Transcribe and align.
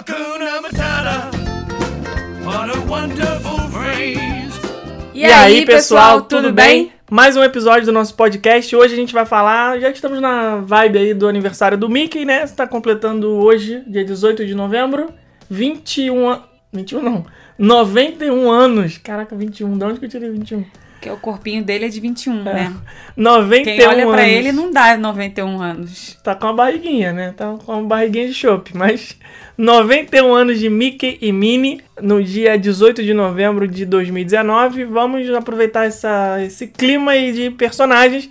Hakuna 0.00 0.62
Matata. 0.62 1.30
What 2.42 2.70
a 2.70 2.80
wonderful 2.90 3.58
phrase. 3.70 4.58
E, 5.12 5.26
aí, 5.26 5.66
pessoal, 5.66 6.22
tudo 6.22 6.50
bem? 6.50 6.90
Mais 7.10 7.36
um 7.36 7.44
episódio 7.44 7.84
do 7.84 7.92
nosso 7.92 8.14
podcast. 8.14 8.74
Hoje 8.74 8.94
a 8.94 8.96
gente 8.96 9.12
vai 9.12 9.26
falar, 9.26 9.78
já 9.78 9.90
que 9.90 9.96
estamos 9.96 10.18
na 10.18 10.56
vibe 10.56 10.98
aí 10.98 11.12
do 11.12 11.28
aniversário 11.28 11.76
do 11.76 11.86
Mickey, 11.86 12.24
né? 12.24 12.44
Está 12.44 12.66
completando 12.66 13.28
hoje, 13.28 13.82
dia 13.86 14.02
18 14.02 14.46
de 14.46 14.54
novembro, 14.54 15.12
21 15.50 16.30
an... 16.30 16.42
21 16.72 17.02
não, 17.02 17.26
91 17.58 18.50
anos. 18.50 18.96
Caraca, 18.96 19.36
21. 19.36 19.76
De 19.76 19.84
onde 19.84 20.00
que 20.00 20.06
eu 20.06 20.10
tirei 20.10 20.30
21? 20.30 20.64
Porque 21.00 21.08
o 21.08 21.16
corpinho 21.16 21.64
dele 21.64 21.86
é 21.86 21.88
de 21.88 21.98
21, 21.98 22.40
É. 22.40 22.52
né? 22.52 22.72
91 23.16 23.64
Quem 23.64 23.86
olha 23.86 24.06
pra 24.06 24.20
anos. 24.20 24.34
ele 24.34 24.52
não 24.52 24.70
dá 24.70 24.98
91 24.98 25.62
anos. 25.62 26.18
Tá 26.22 26.34
com 26.34 26.44
uma 26.46 26.52
barriguinha, 26.52 27.10
né? 27.10 27.32
Tá 27.34 27.56
com 27.64 27.72
uma 27.72 27.82
barriguinha 27.82 28.26
de 28.28 28.34
chope, 28.34 28.76
mas 28.76 29.16
91 29.56 30.34
anos 30.34 30.58
de 30.58 30.68
Mickey 30.68 31.16
e 31.22 31.32
Minnie 31.32 31.80
no 32.02 32.22
dia 32.22 32.58
18 32.58 33.02
de 33.02 33.14
novembro 33.14 33.66
de 33.66 33.86
2019. 33.86 34.84
Vamos 34.84 35.26
aproveitar 35.30 35.86
essa, 35.86 36.36
esse 36.44 36.66
clima 36.66 37.12
aí 37.12 37.32
de 37.32 37.50
personagens 37.50 38.28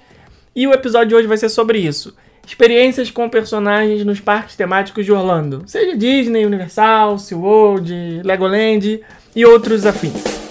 e 0.56 0.68
o 0.68 0.72
episódio 0.72 1.08
de 1.10 1.16
hoje 1.16 1.28
vai 1.28 1.38
ser 1.38 1.50
sobre 1.50 1.80
isso. 1.80 2.16
Experiências 2.46 3.10
com 3.10 3.28
personagens 3.28 4.06
nos 4.06 4.20
parques 4.20 4.56
temáticos 4.56 5.06
de 5.06 5.12
Orlando, 5.12 5.64
seja 5.66 5.98
Disney, 5.98 6.46
Universal, 6.46 7.18
SeaWorld, 7.18 8.22
Legoland 8.24 9.02
e 9.36 9.44
outros 9.46 9.88
afins. 9.88 10.49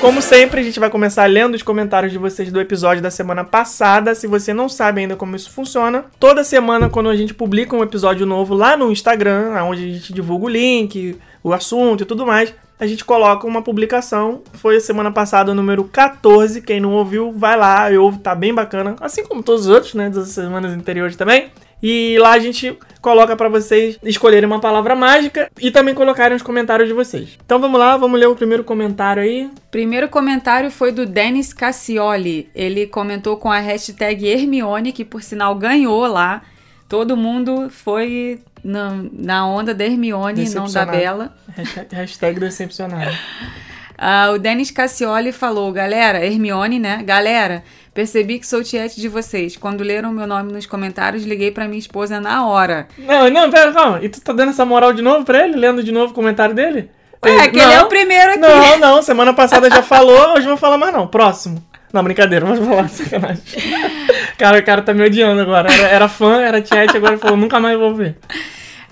Como 0.00 0.22
sempre, 0.22 0.60
a 0.60 0.62
gente 0.62 0.78
vai 0.78 0.88
começar 0.88 1.26
lendo 1.26 1.56
os 1.56 1.62
comentários 1.62 2.12
de 2.12 2.18
vocês 2.18 2.52
do 2.52 2.60
episódio 2.60 3.02
da 3.02 3.10
semana 3.10 3.44
passada. 3.44 4.14
Se 4.14 4.28
você 4.28 4.54
não 4.54 4.68
sabe 4.68 5.00
ainda 5.00 5.16
como 5.16 5.34
isso 5.34 5.50
funciona, 5.50 6.04
toda 6.20 6.44
semana, 6.44 6.88
quando 6.88 7.08
a 7.08 7.16
gente 7.16 7.34
publica 7.34 7.74
um 7.74 7.82
episódio 7.82 8.24
novo 8.24 8.54
lá 8.54 8.76
no 8.76 8.92
Instagram, 8.92 9.52
onde 9.64 9.84
a 9.90 9.92
gente 9.92 10.12
divulga 10.12 10.46
o 10.46 10.48
link, 10.48 11.18
o 11.42 11.52
assunto 11.52 12.02
e 12.02 12.06
tudo 12.06 12.24
mais, 12.24 12.54
a 12.78 12.86
gente 12.86 13.04
coloca 13.04 13.44
uma 13.44 13.60
publicação. 13.60 14.42
Foi 14.52 14.76
a 14.76 14.80
semana 14.80 15.10
passada 15.10 15.50
o 15.50 15.54
número 15.54 15.82
14. 15.82 16.62
Quem 16.62 16.80
não 16.80 16.92
ouviu, 16.92 17.32
vai 17.32 17.56
lá 17.56 17.90
e 17.90 17.98
ouve, 17.98 18.18
tá 18.18 18.36
bem 18.36 18.54
bacana. 18.54 18.94
Assim 19.00 19.24
como 19.24 19.42
todos 19.42 19.66
os 19.66 19.68
outros, 19.68 19.94
né? 19.94 20.08
Das 20.08 20.28
semanas 20.28 20.72
anteriores 20.72 21.16
também. 21.16 21.50
E 21.82 22.18
lá 22.18 22.32
a 22.32 22.38
gente 22.38 22.76
coloca 23.00 23.36
pra 23.36 23.48
vocês 23.48 23.98
escolherem 24.02 24.46
uma 24.46 24.60
palavra 24.60 24.94
mágica 24.94 25.50
e 25.60 25.70
também 25.70 25.94
colocarem 25.94 26.36
os 26.36 26.42
comentários 26.42 26.88
de 26.88 26.94
vocês. 26.94 27.38
Então 27.44 27.60
vamos 27.60 27.78
lá, 27.78 27.96
vamos 27.96 28.18
ler 28.18 28.26
o 28.26 28.34
primeiro 28.34 28.64
comentário 28.64 29.22
aí. 29.22 29.50
Primeiro 29.70 30.08
comentário 30.08 30.70
foi 30.70 30.92
do 30.92 31.06
Denis 31.06 31.52
Cassioli. 31.52 32.50
Ele 32.54 32.86
comentou 32.86 33.36
com 33.36 33.50
a 33.50 33.58
hashtag 33.58 34.26
Hermione, 34.26 34.92
que 34.92 35.04
por 35.04 35.22
sinal 35.22 35.54
ganhou 35.54 36.06
lá. 36.06 36.42
Todo 36.88 37.16
mundo 37.16 37.68
foi 37.70 38.40
na, 38.64 39.04
na 39.12 39.46
onda 39.46 39.74
da 39.74 39.84
Hermione, 39.84 40.48
não 40.50 40.70
da. 40.70 40.86
Bela. 40.86 41.34
Hashtag, 41.54 41.94
hashtag 41.94 42.40
decepcionado. 42.40 43.10
Ah, 44.00 44.30
o 44.30 44.38
Denis 44.38 44.70
Cassioli 44.70 45.32
falou, 45.32 45.72
galera, 45.72 46.24
Hermione, 46.24 46.78
né? 46.78 47.02
Galera, 47.02 47.64
percebi 47.98 48.38
que 48.38 48.46
sou 48.46 48.62
tiete 48.62 49.00
de 49.00 49.08
vocês. 49.08 49.56
Quando 49.56 49.82
leram 49.82 50.12
meu 50.12 50.24
nome 50.24 50.52
nos 50.52 50.66
comentários, 50.66 51.24
liguei 51.24 51.50
pra 51.50 51.66
minha 51.66 51.80
esposa 51.80 52.20
na 52.20 52.46
hora. 52.46 52.86
Não, 52.96 53.28
não, 53.28 53.50
pera, 53.50 53.72
calma. 53.72 53.98
E 54.00 54.08
tu 54.08 54.20
tá 54.20 54.32
dando 54.32 54.50
essa 54.50 54.64
moral 54.64 54.92
de 54.92 55.02
novo 55.02 55.24
pra 55.24 55.44
ele? 55.44 55.56
Lendo 55.56 55.82
de 55.82 55.90
novo 55.90 56.12
o 56.12 56.14
comentário 56.14 56.54
dele? 56.54 56.88
Ué, 57.24 57.48
que 57.48 57.58
ele 57.58 57.72
é 57.72 57.82
o 57.82 57.86
primeiro 57.86 58.30
aqui. 58.30 58.38
Não, 58.38 58.78
não, 58.78 59.02
semana 59.02 59.34
passada 59.34 59.68
já 59.68 59.82
falou, 59.82 60.34
hoje 60.34 60.42
não 60.42 60.50
vou 60.50 60.56
falar 60.56 60.78
mais 60.78 60.92
não. 60.92 61.08
Próximo. 61.08 61.60
Não, 61.92 62.04
brincadeira, 62.04 62.46
vamos 62.46 62.64
falar 62.64 62.88
sacanagem. 62.88 63.42
Cara, 64.38 64.60
o 64.60 64.62
cara 64.62 64.80
tá 64.80 64.94
me 64.94 65.04
odiando 65.04 65.40
agora. 65.40 65.68
Era, 65.72 65.88
era 65.88 66.08
fã, 66.08 66.40
era 66.40 66.64
chat, 66.64 66.96
agora 66.96 67.18
falou, 67.18 67.36
nunca 67.36 67.58
mais 67.58 67.76
vou 67.76 67.92
ver. 67.96 68.16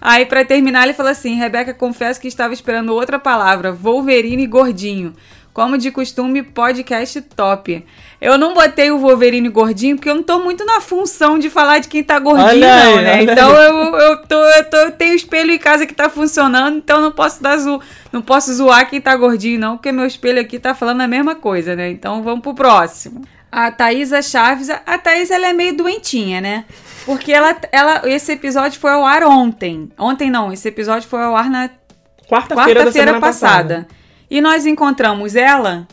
Aí, 0.08 0.24
pra 0.24 0.44
terminar, 0.44 0.84
ele 0.84 0.94
falou 0.94 1.10
assim: 1.10 1.34
Rebeca, 1.34 1.74
confesso 1.74 2.20
que 2.20 2.28
estava 2.28 2.54
esperando 2.54 2.94
outra 2.94 3.18
palavra, 3.18 3.72
Wolverine 3.72 4.46
gordinho. 4.46 5.12
Como 5.52 5.76
de 5.76 5.90
costume, 5.90 6.44
podcast 6.44 7.20
top. 7.22 7.84
Eu 8.20 8.38
não 8.38 8.54
botei 8.54 8.92
o 8.92 8.98
Wolverine 8.98 9.48
gordinho 9.48 9.96
porque 9.96 10.08
eu 10.08 10.14
não 10.14 10.22
tô 10.22 10.38
muito 10.38 10.64
na 10.64 10.80
função 10.80 11.40
de 11.40 11.50
falar 11.50 11.80
de 11.80 11.88
quem 11.88 12.04
tá 12.04 12.20
gordinho, 12.20 12.48
aí, 12.50 12.60
não, 12.60 13.02
né? 13.02 13.22
Então 13.24 13.50
eu, 13.56 13.96
eu, 13.96 14.22
tô, 14.22 14.36
eu, 14.36 14.70
tô, 14.70 14.76
eu 14.76 14.92
tenho 14.92 15.14
espelho 15.14 15.50
em 15.50 15.58
casa 15.58 15.86
que 15.86 15.94
tá 15.94 16.08
funcionando, 16.08 16.76
então 16.76 17.00
não 17.00 17.10
posso 17.10 17.42
dar 17.42 17.56
zo... 17.56 17.80
não 18.12 18.22
posso 18.22 18.54
zoar 18.54 18.88
quem 18.88 19.00
tá 19.00 19.16
gordinho, 19.16 19.58
não, 19.58 19.76
porque 19.76 19.90
meu 19.90 20.06
espelho 20.06 20.40
aqui 20.40 20.60
tá 20.60 20.72
falando 20.72 21.00
a 21.00 21.08
mesma 21.08 21.34
coisa, 21.34 21.74
né? 21.74 21.90
Então 21.90 22.22
vamos 22.22 22.42
pro 22.42 22.54
próximo. 22.54 23.22
A 23.50 23.70
Thaisa 23.70 24.20
Chaves, 24.22 24.68
a 24.68 24.98
Thaisa 24.98 25.34
ela 25.34 25.46
é 25.48 25.52
meio 25.52 25.76
doentinha, 25.76 26.40
né? 26.40 26.64
Porque 27.04 27.32
ela, 27.32 27.56
ela, 27.70 28.02
esse 28.04 28.32
episódio 28.32 28.78
foi 28.80 28.90
ao 28.90 29.04
ar 29.04 29.22
ontem. 29.22 29.90
Ontem 29.96 30.30
não, 30.30 30.52
esse 30.52 30.68
episódio 30.68 31.08
foi 31.08 31.22
ao 31.22 31.36
ar 31.36 31.48
na 31.48 31.70
Quarta-feira 32.28 32.90
semana 32.90 33.20
passada. 33.20 33.74
passada. 33.74 33.88
E 34.28 34.40
nós 34.40 34.66
encontramos 34.66 35.36
ela, 35.36 35.86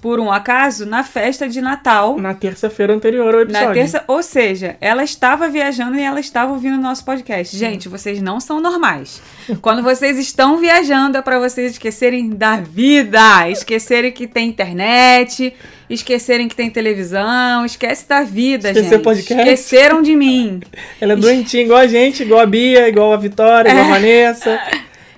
por 0.00 0.20
um 0.20 0.30
acaso, 0.30 0.86
na 0.86 1.02
festa 1.02 1.48
de 1.48 1.60
Natal. 1.60 2.16
Na 2.18 2.32
terça-feira 2.32 2.94
anterior 2.94 3.34
ao 3.34 3.40
episódio. 3.40 3.68
Na 3.68 3.74
terça, 3.74 4.04
ou 4.06 4.22
seja, 4.22 4.76
ela 4.80 5.02
estava 5.02 5.48
viajando 5.48 5.96
e 5.98 6.02
ela 6.02 6.20
estava 6.20 6.52
ouvindo 6.52 6.76
o 6.78 6.80
nosso 6.80 7.04
podcast. 7.04 7.56
Gente, 7.56 7.88
vocês 7.88 8.22
não 8.22 8.38
são 8.38 8.60
normais. 8.60 9.20
Quando 9.60 9.82
vocês 9.82 10.16
estão 10.18 10.56
viajando 10.58 11.18
é 11.18 11.22
para 11.22 11.38
vocês 11.40 11.72
esquecerem 11.72 12.30
da 12.30 12.56
vida, 12.56 13.48
esquecerem 13.50 14.12
que 14.12 14.26
tem 14.28 14.48
internet, 14.48 15.52
esquecerem 15.90 16.46
que 16.48 16.54
tem 16.54 16.70
televisão, 16.70 17.64
esquece 17.64 18.08
da 18.08 18.22
vida, 18.22 18.68
Esquecer 18.68 18.90
gente. 18.90 19.02
podcast. 19.02 19.42
Esqueceram 19.42 20.00
de 20.02 20.14
mim. 20.14 20.60
Ela 21.00 21.14
é 21.14 21.16
doentinha 21.16 21.64
igual 21.64 21.80
a 21.80 21.86
gente, 21.88 22.22
igual 22.22 22.40
a 22.40 22.46
Bia, 22.46 22.88
igual 22.88 23.12
a 23.12 23.16
Vitória, 23.16 23.70
igual 23.70 23.84
a 23.86 23.88
Vanessa. 23.94 24.60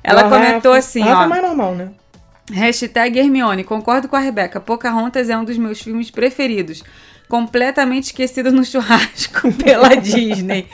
Ela 0.02 0.24
comentou 0.24 0.72
Rafa. 0.72 0.78
assim, 0.78 1.02
A 1.02 1.06
Rafa 1.06 1.20
ó. 1.20 1.24
é 1.24 1.28
mais 1.28 1.42
normal, 1.42 1.74
né? 1.74 1.88
Hashtag 2.52 3.16
Hermione, 3.16 3.62
concordo 3.62 4.08
com 4.08 4.16
a 4.16 4.20
Rebeca. 4.20 4.60
Pocahontas 4.60 5.30
é 5.30 5.36
um 5.36 5.44
dos 5.44 5.56
meus 5.56 5.80
filmes 5.80 6.10
preferidos. 6.10 6.82
Completamente 7.30 8.06
esquecido 8.06 8.50
no 8.50 8.64
churrasco 8.64 9.52
pela 9.62 9.94
Disney. 9.94 10.66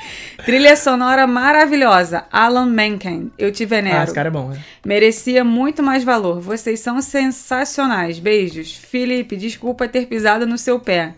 Trilha 0.47 0.75
sonora 0.75 1.27
maravilhosa. 1.27 2.25
Alan 2.33 2.65
Menken. 2.65 3.31
Eu 3.37 3.53
te 3.53 3.67
venero. 3.67 3.99
Ah, 3.99 4.05
esse 4.05 4.15
cara 4.15 4.28
é 4.28 4.31
bom, 4.31 4.49
né? 4.49 4.59
Merecia 4.83 5.44
muito 5.44 5.83
mais 5.83 6.03
valor. 6.03 6.41
Vocês 6.41 6.81
são 6.81 7.03
sensacionais. 7.03 8.19
Beijos. 8.19 8.75
Felipe, 8.75 9.37
desculpa 9.37 9.87
ter 9.87 10.06
pisado 10.06 10.47
no 10.47 10.56
seu 10.56 10.81
pé. 10.81 11.12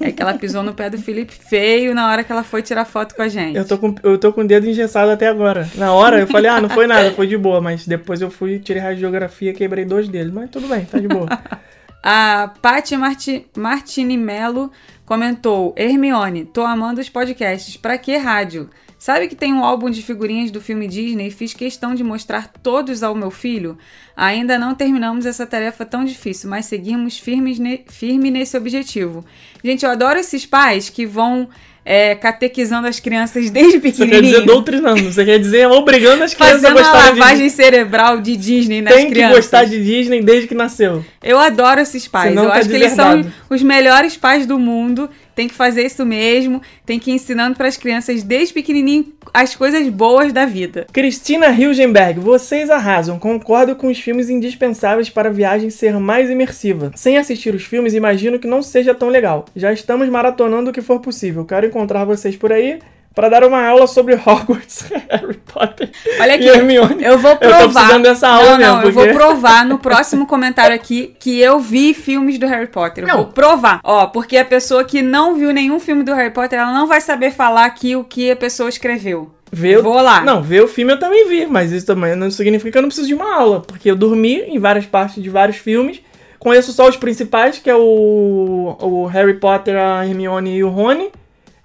É 0.00 0.12
que 0.12 0.22
ela 0.22 0.34
pisou 0.34 0.62
no 0.62 0.72
pé 0.72 0.88
do 0.88 0.98
Felipe 0.98 1.34
feio 1.34 1.92
na 1.92 2.08
hora 2.08 2.22
que 2.22 2.30
ela 2.30 2.44
foi 2.44 2.62
tirar 2.62 2.84
foto 2.84 3.16
com 3.16 3.22
a 3.22 3.28
gente. 3.28 3.56
Eu 3.56 3.66
tô, 3.66 3.76
com, 3.76 3.96
eu 4.00 4.16
tô 4.16 4.32
com 4.32 4.42
o 4.42 4.46
dedo 4.46 4.68
engessado 4.68 5.10
até 5.10 5.26
agora. 5.26 5.68
Na 5.74 5.92
hora 5.92 6.20
eu 6.20 6.28
falei, 6.28 6.48
ah, 6.48 6.60
não 6.60 6.68
foi 6.68 6.86
nada, 6.86 7.10
foi 7.10 7.26
de 7.26 7.36
boa. 7.36 7.60
Mas 7.60 7.84
depois 7.84 8.20
eu 8.20 8.30
fui, 8.30 8.60
tirei 8.60 8.80
radiografia 8.80 9.52
quebrei 9.52 9.84
dois 9.84 10.08
deles. 10.08 10.32
Mas 10.32 10.50
tudo 10.50 10.68
bem, 10.68 10.84
tá 10.84 11.00
de 11.00 11.08
boa. 11.08 11.26
A 12.06 12.52
Paty 12.60 12.98
Marti, 12.98 13.46
Martini 13.56 14.18
Melo 14.18 14.70
comentou: 15.06 15.74
Hermione, 15.74 16.44
tô 16.44 16.60
amando 16.60 17.00
os 17.00 17.08
podcasts. 17.08 17.78
Pra 17.78 17.96
que 17.96 18.14
rádio? 18.18 18.68
Sabe 18.98 19.26
que 19.26 19.34
tem 19.34 19.54
um 19.54 19.64
álbum 19.64 19.88
de 19.88 20.02
figurinhas 20.02 20.50
do 20.50 20.60
filme 20.60 20.86
Disney 20.86 21.28
e 21.28 21.30
fiz 21.30 21.54
questão 21.54 21.94
de 21.94 22.04
mostrar 22.04 22.48
todos 22.48 23.02
ao 23.02 23.14
meu 23.14 23.30
filho? 23.30 23.78
Ainda 24.14 24.58
não 24.58 24.74
terminamos 24.74 25.24
essa 25.24 25.46
tarefa 25.46 25.86
tão 25.86 26.04
difícil, 26.04 26.50
mas 26.50 26.66
seguimos 26.66 27.18
firmes 27.18 27.58
ne- 27.58 27.84
firme 27.88 28.30
nesse 28.30 28.54
objetivo. 28.56 29.24
Gente, 29.62 29.84
eu 29.84 29.90
adoro 29.90 30.18
esses 30.18 30.44
pais 30.44 30.90
que 30.90 31.06
vão 31.06 31.48
é, 31.84 32.14
catequizando 32.14 32.88
as 32.88 32.98
crianças 32.98 33.50
desde 33.50 33.78
Você 33.78 33.80
quer 33.80 33.90
dizer 33.90 34.06
pequenininho. 34.06 34.46
doutrinando, 34.46 35.12
você 35.12 35.24
quer 35.24 35.38
dizer 35.38 35.66
obrigando 35.68 36.24
as 36.24 36.32
crianças 36.32 36.62
Fazendo 36.62 36.78
a 36.78 36.80
uma 36.80 36.90
gostarem 36.90 37.18
lavagem 37.18 37.46
de 37.46 37.50
cerebral 37.50 38.20
de 38.20 38.36
Disney 38.36 38.80
nas 38.80 38.94
Tem 38.94 39.06
que 39.06 39.12
crianças. 39.12 39.36
gostar 39.36 39.64
de 39.64 39.84
Disney 39.84 40.22
desde 40.22 40.48
que 40.48 40.54
nasceu. 40.54 41.04
Eu 41.22 41.38
adoro 41.38 41.80
esses 41.80 42.08
pais. 42.08 42.30
Senão 42.30 42.44
eu 42.44 42.50
tá 42.50 42.56
acho 42.56 42.68
que 42.68 42.74
eles 42.74 42.92
são 42.92 43.24
os 43.50 43.62
melhores 43.62 44.16
pais 44.16 44.46
do 44.46 44.58
mundo. 44.58 45.10
Tem 45.34 45.48
que 45.48 45.54
fazer 45.54 45.84
isso 45.84 46.04
mesmo. 46.04 46.62
Tem 46.86 46.98
que 46.98 47.10
ir 47.10 47.14
ensinando 47.14 47.56
para 47.56 47.68
as 47.68 47.76
crianças 47.76 48.22
desde 48.22 48.54
pequenininho 48.54 49.12
as 49.32 49.54
coisas 49.54 49.88
boas 49.88 50.32
da 50.32 50.46
vida. 50.46 50.86
Cristina 50.92 51.50
Hilgenberg, 51.50 52.20
vocês 52.20 52.70
arrasam. 52.70 53.18
Concordo 53.18 53.74
com 53.74 53.88
os 53.88 53.98
filmes 53.98 54.30
indispensáveis 54.30 55.10
para 55.10 55.28
a 55.28 55.32
viagem 55.32 55.70
ser 55.70 55.98
mais 55.98 56.30
imersiva. 56.30 56.92
Sem 56.94 57.18
assistir 57.18 57.54
os 57.54 57.64
filmes, 57.64 57.94
imagino 57.94 58.38
que 58.38 58.46
não 58.46 58.62
seja 58.62 58.94
tão 58.94 59.08
legal. 59.08 59.46
Já 59.56 59.72
estamos 59.72 60.08
maratonando 60.08 60.70
o 60.70 60.72
que 60.72 60.82
for 60.82 61.00
possível. 61.00 61.44
Quero 61.44 61.66
encontrar 61.66 62.04
vocês 62.04 62.36
por 62.36 62.52
aí 62.52 62.78
para 63.14 63.28
dar 63.28 63.44
uma 63.44 63.64
aula 63.64 63.86
sobre 63.86 64.14
Hogwarts, 64.14 64.86
Harry 65.08 65.38
Potter 65.52 65.88
Olha 66.20 66.34
aqui, 66.34 66.44
e 66.44 66.48
Hermione. 66.48 67.04
eu 67.04 67.16
vou 67.18 67.30
Eu 67.32 67.36
provar. 67.38 67.58
tô 67.62 67.68
precisando 67.72 68.02
dessa 68.02 68.28
aula 68.28 68.50
não, 68.52 68.58
não, 68.58 68.74
mesmo, 68.76 68.88
eu 68.88 68.92
vou 68.92 69.04
porque- 69.04 69.18
provar 69.18 69.64
no 69.64 69.78
próximo 69.78 70.26
comentário 70.26 70.74
aqui 70.74 71.14
que 71.20 71.40
eu 71.40 71.60
vi 71.60 71.94
filmes 71.94 72.38
do 72.38 72.46
Harry 72.46 72.66
Potter. 72.66 73.04
Eu 73.04 73.08
Não. 73.08 73.16
vou 73.18 73.26
provar. 73.26 73.80
Ó, 73.84 74.06
porque 74.06 74.36
a 74.36 74.44
pessoa 74.44 74.82
que 74.84 75.00
não 75.00 75.36
viu 75.36 75.52
nenhum 75.52 75.78
filme 75.78 76.02
do 76.02 76.12
Harry 76.12 76.32
Potter, 76.32 76.58
ela 76.58 76.72
não 76.72 76.86
vai 76.88 77.00
saber 77.00 77.30
falar 77.30 77.66
aqui 77.66 77.94
o 77.94 78.02
que 78.02 78.30
a 78.32 78.36
pessoa 78.36 78.68
escreveu. 78.68 79.30
Ver 79.52 79.78
o- 79.78 79.82
Vou 79.84 80.00
lá. 80.00 80.20
Não, 80.22 80.42
ver 80.42 80.64
o 80.64 80.68
filme 80.68 80.92
eu 80.92 80.98
também 80.98 81.28
vi, 81.28 81.46
mas 81.46 81.70
isso 81.70 81.86
também 81.86 82.16
não 82.16 82.28
significa 82.32 82.72
que 82.72 82.78
eu 82.78 82.82
não 82.82 82.88
preciso 82.88 83.06
de 83.06 83.14
uma 83.14 83.32
aula, 83.36 83.60
porque 83.60 83.88
eu 83.88 83.94
dormi 83.94 84.40
em 84.40 84.58
várias 84.58 84.86
partes 84.86 85.22
de 85.22 85.30
vários 85.30 85.56
filmes 85.58 86.00
Conheço 86.36 86.72
só 86.74 86.86
os 86.86 86.96
principais, 86.98 87.58
que 87.58 87.70
é 87.70 87.74
o, 87.74 88.76
o 88.78 89.06
Harry 89.06 89.32
Potter, 89.34 89.76
a 89.78 90.06
Hermione 90.06 90.56
e 90.56 90.62
o 90.62 90.68
Rony. 90.68 91.10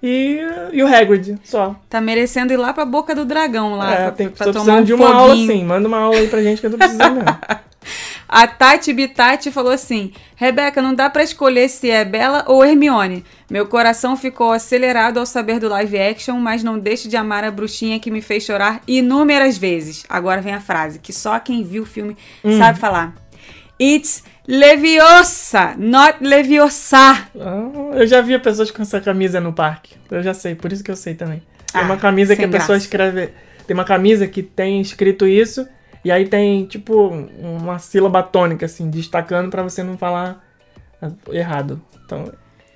E, 0.01 0.39
e 0.71 0.81
o 0.81 0.87
Hagrid, 0.87 1.37
só. 1.43 1.75
Tá 1.89 1.99
merecendo 1.99 2.53
ir 2.53 2.57
lá 2.57 2.71
pra 2.73 2.85
boca 2.85 3.13
do 3.13 3.25
dragão 3.25 3.75
lá. 3.75 3.91
é, 3.93 3.95
pra, 4.03 4.11
tem, 4.11 4.29
pra 4.29 4.45
tô 4.45 4.53
tomar 4.53 4.63
precisando 4.63 4.81
um 4.81 4.83
de 4.85 4.93
uma 4.93 5.13
aula 5.13 5.29
foguinho. 5.31 5.51
sim. 5.51 5.65
Manda 5.65 5.87
uma 5.87 5.97
aula 5.99 6.17
aí 6.17 6.27
pra 6.27 6.41
gente 6.41 6.61
que 6.61 6.67
eu 6.67 6.71
tô 6.71 6.77
precisando 6.77 7.15
mesmo. 7.15 7.37
A 8.31 8.45
Tati 8.45 8.93
Bitati 8.93 9.51
falou 9.51 9.71
assim: 9.71 10.11
Rebeca, 10.35 10.81
não 10.81 10.93
dá 10.93 11.09
pra 11.09 11.23
escolher 11.23 11.67
se 11.67 11.89
é 11.89 12.05
Bela 12.05 12.43
ou 12.47 12.63
Hermione. 12.63 13.25
Meu 13.49 13.65
coração 13.65 14.15
ficou 14.15 14.51
acelerado 14.51 15.17
ao 15.17 15.25
saber 15.25 15.59
do 15.59 15.67
live 15.67 15.97
action, 15.97 16.35
mas 16.37 16.61
não 16.63 16.77
deixo 16.77 17.09
de 17.09 17.17
amar 17.17 17.43
a 17.43 17.49
bruxinha 17.49 17.99
que 17.99 18.11
me 18.11 18.21
fez 18.21 18.43
chorar 18.43 18.81
inúmeras 18.87 19.57
vezes. 19.57 20.05
Agora 20.07 20.41
vem 20.41 20.53
a 20.53 20.61
frase 20.61 20.99
que 20.99 21.11
só 21.11 21.39
quem 21.39 21.63
viu 21.63 21.83
o 21.83 21.85
filme 21.87 22.15
Hum. 22.45 22.57
sabe 22.57 22.77
falar. 22.77 23.15
It's 23.81 24.23
Leviosa, 24.49 25.75
not 25.77 26.17
Leviosa. 26.21 26.97
Ah, 27.39 27.69
eu 27.93 28.07
já 28.07 28.19
vi 28.19 28.37
pessoas 28.39 28.71
com 28.71 28.81
essa 28.81 28.99
camisa 28.99 29.39
no 29.39 29.53
parque. 29.53 29.95
Eu 30.09 30.23
já 30.23 30.33
sei, 30.33 30.55
por 30.55 30.71
isso 30.73 30.83
que 30.83 30.89
eu 30.89 30.95
sei 30.95 31.13
também. 31.13 31.43
Tem 31.71 31.81
Ah, 31.81 31.85
uma 31.85 31.97
camisa 31.97 32.35
que 32.35 32.41
a 32.41 32.45
sem 32.45 32.51
pessoa 32.51 32.69
graça. 32.69 32.83
escreve. 32.85 33.29
Tem 33.67 33.75
uma 33.75 33.83
camisa 33.85 34.27
que 34.27 34.41
tem 34.41 34.81
escrito 34.81 35.27
isso, 35.27 35.67
e 36.03 36.11
aí 36.11 36.27
tem, 36.27 36.65
tipo, 36.65 37.09
uma 37.39 37.77
sílaba 37.77 38.23
tônica, 38.23 38.65
assim, 38.65 38.89
destacando 38.89 39.51
pra 39.51 39.61
você 39.61 39.83
não 39.83 39.95
falar 39.99 40.43
ah, 40.99 41.11
errado. 41.31 41.79
Então, 42.03 42.25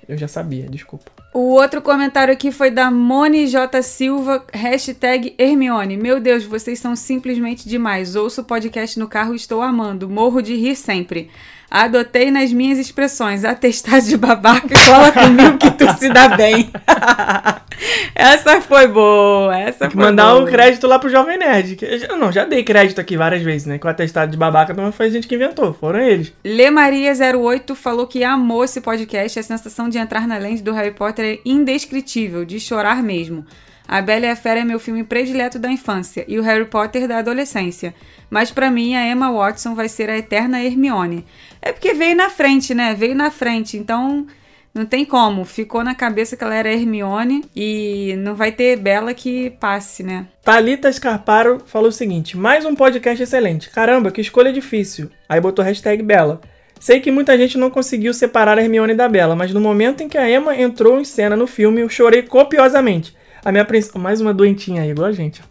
eu 0.08 0.16
já 0.16 0.28
sabia, 0.28 0.68
desculpa. 0.68 1.10
O 1.34 1.54
outro 1.54 1.82
comentário 1.82 2.32
aqui 2.32 2.52
foi 2.52 2.70
da 2.70 2.88
Moni 2.88 3.48
J. 3.48 3.82
Silva, 3.82 4.44
hashtag 4.52 5.34
Hermione. 5.36 5.96
Meu 5.96 6.20
Deus, 6.20 6.44
vocês 6.44 6.78
são 6.78 6.94
simplesmente 6.94 7.68
demais. 7.68 8.14
Ouço 8.14 8.42
o 8.42 8.44
podcast 8.44 8.96
no 9.00 9.08
carro 9.08 9.32
e 9.32 9.36
estou 9.36 9.60
amando. 9.60 10.08
Morro 10.08 10.40
de 10.40 10.54
rir 10.54 10.76
sempre. 10.76 11.28
Adotei 11.70 12.30
nas 12.30 12.52
minhas 12.52 12.78
expressões. 12.78 13.44
Atestado 13.44 14.04
de 14.06 14.16
babaca 14.16 14.68
cola 14.84 15.10
comigo 15.12 15.58
que 15.58 15.70
tu 15.72 15.86
se 15.98 16.08
dá 16.08 16.28
bem. 16.36 16.70
essa 18.14 18.60
foi 18.60 18.86
boa. 18.86 19.58
Essa 19.58 19.80
Tem 19.80 19.88
que 19.90 19.94
foi 19.96 20.04
mandar 20.04 20.30
boa. 20.32 20.42
um 20.42 20.46
crédito 20.46 20.86
lá 20.86 20.98
pro 20.98 21.08
Jovem 21.10 21.38
Nerd. 21.38 21.76
que 21.76 21.84
eu 21.84 21.98
já- 21.98 22.08
não, 22.16 22.30
já 22.30 22.44
dei 22.44 22.62
crédito 22.62 23.00
aqui 23.00 23.16
várias 23.16 23.42
vezes, 23.42 23.66
né? 23.66 23.78
Que 23.78 23.86
o 23.86 23.90
atestado 23.90 24.30
de 24.30 24.36
babaca 24.36 24.72
não 24.72 24.92
foi 24.92 25.06
a 25.06 25.10
gente 25.10 25.26
que 25.26 25.34
inventou, 25.34 25.72
foram 25.74 26.00
eles. 26.00 26.32
Lê 26.44 26.70
Maria08 26.70 27.74
falou 27.74 28.06
que 28.06 28.22
amou 28.24 28.64
esse 28.64 28.80
podcast. 28.80 29.38
A 29.38 29.42
sensação 29.42 29.88
de 29.88 29.98
entrar 29.98 30.26
na 30.26 30.38
lente 30.38 30.62
do 30.62 30.72
Harry 30.72 30.92
Potter 30.92 31.24
é 31.24 31.38
indescritível, 31.44 32.44
de 32.44 32.60
chorar 32.60 33.02
mesmo. 33.02 33.44
A 33.86 34.00
Bela 34.00 34.26
e 34.26 34.30
a 34.30 34.36
Fera 34.36 34.60
é 34.60 34.64
meu 34.64 34.80
filme 34.80 35.04
predileto 35.04 35.58
da 35.58 35.70
infância 35.70 36.24
e 36.26 36.38
o 36.38 36.42
Harry 36.42 36.64
Potter 36.64 37.06
da 37.06 37.18
adolescência. 37.18 37.94
Mas 38.30 38.50
pra 38.50 38.70
mim 38.70 38.94
a 38.94 39.06
Emma 39.06 39.30
Watson 39.30 39.74
vai 39.74 39.88
ser 39.88 40.08
a 40.08 40.16
eterna 40.16 40.62
Hermione. 40.62 41.24
É 41.60 41.72
porque 41.72 41.92
veio 41.92 42.16
na 42.16 42.30
frente, 42.30 42.74
né? 42.74 42.94
Veio 42.94 43.14
na 43.14 43.30
frente, 43.30 43.76
então 43.76 44.26
não 44.74 44.84
tem 44.84 45.04
como. 45.04 45.44
Ficou 45.44 45.84
na 45.84 45.94
cabeça 45.94 46.36
que 46.36 46.42
ela 46.42 46.54
era 46.54 46.72
Hermione 46.72 47.44
e 47.54 48.14
não 48.18 48.34
vai 48.34 48.50
ter 48.50 48.76
Bela 48.76 49.14
que 49.14 49.50
passe, 49.60 50.02
né? 50.02 50.26
Thalita 50.42 50.90
Scarparo 50.90 51.62
falou 51.66 51.88
o 51.88 51.92
seguinte: 51.92 52.36
mais 52.36 52.64
um 52.64 52.74
podcast 52.74 53.22
excelente. 53.22 53.70
Caramba, 53.70 54.10
que 54.10 54.20
escolha 54.20 54.52
difícil. 54.52 55.10
Aí 55.28 55.40
botou 55.40 55.64
hashtag 55.64 56.02
Bela. 56.02 56.40
Sei 56.80 57.00
que 57.00 57.10
muita 57.10 57.38
gente 57.38 57.56
não 57.56 57.70
conseguiu 57.70 58.12
separar 58.12 58.58
a 58.58 58.62
Hermione 58.62 58.94
da 58.94 59.08
Bela, 59.08 59.36
mas 59.36 59.52
no 59.54 59.60
momento 59.60 60.02
em 60.02 60.08
que 60.08 60.18
a 60.18 60.28
Emma 60.28 60.56
entrou 60.56 61.00
em 61.00 61.04
cena 61.04 61.36
no 61.36 61.46
filme, 61.46 61.80
eu 61.80 61.88
chorei 61.88 62.22
copiosamente. 62.22 63.14
A 63.44 63.52
minha 63.52 63.64
princesa. 63.64 63.98
Mais 63.98 64.20
uma 64.20 64.32
doentinha 64.32 64.82
aí, 64.82 64.90
igual 64.90 65.08
a 65.08 65.12
gente. 65.12 65.42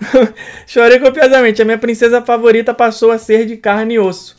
chorei 0.66 0.98
copiosamente. 0.98 1.60
A 1.62 1.64
minha 1.64 1.78
princesa 1.78 2.22
favorita 2.22 2.74
passou 2.74 3.10
a 3.10 3.18
ser 3.18 3.46
de 3.46 3.56
carne 3.56 3.94
e 3.94 3.98
osso. 3.98 4.36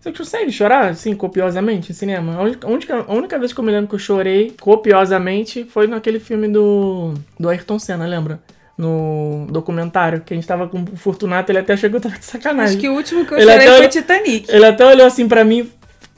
Você 0.00 0.12
consegue 0.12 0.50
chorar, 0.50 0.88
assim, 0.88 1.14
copiosamente 1.14 1.92
em 1.92 1.94
cinema? 1.94 2.34
A 2.36 2.42
única, 2.42 2.66
a 3.06 3.12
única, 3.12 3.38
vez 3.38 3.52
que 3.52 3.60
eu 3.60 3.64
me 3.64 3.70
lembro 3.70 3.88
que 3.88 3.94
eu 3.94 3.98
chorei 3.98 4.54
copiosamente 4.58 5.64
foi 5.64 5.86
naquele 5.86 6.18
filme 6.18 6.48
do, 6.48 7.12
do 7.38 7.48
Ayrton 7.50 7.78
Senna, 7.78 8.06
lembra? 8.06 8.40
No 8.78 9.46
documentário, 9.50 10.22
que 10.22 10.32
a 10.32 10.36
gente 10.36 10.46
tava 10.46 10.66
com 10.66 10.82
o 10.82 10.96
Fortunato, 10.96 11.52
ele 11.52 11.58
até 11.58 11.76
chegou 11.76 12.00
tava 12.00 12.18
de 12.18 12.24
sacanagem. 12.24 12.76
Acho 12.76 12.78
que 12.78 12.88
o 12.88 12.94
último 12.94 13.26
que 13.26 13.34
eu 13.34 13.38
Ele 13.38 13.50
chorei 13.52 13.66
foi 13.66 13.76
olhou- 13.76 13.90
Titanic. 13.90 14.50
Ele 14.50 14.64
até 14.64 14.86
olhou 14.86 15.06
assim 15.06 15.28
pra 15.28 15.44
mim, 15.44 15.70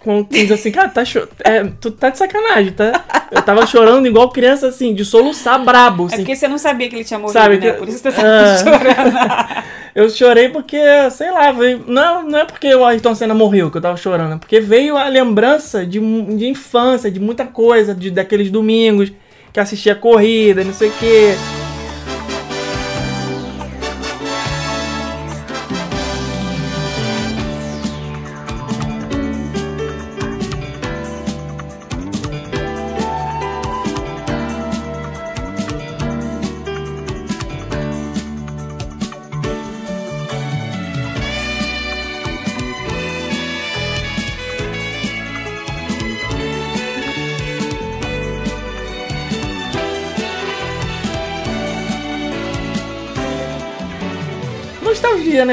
com, 0.02 0.22
diz 0.28 0.50
assim, 0.50 0.70
cara, 0.70 0.88
tá 0.88 1.02
é, 1.44 1.64
tu 1.80 1.90
tá 1.90 2.10
de 2.10 2.18
sacanagem, 2.18 2.72
tá? 2.72 3.04
Eu 3.30 3.40
tava 3.42 3.66
chorando 3.66 4.06
igual 4.06 4.30
criança, 4.30 4.68
assim, 4.68 4.94
de 4.94 5.04
soluçar 5.04 5.62
brabo, 5.64 6.04
É 6.04 6.06
assim. 6.06 6.16
porque 6.18 6.34
você 6.36 6.48
não 6.48 6.58
sabia 6.58 6.88
que 6.88 6.96
ele 6.96 7.04
tinha 7.04 7.18
morrido, 7.18 7.38
Sabe, 7.38 7.58
né? 7.58 7.72
Por 7.72 7.88
isso 7.88 7.98
você 7.98 8.10
tava 8.12 8.28
Ah. 8.28 8.58
chorando. 8.58 9.64
Eu 9.94 10.08
chorei 10.08 10.48
porque, 10.48 10.78
sei 11.10 11.30
lá, 11.30 11.52
veio, 11.52 11.84
não, 11.86 12.22
não 12.22 12.38
é 12.38 12.44
porque 12.46 12.74
o 12.74 12.82
Ayrton 12.82 13.14
Senna 13.14 13.34
morreu 13.34 13.70
que 13.70 13.76
eu 13.76 13.82
tava 13.82 13.94
chorando, 13.98 14.36
é 14.36 14.38
porque 14.38 14.58
veio 14.58 14.96
a 14.96 15.06
lembrança 15.06 15.84
de, 15.84 16.00
de 16.00 16.46
infância, 16.48 17.10
de 17.10 17.20
muita 17.20 17.44
coisa, 17.44 17.94
de, 17.94 18.10
daqueles 18.10 18.50
domingos 18.50 19.12
que 19.52 19.60
assistia 19.60 19.94
corrida, 19.94 20.64
não 20.64 20.72
sei 20.72 20.88
o 20.88 20.92
quê. 20.92 21.34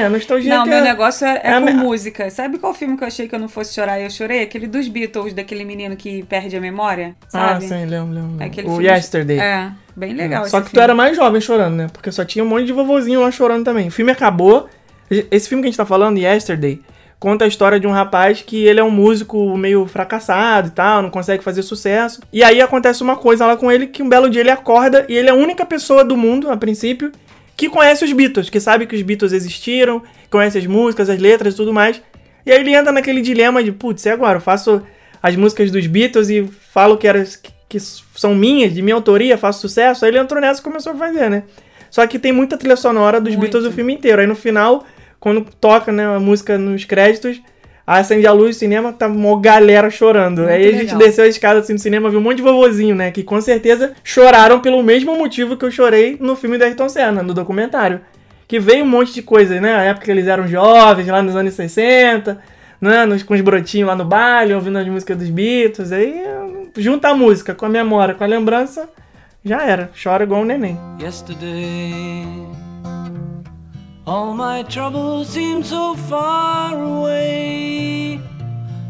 Né? 0.04 0.10
Nostalgia 0.10 0.57
Não, 0.57 0.66
meu 0.66 0.78
é- 0.78 0.81
negócio 0.81 1.25
é, 1.25 1.42
é 1.44 1.48
é 1.50 1.54
a 1.54 1.60
com 1.60 1.66
me- 1.66 1.74
música. 1.74 2.30
Sabe 2.30 2.57
qual 2.57 2.74
filme 2.74 2.98
que 2.98 3.04
eu 3.04 3.07
achei 3.07 3.28
que 3.28 3.36
eu 3.36 3.40
não 3.40 3.48
fosse 3.50 3.74
chorar 3.74 4.00
e 4.00 4.04
eu 4.04 4.10
chorei? 4.10 4.42
Aquele 4.44 4.68
dos 4.68 4.88
Beatles, 4.88 5.34
daquele 5.34 5.63
menino 5.66 5.96
que 5.96 6.24
perde 6.24 6.56
a 6.56 6.62
memória, 6.62 7.16
Ah, 7.34 7.50
sabe? 7.54 7.68
sim, 7.68 7.86
lembro, 7.86 8.13
lembro. 8.13 8.31
lembro. 8.31 8.46
Aquele 8.46 8.68
o 8.68 8.72
filme- 8.72 8.86
Yesterday. 8.86 9.40
É, 9.40 9.72
bem 9.96 10.13
legal 10.13 10.46
Só 10.48 10.60
que 10.60 10.68
tu 10.68 10.72
filme. 10.72 10.84
era 10.84 10.96
mais 10.96 11.16
jovem 11.16 11.42
chorando, 11.42 11.75
né? 11.75 11.88
Porque 11.92 12.12
só 12.12 12.24
tinha 12.25 12.44
um 12.44 12.48
monte 12.48 12.66
de 12.66 12.74
vovozinho 12.74 13.22
lá 13.22 13.31
chorando 13.31 13.63
também. 13.66 13.88
O 13.88 13.91
filme 13.91 14.12
acabou. 14.12 14.68
Esse 15.32 15.50
filme 15.50 15.62
que 15.63 15.68
a 15.68 15.72
gente 15.72 15.77
tá 15.77 15.86
falando, 15.86 16.18
Yesterday, 16.20 16.82
conta 17.20 17.44
a 17.44 17.48
história 17.48 17.79
de 17.79 17.88
um 17.88 17.91
rapaz 17.91 18.41
que 18.44 18.63
ele 18.65 18.79
é 18.79 18.84
um 18.84 18.91
músico 18.91 19.58
meio 19.58 19.86
fracassado 19.88 20.68
e 20.68 20.72
tal, 20.72 21.01
não 21.01 21.10
consegue 21.10 21.44
fazer 21.44 21.63
sucesso. 21.63 22.22
E 22.32 22.44
aí 22.44 22.62
acontece 22.62 23.01
uma 23.03 23.15
coisa 23.15 23.46
lá 23.46 23.58
com 23.58 23.72
ele 23.72 23.88
que 23.88 24.03
um 24.03 24.08
belo 24.08 24.29
dia 24.29 24.41
ele 24.41 24.51
acorda 24.51 25.06
e 25.10 25.15
ele 25.18 25.27
é 25.27 25.32
a 25.32 25.36
única 25.36 25.65
pessoa 25.65 26.03
do 26.06 26.15
mundo, 26.15 26.50
a 26.51 26.56
princípio, 26.56 27.12
que 27.60 27.68
conhece 27.68 28.06
os 28.06 28.13
Beatles, 28.13 28.50
que 28.50 28.58
sabe 28.58 28.88
que 28.88 28.96
os 28.96 29.01
Beatles 29.01 29.34
existiram, 29.34 30.01
conhece 30.30 30.58
as 30.58 30.66
músicas, 30.66 31.10
as 31.10 31.20
letras 31.20 31.54
e 31.54 31.58
tudo 31.58 31.74
mais. 31.74 32.01
E 32.46 32.54
aí 32.54 32.62
ele 32.62 32.74
entra 32.74 32.89
naquele 32.89 33.20
dilema 33.20 33.62
de, 33.62 33.70
putz, 33.70 34.06
e 34.06 34.10
agora? 34.10 34.38
Eu 34.38 34.42
faço 34.42 34.82
as 35.22 35.36
músicas 35.36 35.70
dos 35.70 35.86
Beatles 35.86 36.30
e 36.30 36.48
falo 36.72 36.96
que, 36.96 37.06
eram, 37.06 37.22
que, 37.22 37.51
que 37.68 37.78
são 37.78 38.34
minhas, 38.34 38.74
de 38.74 38.82
minha 38.82 38.96
autoria, 38.96 39.38
faço 39.38 39.60
sucesso. 39.60 40.06
Aí 40.06 40.12
ele 40.12 40.20
entrou 40.20 40.39
nessa 40.39 40.62
e 40.62 40.63
começou 40.63 40.94
a 40.94 40.96
fazer, 40.96 41.30
né? 41.30 41.44
Só 41.92 42.08
que 42.08 42.18
tem 42.18 42.32
muita 42.32 42.58
trilha 42.58 42.78
sonora 42.78 43.20
dos 43.20 43.36
Muito. 43.36 43.42
Beatles 43.51 43.66
o 43.66 43.75
filme 43.75 43.94
inteiro. 43.94 44.22
Aí 44.22 44.28
no 44.28 44.36
final, 44.36 44.86
quando 45.20 45.46
toca 45.60 45.92
né, 45.92 46.16
a 46.16 46.18
música 46.18 46.58
nos 46.58 46.86
créditos, 46.86 47.42
acende 47.98 48.27
a 48.27 48.31
luz 48.31 48.55
do 48.55 48.60
cinema, 48.60 48.93
tá 48.93 49.08
uma 49.08 49.39
galera 49.39 49.89
chorando. 49.89 50.39
Muito 50.39 50.51
aí 50.51 50.67
a 50.67 50.72
gente 50.72 50.93
legal. 50.93 51.00
desceu 51.00 51.24
a 51.24 51.27
escada 51.27 51.60
assim 51.60 51.74
no 51.74 51.79
cinema, 51.79 52.10
viu 52.10 52.19
um 52.19 52.24
monte 52.24 52.38
de 52.38 52.43
vovozinho, 52.43 52.96
né? 52.96 53.10
Que 53.10 53.24
com 53.24 53.41
certeza 53.41 53.93
choraram 54.03 54.60
pelo 54.60 54.84
mesmo 54.84 55.17
motivo 55.17 55.58
que 55.58 55.65
eu 55.65 55.72
chorei 55.72 56.15
no 56.19 56.36
filme 56.36 56.58
da 56.58 56.65
Ayrton 56.65 56.88
Senna, 56.88 57.24
no 57.24 57.34
documentário. 57.34 58.01
Que 58.48 58.60
veio 58.60 58.84
um 58.84 58.88
monte 58.88 59.13
de 59.13 59.22
coisa, 59.22 59.60
né? 59.60 59.74
A 59.74 59.84
época 59.84 60.05
que 60.05 60.12
eles 60.12 60.27
eram 60.27 60.48
jovens, 60.48 61.08
lá 61.08 61.22
nos 61.22 61.36
anos 61.36 61.53
60, 61.55 62.39
né? 62.79 63.05
Nos, 63.05 63.24
com 63.24 63.34
os 63.34 63.41
brotinhos 63.41 63.88
lá 63.88 63.96
no 63.96 64.05
baile, 64.05 64.53
ouvindo 64.53 64.77
as 64.77 64.88
músicas 64.88 65.17
dos 65.17 65.29
Beatles. 65.29 65.91
Aí 65.91 66.24
junta 66.77 67.10
a 67.10 67.15
música 67.15 67.55
com 67.55 67.65
a 67.65 67.69
memória, 67.69 68.13
com 68.13 68.24
a 68.24 68.27
lembrança, 68.27 68.88
já 69.43 69.63
era. 69.63 69.89
Chora 70.01 70.24
igual 70.24 70.41
um 70.41 70.46
neném. 70.46 70.77
Yesterday, 71.01 72.49
all 74.10 74.34
my 74.34 74.63
troubles 74.63 75.28
seem 75.28 75.63
so 75.63 75.96
far 75.96 76.74
away. 76.74 78.20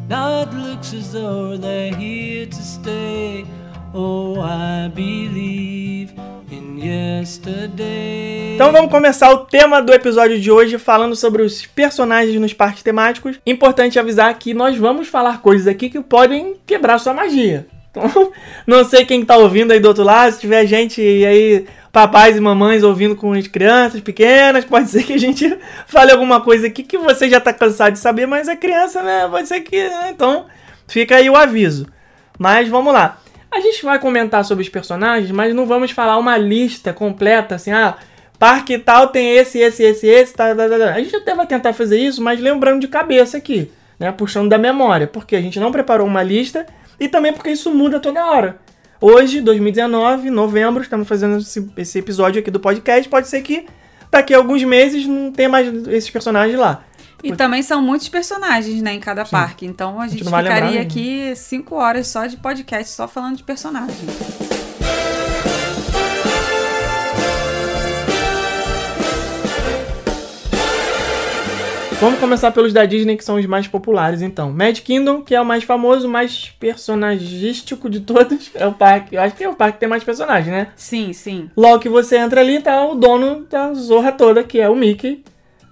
Now 0.08 0.44
it 0.44 0.54
looks 0.54 0.94
as 0.94 1.12
though 1.12 1.58
they're 1.58 1.94
here 1.94 2.46
to 2.46 2.64
stay. 2.64 3.46
Oh, 3.94 4.40
I 4.40 4.88
believe 4.88 6.14
in 6.50 6.78
yesterday. 6.78 8.56
Então 8.56 8.72
vamos 8.72 8.90
começar 8.90 9.30
o 9.32 9.40
tema 9.40 9.82
do 9.82 9.94
episódio 9.94 10.40
de 10.40 10.50
hoje 10.50 10.78
falando 10.78 11.18
sobre 11.18 11.42
os 11.42 11.66
personagens 11.66 12.40
nos 12.40 12.54
parques 12.54 12.82
temáticos. 12.82 13.38
Importante 13.46 14.00
avisar 14.00 14.34
que 14.40 14.54
nós 14.54 14.78
vamos 14.78 15.10
falar 15.10 15.42
coisas 15.42 15.68
aqui 15.68 15.90
que 15.90 16.00
podem 16.00 16.56
quebrar 16.66 16.98
sua 16.98 17.14
magia. 17.14 17.68
Então, 17.92 18.32
não 18.66 18.86
sei 18.86 19.04
quem 19.04 19.26
tá 19.26 19.36
ouvindo 19.36 19.72
aí 19.72 19.82
do 19.82 19.88
outro 19.90 20.04
lado, 20.04 20.32
se 20.32 20.40
tiver 20.40 20.66
gente 20.66 21.02
aí 21.02 21.66
papais 21.92 22.38
e 22.38 22.40
mamães 22.40 22.84
ouvindo 22.84 23.16
com 23.16 23.34
as 23.34 23.48
crianças 23.48 24.02
pequenas. 24.02 24.66
Pode 24.66 24.90
ser 24.90 25.04
que 25.04 25.14
a 25.14 25.18
gente 25.18 25.58
fale 25.88 26.12
alguma 26.12 26.42
coisa 26.42 26.68
aqui 26.68 26.84
que 26.84 26.98
você 26.98 27.30
já 27.30 27.40
tá 27.40 27.54
cansado 27.54 27.94
de 27.94 28.00
saber, 28.00 28.26
mas 28.26 28.48
é 28.48 28.56
criança, 28.56 29.02
né? 29.02 29.28
Pode 29.30 29.48
ser 29.48 29.62
que. 29.62 29.88
Né? 29.88 30.12
Então, 30.12 30.46
fica 30.88 31.16
aí 31.16 31.30
o 31.30 31.36
aviso. 31.36 31.88
Mas 32.38 32.70
vamos 32.70 32.94
lá. 32.94 33.20
A 33.52 33.60
gente 33.60 33.84
vai 33.84 33.98
comentar 34.00 34.46
sobre 34.46 34.64
os 34.64 34.70
personagens, 34.70 35.32
mas 35.32 35.56
não 35.56 35.66
vamos 35.66 35.92
falar 35.92 36.18
uma 36.18 36.38
lista 36.38 36.94
completa, 36.94 37.56
assim, 37.56 37.72
ah, 37.72 37.98
parque 38.38 38.78
tal 38.78 39.08
tem 39.08 39.38
esse, 39.38 39.58
esse, 39.58 39.82
esse, 39.84 40.08
esse, 40.08 40.34
tá, 40.34 40.56
tá, 40.56 40.70
tá, 40.70 40.78
tá. 40.78 40.94
A 40.94 41.02
gente 41.02 41.16
até 41.16 41.34
vai 41.34 41.48
tentar 41.48 41.74
fazer 41.74 42.00
isso, 42.00 42.22
mas 42.22 42.40
lembrando 42.40 42.80
de 42.80 42.88
cabeça 42.88 43.38
aqui, 43.38 43.72
né? 43.98 44.12
Puxando 44.12 44.50
da 44.50 44.58
memória, 44.58 45.08
porque 45.08 45.36
a 45.36 45.42
gente 45.42 45.60
não 45.60 45.72
preparou 45.72 46.06
uma 46.06 46.22
lista 46.22 46.66
e 47.00 47.08
também 47.08 47.34
porque 47.34 47.50
isso 47.50 47.74
muda 47.74 48.00
toda 48.00 48.26
hora. 48.26 48.60
Hoje, 49.02 49.40
2019, 49.40 50.30
novembro, 50.30 50.84
estamos 50.84 51.08
fazendo 51.08 51.38
esse, 51.38 51.72
esse 51.78 52.00
episódio 52.00 52.42
aqui 52.42 52.52
do 52.52 52.60
podcast. 52.60 53.08
Pode 53.08 53.30
ser 53.30 53.42
que 53.42 53.66
daqui 54.12 54.34
a 54.34 54.38
alguns 54.38 54.62
meses 54.66 55.08
não 55.08 55.32
tenha 55.32 55.48
mais 55.48 55.74
esses 55.88 56.10
personagens 56.10 56.60
lá. 56.60 56.84
E 57.24 57.34
também 57.34 57.64
são 57.64 57.82
muitos 57.82 58.10
personagens, 58.10 58.82
né, 58.82 58.94
em 58.94 59.00
cada 59.00 59.24
parque. 59.24 59.66
Então 59.66 60.02
a 60.02 60.08
gente, 60.08 60.24
vai 60.26 60.42
lembrar 60.44 60.56
ficaria 60.58 60.80
mesmo. 60.80 60.92
aqui 60.92 61.34
cinco 61.38 61.76
horas 61.76 62.08
só 62.08 62.26
de 62.26 62.36
podcast, 62.36 62.94
só 62.94 63.08
falando 63.08 63.38
de 63.38 63.44
personagens. 63.44 64.59
Vamos 72.00 72.18
começar 72.18 72.52
pelos 72.52 72.72
da 72.72 72.86
Disney, 72.86 73.18
que 73.18 73.26
são 73.26 73.36
os 73.36 73.46
mais 73.46 73.68
populares, 73.68 74.22
então. 74.22 74.54
Mad 74.54 74.80
Kingdom, 74.80 75.22
que 75.22 75.36
é 75.36 75.42
o 75.42 75.46
mais 75.46 75.66
famoso, 75.66 76.08
mais 76.08 76.50
personagístico 76.58 77.90
de 77.90 78.00
todos. 78.00 78.52
É 78.56 78.66
o 78.66 78.72
parque. 78.72 79.16
Eu 79.16 79.22
acho 79.22 79.36
que 79.36 79.44
é 79.44 79.50
o 79.50 79.54
parque 79.54 79.74
que 79.74 79.80
tem 79.82 79.90
mais 79.90 80.02
personagens, 80.02 80.48
né? 80.48 80.70
Sim, 80.78 81.12
sim. 81.12 81.50
Logo 81.58 81.80
que 81.80 81.90
você 81.90 82.18
entra 82.18 82.40
ali, 82.40 82.62
tá 82.62 82.86
o 82.86 82.96
dono 82.96 83.46
da 83.50 83.74
zorra 83.74 84.14
toda, 84.14 84.46
que 84.46 84.62
é 84.62 84.70
o 84.70 84.78
Mickey, 84.78 85.26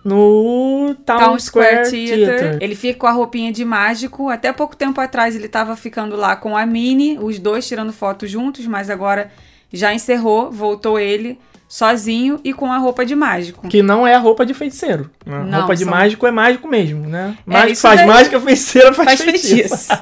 no 0.03 0.93
Town, 1.05 1.17
Town 1.17 1.39
Square, 1.39 1.86
Square 1.86 1.91
Theater. 1.91 2.39
Theater. 2.39 2.57
Ele 2.60 2.75
fica 2.75 3.00
com 3.00 3.07
a 3.07 3.12
roupinha 3.12 3.53
de 3.53 3.63
mágico. 3.63 4.27
Até 4.27 4.51
pouco 4.51 4.75
tempo 4.75 5.00
atrás 5.00 5.34
ele 5.34 5.48
tava 5.48 5.77
ficando 5.77 6.17
lá 6.17 6.36
com 6.36 6.57
a 6.57 6.65
Minnie, 6.65 7.17
os 7.22 7.39
dois 7.39 7.65
tirando 7.65 7.93
foto 7.93 8.27
juntos, 8.27 8.67
mas 8.67 8.89
agora 8.89 9.31
já 9.72 9.93
encerrou, 9.93 10.51
voltou 10.51 11.00
ele 11.00 11.39
sozinho 11.67 12.39
e 12.43 12.53
com 12.53 12.71
a 12.71 12.77
roupa 12.77 13.05
de 13.05 13.13
mágico. 13.15 13.67
Que 13.67 13.81
não 13.81 14.07
é 14.07 14.15
a 14.15 14.19
roupa 14.19 14.45
de 14.45 14.53
feiticeiro. 14.53 15.09
né? 15.25 15.43
Não, 15.50 15.59
roupa 15.59 15.75
de 15.75 15.83
são- 15.83 15.91
mágico 15.91 16.25
é 16.25 16.31
mágico 16.31 16.67
mesmo, 16.67 17.07
né? 17.07 17.36
É, 17.47 17.51
Mágico 17.51 17.71
isso 17.74 17.81
faz 17.81 17.97
daí- 18.00 18.07
mágica, 18.07 18.39
feiticeira 18.39 18.93
faz, 18.93 19.07
Faz 19.09 19.21
feitiço. 19.21 19.53
feitiço. 19.53 19.93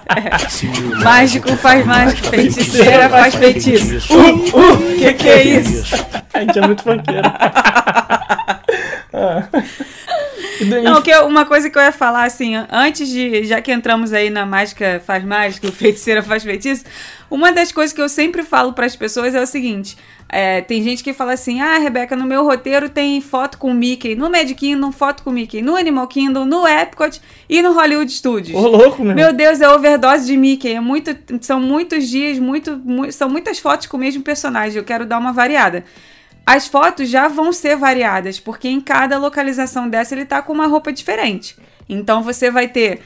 É. 0.96 1.02
Mágico 1.04 1.50
faz 1.58 1.86
mágico, 1.86 2.28
feiticeira 2.28 3.10
faz 3.10 3.36
feitiço. 3.36 4.14
Uh, 4.14 4.60
uh, 4.60 4.98
que 5.00 5.14
que 5.14 5.28
é 5.28 5.44
isso? 5.44 5.96
A 6.34 6.40
gente 6.42 6.60
é 6.60 6.68
muito 6.68 6.84
funkeiro. 6.84 7.22
Não, 10.84 11.02
que 11.02 11.10
eu- 11.12 11.26
uma 11.28 11.46
coisa 11.46 11.70
que 11.70 11.78
eu 11.78 11.82
ia 11.82 11.92
falar, 11.92 12.24
assim, 12.26 12.54
antes 12.72 13.08
de. 13.10 13.44
Já 13.46 13.62
que 13.62 13.72
entramos 13.72 14.14
aí 14.14 14.30
na 14.30 14.46
mágica 14.46 15.02
faz 15.06 15.24
mágica, 15.24 15.68
o 15.68 15.72
feiticeira 15.72 16.22
faz 16.24 16.44
feitiço, 16.44 16.84
uma 17.30 17.52
das 17.52 17.72
coisas 17.72 17.94
que 17.94 18.02
eu 18.02 18.08
sempre 18.10 18.44
falo 18.44 18.74
para 18.74 18.86
as 18.86 18.96
pessoas 18.96 19.34
é 19.36 19.42
o 19.42 19.46
seguinte: 19.48 19.98
é, 20.30 20.62
tem 20.62 20.82
gente 20.84 21.04
que 21.04 21.14
fala 21.14 21.34
assim, 21.34 21.60
ah, 21.62 21.78
Rebeca, 21.78 22.16
no 22.16 22.26
meu 22.26 22.44
roteiro 22.44 22.88
tem 22.90 23.20
foto 23.22 23.58
com 23.58 23.72
o 23.72 23.74
Mickey, 23.74 24.16
no 24.16 24.30
Mad 24.30 24.50
Kingdom, 24.54 24.92
foto 24.92 25.24
com 25.24 25.30
o 25.30 25.34
Mickey, 25.34 25.62
no 25.62 25.76
Animal 25.76 26.08
Kingdom, 26.08 26.46
no 26.46 26.68
Epcot 26.68 27.20
e 27.50 27.62
no 27.62 27.74
Hollywood 27.74 28.12
Studios. 28.12 28.58
Ô, 28.58 28.68
louco, 28.68 29.04
meu. 29.04 29.16
Meu 29.16 29.34
Deus, 29.34 29.62
é 29.62 29.70
overdose 29.70 30.26
de 30.26 30.38
Mickey. 30.38 30.74
É 30.74 30.80
muito, 30.80 31.16
são 31.42 31.60
muitos 31.60 32.08
dias, 32.08 32.40
muito, 32.40 32.80
mu- 32.84 33.12
são 33.12 33.30
muitas 33.30 33.60
fotos 33.60 33.88
com 33.88 33.98
o 33.98 34.00
mesmo 34.00 34.24
personagem. 34.24 34.78
Eu 34.78 34.84
quero 34.84 35.06
dar 35.06 35.18
uma 35.20 35.34
variada. 35.34 35.84
As 36.46 36.68
fotos 36.68 37.10
já 37.10 37.28
vão 37.28 37.52
ser 37.52 37.76
variadas, 37.76 38.40
porque 38.40 38.68
em 38.68 38.80
cada 38.80 39.18
localização 39.18 39.90
dessa 39.90 40.14
ele 40.14 40.26
tá 40.26 40.42
com 40.42 40.54
uma 40.54 40.68
roupa 40.68 40.94
diferente. 40.94 41.58
Então 41.90 42.22
você 42.22 42.52
vai 42.52 42.68
ter 42.68 43.02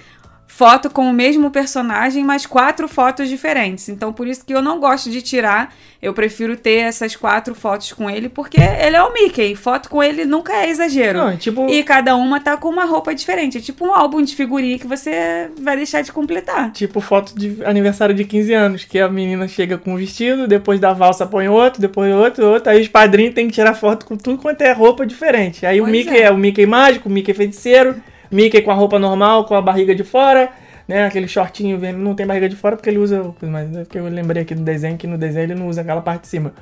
foto 0.52 0.90
com 0.90 1.08
o 1.10 1.14
mesmo 1.14 1.52
personagem, 1.52 2.24
mas 2.24 2.46
quatro 2.46 2.88
fotos 2.88 3.30
diferentes. 3.30 3.88
Então 3.88 4.12
por 4.12 4.28
isso 4.28 4.44
que 4.44 4.54
eu 4.54 4.62
não 4.62 4.80
gosto 4.80 5.10
de 5.10 5.22
tirar. 5.22 5.74
Eu 6.02 6.14
prefiro 6.14 6.56
ter 6.58 6.78
essas 6.80 7.16
quatro 7.16 7.54
fotos 7.54 7.94
com 7.94 8.10
ele, 8.10 8.28
porque 8.30 8.58
ele 8.60 8.96
é 8.96 9.04
o 9.04 9.14
Mickey. 9.14 9.54
Foto 9.56 9.90
com 9.90 10.02
ele 10.02 10.26
nunca 10.26 10.54
é 10.54 10.70
exagero. 10.70 11.20
Não, 11.20 11.38
tipo- 11.38 11.70
E 11.70 11.84
cada 11.84 12.16
uma 12.16 12.40
tá 12.42 12.58
com 12.58 12.68
uma 12.70 12.86
roupa 12.86 13.14
diferente. 13.14 13.58
É 13.58 13.62
tipo 13.62 13.86
um 13.86 13.94
álbum 13.94 14.22
de 14.22 14.36
figurinha 14.36 14.80
que 14.80 14.88
você 14.88 15.50
vai 15.62 15.78
deixar 15.78 16.02
de 16.02 16.12
completar. 16.12 16.72
Tipo 16.72 17.00
foto 17.00 17.38
de 17.38 17.64
aniversário 17.64 18.16
de 18.16 18.24
15 18.26 18.52
anos, 18.54 18.84
que 18.86 18.98
a 19.00 19.08
menina 19.08 19.48
chega 19.48 19.78
com 19.78 19.94
um 19.94 19.98
vestido, 19.98 20.48
depois 20.48 20.80
da 20.80 20.94
valsa 20.94 21.26
põe 21.28 21.48
outro, 21.48 21.80
depois 21.80 22.14
outro, 22.14 22.46
outro, 22.46 22.70
aí 22.72 22.82
os 22.82 22.88
padrinhos 22.88 23.36
têm 23.36 23.48
que 23.48 23.54
tirar 23.54 23.74
foto 23.76 24.06
com 24.06 24.18
tudo 24.18 24.40
quanto 24.42 24.62
é 24.62 24.72
roupa 24.72 25.06
diferente. 25.06 25.66
Aí 25.66 25.80
o 25.80 25.84
Pois 25.84 25.92
Mickey 25.92 26.18
é. 26.18 26.24
é. 26.24 26.32
o 26.32 26.38
Mickey 26.38 26.66
mágico, 26.66 27.08
o 27.08 27.12
Mickey 27.12 27.34
feiticeiro, 27.34 27.96
Mickey 28.32 28.62
com 28.62 28.72
a 28.72 28.74
roupa 28.74 29.00
normal, 29.00 29.46
com 29.46 29.56
a 29.56 29.62
barriga 29.62 29.96
de 29.96 30.04
fora, 30.04 30.50
né? 30.88 31.06
Aquele 31.06 31.28
shortinho 31.28 31.78
vermelho, 31.78 32.04
não 32.04 32.16
tem 32.16 32.26
barriga 32.26 32.50
de 32.50 32.56
fora 32.56 32.76
porque 32.76 32.90
ele 32.90 33.00
usa, 33.00 33.34
mas 33.42 33.76
é 33.76 33.84
porque 33.84 34.00
eu 34.00 34.08
lembrei 34.08 34.44
aqui 34.44 34.56
do 34.56 34.64
desenho 34.64 34.98
que 34.98 35.08
no 35.08 35.18
desenho 35.18 35.46
ele 35.46 35.56
não 35.56 35.68
usa 35.68 35.82
aquela 35.82 36.02
parte 36.02 36.22
de 36.22 36.28
cima. 36.28 36.54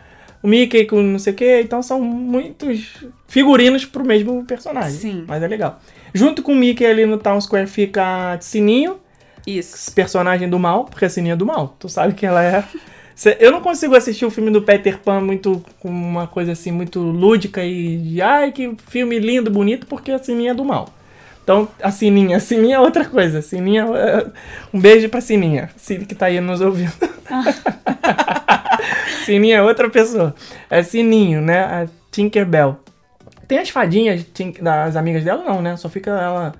O 0.41 0.47
Mickey 0.47 0.85
com 0.85 1.01
não 1.01 1.19
sei 1.19 1.33
o 1.33 1.35
que, 1.35 1.61
então 1.61 1.81
são 1.81 1.99
muitos 1.99 3.05
figurinos 3.27 3.85
pro 3.85 4.05
mesmo 4.05 4.43
personagem. 4.45 4.99
Sim. 4.99 5.25
Mas 5.27 5.41
é 5.41 5.47
legal. 5.47 5.79
Junto 6.13 6.43
com 6.43 6.51
o 6.51 6.55
Mickey 6.55 6.85
ali 6.85 7.05
no 7.05 7.17
Town 7.17 7.39
Square 7.41 7.67
fica 7.67 8.37
Sininho, 8.39 8.97
Isso. 9.45 9.93
personagem 9.93 10.49
do 10.49 10.59
mal, 10.59 10.85
porque 10.85 11.05
a 11.05 11.09
Sininha 11.09 11.33
é 11.33 11.37
do 11.37 11.45
mal. 11.45 11.75
Tu 11.79 11.89
sabe 11.89 12.13
que 12.13 12.25
ela 12.25 12.43
é. 12.43 12.63
Eu 13.39 13.51
não 13.51 13.61
consigo 13.61 13.95
assistir 13.95 14.25
o 14.25 14.29
filme 14.29 14.51
do 14.51 14.61
Peter 14.61 14.99
Pan 14.99 15.21
muito 15.21 15.63
com 15.79 15.89
uma 15.89 16.27
coisa 16.27 16.51
assim, 16.51 16.71
muito 16.71 16.99
lúdica 16.99 17.63
e 17.65 17.97
de 17.97 18.21
ai, 18.21 18.51
que 18.51 18.75
filme 18.89 19.17
lindo, 19.17 19.49
bonito, 19.49 19.87
porque 19.87 20.11
a 20.11 20.19
Sininha 20.19 20.51
é 20.51 20.53
do 20.53 20.63
mal. 20.63 20.93
Então, 21.47 21.65
a 21.81 21.89
Sininha, 21.91 22.35
a 22.35 22.39
Sininha 22.41 22.75
é 22.75 22.79
outra 22.81 23.05
coisa. 23.05 23.41
Sininha, 23.41 23.85
é- 23.95 24.25
um 24.73 24.81
beijo 24.81 25.07
pra 25.07 25.21
Sininha, 25.21 25.69
Cine 25.77 26.05
que 26.05 26.13
tá 26.13 26.25
aí 26.25 26.41
nos 26.41 26.59
ouvindo. 26.59 26.91
Sininha 29.23 29.59
é 29.59 29.61
outra 29.61 29.89
pessoa. 29.89 30.35
É 30.69 30.83
Sininho, 30.83 31.39
né? 31.41 31.59
A 31.63 31.87
Tinkerbell. 32.11 32.77
Tem 33.47 33.59
as 33.59 33.69
fadinhas 33.69 34.25
das 34.61 34.97
amigas 34.97 35.23
dela, 35.23 35.41
não, 35.45 35.61
né? 35.61 35.77
Só 35.77 35.87
fica 35.87 36.11
ela 36.11 36.53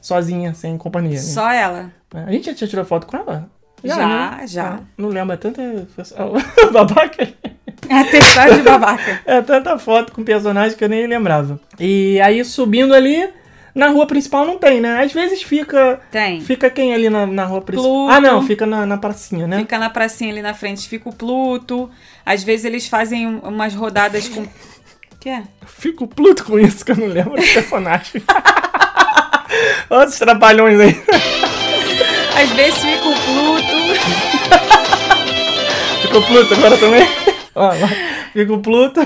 sozinha, 0.00 0.54
sem 0.54 0.78
companhia. 0.78 1.16
né? 1.16 1.18
Só 1.18 1.50
ela. 1.50 1.90
A 2.14 2.30
gente 2.30 2.54
já 2.56 2.64
tirou 2.68 2.84
foto 2.84 3.08
com 3.08 3.16
ela? 3.16 3.50
Já, 3.82 4.36
né? 4.38 4.46
já. 4.46 4.68
Ah, 4.74 4.80
Não 4.96 5.08
lembro, 5.08 5.34
é 5.34 5.36
tanta 5.36 5.60
babaca. 6.72 7.28
É 7.88 7.94
atestado 8.00 8.54
de 8.54 8.62
babaca. 8.62 9.20
É 9.26 9.42
tanta 9.42 9.76
foto 9.80 10.12
com 10.12 10.22
personagem 10.22 10.78
que 10.78 10.84
eu 10.84 10.88
nem 10.88 11.08
lembrava. 11.08 11.58
E 11.80 12.20
aí 12.20 12.44
subindo 12.44 12.94
ali, 12.94 13.28
na 13.74 13.88
rua 13.88 14.06
principal 14.06 14.44
não 14.46 14.58
tem, 14.58 14.80
né? 14.80 15.02
Às 15.02 15.12
vezes 15.12 15.42
fica. 15.42 16.00
Tem. 16.10 16.40
Fica 16.40 16.68
quem 16.70 16.94
ali 16.94 17.08
na, 17.10 17.26
na 17.26 17.44
rua 17.44 17.60
principal? 17.60 17.90
Pluto. 17.92 18.10
Ah, 18.12 18.20
não, 18.20 18.42
fica 18.42 18.66
na, 18.66 18.84
na 18.86 18.96
pracinha, 18.98 19.46
né? 19.46 19.58
Fica 19.58 19.78
na 19.78 19.90
pracinha 19.90 20.32
ali 20.32 20.42
na 20.42 20.54
frente, 20.54 20.88
fica 20.88 21.08
o 21.08 21.12
Pluto. 21.14 21.88
Às 22.24 22.42
vezes 22.42 22.64
eles 22.64 22.88
fazem 22.88 23.26
um- 23.26 23.38
umas 23.40 23.74
rodadas 23.74 24.28
com. 24.28 24.46
que 25.20 25.28
é? 25.28 25.42
Fico 25.66 26.06
pluto 26.06 26.44
com 26.44 26.58
isso, 26.58 26.84
que 26.84 26.92
eu 26.92 26.96
não 26.96 27.06
lembro 27.06 27.36
do 27.36 27.42
personagem. 27.52 28.22
Olha 29.90 30.08
os 30.08 30.18
trapalhões 30.18 30.78
aí. 30.80 31.02
Às 32.40 32.50
vezes 32.50 32.78
fica 32.78 33.08
o 33.08 33.14
Pluto. 33.14 33.78
Ficou 36.02 36.22
Pluto 36.22 36.54
agora 36.54 36.76
também? 36.78 37.02
Lá. 37.54 37.72
Fica 38.32 38.52
o 38.52 38.58
Pluto. 38.60 39.00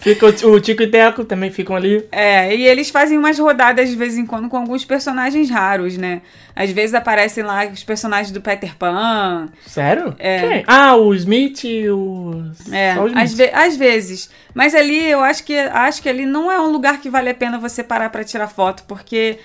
Fica 0.00 0.26
o, 0.26 0.50
o 0.52 0.60
Tico 0.60 0.82
e 0.82 0.86
Teco, 0.86 1.24
também 1.24 1.50
ficam 1.50 1.74
ali. 1.74 2.06
É, 2.12 2.54
e 2.54 2.64
eles 2.66 2.88
fazem 2.88 3.18
umas 3.18 3.38
rodadas 3.38 3.88
de 3.90 3.96
vez 3.96 4.16
em 4.16 4.24
quando 4.24 4.48
com 4.48 4.56
alguns 4.56 4.84
personagens 4.84 5.50
raros, 5.50 5.96
né? 5.98 6.22
Às 6.54 6.70
vezes 6.70 6.94
aparecem 6.94 7.42
lá 7.42 7.66
os 7.66 7.82
personagens 7.82 8.30
do 8.30 8.40
Peter 8.40 8.76
Pan. 8.76 9.48
Sério? 9.66 10.14
É. 10.18 10.40
Quem? 10.48 10.64
Ah, 10.68 10.94
o 10.96 11.12
Smith 11.14 11.64
e 11.64 11.88
os. 11.90 12.72
É, 12.72 12.94
Só 12.94 13.04
os 13.04 13.16
às, 13.16 13.34
ve- 13.34 13.50
às 13.52 13.76
vezes. 13.76 14.30
Mas 14.54 14.74
ali 14.74 15.04
eu 15.10 15.20
acho 15.20 15.42
que 15.44 15.56
acho 15.58 16.00
que 16.00 16.08
ali 16.08 16.24
não 16.26 16.50
é 16.50 16.60
um 16.60 16.70
lugar 16.70 17.00
que 17.00 17.10
vale 17.10 17.30
a 17.30 17.34
pena 17.34 17.58
você 17.58 17.82
parar 17.82 18.10
pra 18.10 18.22
tirar 18.24 18.48
foto, 18.48 18.84
porque 18.86 19.38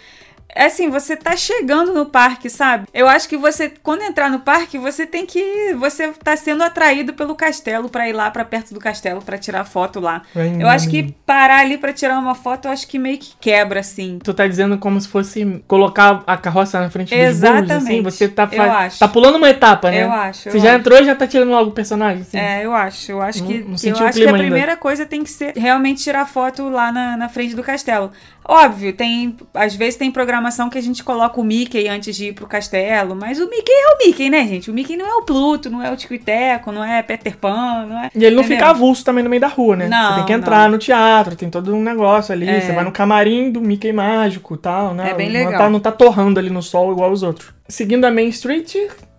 é 0.55 0.65
assim, 0.65 0.89
você 0.89 1.15
tá 1.15 1.35
chegando 1.35 1.93
no 1.93 2.05
parque, 2.05 2.49
sabe? 2.49 2.85
Eu 2.93 3.07
acho 3.07 3.27
que 3.27 3.35
você 3.37 3.71
quando 3.81 4.01
entrar 4.03 4.29
no 4.29 4.39
parque, 4.39 4.77
você 4.77 5.05
tem 5.05 5.25
que 5.25 5.73
você 5.79 6.09
tá 6.23 6.35
sendo 6.37 6.63
atraído 6.63 7.13
pelo 7.13 7.35
castelo 7.35 7.89
pra 7.89 8.07
ir 8.07 8.13
lá 8.13 8.29
pra 8.29 8.45
perto 8.45 8.73
do 8.73 8.79
castelo 8.79 9.21
pra 9.21 9.37
tirar 9.37 9.65
foto 9.65 9.99
lá. 9.99 10.21
Vai, 10.33 10.55
Eu 10.61 10.67
acho 10.67 10.89
que 10.89 11.11
parar 11.25 11.59
ali 11.59 11.77
pra 11.77 11.91
tirar 11.91 12.19
uma 12.19 12.35
foto, 12.35 12.65
eu 12.67 12.71
acho 12.71 12.87
que 12.87 12.99
meio 12.99 13.17
que 13.17 13.33
quebra 13.39 13.79
assim. 13.79 14.19
Tu 14.23 14.33
tá 14.33 14.47
dizendo 14.47 14.77
como 14.77 14.99
se 15.01 15.07
fosse 15.07 15.63
colocar 15.67 16.23
a 16.27 16.37
carroça 16.37 16.79
na 16.79 16.89
frente 16.89 17.09
dos 17.09 17.17
burros, 17.39 17.43
assim? 17.43 17.63
Exatamente. 17.63 18.03
Você 18.03 18.27
tá, 18.27 18.47
Eu 18.51 18.61
acho. 18.63 18.99
tá 18.99 19.07
pulando 19.07 19.37
uma 19.37 19.49
etapa, 19.49 19.89
né? 19.89 20.03
Eu 20.03 20.11
acho, 20.11 20.49
Você 20.51 20.57
eu 20.57 20.61
já 20.61 20.69
acho. 20.69 20.79
entrou 20.79 20.99
e 20.99 21.05
já 21.05 21.15
tá 21.15 21.25
tirando 21.27 21.49
logo 21.49 21.69
o 21.71 21.73
personagem, 21.73 22.21
assim? 22.21 22.37
É, 22.37 22.63
eu 22.65 22.73
acho. 22.73 23.11
Eu 23.11 23.21
acho 23.21 23.39
Não- 23.41 23.47
que, 23.47 23.57
não 23.59 23.75
eu 23.99 24.05
acho 24.07 24.17
que 24.19 24.23
a 24.25 24.27
ainda. 24.27 24.37
primeira 24.37 24.77
coisa 24.77 25.05
tem 25.05 25.23
que 25.23 25.29
ser 25.31 25.53
realmente 25.57 26.03
tirar 26.03 26.27
foto 26.27 26.69
lá 26.69 26.91
na, 26.91 27.17
na 27.17 27.29
frente 27.29 27.55
do 27.55 27.63
castelo. 27.63 28.11
Óbvio, 28.45 28.93
tem. 28.93 29.35
Às 29.53 29.75
vezes 29.75 29.95
tem 29.95 30.11
programação 30.11 30.69
que 30.69 30.77
a 30.77 30.81
gente 30.81 31.03
coloca 31.03 31.39
o 31.39 31.43
Mickey 31.43 31.87
antes 31.87 32.15
de 32.15 32.27
ir 32.27 32.33
pro 32.33 32.45
castelo, 32.45 33.15
mas 33.15 33.39
o 33.39 33.49
Mickey 33.49 33.71
é 33.71 33.93
o 33.93 34.05
Mickey, 34.05 34.29
né, 34.29 34.45
gente? 34.45 34.69
O 34.69 34.73
Mickey 34.73 34.97
não 34.97 35.05
é 35.05 35.15
o 35.15 35.23
Pluto, 35.23 35.69
não 35.69 35.81
é 35.81 35.91
o 35.91 35.95
Tico 35.95 36.13
e 36.13 36.19
Teco, 36.19 36.71
não 36.71 36.83
é 36.83 37.01
Peter 37.01 37.37
Pan, 37.37 37.85
não 37.87 37.99
é. 37.99 38.09
E 38.13 38.23
ele 38.23 38.35
não 38.35 38.43
entendeu? 38.43 38.57
fica 38.57 38.69
avulso 38.69 39.03
também 39.05 39.23
no 39.23 39.29
meio 39.29 39.41
da 39.41 39.47
rua, 39.47 39.75
né? 39.75 39.87
Não, 39.87 40.09
você 40.09 40.15
tem 40.15 40.25
que 40.25 40.33
entrar 40.33 40.65
não. 40.65 40.71
no 40.71 40.77
teatro, 40.77 41.35
tem 41.35 41.49
todo 41.49 41.73
um 41.73 41.81
negócio 41.81 42.33
ali. 42.33 42.47
É. 42.47 42.59
Você 42.59 42.73
vai 42.73 42.83
no 42.83 42.91
camarim 42.91 43.51
do 43.51 43.61
Mickey 43.61 43.93
mágico 43.93 44.55
e 44.55 44.57
tal, 44.57 44.93
né? 44.93 45.11
É 45.11 45.13
bem 45.13 45.27
Não 45.27 45.39
legal. 45.39 45.57
tá, 45.57 45.69
não 45.69 45.79
tá 45.79 45.91
torrando 45.91 46.39
ali 46.39 46.49
no 46.49 46.61
sol 46.61 46.91
igual 46.91 47.11
os 47.11 47.23
outros. 47.23 47.53
Seguindo 47.67 48.05
a 48.05 48.11
Main 48.11 48.27
Street, 48.27 48.75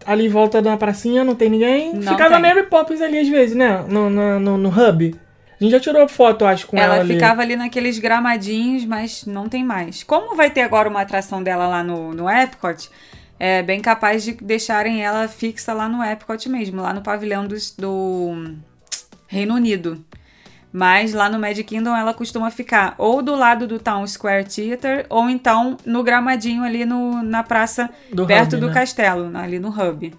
ali 0.06 0.26
em 0.26 0.28
volta 0.28 0.60
da 0.60 0.76
pracinha 0.76 1.24
não 1.24 1.34
tem 1.34 1.48
ninguém. 1.48 1.94
Não 1.94 2.12
Ficava 2.12 2.34
tem. 2.34 2.42
Mary 2.42 2.64
Poppins 2.64 3.00
ali 3.00 3.18
às 3.18 3.28
vezes, 3.28 3.56
né? 3.56 3.84
No, 3.88 4.10
no, 4.10 4.40
no, 4.40 4.58
no 4.58 4.68
hub. 4.68 5.14
A 5.64 5.70
gente 5.70 5.72
já 5.72 5.80
tirou 5.80 6.06
foto, 6.06 6.44
acho, 6.44 6.66
com 6.66 6.76
ela, 6.76 6.96
Ela 6.96 7.04
ali. 7.04 7.14
ficava 7.14 7.40
ali 7.40 7.56
naqueles 7.56 7.98
gramadinhos, 7.98 8.84
mas 8.84 9.24
não 9.24 9.48
tem 9.48 9.64
mais. 9.64 10.02
Como 10.02 10.36
vai 10.36 10.50
ter 10.50 10.60
agora 10.60 10.88
uma 10.90 11.00
atração 11.00 11.42
dela 11.42 11.66
lá 11.66 11.82
no, 11.82 12.12
no 12.12 12.28
Epcot, 12.28 12.90
é 13.38 13.62
bem 13.62 13.80
capaz 13.80 14.22
de 14.24 14.32
deixarem 14.32 15.02
ela 15.02 15.26
fixa 15.26 15.72
lá 15.72 15.88
no 15.88 16.04
Epcot 16.04 16.48
mesmo, 16.50 16.82
lá 16.82 16.92
no 16.92 17.00
pavilhão 17.00 17.46
dos- 17.46 17.70
do 17.76 18.54
Reino 19.26 19.54
Unido. 19.54 20.04
Mas 20.72 21.12
lá 21.14 21.28
no 21.30 21.38
Magic 21.38 21.64
Kingdom 21.64 21.94
ela 21.96 22.12
costuma 22.12 22.50
ficar 22.50 22.94
ou 22.98 23.22
do 23.22 23.34
lado 23.36 23.66
do 23.66 23.78
Town 23.78 24.04
Square 24.06 24.44
Theater, 24.44 25.06
ou 25.08 25.30
então 25.30 25.76
no 25.86 26.02
gramadinho 26.02 26.62
ali 26.64 26.84
no, 26.84 27.22
na 27.22 27.42
praça, 27.44 27.88
Do 28.12 28.26
perto 28.26 28.54
hub, 28.54 28.60
do 28.60 28.66
né? 28.68 28.74
castelo, 28.74 29.30
ali 29.36 29.58
no 29.60 29.68
hub. 29.68 30.12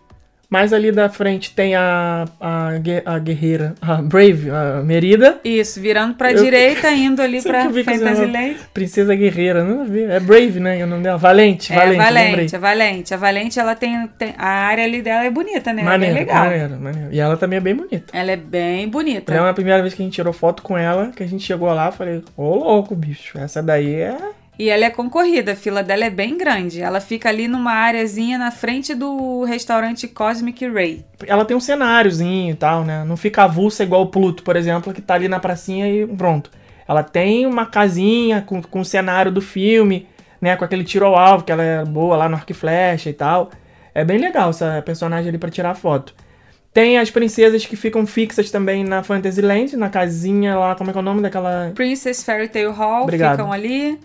Mais 0.49 0.71
ali 0.73 0.91
da 0.91 1.09
frente 1.09 1.51
tem 1.55 1.75
a, 1.75 2.25
a, 2.39 2.69
a 3.05 3.19
guerreira, 3.19 3.73
a 3.81 3.95
Brave, 3.95 4.49
a 4.49 4.81
Merida. 4.83 5.39
Isso, 5.43 5.79
virando 5.81 6.15
pra 6.15 6.31
Eu- 6.31 6.43
direita, 6.43 6.91
indo 6.91 7.21
ali 7.21 7.41
pra. 7.43 7.69
Fantasyland. 7.69 8.55
Princesa 8.73 9.15
Guerreira, 9.15 9.63
não 9.63 9.85
vi. 9.85 10.03
É 10.03 10.19
Brave, 10.19 10.59
né? 10.59 10.83
O 10.83 10.87
nome 10.87 11.03
dela. 11.03 11.17
Valente, 11.17 11.71
É, 11.73 11.75
Valente. 11.75 11.97
Valente, 11.97 12.55
a 12.55 12.59
Valente. 12.59 13.13
A 13.13 13.17
Valente, 13.17 13.59
ela 13.59 13.75
tem, 13.75 14.07
tem- 14.17 14.33
A 14.37 14.47
área 14.47 14.83
ali 14.83 15.01
dela 15.01 15.25
é 15.25 15.29
bonita, 15.29 15.73
né? 15.73 15.83
Maneiro, 15.83 16.15
é 16.15 16.17
bem 16.19 16.25
legal. 16.25 16.45
maneiro, 16.45 16.79
maneiro. 16.79 17.09
E 17.11 17.19
ela 17.19 17.37
também 17.37 17.57
é 17.57 17.61
bem 17.61 17.75
bonita. 17.75 18.05
Ela 18.17 18.31
é 18.31 18.35
bem 18.37 18.87
bonita. 18.87 19.33
É 19.33 19.41
uma 19.41 19.53
primeira 19.53 19.81
vez 19.81 19.93
que 19.93 20.01
a 20.01 20.05
gente 20.05 20.13
tirou 20.15 20.33
foto 20.33 20.61
com 20.63 20.77
ela, 20.77 21.11
que 21.15 21.23
a 21.23 21.27
gente 21.27 21.43
chegou 21.43 21.71
lá, 21.73 21.91
falei, 21.91 22.23
ô 22.37 22.55
louco, 22.55 22.95
bicho, 22.95 23.37
essa 23.37 23.61
daí 23.63 23.93
é. 23.95 24.15
E 24.57 24.69
ela 24.69 24.85
é 24.85 24.89
concorrida, 24.89 25.51
a 25.51 25.55
fila 25.55 25.83
dela 25.83 26.05
é 26.05 26.09
bem 26.09 26.37
grande. 26.37 26.81
Ela 26.81 27.01
fica 27.01 27.29
ali 27.29 27.47
numa 27.47 27.71
areazinha 27.71 28.37
na 28.37 28.51
frente 28.51 28.95
do 28.95 29.43
restaurante 29.43 30.07
Cosmic 30.07 30.65
Ray. 30.67 31.05
Ela 31.27 31.43
tem 31.43 31.57
um 31.57 31.59
cenáriozinho 31.59 32.51
e 32.51 32.55
tal, 32.55 32.83
né? 32.85 33.03
Não 33.05 33.17
fica 33.17 33.43
avulsa 33.43 33.83
igual 33.83 34.03
o 34.03 34.07
Pluto, 34.07 34.43
por 34.43 34.55
exemplo, 34.55 34.93
que 34.93 35.01
tá 35.01 35.15
ali 35.15 35.27
na 35.27 35.39
pracinha 35.39 35.87
e 35.89 36.07
pronto. 36.07 36.49
Ela 36.87 37.03
tem 37.03 37.45
uma 37.45 37.65
casinha 37.65 38.41
com, 38.41 38.61
com 38.61 38.79
o 38.79 38.85
cenário 38.85 39.31
do 39.31 39.41
filme, 39.41 40.07
né? 40.39 40.55
Com 40.55 40.63
aquele 40.63 40.83
tiro 40.83 41.05
ao 41.05 41.15
alvo, 41.17 41.43
que 41.43 41.51
ela 41.51 41.63
é 41.63 41.83
boa 41.83 42.15
lá 42.15 42.29
no 42.29 42.35
arco 42.35 42.51
e 42.51 42.55
flecha 42.55 43.09
e 43.09 43.13
tal. 43.13 43.49
É 43.93 44.05
bem 44.05 44.17
legal 44.17 44.49
essa 44.49 44.81
personagem 44.85 45.29
ali 45.29 45.37
pra 45.37 45.49
tirar 45.49 45.73
foto. 45.75 46.13
Tem 46.73 46.97
as 46.97 47.09
princesas 47.09 47.65
que 47.65 47.77
ficam 47.77 48.05
fixas 48.05 48.51
também 48.51 48.83
na 48.83 49.01
Fantasyland, 49.01 49.77
na 49.77 49.89
casinha 49.89 50.57
lá, 50.57 50.75
como 50.75 50.89
é 50.89 50.93
que 50.93 50.99
é 50.99 51.01
o 51.01 51.05
nome 51.05 51.21
daquela. 51.21 51.71
Princess 51.73 52.21
Fairy 52.21 52.49
Tale 52.49 52.65
Hall 52.65 53.03
Obrigado. 53.03 53.37
ficam 53.37 53.51
ali. 53.51 53.97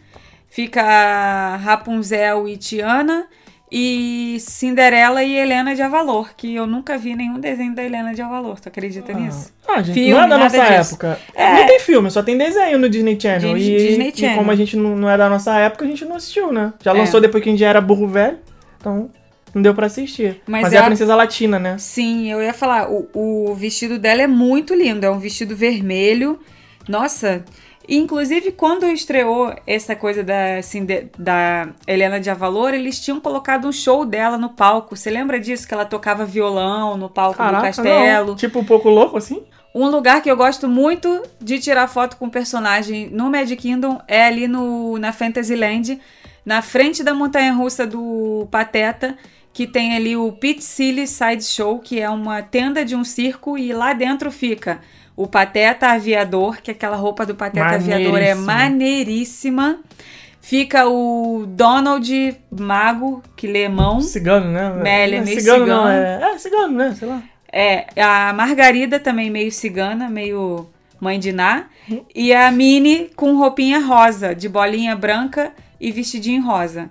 Fica 0.50 1.56
Rapunzel 1.62 2.46
e 2.48 2.56
Tiana. 2.56 3.26
E 3.72 4.36
Cinderela 4.40 5.22
e 5.22 5.32
Helena 5.36 5.76
de 5.76 5.80
Avalor, 5.80 6.30
que 6.36 6.56
eu 6.56 6.66
nunca 6.66 6.98
vi 6.98 7.14
nenhum 7.14 7.38
desenho 7.38 7.72
da 7.72 7.84
Helena 7.84 8.12
de 8.12 8.20
Avalor. 8.20 8.58
Tu 8.58 8.68
acredita 8.68 9.12
nisso? 9.12 9.52
Ah, 9.68 9.80
gente, 9.80 9.94
Filme, 9.94 10.10
não 10.10 10.22
é 10.24 10.28
da 10.28 10.38
nossa 10.38 10.58
disso. 10.58 10.94
época. 10.94 11.20
É. 11.32 11.54
Não 11.54 11.66
tem 11.68 11.78
filme, 11.78 12.10
só 12.10 12.20
tem 12.20 12.36
desenho 12.36 12.80
no 12.80 12.88
Disney 12.88 13.16
Channel. 13.20 13.54
Dis- 13.54 13.68
e, 13.68 13.76
Disney 13.76 14.12
e 14.12 14.18
Channel. 14.18 14.38
como 14.38 14.50
a 14.50 14.56
gente 14.56 14.76
não, 14.76 14.96
não 14.96 15.08
é 15.08 15.16
da 15.16 15.28
nossa 15.28 15.56
época, 15.56 15.84
a 15.84 15.88
gente 15.88 16.04
não 16.04 16.16
assistiu, 16.16 16.52
né? 16.52 16.72
Já 16.82 16.90
É. 16.90 16.94
lançou 16.94 17.20
depois 17.20 17.44
que 17.44 17.48
a 17.48 17.52
gente 17.52 17.60
já 17.60 17.68
era 17.68 17.80
burro 17.80 18.08
velho, 18.08 18.38
então 18.76 19.08
não 19.54 19.62
deu 19.62 19.72
pra 19.72 19.86
assistir. 19.86 20.42
Mas 20.48 20.62
Mas, 20.62 20.72
é 20.72 20.76
é 20.76 20.78
a- 20.80 20.82
a 20.82 20.86
princesa 20.86 21.14
latina, 21.14 21.60
né? 21.60 21.76
Sim, 21.78 22.28
eu 22.28 22.42
ia 22.42 22.52
falar, 22.52 22.90
o, 22.90 23.08
o 23.14 23.54
vestido 23.54 24.00
dela 24.00 24.20
é 24.20 24.26
muito 24.26 24.74
lindo, 24.74 25.06
é 25.06 25.10
um 25.12 25.20
vestido 25.20 25.54
vermelho. 25.54 26.40
Nossa, 26.88 27.44
inclusive 27.96 28.52
quando 28.52 28.86
estreou 28.86 29.54
essa 29.66 29.96
coisa 29.96 30.22
da, 30.22 30.62
Cinde- 30.62 31.08
da 31.18 31.68
Helena 31.86 32.20
de 32.20 32.30
Avalor, 32.30 32.72
eles 32.72 33.00
tinham 33.00 33.20
colocado 33.20 33.66
um 33.66 33.72
show 33.72 34.04
dela 34.04 34.38
no 34.38 34.50
palco. 34.50 34.96
Você 34.96 35.10
lembra 35.10 35.40
disso? 35.40 35.66
Que 35.66 35.74
ela 35.74 35.84
tocava 35.84 36.24
violão 36.24 36.96
no 36.96 37.08
palco 37.08 37.34
do 37.34 37.38
Caraca, 37.38 37.66
castelo. 37.66 38.28
não. 38.28 38.36
Tipo, 38.36 38.60
um 38.60 38.64
pouco 38.64 38.88
louco, 38.88 39.16
assim? 39.16 39.42
Um 39.74 39.88
lugar 39.88 40.20
que 40.22 40.30
eu 40.30 40.36
gosto 40.36 40.68
muito 40.68 41.22
de 41.40 41.58
tirar 41.60 41.86
foto 41.86 42.16
com 42.16 42.28
personagem 42.28 43.08
no 43.10 43.30
Magic 43.30 43.60
Kingdom 43.62 44.00
é 44.08 44.24
ali 44.26 44.48
no, 44.48 44.98
na 44.98 45.12
Fantasyland, 45.12 46.00
na 46.44 46.60
frente 46.60 47.04
da 47.04 47.14
montanha 47.14 47.52
russa 47.52 47.86
do 47.86 48.48
Pateta, 48.50 49.16
que 49.52 49.66
tem 49.66 49.94
ali 49.94 50.16
o 50.16 50.32
Pit 50.32 50.62
Silly 50.62 51.06
Side 51.06 51.44
Show, 51.44 51.78
que 51.78 52.00
é 52.00 52.08
uma 52.10 52.42
tenda 52.42 52.84
de 52.84 52.96
um 52.96 53.04
circo, 53.04 53.58
e 53.58 53.72
lá 53.72 53.92
dentro 53.92 54.30
fica 54.30 54.80
o 55.16 55.26
Pateta 55.26 55.88
Aviador, 55.88 56.60
que 56.62 56.70
aquela 56.70 56.96
roupa 56.96 57.26
do 57.26 57.34
Pateta 57.34 57.74
Aviador 57.74 58.18
é 58.18 58.34
maneiríssima. 58.34 59.80
Fica 60.40 60.88
o 60.88 61.44
Donald 61.46 62.36
Mago, 62.50 63.22
que 63.36 63.46
lê 63.46 63.68
mão. 63.68 64.00
Cigano, 64.00 64.50
né? 64.50 64.82
É, 64.84 65.04
ele 65.04 65.16
é 65.16 65.18
Não 65.18 65.24
meio 65.26 65.40
cigano. 65.40 65.66
Não, 65.66 65.82
cigano. 65.82 65.92
é, 65.92 66.34
é 66.34 66.38
cigano, 66.38 66.74
né? 66.74 66.94
Sei 66.98 67.08
lá. 67.08 67.22
É, 67.52 67.86
a 68.00 68.32
Margarida 68.32 68.98
também 68.98 69.30
meio 69.30 69.52
cigana, 69.52 70.08
meio 70.08 70.66
mãe 71.00 71.18
de 71.18 71.32
Ná. 71.32 71.66
Uhum. 71.88 72.04
E 72.14 72.32
a 72.32 72.50
Minnie 72.50 73.10
com 73.16 73.36
roupinha 73.36 73.80
rosa, 73.80 74.34
de 74.34 74.48
bolinha 74.48 74.94
branca 74.96 75.52
e 75.80 75.90
vestidinho 75.90 76.44
rosa. 76.44 76.90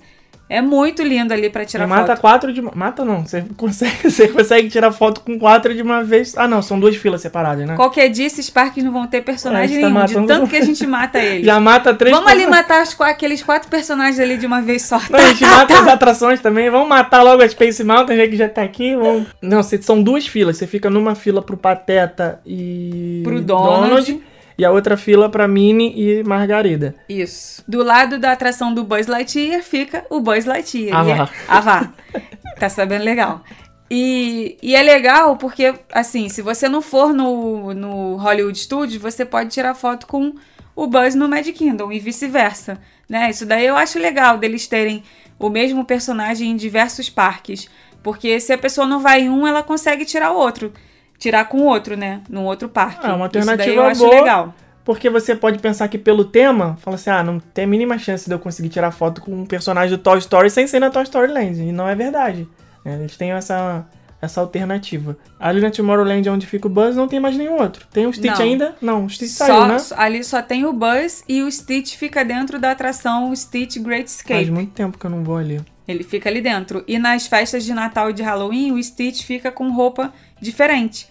É 0.50 0.62
muito 0.64 1.04
lindo 1.04 1.32
ali 1.32 1.48
pra 1.48 1.64
tirar 1.64 1.84
E 1.86 1.88
mata 1.88 2.08
foto. 2.14 2.22
quatro 2.22 2.52
de. 2.52 2.60
Mata 2.60 3.06
não. 3.06 3.24
Você 3.26 3.46
consegue, 3.56 4.10
você 4.10 4.28
consegue 4.28 4.68
tirar 4.68 4.92
foto 4.92 5.22
com 5.22 5.38
quatro 5.38 5.76
de 5.76 5.82
uma 5.84 6.04
vez. 6.04 6.36
Ah, 6.36 6.48
não. 6.48 6.60
São 6.64 6.80
duas 6.80 6.96
filas 6.96 7.22
separadas, 7.22 7.68
né? 7.68 7.76
Qualquer 7.76 8.10
dia 8.10 8.26
esses 8.26 8.50
parques 8.50 8.84
não 8.84 8.92
vão 8.92 9.06
ter 9.06 9.18
É, 9.18 9.22
personagem 9.22 9.68
gente 9.76 9.82
tá 9.82 9.90
nenhum, 9.90 10.06
de 10.06 10.14
matando- 10.16 10.28
tanto 10.28 10.50
que 10.50 10.56
a 10.58 10.66
gente 10.66 10.88
mata 10.88 11.20
eles. 11.24 11.46
Já 11.46 11.60
mata 11.60 11.94
três 11.94 12.16
Vamos 12.16 12.32
ali 12.32 12.48
matar 12.48 12.84
qua- 12.96 13.10
aqueles 13.10 13.44
quatro 13.44 13.70
personagens 13.70 14.20
ali 14.20 14.38
de 14.38 14.48
uma 14.48 14.62
vez 14.62 14.82
só. 14.82 15.00
Não, 15.10 15.20
a 15.20 15.28
gente 15.28 15.46
mata 15.46 15.80
as 15.80 15.88
atrações 15.88 16.40
também. 16.40 16.70
Vamos 16.72 16.90
matar 16.90 17.22
logo 17.22 17.44
a 17.44 17.48
Space 17.48 17.84
Mountain, 17.84 18.18
já 18.18 18.28
que 18.28 18.36
já 18.36 18.50
tá 18.50 18.64
aqui. 18.64 18.96
Vamos... 18.96 19.28
Não, 19.42 19.62
são 19.62 20.02
duas 20.02 20.26
filas. 20.26 20.58
Você 20.58 20.66
fica 20.66 20.90
numa 20.90 21.14
fila 21.14 21.44
pro 21.44 21.56
Pateta 21.58 22.40
e. 22.46 23.22
Pro 23.24 23.40
Donald. 23.40 24.20
E 24.60 24.66
a 24.66 24.72
outra 24.72 24.96
fila 24.98 25.30
pra 25.30 25.48
Minnie 25.48 25.94
e 25.96 26.24
Margarida. 26.24 26.94
Isso. 27.08 27.64
Do 27.68 27.82
lado 27.84 28.20
da 28.20 28.32
atração 28.34 28.74
do 28.74 28.84
Buzz 28.84 29.08
Lightyear 29.08 29.64
fica 29.64 30.06
o 30.10 30.20
Buzz 30.20 30.46
Lightyear. 30.46 30.98
Ah, 31.00 31.10
é- 31.10 31.16
vá. 31.16 31.30
Ah, 31.48 31.60
vá. 31.62 31.94
Tá 32.60 32.70
sabendo 32.70 33.04
legal. 33.04 33.42
E, 33.90 34.58
e 34.62 34.76
é 34.76 34.84
legal 34.84 35.36
porque, 35.38 35.74
assim, 35.92 36.30
se 36.30 36.42
você 36.42 36.70
não 36.70 36.82
for 36.82 37.12
no, 37.14 37.74
no 37.74 38.16
Hollywood 38.18 38.58
Studios, 38.60 39.02
você 39.02 39.26
pode 39.26 39.50
tirar 39.50 39.74
foto 39.74 40.06
com 40.06 40.34
o 40.76 40.86
Buzz 40.88 41.16
no 41.16 41.28
Magic 41.28 41.58
Kingdom 41.58 41.92
e 41.92 42.00
vice-versa, 42.00 42.80
né? 43.10 43.30
Isso 43.30 43.46
daí 43.46 43.66
eu 43.66 43.76
acho 43.76 43.98
legal 43.98 44.38
deles 44.38 44.68
terem 44.68 45.04
o 45.40 45.50
mesmo 45.50 45.84
personagem 45.86 46.52
em 46.52 46.56
diversos 46.56 47.10
parques. 47.10 47.68
Porque 48.04 48.40
se 48.40 48.54
a 48.54 48.58
pessoa 48.58 48.86
não 48.88 49.00
vai 49.00 49.22
em 49.22 49.30
um, 49.30 49.46
ela 49.48 49.64
consegue 49.64 50.06
tirar 50.06 50.32
o 50.32 50.38
outro. 50.38 50.72
Tirar 51.20 51.46
com 51.46 51.64
outro, 51.64 51.96
né? 51.98 52.22
Num 52.30 52.46
outro 52.46 52.68
parque. 52.70 53.06
É 53.06 53.12
uma 53.12 53.26
Isso 53.26 53.34
daí 53.34 53.42
alternativa 53.42 53.76
eu 53.76 53.84
acho 53.84 54.00
boa. 54.00 54.16
legal. 54.16 54.54
Porque 54.86 55.10
você 55.10 55.36
pode 55.36 55.60
pensar 55.60 55.88
que 55.88 55.98
pelo 56.00 56.26
tema, 56.26 56.76
fala 56.82 56.96
assim, 56.96 57.10
ah, 57.12 57.22
não 57.22 57.40
tem 57.40 57.66
a 57.66 57.68
mínima 57.68 58.00
chance 58.00 58.28
de 58.28 58.34
eu 58.34 58.40
conseguir 58.40 58.70
tirar 58.70 58.90
foto 58.90 59.22
com 59.22 59.32
um 59.32 59.46
personagem 59.46 59.96
do 59.96 60.02
Toy 60.02 60.18
Story 60.18 60.50
sem 60.50 60.66
ser 60.66 60.80
na 60.80 60.90
Toy 60.90 61.04
Story 61.04 61.32
Land. 61.32 61.62
E 61.62 61.72
não 61.72 61.88
é 61.88 61.94
verdade. 61.94 62.48
É, 62.84 62.94
eles 62.96 63.16
têm 63.16 63.32
essa, 63.32 63.86
essa 64.22 64.42
alternativa. 64.42 65.16
Ali 65.40 65.62
na 65.62 65.70
Tomorrowland, 65.70 66.28
onde 66.30 66.48
fica 66.48 66.66
o 66.66 66.70
Buzz, 66.72 66.96
não 66.96 67.08
tem 67.08 67.20
mais 67.20 67.36
nenhum 67.38 67.60
outro. 67.62 67.86
Tem 67.92 68.08
o 68.08 68.14
Stitch 68.14 68.40
Não. 68.40 68.46
ainda? 68.46 68.76
Não, 68.82 69.06
o 69.06 69.10
Stitch 69.10 69.30
Só, 69.32 69.46
saiu, 69.46 69.68
né? 69.68 69.78
Ali 69.98 70.24
só 70.24 70.42
tem 70.42 70.66
o 70.66 70.74
Buzz 70.74 71.24
e 71.28 71.44
o 71.44 71.52
Stitch 71.52 71.96
fica 71.96 72.24
dentro 72.26 72.58
da 72.58 72.72
atração 72.72 73.36
Stitch 73.36 73.78
Great 73.78 74.10
Faz 74.10 74.16
Escape. 74.16 74.50
muito 74.50 74.72
tempo 74.72 74.98
que 74.98 75.06
eu 75.06 75.12
não 75.12 75.24
vou 75.24 75.38
ali. 75.38 75.62
Ele 75.90 76.04
fica 76.04 76.30
ali 76.30 76.40
dentro. 76.40 76.84
E 76.88 77.00
nas 77.00 77.26
festas 77.26 77.64
de 77.66 77.74
Natal 77.74 78.12
e 78.12 78.14
de 78.14 78.22
Halloween, 78.22 78.72
o 78.74 78.84
Stitch 78.84 79.24
fica 79.24 79.52
com 79.52 79.72
roupa 79.72 80.14
diferente. 80.40 81.08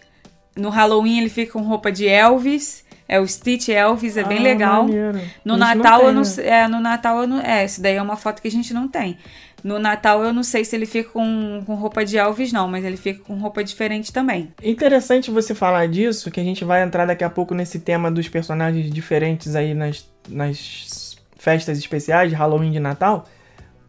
No 0.57 0.69
Halloween 0.71 1.19
ele 1.19 1.29
fica 1.29 1.53
com 1.53 1.63
roupa 1.63 1.91
de 1.91 2.07
Elvis. 2.07 2.85
É 3.09 3.19
o 3.19 3.27
Stitch 3.27 3.71
Elvis, 3.71 4.17
é 4.17 4.23
bem 4.25 4.39
Ah, 4.39 4.43
legal. 4.43 4.83
maneiro. 4.85 5.19
No 5.45 5.55
Isso 5.55 5.61
Natal 5.61 5.99
tem, 5.99 6.07
eu 6.07 6.13
não 6.13 6.21
né? 6.21 6.25
sei. 6.25 6.47
É, 6.47 6.69
no 6.69 6.79
Natal 6.81 7.21
eu 7.23 7.27
não. 7.27 7.41
É, 7.41 7.65
isso 7.65 7.81
daí 7.83 7.95
é 7.97 8.03
uma 8.03 8.17
foto 8.17 8.41
que 8.41 8.49
a 8.49 8.51
gente 8.51 8.73
não 8.73 8.87
tem. 8.87 9.19
No 9.65 9.79
Natal 9.81 10.23
eu 10.23 10.33
não 10.33 10.45
sei 10.45 10.65
se 10.65 10.77
ele 10.77 10.87
fica 10.87 11.11
com, 11.11 11.63
com 11.67 11.75
roupa 11.75 12.05
de 12.05 12.17
Elvis, 12.17 12.53
não, 12.53 12.69
mas 12.69 12.85
ele 12.85 12.97
fica 12.97 13.25
com 13.25 13.35
roupa 13.39 13.65
diferente 13.65 14.13
também. 14.13 14.53
Interessante 14.63 15.31
você 15.33 15.55
falar 15.55 15.89
disso, 15.89 16.31
que 16.31 16.39
a 16.39 16.45
gente 16.45 16.65
vai 16.65 16.83
entrar 16.85 17.07
daqui 17.07 17.25
a 17.25 17.31
pouco 17.31 17.55
nesse 17.55 17.81
tema 17.81 18.11
dos 18.11 18.29
personagens 18.29 18.89
diferentes 18.93 19.57
aí 19.57 19.75
nas, 19.75 20.09
nas 20.29 21.17
festas 21.37 21.79
especiais 21.79 22.31
de 22.31 22.37
Halloween 22.37 22.69
e 22.69 22.73
de 22.73 22.81
Natal. 22.81 23.27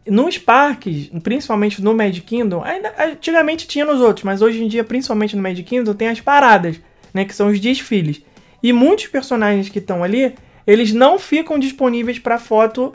Nos 0.06 0.38
parques, 0.38 1.10
principalmente 1.22 1.82
no 1.82 1.94
Magic 1.94 2.22
Kingdom, 2.22 2.62
ainda 2.64 2.92
antigamente 2.98 3.68
tinha 3.68 3.84
nos 3.84 4.00
outros, 4.00 4.24
mas 4.24 4.40
hoje 4.40 4.64
em 4.64 4.68
dia, 4.68 4.82
principalmente 4.82 5.36
no 5.36 5.42
Magic 5.42 5.62
Kingdom, 5.62 5.92
tem 5.92 6.08
as 6.08 6.20
paradas, 6.20 6.80
né, 7.12 7.24
que 7.24 7.34
são 7.34 7.48
os 7.48 7.60
desfiles. 7.60 8.22
E 8.62 8.72
muitos 8.72 9.06
personagens 9.06 9.68
que 9.68 9.78
estão 9.78 10.02
ali, 10.02 10.34
eles 10.66 10.92
não 10.92 11.18
ficam 11.18 11.58
disponíveis 11.58 12.18
para 12.18 12.38
foto 12.38 12.94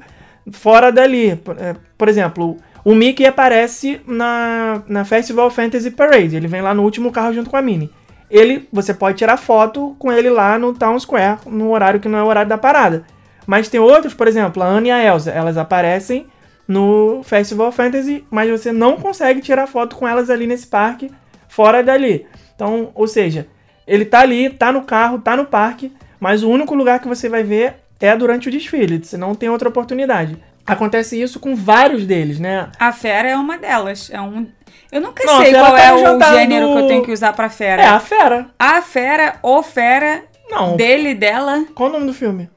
fora 0.52 0.92
dali. 0.92 1.36
Por, 1.36 1.58
é, 1.60 1.76
por 1.98 2.08
exemplo, 2.08 2.58
o 2.84 2.94
Mickey 2.94 3.26
aparece 3.26 4.02
na, 4.06 4.84
na 4.88 5.06
Festival 5.06 5.50
Fantasy 5.50 5.92
Parade. 5.92 6.36
Ele 6.36 6.48
vem 6.48 6.62
lá 6.62 6.74
no 6.74 6.84
último 6.84 7.12
carro 7.12 7.34
junto 7.34 7.50
com 7.50 7.58
a 7.58 7.62
Minnie. 7.62 7.92
Ele, 8.30 8.68
você 8.72 8.94
pode 8.94 9.18
tirar 9.18 9.38
foto 9.38 9.96
com 10.00 10.12
ele 10.12 10.30
lá 10.30 10.58
no 10.58 10.74
Town 10.74 11.00
Square, 11.00 11.40
no 11.46 11.72
horário 11.72 12.00
que 12.00 12.08
não 12.08 12.20
é 12.20 12.24
o 12.24 12.28
horário 12.28 12.50
da 12.50 12.58
parada. 12.58 13.06
Mas 13.46 13.70
tem 13.70 13.80
outros, 13.80 14.14
por 14.14 14.28
exemplo, 14.28 14.62
a 14.64 14.66
Anne 14.66 14.90
e 14.90 14.92
a 14.92 15.04
Elsa, 15.04 15.32
elas 15.32 15.58
aparecem 15.58 16.26
no 16.68 17.22
Festival 17.24 17.72
Fantasy, 17.72 18.26
mas 18.32 18.50
você 18.50 18.72
não 18.72 18.98
consegue 18.98 19.42
tirar 19.42 19.68
foto 19.68 19.96
com 19.96 20.08
elas 20.08 20.30
ali 20.30 20.48
nesse 20.48 20.68
parque, 20.68 21.12
fora 21.48 21.84
dali. 21.84 22.26
Então, 22.56 22.92
ou 22.96 23.08
seja, 23.08 23.48
ele 23.88 24.06
tá 24.06 24.22
ali, 24.22 24.50
tá 24.50 24.72
no 24.72 24.84
carro, 24.84 25.20
tá 25.20 25.36
no 25.36 25.46
parque, 25.46 25.92
mas 26.20 26.44
o 26.44 26.50
único 26.50 26.74
lugar 26.74 27.00
que 27.00 27.08
você 27.08 27.30
vai 27.30 27.44
ver 27.44 27.76
é 28.00 28.16
durante 28.16 28.48
o 28.48 28.52
desfile, 28.52 29.04
você 29.04 29.18
não 29.18 29.36
tem 29.36 29.50
outra 29.50 29.70
oportunidade. 29.70 30.38
Acontece 30.68 31.22
isso 31.22 31.40
com 31.40 31.56
vários 31.56 32.06
deles, 32.08 32.40
né? 32.40 32.70
A 32.80 32.92
fera 32.92 33.30
é 33.30 33.36
uma 33.36 33.56
delas. 33.56 34.10
É 34.12 34.20
um. 34.20 34.48
Eu 34.92 35.00
nunca 35.00 35.24
Não, 35.24 35.38
sei 35.40 35.54
qual 35.54 35.72
tá 35.74 35.80
é 35.80 35.94
o 35.94 36.36
gênero 36.36 36.68
do- 36.68 36.74
que 36.74 36.80
eu 36.82 36.88
tenho 36.88 37.04
que 37.04 37.12
usar 37.12 37.34
pra 37.34 37.50
fera. 37.50 37.84
É 37.84 37.88
a 37.88 38.00
fera. 38.00 38.48
A 38.58 38.82
fera, 38.82 39.36
o 39.44 39.62
fera, 39.62 40.24
Não. 40.50 40.76
dele, 40.76 41.14
dela, 41.14 41.66
Qual 41.76 41.90
o 41.90 41.94
nome 41.94 42.08
do 42.08 42.14
filme? 42.16 42.50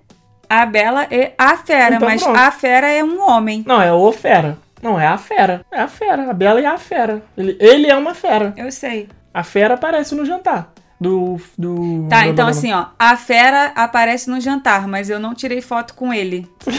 A 0.49 0.65
Bela 0.67 1.07
e 1.11 1.33
a 1.39 1.57
fera. 1.57 1.97
Então 1.97 2.09
mas 2.09 2.23
pronto. 2.23 2.39
a 2.39 2.51
fera 2.51 2.89
é 2.91 3.03
um 3.05 3.21
homem. 3.29 3.65
Não, 3.67 3.81
é 3.83 3.93
o 3.93 4.13
fera. 4.13 4.57
Não, 4.83 4.99
é 4.99 5.07
a 5.07 5.19
fera. 5.19 5.63
É 5.73 5.81
a 5.81 5.89
fera. 5.89 6.31
A 6.31 6.33
Bela 6.33 6.61
e 6.61 6.67
a 6.67 6.79
fera. 6.79 7.23
Ele, 7.37 7.57
ele 7.61 7.87
é 7.89 7.97
uma 7.97 8.15
fera. 8.15 8.53
Eu 8.57 8.71
sei. 8.73 9.09
A 9.35 9.43
fera 9.43 9.75
aparece 9.75 10.15
no 10.15 10.25
jantar. 10.25 10.73
Do. 11.01 11.41
do 11.57 12.07
Tá, 12.09 12.23
do- 12.23 12.29
então 12.31 12.47
do- 12.47 12.51
assim, 12.51 12.73
ó. 12.73 12.87
A 12.99 13.17
fera 13.17 13.73
aparece 13.75 14.29
no 14.31 14.41
jantar, 14.41 14.87
mas 14.89 15.09
eu 15.11 15.19
não 15.21 15.35
tirei 15.35 15.61
foto 15.61 15.95
com 15.95 16.13
ele. 16.13 16.49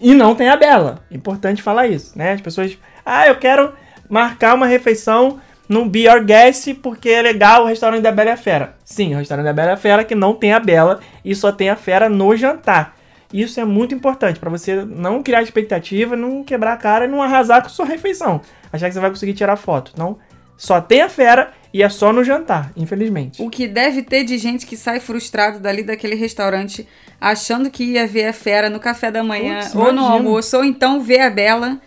E 0.00 0.14
não 0.14 0.34
tem 0.34 0.48
a 0.48 0.56
Bela. 0.56 1.00
Importante 1.10 1.60
falar 1.60 1.88
isso, 1.88 2.16
né? 2.16 2.32
As 2.32 2.40
pessoas. 2.40 2.78
Ah, 3.04 3.26
eu 3.26 3.34
quero 3.36 3.72
marcar 4.08 4.54
uma 4.54 4.66
refeição 4.66 5.40
no 5.68 5.84
Be 5.84 6.08
Our 6.08 6.24
Guest 6.24 6.74
porque 6.82 7.08
é 7.10 7.22
legal 7.22 7.64
o 7.64 7.66
restaurante 7.66 8.02
da 8.02 8.12
Bela 8.12 8.30
e 8.30 8.32
a 8.32 8.36
Fera. 8.36 8.76
Sim, 8.84 9.14
o 9.14 9.18
restaurante 9.18 9.46
da 9.46 9.52
Bela 9.52 9.70
e 9.70 9.74
a 9.74 9.76
Fera 9.76 10.04
que 10.04 10.14
não 10.14 10.34
tem 10.34 10.52
a 10.52 10.60
Bela 10.60 11.00
e 11.24 11.34
só 11.34 11.52
tem 11.52 11.68
a 11.68 11.76
Fera 11.76 12.08
no 12.08 12.34
jantar. 12.36 12.96
Isso 13.32 13.60
é 13.60 13.64
muito 13.64 13.94
importante 13.94 14.40
pra 14.40 14.48
você 14.48 14.84
não 14.84 15.22
criar 15.22 15.42
expectativa, 15.42 16.16
não 16.16 16.42
quebrar 16.42 16.72
a 16.72 16.76
cara 16.78 17.04
e 17.04 17.08
não 17.08 17.22
arrasar 17.22 17.62
com 17.62 17.68
sua 17.68 17.84
refeição. 17.84 18.40
Achar 18.72 18.88
que 18.88 18.94
você 18.94 19.00
vai 19.00 19.10
conseguir 19.10 19.34
tirar 19.34 19.56
foto. 19.56 19.92
Não, 19.98 20.18
só 20.56 20.80
tem 20.80 21.02
a 21.02 21.08
Fera 21.08 21.52
e 21.72 21.82
é 21.82 21.88
só 21.88 22.12
no 22.12 22.24
jantar, 22.24 22.72
infelizmente. 22.76 23.42
O 23.42 23.50
que 23.50 23.68
deve 23.68 24.02
ter 24.02 24.24
de 24.24 24.38
gente 24.38 24.66
que 24.66 24.76
sai 24.76 25.00
frustrado 25.00 25.60
dali 25.60 25.82
daquele 25.82 26.14
restaurante, 26.14 26.88
achando 27.20 27.70
que 27.70 27.84
ia 27.84 28.06
ver 28.06 28.26
a 28.26 28.32
fera 28.32 28.70
no 28.70 28.80
café 28.80 29.10
da 29.10 29.22
manhã, 29.22 29.60
Putz, 29.60 29.74
ou 29.74 29.92
no 29.92 30.04
almoço, 30.04 30.56
ou 30.56 30.64
então 30.64 31.00
ver 31.00 31.20
a 31.20 31.30
Bela. 31.30 31.78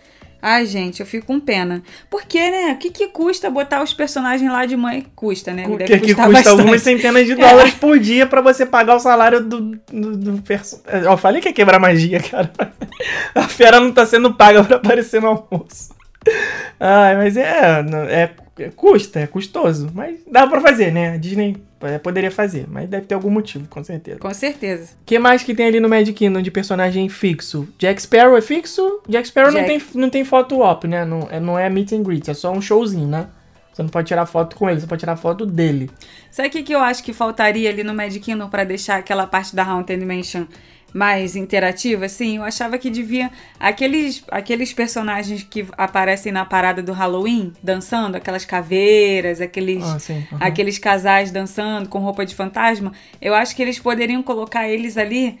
Ai, 0.44 0.66
gente, 0.66 0.98
eu 0.98 1.06
fico 1.06 1.28
com 1.28 1.38
pena. 1.38 1.84
Porque, 2.10 2.38
né? 2.50 2.72
O 2.72 2.76
que, 2.76 2.90
que 2.90 3.06
custa 3.06 3.48
botar 3.48 3.80
os 3.80 3.94
personagens 3.94 4.50
lá 4.50 4.66
de 4.66 4.76
mãe? 4.76 5.06
Custa, 5.14 5.52
né? 5.52 5.68
O 5.68 5.78
que, 5.78 5.84
que 6.00 6.14
custa 6.14 6.28
bastante. 6.28 6.48
algumas 6.48 6.82
centenas 6.82 7.24
de 7.26 7.36
dólares 7.36 7.74
por 7.74 7.96
dia 7.96 8.26
pra 8.26 8.40
você 8.40 8.66
pagar 8.66 8.96
o 8.96 8.98
salário 8.98 9.40
do, 9.40 9.60
do, 9.92 10.16
do 10.16 10.42
personagem. 10.42 11.04
Eu 11.04 11.16
falei 11.16 11.40
que 11.40 11.48
ia 11.48 11.54
quebrar 11.54 11.78
magia, 11.78 12.18
cara. 12.18 12.52
A 13.36 13.46
fera 13.46 13.78
não 13.78 13.92
tá 13.92 14.04
sendo 14.04 14.34
paga 14.34 14.64
pra 14.64 14.78
aparecer 14.78 15.20
no 15.20 15.28
almoço. 15.28 16.01
Ai, 16.78 17.16
mas 17.16 17.36
é, 17.36 17.82
não- 17.82 17.98
é, 18.04 18.30
é 18.58 18.70
custa, 18.74 19.20
é 19.20 19.26
custoso. 19.26 19.90
Mas 19.94 20.18
dá 20.30 20.46
pra 20.46 20.60
fazer, 20.60 20.92
né? 20.92 21.14
A 21.14 21.16
Disney 21.16 21.56
é, 21.80 21.98
poderia 21.98 22.30
fazer, 22.30 22.66
mas 22.68 22.88
deve 22.88 23.06
ter 23.06 23.14
algum 23.14 23.30
motivo, 23.30 23.66
com 23.68 23.82
certeza. 23.82 24.18
Com 24.18 24.32
certeza. 24.34 24.92
O 25.02 25.04
que 25.06 25.18
mais 25.18 25.42
que 25.42 25.54
tem 25.54 25.66
ali 25.66 25.80
no 25.80 25.88
Magic 25.88 26.12
Kingdom 26.12 26.42
de 26.42 26.50
personagem 26.50 27.08
fixo? 27.08 27.68
Jack 27.78 28.00
Sparrow 28.02 28.36
é 28.36 28.40
fixo? 28.40 29.00
Jack 29.08 29.28
Sparrow 29.28 29.52
Não, 29.52 29.60
Jack. 29.60 29.68
tem, 29.84 30.00
não 30.00 30.10
tem 30.10 30.24
foto 30.24 30.60
op, 30.60 30.86
né? 30.86 31.04
Não 31.04 31.28
é, 31.30 31.40
não 31.40 31.58
é 31.58 31.68
meet 31.68 31.92
and 31.92 32.02
greet, 32.02 32.28
é 32.28 32.34
só 32.34 32.52
um 32.52 32.60
showzinho, 32.60 33.08
né? 33.08 33.26
Você 33.72 33.82
não 33.82 33.88
pode 33.88 34.06
tirar 34.06 34.26
foto 34.26 34.54
com 34.54 34.68
ele, 34.68 34.80
você 34.80 34.86
pode 34.86 35.00
tirar 35.00 35.16
foto 35.16 35.46
dele. 35.46 35.90
Sabe 36.30 36.48
o 36.48 36.50
que, 36.50 36.62
que 36.62 36.74
eu 36.74 36.80
acho 36.80 37.02
que 37.02 37.12
faltaria 37.12 37.70
ali 37.70 37.82
no 37.82 37.94
Magic 37.94 38.20
Kingdom 38.22 38.48
pra 38.50 38.64
deixar 38.64 38.96
aquela 38.98 39.26
parte 39.26 39.56
da 39.56 39.64
Haunted 39.64 40.04
Mansion 40.04 40.44
mais 40.92 41.34
interativa? 41.36 42.04
Assim, 42.06 42.36
eu 42.36 42.42
achava 42.42 42.76
que 42.78 42.90
devia... 42.90 43.30
Aqueles, 43.58 44.22
aqueles 44.30 44.72
personagens 44.72 45.42
que 45.42 45.66
aparecem 45.76 46.30
na 46.32 46.44
parada 46.44 46.82
do 46.82 46.92
Halloween, 46.92 47.52
dançando, 47.62 48.16
aquelas 48.16 48.44
caveiras, 48.44 49.40
aqueles... 49.40 49.82
Ah, 49.84 49.98
sim. 49.98 50.24
aham. 50.32 50.38
aqueles 50.46 50.78
casais 50.78 51.30
dançando 51.30 51.88
com 51.88 51.98
roupa 51.98 52.26
de 52.26 52.34
fantasma, 52.34 52.92
eu 53.20 53.34
acho 53.34 53.56
que 53.56 53.62
eles 53.62 53.78
poderiam 53.78 54.22
colocar 54.22 54.68
eles 54.68 54.96
ali 54.96 55.38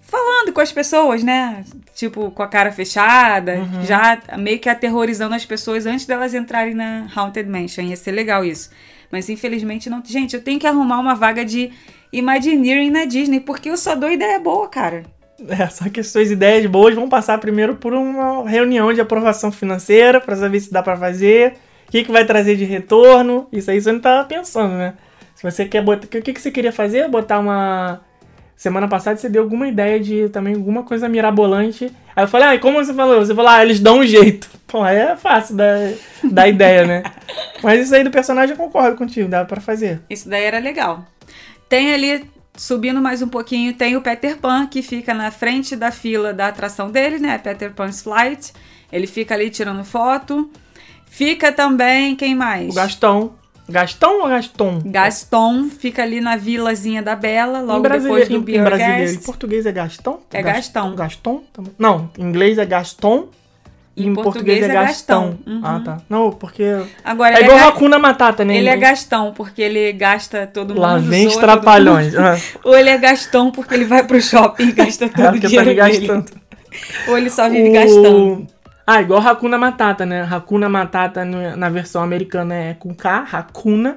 falando 0.00 0.52
com 0.52 0.60
as 0.60 0.72
pessoas, 0.72 1.22
né? 1.22 1.64
Tipo, 1.94 2.30
com 2.32 2.42
a 2.42 2.48
cara 2.48 2.72
fechada, 2.72 3.54
Uhum. 3.54 3.84
já 3.84 4.18
meio 4.38 4.58
que 4.58 4.68
aterrorizando 4.68 5.34
as 5.34 5.46
pessoas 5.46 5.86
antes 5.86 6.04
delas 6.04 6.34
entrarem 6.34 6.74
na 6.74 7.06
Haunted 7.14 7.48
Mansion. 7.48 7.84
Ia 7.84 7.96
ser 7.96 8.10
legal 8.10 8.44
isso. 8.44 8.70
Mas 9.10 9.28
infelizmente 9.28 9.88
não. 9.88 10.02
Gente, 10.04 10.34
eu 10.34 10.42
tenho 10.42 10.58
que 10.58 10.66
arrumar 10.66 10.98
uma 10.98 11.14
vaga 11.14 11.44
de 11.44 11.70
Imagineering 12.12 12.90
na 12.90 13.04
Disney, 13.04 13.40
porque 13.40 13.70
eu 13.70 13.76
só 13.76 13.94
dou 13.94 14.10
ideia 14.10 14.38
boa, 14.38 14.68
cara. 14.68 15.04
É, 15.48 15.66
só 15.68 15.88
que 15.88 16.02
suas 16.02 16.30
ideias 16.30 16.66
boas 16.66 16.94
vão 16.94 17.08
passar 17.08 17.38
primeiro 17.38 17.76
por 17.76 17.94
uma 17.94 18.48
reunião 18.48 18.92
de 18.92 19.00
aprovação 19.00 19.50
financeira 19.50 20.20
pra 20.20 20.36
saber 20.36 20.60
se 20.60 20.72
dá 20.72 20.82
pra 20.82 20.96
fazer, 20.96 21.54
o 21.88 21.90
que, 21.90 22.04
que 22.04 22.12
vai 22.12 22.24
trazer 22.24 22.56
de 22.56 22.64
retorno. 22.64 23.48
Isso 23.52 23.70
aí 23.70 23.80
você 23.80 23.92
não 23.92 24.00
tá 24.00 24.24
pensando, 24.24 24.74
né? 24.74 24.94
Se 25.34 25.42
você 25.42 25.64
quer 25.64 25.82
botar. 25.82 26.04
O 26.04 26.22
que, 26.22 26.34
que 26.34 26.40
você 26.40 26.50
queria 26.50 26.72
fazer? 26.72 27.08
Botar 27.08 27.38
uma. 27.38 28.02
Semana 28.54 28.86
passada 28.86 29.16
você 29.16 29.26
deu 29.26 29.42
alguma 29.42 29.66
ideia 29.66 29.98
de 29.98 30.28
também 30.28 30.54
alguma 30.54 30.82
coisa 30.82 31.08
mirabolante. 31.08 31.90
Aí 32.14 32.24
eu 32.24 32.28
falei, 32.28 32.48
ah, 32.48 32.54
e 32.54 32.58
como 32.58 32.76
você 32.76 32.92
falou? 32.92 33.24
Você 33.24 33.34
falou, 33.34 33.50
ah, 33.50 33.62
eles 33.62 33.80
dão 33.80 34.00
um 34.00 34.06
jeito. 34.06 34.50
Pô, 34.68 34.82
aí 34.82 34.98
é 34.98 35.16
fácil 35.16 35.56
dar, 35.56 35.92
dar 36.30 36.46
ideia, 36.46 36.84
né? 36.84 37.02
Mas 37.64 37.80
isso 37.80 37.94
aí 37.94 38.04
do 38.04 38.10
personagem 38.10 38.50
eu 38.50 38.58
concordo 38.58 38.98
contigo, 38.98 39.30
dá 39.30 39.42
pra 39.46 39.62
fazer. 39.62 40.02
Isso 40.10 40.28
daí 40.28 40.44
era 40.44 40.58
legal. 40.58 41.06
Tem 41.70 41.94
ali, 41.94 42.28
subindo 42.56 43.00
mais 43.00 43.22
um 43.22 43.28
pouquinho, 43.28 43.72
tem 43.72 43.96
o 43.96 44.02
Peter 44.02 44.36
Pan, 44.36 44.66
que 44.66 44.82
fica 44.82 45.14
na 45.14 45.30
frente 45.30 45.74
da 45.76 45.90
fila 45.92 46.34
da 46.34 46.48
atração 46.48 46.90
dele, 46.90 47.18
né? 47.20 47.38
Peter 47.38 47.72
Pan's 47.72 48.02
Flight. 48.02 48.52
Ele 48.92 49.06
fica 49.06 49.34
ali 49.34 49.48
tirando 49.50 49.84
foto. 49.84 50.50
Fica 51.06 51.52
também, 51.52 52.16
quem 52.16 52.34
mais? 52.34 52.70
O 52.72 52.74
Gastão. 52.74 53.34
Gastão 53.68 54.22
ou 54.22 54.28
Gaston? 54.28 54.82
Gaston 54.84 55.70
fica 55.70 56.02
ali 56.02 56.20
na 56.20 56.34
vilazinha 56.34 57.00
da 57.00 57.14
Bela, 57.14 57.60
logo 57.60 57.88
depois 57.88 58.28
do 58.28 58.34
em- 58.34 58.56
em 58.56 58.64
brasileiro. 58.64 59.12
Em 59.12 59.18
português 59.18 59.64
é 59.64 59.70
Gastão? 59.70 60.18
É 60.32 60.42
Gas- 60.42 60.56
Gastão. 60.56 60.96
Gaston? 60.96 61.44
Não, 61.78 62.10
em 62.18 62.22
inglês 62.24 62.58
é 62.58 62.66
Gaston. 62.66 63.28
E 63.96 64.06
Em 64.06 64.14
português, 64.14 64.60
português 64.60 64.62
é 64.62 64.64
é 64.70 64.72
Gastão. 64.86 65.30
Gastão. 65.30 65.38
Uhum. 65.54 65.60
Ah, 65.64 65.80
tá. 65.84 65.96
Não, 66.08 66.30
porque. 66.30 66.62
Agora, 67.04 67.34
é 67.34 67.38
ele, 67.38 67.44
igual 67.44 67.58
é, 67.58 67.62
ga- 67.62 67.68
Hakuna 67.68 67.98
Matata, 67.98 68.44
né? 68.44 68.56
ele 68.56 68.68
é 68.68 68.76
Gastão, 68.76 69.32
porque 69.34 69.60
ele 69.60 69.92
gasta 69.92 70.46
todo 70.46 70.68
mundo. 70.70 70.80
Lá 70.80 70.96
vem 70.98 71.26
os 71.26 71.32
zoa 71.34 71.42
todo 71.42 71.50
trapalhões. 71.52 72.14
mundo. 72.14 72.20
Ah, 72.24 72.36
Ou 72.64 72.76
ele 72.78 72.88
é 72.88 72.96
Gastão 72.98 73.50
porque 73.50 73.74
ele 73.74 73.84
vai 73.84 74.04
pro 74.06 74.20
shopping 74.20 74.68
e 74.68 74.72
gasta 74.72 75.08
todo 75.10 75.20
é 75.24 75.28
o 75.28 75.32
porque 75.32 75.42
tá 75.42 75.48
dinheiro 75.62 75.82
dele. 75.84 76.06
gastando. 76.06 76.30
Ou 77.08 77.18
ele 77.18 77.30
só 77.30 77.48
vive 77.48 77.68
O- 77.68 77.72
gastando. 77.72 78.46
Ah, 78.86 79.02
igual 79.02 79.20
Hakuna 79.20 79.58
Matata, 79.58 80.06
né? 80.06 80.26
Hakuna 80.28 80.68
Matata 80.68 81.24
na 81.24 81.68
versão 81.68 82.02
americana 82.02 82.54
é 82.54 82.74
com 82.74 82.94
K, 82.94 83.26
Hakuna. 83.30 83.96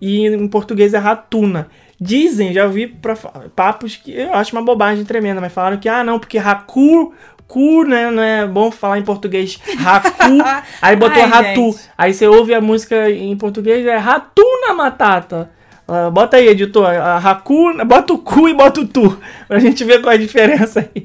E 0.00 0.26
em 0.26 0.48
português 0.48 0.92
é 0.94 0.98
Ratuna. 0.98 1.68
Dizem, 2.00 2.54
já 2.54 2.64
ouvi 2.64 2.86
pra, 2.86 3.14
papos 3.54 3.96
que 3.96 4.12
eu 4.12 4.32
acho 4.32 4.56
uma 4.56 4.62
bobagem 4.64 5.04
tremenda, 5.04 5.38
mas 5.40 5.52
falaram 5.52 5.76
que, 5.76 5.86
ah, 5.86 6.02
não, 6.02 6.18
porque 6.18 6.38
Haku, 6.38 7.12
cu, 7.50 7.82
né? 7.84 8.10
Não 8.10 8.22
é 8.22 8.46
bom 8.46 8.70
falar 8.70 8.98
em 8.98 9.02
português 9.02 9.58
Haku. 9.84 10.38
aí 10.80 10.94
botou 10.94 11.22
Ai, 11.22 11.28
Ratu. 11.28 11.72
gente. 11.72 11.90
Aí 11.98 12.14
você 12.14 12.26
ouve 12.28 12.54
a 12.54 12.60
música 12.60 13.10
em 13.10 13.36
português, 13.36 13.84
é 13.84 13.96
Ratuna 13.96 14.72
Matata. 14.74 15.50
Ah, 15.88 16.08
bota 16.08 16.36
aí, 16.36 16.46
editor. 16.46 16.86
A 16.86 17.16
Hakuna, 17.16 17.84
bota 17.84 18.12
o 18.12 18.18
cu 18.18 18.48
e 18.48 18.54
bota 18.54 18.80
o 18.80 18.86
tu. 18.86 19.18
Pra 19.48 19.58
gente 19.58 19.84
ver 19.84 20.00
qual 20.00 20.12
é 20.12 20.14
a 20.14 20.18
diferença 20.18 20.88
aí. 20.94 21.04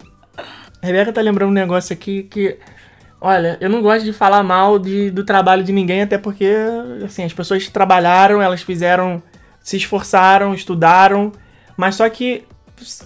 A 0.79 0.86
Rebeca 0.86 1.12
tá 1.12 1.21
lembrando 1.21 1.49
um 1.49 1.53
negócio 1.53 1.91
aqui 1.91 2.21
que. 2.23 2.60
Olha, 3.19 3.58
eu 3.60 3.67
não 3.67 3.81
gosto 3.81 4.05
de 4.05 4.13
falar 4.13 4.43
mal 4.43 4.77
de, 4.77 5.10
do 5.10 5.23
trabalho 5.23 5.63
de 5.63 5.73
ninguém, 5.73 6.03
até 6.03 6.15
porque, 6.19 6.53
assim, 7.03 7.23
as 7.23 7.34
pessoas 7.34 7.67
trabalharam, 7.67 8.39
elas 8.39 8.62
fizeram, 8.62 9.23
se 9.60 9.77
esforçaram, 9.77 10.53
estudaram, 10.53 11.31
mas 11.75 11.95
só 11.95 12.08
que, 12.08 12.43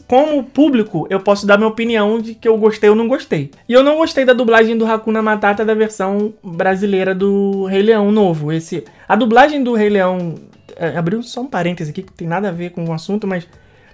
como 0.08 0.44
público, 0.44 1.08
eu 1.10 1.20
posso 1.20 1.46
dar 1.46 1.58
minha 1.58 1.70
opinião 1.70 2.20
de 2.20 2.34
que 2.34 2.48
eu 2.48 2.58
gostei 2.58 2.90
ou 2.90 2.96
não 2.96 3.08
gostei. 3.08 3.52
E 3.68 3.74
eu 3.74 3.84
não 3.84 3.98
gostei 3.98 4.26
da 4.26 4.34
dublagem 4.34 4.78
do 4.78 4.86
Hakuna 4.86 5.22
Matata 5.22 5.64
da 5.64 5.74
versão 5.74 6.34
brasileira 6.44 7.14
do 7.14 7.66
Rei 7.66 7.82
Leão 7.82 8.12
novo. 8.12 8.52
Esse, 8.52 8.84
a 9.08 9.16
dublagem 9.16 9.64
do 9.64 9.74
Rei 9.74 9.90
Leão. 9.90 10.36
É, 10.76 10.98
abriu 10.98 11.22
só 11.22 11.42
um 11.42 11.48
parêntese 11.48 11.92
aqui 11.92 12.02
que 12.02 12.14
tem 12.14 12.28
nada 12.28 12.48
a 12.48 12.52
ver 12.54 12.70
com 12.70 12.86
o 12.86 12.94
assunto, 12.94 13.28
mas 13.28 13.46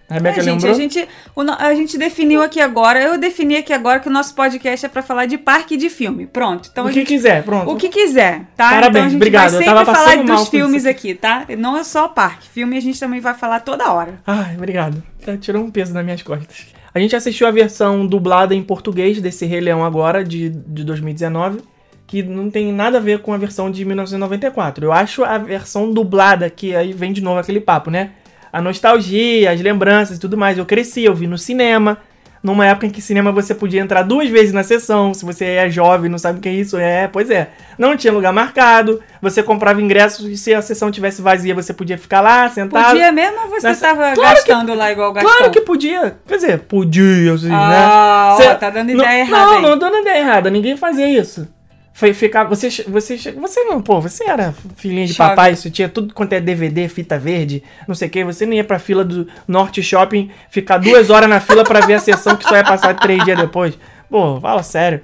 A 0.08 0.16
Rebeca 0.16 0.40
É, 0.40 0.44
gente, 0.44 0.54
lembrou? 0.54 0.72
a 0.72 0.76
gente, 0.76 1.08
o 1.36 1.42
a 1.42 1.74
gente 1.74 1.98
definiu 1.98 2.42
aqui 2.44 2.60
agora, 2.62 3.02
eu 3.02 3.18
defini 3.18 3.58
aqui 3.58 3.74
agora 3.74 4.00
que 4.00 4.08
o 4.08 4.12
nosso 4.12 4.36
podcast 4.36 4.86
é 4.86 4.90
pra 4.90 5.02
falar 5.02 5.26
de 5.26 5.38
parque 5.38 5.74
e 5.74 5.78
de 5.78 5.90
filme. 5.90 6.28
Pronto. 6.28 6.70
Então 6.72 6.86
o 6.86 6.88
que 6.90 6.94
gente 6.96 7.08
quiser, 7.08 7.44
pronto. 7.44 7.72
O 7.72 7.76
que 7.76 7.90
quiser, 7.90 8.42
tá? 8.56 8.70
Parabéns, 8.70 8.88
então 8.90 9.02
a 9.02 9.10
gente 9.10 9.16
obrigado. 9.16 9.54
Eu 9.54 9.58
vai 9.58 9.66
tava 9.66 9.80
sempre 9.80 9.94
falar 9.96 10.06
passando 10.06 10.28
mal 10.28 10.38
dos 10.38 10.50
filmes 10.50 10.86
aqui, 10.86 11.16
tá? 11.16 11.46
Não 11.58 11.76
é 11.76 11.84
só 11.84 12.08
parque. 12.08 12.48
Filme 12.50 12.78
a 12.78 12.82
gente 12.82 13.00
também 13.00 13.20
vai 13.20 13.34
falar 13.34 13.62
toda 13.62 13.92
hora. 13.92 14.20
Ai, 14.28 14.56
obrigado. 14.56 15.02
Tá, 15.26 15.36
Tirou 15.38 15.64
um 15.64 15.72
peso 15.72 15.92
das 15.94 16.04
minhas 16.04 16.22
costas. 16.22 16.68
A 16.94 17.00
gente 17.00 17.16
assistiu 17.16 17.48
a 17.48 17.52
versão 17.52 18.06
dublada 18.06 18.54
em 18.54 18.64
português 18.64 19.20
desse 19.20 19.46
Rei 19.46 19.60
Leão 19.60 19.84
agora, 19.84 20.24
de, 20.24 20.50
de 20.50 20.84
2019, 20.84 21.60
que 22.08 22.22
não 22.22 22.50
tem 22.50 22.72
nada 22.72 23.00
a 23.00 23.02
ver 23.02 23.20
com 23.20 23.34
a 23.34 23.38
versão 23.38 23.70
de 23.72 23.84
1994. 23.84 24.86
Eu 24.86 24.94
acho 24.94 25.24
a 25.24 25.38
versão 25.38 25.92
dublada, 25.92 26.50
que 26.50 26.76
aí 26.76 26.94
vem 26.94 27.12
de 27.12 27.22
novo 27.22 27.40
aquele 27.40 27.60
papo, 27.60 27.90
né? 27.90 28.12
A 28.56 28.62
nostalgia, 28.62 29.52
as 29.52 29.60
lembranças 29.60 30.16
e 30.16 30.20
tudo 30.20 30.38
mais. 30.38 30.58
Eu 30.58 30.66
cresci, 30.66 31.04
eu 31.04 31.14
vi 31.14 31.28
no 31.28 31.38
cinema. 31.38 31.98
Numa 32.42 32.66
época 32.68 32.86
em 32.86 32.90
que 32.92 33.02
cinema 33.02 33.32
você 33.32 33.56
podia 33.56 33.82
entrar 33.82 34.04
duas 34.04 34.30
vezes 34.30 34.54
na 34.54 34.64
sessão. 34.64 35.14
Se 35.16 35.26
você 35.26 35.46
é 35.46 35.70
jovem, 35.70 36.10
não 36.12 36.18
sabe 36.20 36.38
o 36.38 36.42
que 36.42 36.48
é 36.48 36.54
isso, 36.54 36.78
é, 36.78 37.08
pois 37.08 37.30
é. 37.32 37.50
Não 37.78 37.98
tinha 37.98 38.14
lugar 38.14 38.32
marcado. 38.32 39.02
Você 39.20 39.42
comprava 39.42 39.82
ingressos 39.82 40.26
e 40.28 40.38
se 40.38 40.54
a 40.54 40.62
sessão 40.62 40.92
tivesse 40.92 41.24
vazia, 41.24 41.56
você 41.56 41.74
podia 41.74 41.98
ficar 41.98 42.22
lá, 42.22 42.48
sentado. 42.48 42.90
Podia 42.92 43.12
mesmo 43.12 43.42
ou 43.42 43.50
você 43.50 43.68
Nessa- 43.68 43.88
tava 43.88 44.14
Claro 44.14 44.36
que- 44.44 44.48
gastando 44.48 44.74
lá 44.76 44.92
igual 44.92 45.12
gastou? 45.12 45.34
Claro 45.38 45.52
que 45.52 45.62
podia. 45.62 46.16
Quer 46.28 46.36
dizer, 46.36 46.60
podia, 46.60 47.34
assim, 47.34 47.50
Ah, 47.52 48.36
né? 48.40 48.48
ó, 48.52 48.56
tá 48.56 48.70
dando 48.70 48.94
não, 48.94 49.04
ideia 49.04 49.22
errada 49.22 49.46
Não, 49.46 49.56
aí. 49.58 49.62
não 49.64 49.78
dando 49.80 49.98
ideia 49.98 50.20
errada. 50.20 50.50
Ninguém 50.52 50.78
fazia 50.78 51.10
isso. 51.10 51.48
Foi 51.96 52.14
ficar. 52.14 52.44
Você, 52.44 52.68
você, 52.90 53.16
você 53.16 53.64
não, 53.64 53.82
pô, 53.82 54.02
você 54.02 54.30
era 54.30 54.54
filhinha 54.76 55.08
de 55.08 55.14
Chove. 55.14 55.30
papai, 55.30 55.56
você 55.56 55.72
tinha 55.72 55.88
tudo 55.88 56.14
quanto 56.14 56.34
é 56.34 56.42
DVD, 56.42 56.90
fita 56.90 57.18
verde, 57.18 57.64
não 57.88 57.96
sei 57.96 58.10
o 58.10 58.12
que. 58.12 58.22
Você 58.26 58.46
não 58.46 58.52
ia 58.52 58.66
pra 58.66 58.78
fila 58.78 59.06
do 59.06 59.26
Norte 59.48 59.82
Shopping 59.82 60.30
ficar 60.50 60.78
duas 60.78 61.10
horas 61.10 61.30
na 61.30 61.40
fila 61.40 61.64
pra 61.64 61.80
ver 61.86 61.94
a 61.94 62.00
sessão 62.00 62.36
que 62.36 62.44
só 62.44 62.54
ia 62.58 62.66
passar 62.66 62.96
três 62.96 63.24
dias 63.24 63.40
depois. 63.40 63.80
Pô, 64.10 64.42
fala 64.42 64.62
sério. 64.62 65.00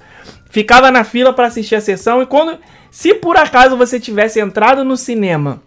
Ficava 0.50 0.90
na 0.90 1.02
fila 1.02 1.32
pra 1.32 1.46
assistir 1.46 1.76
a 1.76 1.80
sessão 1.80 2.20
e 2.20 2.26
quando. 2.26 2.58
Se 2.90 3.14
por 3.14 3.38
acaso 3.38 3.74
você 3.74 3.98
tivesse 3.98 4.38
entrado 4.38 4.84
no 4.84 4.98
cinema 4.98 5.62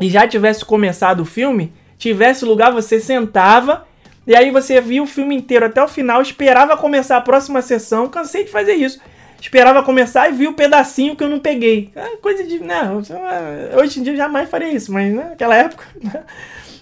e 0.00 0.08
já 0.08 0.26
tivesse 0.26 0.64
começado 0.64 1.20
o 1.20 1.26
filme, 1.26 1.74
tivesse 1.98 2.42
lugar, 2.42 2.72
você 2.72 2.98
sentava 2.98 3.86
e 4.26 4.34
aí 4.34 4.50
você 4.50 4.80
via 4.80 5.02
o 5.02 5.06
filme 5.06 5.36
inteiro 5.36 5.66
até 5.66 5.84
o 5.84 5.88
final, 5.88 6.22
esperava 6.22 6.74
começar 6.74 7.18
a 7.18 7.20
próxima 7.20 7.60
sessão, 7.60 8.08
cansei 8.08 8.44
de 8.44 8.50
fazer 8.50 8.72
isso. 8.72 8.98
Esperava 9.44 9.82
começar 9.82 10.26
e 10.30 10.32
vi 10.32 10.48
o 10.48 10.54
pedacinho 10.54 11.14
que 11.14 11.22
eu 11.22 11.28
não 11.28 11.38
peguei. 11.38 11.90
É 11.94 12.16
coisa 12.16 12.42
de. 12.42 12.58
Né, 12.60 12.80
hoje 13.78 14.00
em 14.00 14.02
dia 14.02 14.16
jamais 14.16 14.48
faria 14.48 14.70
isso, 14.70 14.90
mas 14.90 15.12
né, 15.12 15.26
naquela 15.28 15.54
época. 15.54 15.84
né. 16.02 16.22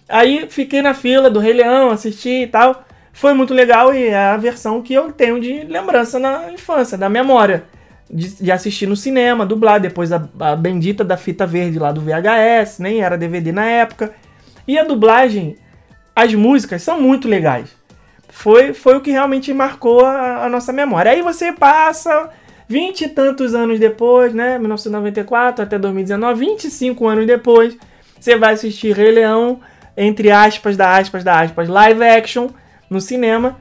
Aí 0.08 0.46
fiquei 0.48 0.80
na 0.80 0.94
fila 0.94 1.28
do 1.28 1.40
Rei 1.40 1.54
Leão, 1.54 1.90
assisti 1.90 2.42
e 2.42 2.46
tal. 2.46 2.84
Foi 3.12 3.34
muito 3.34 3.52
legal 3.52 3.92
e 3.92 4.04
é 4.04 4.16
a 4.16 4.36
versão 4.36 4.80
que 4.80 4.94
eu 4.94 5.10
tenho 5.10 5.40
de 5.40 5.64
lembrança 5.64 6.20
na 6.20 6.52
infância, 6.52 6.96
da 6.96 7.08
memória. 7.08 7.64
De, 8.08 8.28
de 8.28 8.52
assistir 8.52 8.86
no 8.86 8.94
cinema, 8.94 9.44
dublar, 9.44 9.80
depois 9.80 10.12
a, 10.12 10.22
a 10.38 10.54
bendita 10.54 11.02
da 11.02 11.16
fita 11.16 11.44
verde 11.44 11.80
lá 11.80 11.90
do 11.90 12.00
VHS, 12.00 12.78
nem 12.78 13.02
era 13.02 13.18
DVD 13.18 13.50
na 13.50 13.66
época. 13.66 14.14
E 14.68 14.78
a 14.78 14.84
dublagem, 14.84 15.56
as 16.14 16.32
músicas 16.32 16.80
são 16.82 17.00
muito 17.00 17.26
legais. 17.26 17.70
Foi, 18.28 18.72
foi 18.72 18.96
o 18.96 19.00
que 19.00 19.10
realmente 19.10 19.52
marcou 19.52 20.04
a, 20.04 20.44
a 20.44 20.48
nossa 20.48 20.72
memória. 20.72 21.10
Aí 21.10 21.22
você 21.22 21.52
passa 21.52 22.30
vinte 22.72 23.02
e 23.02 23.08
tantos 23.08 23.54
anos 23.54 23.78
depois, 23.78 24.32
né? 24.32 24.58
1994 24.58 25.62
até 25.62 25.78
2019, 25.78 26.40
25 26.46 27.06
anos 27.06 27.26
depois, 27.26 27.76
você 28.18 28.34
vai 28.36 28.54
assistir 28.54 28.96
Rei 28.96 29.12
Leão, 29.12 29.60
entre 29.94 30.30
aspas, 30.30 30.74
da 30.74 30.96
aspas, 30.96 31.22
da 31.22 31.40
aspas, 31.40 31.68
live 31.68 32.02
action 32.02 32.48
no 32.88 32.98
cinema. 32.98 33.58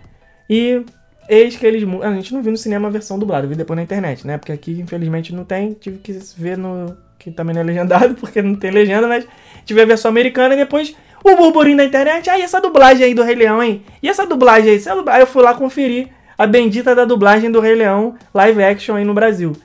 E 0.50 0.86
eis 1.28 1.58
que 1.58 1.65
eles. 1.65 1.84
A 2.02 2.13
gente 2.13 2.34
não 2.34 2.41
viu 2.41 2.52
no 2.52 2.58
cinema 2.58 2.88
a 2.88 2.91
versão 2.91 3.19
dublada, 3.19 3.45
vi 3.45 3.56
depois 3.56 3.76
na 3.76 3.84
internet, 3.84 4.26
né? 4.26 4.38
Porque 4.38 4.54
aqui, 4.54 4.80
infelizmente, 4.80 5.36
não 5.36 5.43
tem. 5.43 5.74
Tive 5.74 5.97
que 5.97 6.17
ver 6.38 6.58
no. 6.58 6.95
Que 7.19 7.30
também 7.30 7.54
não 7.54 7.62
é 7.62 7.65
legendado, 7.65 8.15
porque 8.19 8.41
não 8.41 8.56
tem 8.56 8.71
legenda, 8.71 9.08
mas 9.08 9.28
tive 9.65 9.82
a 9.82 9.86
versão 9.86 10.10
americana 10.10 10.56
e 10.56 10.58
depois 10.58 10.95
o 11.24 11.36
burburinho 11.36 11.78
da 11.78 11.84
internet. 11.84 12.30
Ah, 12.30 12.39
e 12.39 12.41
essa 12.41 12.62
dublagem 12.62 13.06
aí 13.06 13.13
do 13.13 13.24
Rei 13.24 13.36
Leão, 13.36 13.62
hein? 13.62 13.84
E 14.02 14.08
essa 14.08 14.26
dublagem 14.26 14.71
aí? 14.71 14.82
Aí 15.08 15.21
eu 15.21 15.28
fui 15.28 15.43
lá 15.43 15.54
conferir 15.54 16.10
a 16.42 16.48
bendita 16.48 16.96
da 16.96 17.06
dublagem 17.06 17.52
do 17.52 17.60
Rei 17.60 17.76
Leão 17.76 18.16
live 18.34 18.64
action 18.64 18.96
aí 18.96 19.06
no 19.06 19.14
Brasil. 19.14 19.56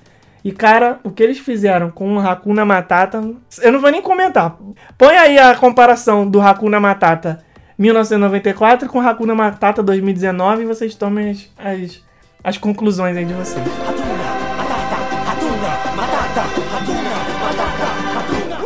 E, 0.44 0.52
cara, 0.52 1.00
o 1.02 1.10
que 1.10 1.22
eles 1.22 1.38
fizeram 1.38 1.90
com 1.90 2.16
o 2.16 2.18
Hakuna 2.18 2.66
Matata, 2.66 3.18
eu 3.62 3.72
não 3.72 3.80
vou 3.80 3.90
nem 3.90 4.02
comentar. 4.02 4.58
Põe 4.98 5.16
aí 5.16 5.38
a 5.38 5.56
comparação 5.56 6.28
do 6.28 6.38
Hakuna 6.38 6.78
Matata 6.78 7.42
1994 7.78 8.90
com 8.90 9.00
Hakuna 9.00 9.34
Matata 9.34 9.82
2019 9.82 10.64
e 10.64 10.66
vocês 10.66 10.94
tomem 10.94 11.30
as, 11.30 11.50
as, 11.56 12.02
as 12.44 12.58
conclusões 12.58 13.16
aí 13.16 13.24
de 13.24 13.32
vocês. 13.32 13.64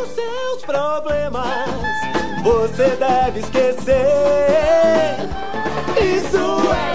Os 0.02 0.08
seus 0.08 0.64
problemas 0.64 1.70
você 2.42 2.88
deve 2.96 3.38
esquecer. 3.38 3.94
Isso 5.96 6.74
é 6.74 6.89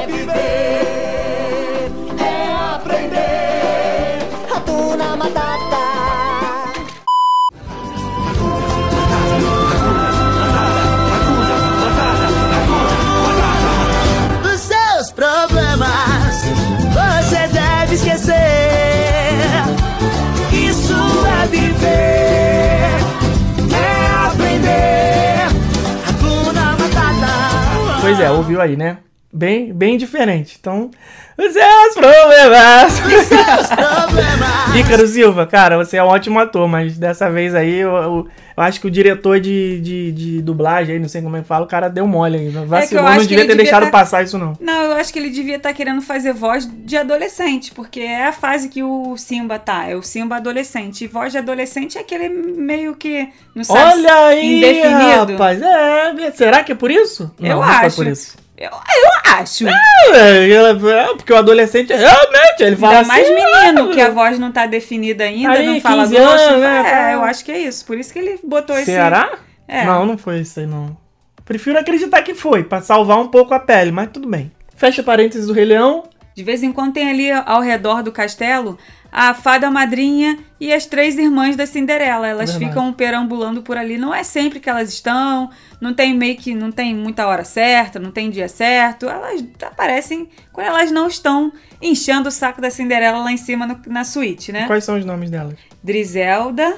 Pois 28.15 28.25
é, 28.25 28.31
ouviu 28.31 28.61
aí, 28.61 28.77
né? 28.77 28.99
Bem, 29.37 29.73
bem 29.73 29.97
diferente. 29.97 30.55
Então, 30.57 30.89
os 31.37 31.51
seus 31.51 31.93
problemas. 31.93 32.93
Seus 33.27 33.67
problemas. 33.67 34.75
Ícaro 34.79 35.05
Silva, 35.07 35.45
cara, 35.45 35.77
você 35.77 35.97
é 35.97 36.03
um 36.03 36.07
ótimo 36.07 36.39
ator, 36.39 36.67
mas 36.69 36.97
dessa 36.97 37.29
vez 37.29 37.53
aí 37.53 37.75
eu, 37.79 37.93
eu- 37.95 38.27
eu 38.57 38.63
acho 38.63 38.79
que 38.79 38.87
o 38.87 38.91
diretor 38.91 39.37
de, 39.41 39.81
de, 39.81 40.11
de 40.13 40.41
dublagem, 40.41 40.93
aí, 40.95 40.99
não 41.01 41.09
sei 41.09 41.21
como 41.21 41.35
é 41.35 41.41
que 41.41 41.47
fala, 41.47 41.65
o 41.65 41.67
cara 41.67 41.89
deu 41.89 42.07
mole 42.07 42.37
aí. 42.37 42.49
Vacilou, 42.49 43.03
acho 43.05 43.17
não 43.19 43.23
devia 43.25 43.39
ter 43.39 43.47
devia 43.49 43.55
deixado 43.57 43.83
tá- 43.83 43.91
passar 43.91 44.23
isso 44.23 44.37
não. 44.37 44.53
Não, 44.61 44.83
eu 44.83 44.93
acho 44.93 45.11
que 45.11 45.19
ele 45.19 45.29
devia 45.29 45.57
estar 45.57 45.73
querendo 45.73 46.01
fazer 46.01 46.31
voz 46.31 46.65
de 46.73 46.95
adolescente, 46.95 47.73
porque 47.73 47.99
é 47.99 48.27
a 48.27 48.31
fase 48.31 48.69
que 48.69 48.81
o 48.81 49.17
Simba 49.17 49.59
tá. 49.59 49.85
É 49.89 49.95
o 49.97 50.01
Simba 50.01 50.37
adolescente. 50.37 51.03
E 51.03 51.07
voz 51.07 51.33
de 51.33 51.37
adolescente 51.39 51.97
é 51.97 52.01
aquele 52.01 52.29
meio 52.29 52.95
que. 52.95 53.27
Não 53.53 53.65
sabe 53.65 53.99
Olha 53.99 54.13
aí, 54.27 54.57
indefinido. 54.59 55.33
rapaz. 55.33 55.61
É, 55.61 56.31
será 56.31 56.63
que 56.63 56.71
é 56.71 56.75
por 56.75 56.89
isso? 56.89 57.29
Eu 57.41 57.57
não, 57.57 57.63
acho. 57.63 57.73
Não 57.83 57.89
foi 57.91 58.05
por 58.05 58.07
isso. 58.11 58.44
Eu, 58.57 58.69
eu 58.69 59.33
acho. 59.33 59.67
É, 59.67 60.49
é, 60.49 60.73
porque 61.15 61.33
o 61.33 61.35
adolescente, 61.35 61.93
realmente, 61.93 62.61
ele 62.61 62.75
fala 62.77 62.97
Ainda 62.99 63.07
mais 63.07 63.25
assim, 63.25 63.35
menino, 63.35 63.89
ah, 63.89 63.93
que 63.93 64.01
a 64.01 64.09
voz 64.09 64.39
não 64.39 64.51
tá 64.51 64.65
definida 64.65 65.25
ainda, 65.25 65.51
Ali, 65.51 65.65
não 65.65 65.81
fala 65.81 66.03
15 66.03 66.15
grosso. 66.15 66.43
anos, 66.45 66.61
né, 66.61 66.79
É, 66.79 66.83
tá. 66.83 67.11
eu 67.13 67.23
acho 67.23 67.43
que 67.43 67.51
é 67.51 67.59
isso. 67.59 67.85
Por 67.85 67.97
isso 67.97 68.13
que 68.13 68.19
ele 68.19 68.39
botou 68.43 68.75
esse. 68.77 68.85
Será? 68.85 69.29
É. 69.67 69.83
Não, 69.85 70.05
não 70.05 70.17
foi 70.17 70.39
isso 70.39 70.59
aí, 70.59 70.65
não. 70.65 70.95
Prefiro 71.43 71.77
acreditar 71.77 72.21
que 72.21 72.33
foi, 72.33 72.63
pra 72.63 72.81
salvar 72.81 73.19
um 73.19 73.27
pouco 73.27 73.53
a 73.53 73.59
pele, 73.59 73.91
mas 73.91 74.09
tudo 74.11 74.27
bem. 74.27 74.51
Fecha 74.75 75.03
parênteses 75.03 75.47
do 75.47 75.53
Rei 75.53 75.65
Leão. 75.65 76.03
De 76.33 76.43
vez 76.43 76.63
em 76.63 76.71
quando 76.71 76.93
tem 76.93 77.09
ali 77.09 77.31
ao 77.31 77.61
redor 77.61 78.03
do 78.03 78.11
castelo 78.11 78.77
a 79.17 79.33
fada 79.33 79.71
madrinha 79.71 80.37
e 80.59 80.73
as 80.73 80.85
três 80.85 81.17
irmãs 81.17 81.55
da 81.55 81.65
Cinderela. 81.65 82.27
Elas 82.27 82.49
Verdade. 82.51 82.69
ficam 82.69 82.91
perambulando 82.91 83.61
por 83.61 83.77
ali. 83.77 83.97
Não 83.97 84.13
é 84.13 84.23
sempre 84.23 84.59
que 84.59 84.69
elas 84.69 84.89
estão, 84.89 85.49
não 85.79 85.93
tem 85.93 86.13
meio 86.13 86.35
que 86.35 86.53
não 86.53 86.69
tem 86.69 86.93
muita 86.93 87.25
hora 87.25 87.45
certa, 87.45 87.97
não 87.97 88.11
tem 88.11 88.29
dia 88.29 88.49
certo. 88.49 89.07
Elas 89.07 89.41
aparecem 89.65 90.27
quando 90.51 90.67
elas 90.67 90.91
não 90.91 91.07
estão 91.07 91.53
enchendo 91.81 92.27
o 92.27 92.31
saco 92.31 92.59
da 92.59 92.69
Cinderela 92.69 93.19
lá 93.19 93.31
em 93.31 93.37
cima 93.37 93.65
no- 93.65 93.79
na 93.87 94.03
suíte, 94.03 94.51
né? 94.51 94.67
Quais 94.67 94.83
são 94.83 94.97
os 94.97 95.05
nomes 95.05 95.29
delas? 95.29 95.55
Driselda, 95.81 96.75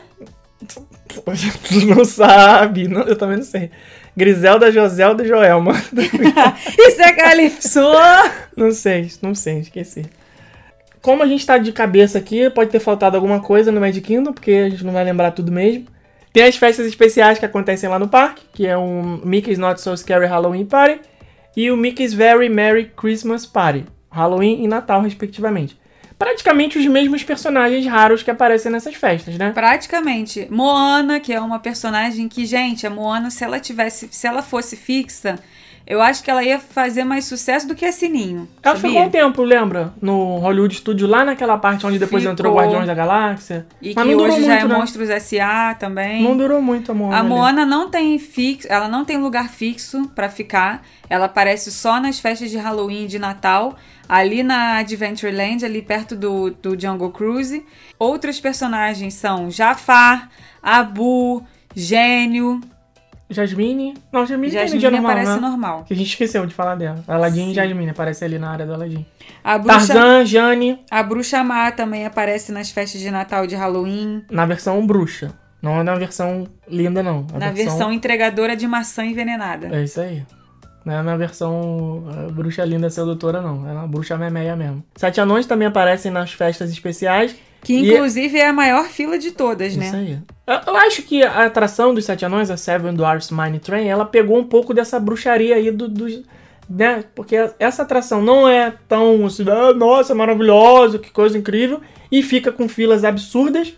Tu 0.67 1.85
não 1.87 2.05
sabe, 2.05 2.87
não- 2.87 3.01
eu 3.01 3.15
também 3.15 3.37
não 3.37 3.43
sei. 3.43 3.71
Griselda, 4.15 4.71
Joselda 4.71 5.23
e 5.23 5.27
Joelma. 5.27 5.73
isso 6.77 7.01
é 7.01 7.13
Calypso! 7.13 7.81
não 8.55 8.71
sei, 8.71 9.11
não 9.23 9.33
sei, 9.33 9.59
esqueci. 9.59 10.05
Como 11.07 11.23
a 11.23 11.25
gente 11.25 11.45
tá 11.45 11.57
de 11.57 11.71
cabeça 11.71 12.17
aqui, 12.17 12.49
pode 12.49 12.69
ter 12.69 12.81
faltado 12.81 13.15
alguma 13.15 13.39
coisa 13.39 13.71
no 13.71 13.79
Magic 13.79 14.05
Kingdom, 14.05 14.33
porque 14.33 14.51
a 14.51 14.69
gente 14.69 14.83
não 14.83 14.91
vai 14.91 15.05
lembrar 15.05 15.31
tudo 15.31 15.49
mesmo. 15.49 15.87
Tem 16.33 16.43
as 16.43 16.57
festas 16.57 16.85
especiais 16.85 17.39
que 17.39 17.45
acontecem 17.45 17.87
lá 17.87 17.97
no 17.97 18.09
parque, 18.09 18.43
que 18.51 18.67
é 18.67 18.75
o 18.75 19.21
Mickey's 19.23 19.57
Not 19.57 19.79
So 19.79 19.95
Scary 19.95 20.25
Halloween 20.25 20.65
Party 20.65 20.99
e 21.55 21.71
o 21.71 21.77
Mickey's 21.77 22.13
Very 22.13 22.49
Merry 22.49 22.91
Christmas 22.93 23.45
Party, 23.45 23.85
Halloween 24.11 24.61
e 24.65 24.67
Natal, 24.67 25.01
respectivamente. 25.01 25.79
Praticamente 26.19 26.77
os 26.77 26.85
mesmos 26.85 27.23
personagens 27.23 27.85
raros 27.85 28.21
que 28.21 28.29
aparecem 28.29 28.69
nessas 28.69 28.95
festas, 28.95 29.37
né? 29.37 29.51
Praticamente. 29.51 30.45
Moana, 30.51 31.21
que 31.21 31.31
é 31.31 31.39
uma 31.39 31.59
personagem 31.59 32.27
que, 32.27 32.45
gente, 32.45 32.85
a 32.85 32.89
Moana, 32.89 33.29
se 33.29 33.45
ela 33.45 33.61
tivesse, 33.61 34.09
se 34.11 34.27
ela 34.27 34.41
fosse 34.41 34.75
fixa, 34.75 35.39
Eu 35.87 36.01
acho 36.01 36.21
que 36.21 36.29
ela 36.29 36.43
ia 36.43 36.59
fazer 36.59 37.05
mais 37.05 37.23
sucesso 37.23 37.65
do 37.65 37.73
que 37.73 37.85
a 37.85 37.93
Sininho. 37.93 38.45
Ela 38.61 38.75
sabia? 38.75 38.89
ficou 38.89 39.07
um 39.07 39.09
tempo, 39.09 39.41
lembra? 39.41 39.93
No 40.01 40.37
Hollywood 40.39 40.75
Studio, 40.75 41.07
lá 41.07 41.23
naquela 41.23 41.57
parte 41.57 41.87
onde 41.87 41.97
depois 41.97 42.23
Ficou. 42.23 42.33
entrou 42.33 42.53
Guardiões 42.53 42.85
da 42.85 42.93
Galáxia. 42.93 43.65
E 43.81 43.93
Mas 43.95 44.03
que 44.03 44.11
não 44.11 44.17
durou 44.17 44.35
hoje 44.35 44.45
já 44.45 44.51
muito, 44.51 44.65
é 44.65 44.67
né? 44.67 44.77
Monstros 44.77 45.09
S.A. 45.09 45.75
também. 45.75 46.21
Não 46.21 46.35
durou 46.35 46.61
muito 46.61 46.91
a 46.91 46.95
Moana. 46.95 47.15
A 47.15 47.19
ali. 47.21 47.29
Moana 47.29 47.65
não 47.65 47.89
tem 47.89 48.19
fixo, 48.19 48.67
ela 48.69 48.89
não 48.89 49.05
tem 49.05 49.17
lugar 49.17 49.47
fixo 49.47 50.11
pra 50.13 50.27
ficar. 50.27 50.83
Ela 51.09 51.27
aparece 51.27 51.71
só 51.71 52.01
nas 52.01 52.19
festas 52.19 52.51
de 52.51 52.57
Halloween 52.57 53.05
e 53.05 53.07
de 53.07 53.17
Natal, 53.17 53.77
ali 54.09 54.43
na 54.43 54.79
Adventureland, 54.79 55.63
ali 55.63 55.81
perto 55.81 56.17
do, 56.17 56.51
do 56.51 56.77
Jungle 56.77 57.11
Cruise. 57.11 57.65
Outros 57.97 58.41
personagens 58.41 59.13
são 59.13 59.49
Jafar, 59.49 60.29
Abu, 60.61 61.45
Gênio. 61.73 62.59
Jasmine. 63.29 63.93
Não, 64.11 64.25
Jasmine, 64.25 64.51
tem 64.51 64.61
Jasmine 64.61 64.79
dia 64.79 64.91
normal, 64.91 65.11
aparece 65.11 65.35
né? 65.35 65.39
normal. 65.39 65.83
Que 65.83 65.93
a 65.93 65.97
gente 65.97 66.09
esqueceu 66.09 66.45
de 66.45 66.53
falar 66.53 66.75
dela. 66.75 67.03
Aladdin 67.07 67.45
Sim. 67.45 67.51
e 67.51 67.53
Jasmine 67.53 67.89
aparece 67.89 68.23
ali 68.23 68.39
na 68.39 68.51
área 68.51 68.65
do 68.65 68.73
Aladdin. 68.73 69.05
A 69.43 69.57
bruxa, 69.57 69.93
Tarzan, 69.93 70.25
Jane, 70.25 70.79
a 70.89 71.03
bruxa 71.03 71.43
Má 71.43 71.71
também 71.71 72.05
aparece 72.05 72.51
nas 72.51 72.71
festas 72.71 73.01
de 73.01 73.11
Natal 73.11 73.45
de 73.45 73.55
Halloween. 73.55 74.23
na 74.31 74.45
versão 74.45 74.85
bruxa. 74.85 75.33
Não 75.61 75.79
é 75.79 75.83
na 75.83 75.95
versão 75.95 76.47
linda, 76.69 77.01
não. 77.01 77.25
A 77.33 77.39
na 77.39 77.51
versão 77.51 77.91
entregadora 77.91 78.55
de 78.55 78.67
maçã 78.67 79.03
envenenada. 79.03 79.67
É 79.75 79.83
isso 79.83 79.99
aí. 79.99 80.23
Não 80.85 80.93
é 80.93 81.01
na 81.01 81.17
versão 81.17 82.05
uh, 82.07 82.31
bruxa 82.31 82.63
linda 82.63 82.89
sedutora, 82.89 83.41
não. 83.41 83.69
É 83.69 83.73
na 83.73 83.85
bruxa 83.85 84.17
memeia 84.17 84.55
mesmo. 84.55 84.83
Sete 84.95 85.19
anões 85.19 85.45
também 85.45 85.67
aparecem 85.67 86.11
nas 86.11 86.31
festas 86.31 86.71
especiais. 86.71 87.35
Que 87.63 87.73
E- 87.73 87.93
inclusive 87.93 88.37
é 88.37 88.47
a 88.47 88.53
maior 88.53 88.85
fila 88.85 89.17
de 89.17 89.31
todas, 89.31 89.75
né? 89.75 89.87
Isso 89.87 89.95
aí. 89.95 90.19
Eu, 90.45 90.59
eu 90.73 90.77
acho 90.77 91.01
que 91.03 91.23
a 91.23 91.45
atração 91.45 91.93
dos 91.93 92.05
Sete 92.05 92.23
Anões, 92.25 92.49
a 92.49 92.55
Seven 92.57 92.93
Dwarfs 92.93 93.31
Mine 93.31 93.59
Train, 93.59 93.87
ela 93.87 94.05
pegou 94.05 94.37
um 94.37 94.43
pouco 94.43 94.73
dessa 94.73 94.99
bruxaria 94.99 95.55
aí 95.55 95.69
do, 95.71 95.87
dos- 95.89 96.21
né? 96.69 97.03
Porque 97.15 97.35
essa 97.59 97.83
atração 97.83 98.21
não 98.21 98.47
é 98.47 98.73
tão 98.87 99.25
assim, 99.25 99.43
ah, 99.49 99.73
nossa, 99.73 100.13
maravilhosa, 100.15 100.99
que 100.99 101.09
coisa 101.11 101.37
incrível, 101.37 101.81
e 102.11 102.21
fica 102.23 102.51
com 102.51 102.69
filas 102.69 103.03
absurdas. 103.03 103.73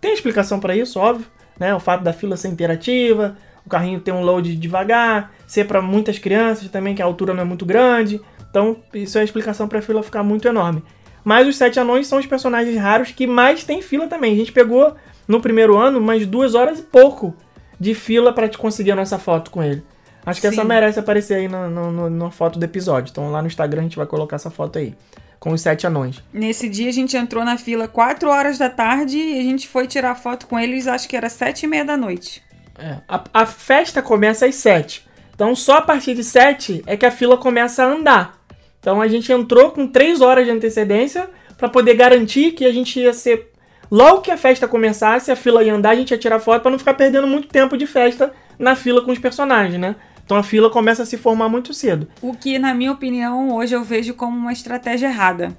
Tem 0.00 0.12
explicação 0.14 0.58
pra 0.60 0.74
isso, 0.76 0.98
óbvio, 0.98 1.26
né? 1.58 1.74
O 1.74 1.80
fato 1.80 2.02
da 2.04 2.12
fila 2.12 2.36
ser 2.36 2.48
interativa, 2.48 3.36
o 3.64 3.68
carrinho 3.68 4.00
ter 4.00 4.12
um 4.12 4.22
load 4.22 4.54
devagar, 4.56 5.32
ser 5.46 5.66
pra 5.66 5.80
muitas 5.82 6.18
crianças 6.18 6.68
também, 6.70 6.94
que 6.94 7.02
a 7.02 7.04
altura 7.04 7.34
não 7.34 7.42
é 7.42 7.44
muito 7.44 7.64
grande. 7.66 8.20
Então, 8.50 8.76
isso 8.94 9.18
é 9.18 9.22
a 9.22 9.24
explicação 9.24 9.66
pra 9.66 9.82
fila 9.82 10.02
ficar 10.02 10.22
muito 10.22 10.46
enorme. 10.46 10.82
Mas 11.24 11.48
os 11.48 11.56
Sete 11.56 11.80
Anões 11.80 12.06
são 12.06 12.18
os 12.18 12.26
personagens 12.26 12.76
raros 12.76 13.10
que 13.10 13.26
mais 13.26 13.64
tem 13.64 13.80
fila 13.80 14.06
também. 14.06 14.34
A 14.34 14.36
gente 14.36 14.52
pegou 14.52 14.94
no 15.26 15.40
primeiro 15.40 15.76
ano 15.76 15.98
umas 15.98 16.26
duas 16.26 16.54
horas 16.54 16.78
e 16.78 16.82
pouco 16.82 17.34
de 17.80 17.94
fila 17.94 18.32
pra 18.32 18.48
te 18.48 18.58
conseguir 18.58 18.92
a 18.92 18.96
nossa 18.96 19.18
foto 19.18 19.50
com 19.50 19.62
ele. 19.62 19.82
Acho 20.26 20.40
que 20.40 20.46
essa 20.46 20.62
Sim. 20.62 20.68
merece 20.68 20.98
aparecer 20.98 21.34
aí 21.34 21.48
na, 21.48 21.68
na, 21.68 22.10
na- 22.10 22.30
foto 22.30 22.58
do 22.58 22.64
episódio. 22.64 23.10
Então 23.10 23.30
lá 23.30 23.40
no 23.42 23.46
Instagram 23.48 23.80
a 23.80 23.84
gente 23.84 23.96
vai 23.96 24.06
colocar 24.06 24.36
essa 24.36 24.50
foto 24.50 24.78
aí. 24.78 24.94
Com 25.40 25.52
os 25.52 25.60
sete 25.60 25.86
anões. 25.86 26.22
Nesse 26.32 26.68
dia 26.70 26.88
a 26.88 26.92
gente 26.92 27.14
entrou 27.16 27.44
na 27.44 27.58
fila 27.58 27.86
4 27.86 28.30
horas 28.30 28.56
da 28.56 28.70
tarde 28.70 29.18
e 29.18 29.38
a 29.40 29.42
gente 29.42 29.68
foi 29.68 29.86
tirar 29.86 30.14
foto 30.14 30.46
com 30.46 30.58
eles, 30.58 30.86
acho 30.86 31.06
que 31.06 31.14
era 31.16 31.28
7 31.28 31.64
e 31.64 31.66
meia 31.66 31.84
da 31.84 31.98
noite. 31.98 32.42
É, 32.78 32.96
a, 33.06 33.22
a 33.34 33.44
festa 33.46 34.00
começa 34.00 34.46
às 34.46 34.54
7. 34.54 35.06
Então 35.34 35.54
só 35.54 35.78
a 35.78 35.82
partir 35.82 36.14
de 36.14 36.24
7 36.24 36.82
é 36.86 36.96
que 36.96 37.04
a 37.04 37.10
fila 37.10 37.36
começa 37.36 37.84
a 37.84 37.86
andar. 37.86 38.43
Então 38.84 39.00
a 39.00 39.08
gente 39.08 39.32
entrou 39.32 39.70
com 39.70 39.86
3 39.86 40.20
horas 40.20 40.44
de 40.44 40.50
antecedência 40.50 41.30
pra 41.56 41.70
poder 41.70 41.94
garantir 41.94 42.50
que 42.50 42.66
a 42.66 42.70
gente 42.70 43.00
ia 43.00 43.14
ser. 43.14 43.50
Logo 43.90 44.20
que 44.20 44.30
a 44.30 44.36
festa 44.36 44.68
começasse, 44.68 45.30
a 45.30 45.36
fila 45.36 45.64
ia 45.64 45.74
andar, 45.74 45.90
a 45.92 45.94
gente 45.94 46.10
ia 46.10 46.18
tirar 46.18 46.38
foto 46.38 46.60
pra 46.60 46.70
não 46.70 46.78
ficar 46.78 46.92
perdendo 46.92 47.26
muito 47.26 47.48
tempo 47.48 47.78
de 47.78 47.86
festa 47.86 48.34
na 48.58 48.76
fila 48.76 49.00
com 49.00 49.10
os 49.10 49.18
personagens, 49.18 49.80
né? 49.80 49.96
Então 50.22 50.36
a 50.36 50.42
fila 50.42 50.68
começa 50.68 51.02
a 51.02 51.06
se 51.06 51.16
formar 51.16 51.48
muito 51.48 51.72
cedo. 51.72 52.06
O 52.20 52.34
que, 52.34 52.58
na 52.58 52.74
minha 52.74 52.92
opinião, 52.92 53.54
hoje 53.56 53.74
eu 53.74 53.82
vejo 53.82 54.12
como 54.12 54.36
uma 54.36 54.52
estratégia 54.52 55.06
errada. 55.06 55.56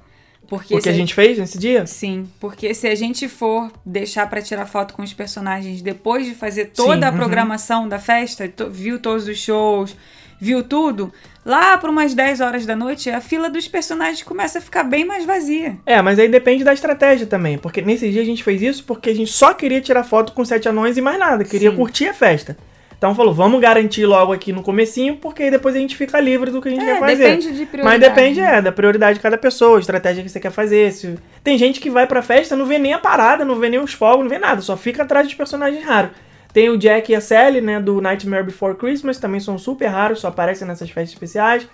Porque 0.47 0.75
O 0.75 0.79
que 0.79 0.89
a 0.89 0.93
gente 0.93 1.15
fez 1.15 1.39
nesse 1.39 1.57
dia? 1.57 1.87
Sim, 1.87 2.27
porque 2.39 2.75
se 2.75 2.87
a 2.87 2.93
gente 2.93 3.27
for 3.27 3.71
deixar 3.83 4.29
pra 4.29 4.39
tirar 4.39 4.67
foto 4.67 4.93
com 4.93 5.01
os 5.01 5.13
personagens 5.13 5.81
depois 5.81 6.27
de 6.27 6.35
fazer 6.35 6.65
toda 6.65 6.99
Sim, 6.99 7.03
a 7.05 7.09
uhum. 7.09 7.17
programação 7.17 7.89
da 7.89 7.97
festa, 7.97 8.47
viu 8.69 8.99
todos 8.99 9.27
os 9.27 9.39
shows, 9.39 9.95
viu 10.39 10.63
tudo, 10.63 11.11
lá 11.45 11.77
por 11.77 11.89
umas 11.89 12.13
10 12.13 12.41
horas 12.41 12.65
da 12.65 12.75
noite, 12.75 13.09
a 13.09 13.21
fila 13.21 13.49
dos 13.49 13.67
personagens 13.67 14.23
começa 14.23 14.57
a 14.59 14.61
ficar 14.61 14.83
bem 14.83 15.05
mais 15.05 15.23
vazia. 15.25 15.77
É, 15.85 16.01
mas 16.01 16.17
aí 16.19 16.27
depende 16.27 16.63
da 16.63 16.73
estratégia 16.73 17.27
também. 17.27 17.57
Porque 17.57 17.81
nesse 17.81 18.09
dia 18.11 18.21
a 18.21 18.25
gente 18.25 18.43
fez 18.43 18.61
isso 18.61 18.83
porque 18.83 19.11
a 19.11 19.15
gente 19.15 19.31
só 19.31 19.53
queria 19.53 19.79
tirar 19.79 20.03
foto 20.03 20.33
com 20.33 20.43
sete 20.43 20.67
anões 20.67 20.97
e 20.97 21.01
mais 21.01 21.19
nada. 21.19 21.43
Queria 21.45 21.69
Sim. 21.69 21.75
curtir 21.77 22.07
a 22.07 22.13
festa. 22.13 22.57
Então 22.97 23.13
falou, 23.13 23.33
vamos 23.33 23.59
garantir 23.61 24.05
logo 24.05 24.31
aqui 24.31 24.53
no 24.53 24.63
comecinho, 24.63 25.17
porque 25.17 25.43
aí 25.43 25.51
depois 25.51 25.75
a 25.75 25.79
gente 25.79 25.95
fica 25.97 26.17
livre 26.19 26.49
do 26.49 26.61
que 26.61 26.69
a 26.69 26.71
gente 26.71 26.81
É, 26.83 26.93
quer 26.93 26.99
fazer. 26.99 27.15
depende 27.17 27.51
de 27.51 27.59
Mas 27.59 27.69
prioridade. 27.69 27.99
depende, 27.99 28.39
é, 28.39 28.61
da 28.61 28.71
prioridade 28.71 29.17
de 29.17 29.21
cada 29.21 29.37
pessoa, 29.37 29.77
a 29.77 29.81
estratégia 29.81 30.23
que 30.23 30.29
você 30.29 30.39
quer 30.39 30.49
fazer. 30.51 30.91
Se... 30.93 31.15
Tem 31.43 31.57
gente 31.57 31.79
que 31.81 31.89
vai 31.89 32.07
pra 32.07 32.21
festa, 32.21 32.55
não 32.55 32.65
vê 32.65 32.79
nem 32.79 32.93
a 32.93 32.97
parada, 32.97 33.43
não 33.43 33.57
vê 33.57 33.69
nem 33.69 33.79
os 33.81 33.91
fogos, 33.93 34.23
não 34.23 34.29
vê 34.29 34.39
nada, 34.39 34.61
só 34.61 34.77
fica 34.77 35.03
atrás 35.03 35.27
dos 35.27 35.35
personagens 35.35 35.83
raros. 35.83 36.11
Tem 36.55 36.69
o 36.69 36.77
Jack 36.77 37.11
e 37.11 37.15
a 37.15 37.19
Sally, 37.19 37.59
né, 37.59 37.81
do 37.81 37.99
Nightmare 37.99 38.45
Before 38.45 38.75
Christmas, 38.75 39.17
também 39.17 39.41
são 39.41 39.57
super 39.57 39.87
raros, 39.87 40.21
só 40.21 40.29
aparecem 40.29 40.65
nessas 40.65 40.89
festas 40.89 41.11
especiais. 41.11 41.67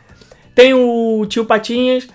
Tem 0.55 0.73
o 0.73 1.23
tio 1.27 1.45
Patinhas, 1.45 2.07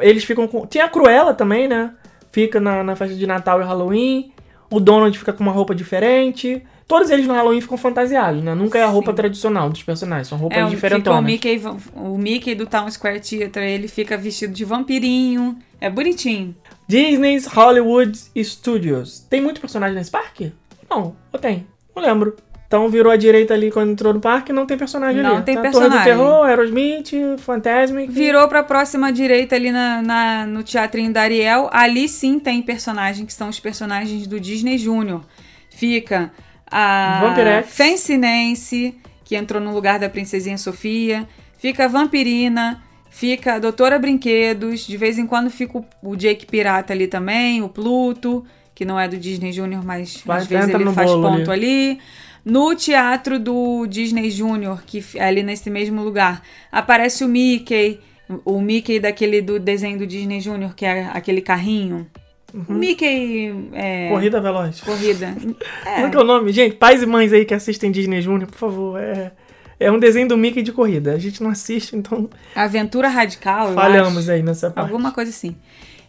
eles 0.00 0.24
ficam 0.24 0.48
com. 0.48 0.66
Tem 0.66 0.82
a 0.82 0.88
Cruella 0.88 1.32
também, 1.34 1.68
né? 1.68 1.92
Fica 2.32 2.58
na, 2.58 2.82
na 2.82 2.96
festa 2.96 3.14
de 3.14 3.24
Natal 3.28 3.60
e 3.60 3.64
Halloween. 3.64 4.32
O 4.68 4.80
Donald 4.80 5.16
fica 5.16 5.32
com 5.32 5.44
uma 5.44 5.52
roupa 5.52 5.72
diferente. 5.72 6.60
Todos 6.88 7.10
eles 7.10 7.28
no 7.28 7.32
Halloween 7.32 7.60
ficam 7.60 7.78
fantasiados, 7.78 8.42
né? 8.42 8.56
Nunca 8.56 8.76
é 8.76 8.82
a 8.82 8.88
roupa 8.88 9.12
Sim. 9.12 9.16
tradicional 9.16 9.70
dos 9.70 9.84
personagens, 9.84 10.26
são 10.26 10.36
roupas 10.36 10.58
É, 10.58 10.62
fica 10.62 10.72
o 10.72 10.74
diferentonas. 10.74 11.24
Mickey, 11.24 11.62
o 11.94 12.18
Mickey 12.18 12.56
do 12.56 12.66
Town 12.66 12.90
Square 12.90 13.20
Theater, 13.20 13.62
ele 13.62 13.86
fica 13.86 14.16
vestido 14.16 14.52
de 14.52 14.64
vampirinho. 14.64 15.56
É 15.80 15.88
bonitinho. 15.88 16.56
Disney's 16.88 17.46
Hollywood 17.46 18.18
Studios. 18.42 19.20
Tem 19.30 19.40
muito 19.40 19.60
personagem 19.60 19.94
nesse 19.94 20.10
parque? 20.10 20.52
Não, 20.90 21.14
ou 21.32 21.38
tem? 21.38 21.68
Não 21.94 22.02
lembro. 22.02 22.36
Então 22.66 22.88
virou 22.88 23.10
à 23.10 23.16
direita 23.16 23.52
ali 23.52 23.68
quando 23.68 23.90
entrou 23.90 24.14
no 24.14 24.20
parque, 24.20 24.52
não 24.52 24.64
tem 24.64 24.78
personagem 24.78 25.20
Não 25.22 25.36
ali. 25.36 25.44
tem 25.44 25.56
Tá 25.56 25.62
personagem. 25.62 25.90
Torre 25.98 26.04
do 26.04 26.18
Terror, 26.18 26.44
Aerosmith, 26.46 27.10
Fantasmic. 27.38 28.12
Virou 28.12 28.46
pra 28.46 28.62
próxima 28.62 29.12
direita 29.12 29.56
ali 29.56 29.72
na, 29.72 30.00
na- 30.00 30.46
no 30.46 30.62
teatrinho 30.62 31.12
da 31.12 31.22
Ariel. 31.22 31.68
Ali 31.72 32.08
sim 32.08 32.38
tem 32.38 32.62
personagem, 32.62 33.26
que 33.26 33.32
são 33.32 33.48
os 33.48 33.58
personagens 33.58 34.24
do 34.28 34.38
Disney 34.38 34.78
Júnior. 34.78 35.22
Fica 35.68 36.30
a 36.70 37.20
Vampirex. 37.22 37.74
Fancy 37.76 38.16
Nancy, 38.16 38.94
que 39.24 39.34
entrou 39.34 39.60
no 39.60 39.72
lugar 39.74 39.98
da 39.98 40.08
Princesinha 40.08 40.56
Sofia. 40.56 41.26
Fica 41.58 41.86
a 41.86 41.88
Vampirina. 41.88 42.82
Fica 43.10 43.54
a 43.54 43.58
Doutora 43.58 43.98
Brinquedos. 43.98 44.86
De 44.86 44.96
vez 44.96 45.18
em 45.18 45.26
quando 45.26 45.50
fica 45.50 45.78
o, 45.78 45.84
o 46.02 46.14
Jake 46.16 46.46
Pirata 46.46 46.92
ali 46.92 47.08
também. 47.08 47.62
O 47.62 47.68
Pluto, 47.68 48.44
que 48.80 48.84
não 48.86 48.98
é 48.98 49.06
do 49.06 49.18
Disney 49.18 49.52
Júnior, 49.52 49.84
mas 49.84 50.22
Vai, 50.24 50.38
às 50.38 50.46
vezes 50.46 50.74
ele 50.74 50.90
faz 50.90 51.10
ponto 51.10 51.50
ali. 51.50 51.98
No 52.42 52.74
teatro 52.74 53.38
do 53.38 53.84
Disney 53.86 54.30
Júnior, 54.30 54.82
que 54.86 55.04
é 55.16 55.24
ali 55.26 55.42
nesse 55.42 55.68
mesmo 55.68 56.02
lugar, 56.02 56.40
aparece 56.72 57.22
o 57.22 57.28
Mickey, 57.28 58.00
o 58.42 58.58
Mickey 58.58 58.98
daquele 58.98 59.42
do 59.42 59.58
desenho 59.58 59.98
do 59.98 60.06
Disney 60.06 60.40
Júnior, 60.40 60.74
que 60.74 60.86
é 60.86 61.10
aquele 61.12 61.42
carrinho. 61.42 62.06
Mickey 62.54 63.52
é, 63.74 64.08
Corrida 64.08 64.40
Veloz. 64.40 64.80
corrida. 64.80 65.36
Como 65.38 65.56
É, 65.84 66.02
é 66.04 66.08
que 66.08 66.16
é 66.16 66.20
o 66.20 66.24
nome? 66.24 66.50
Gente, 66.50 66.76
pais 66.76 67.02
e 67.02 67.06
mães 67.06 67.34
aí 67.34 67.44
que 67.44 67.52
assistem 67.52 67.92
Disney 67.92 68.22
Junior, 68.22 68.50
por 68.50 68.58
favor, 68.58 68.98
é... 68.98 69.30
É 69.78 69.90
um 69.90 69.98
desenho 69.98 70.28
do 70.28 70.36
Mickey 70.36 70.62
de 70.62 70.72
corrida. 70.72 71.12
A 71.14 71.18
gente 71.18 71.42
não 71.42 71.48
assiste, 71.50 71.96
então 71.96 72.28
aventura 72.54 73.08
radical, 73.08 73.72
falhamos 73.74 74.28
aí 74.28 74.42
nessa 74.42 74.70
parte. 74.70 74.88
Alguma 74.88 75.10
coisa 75.10 75.30
assim. 75.30 75.56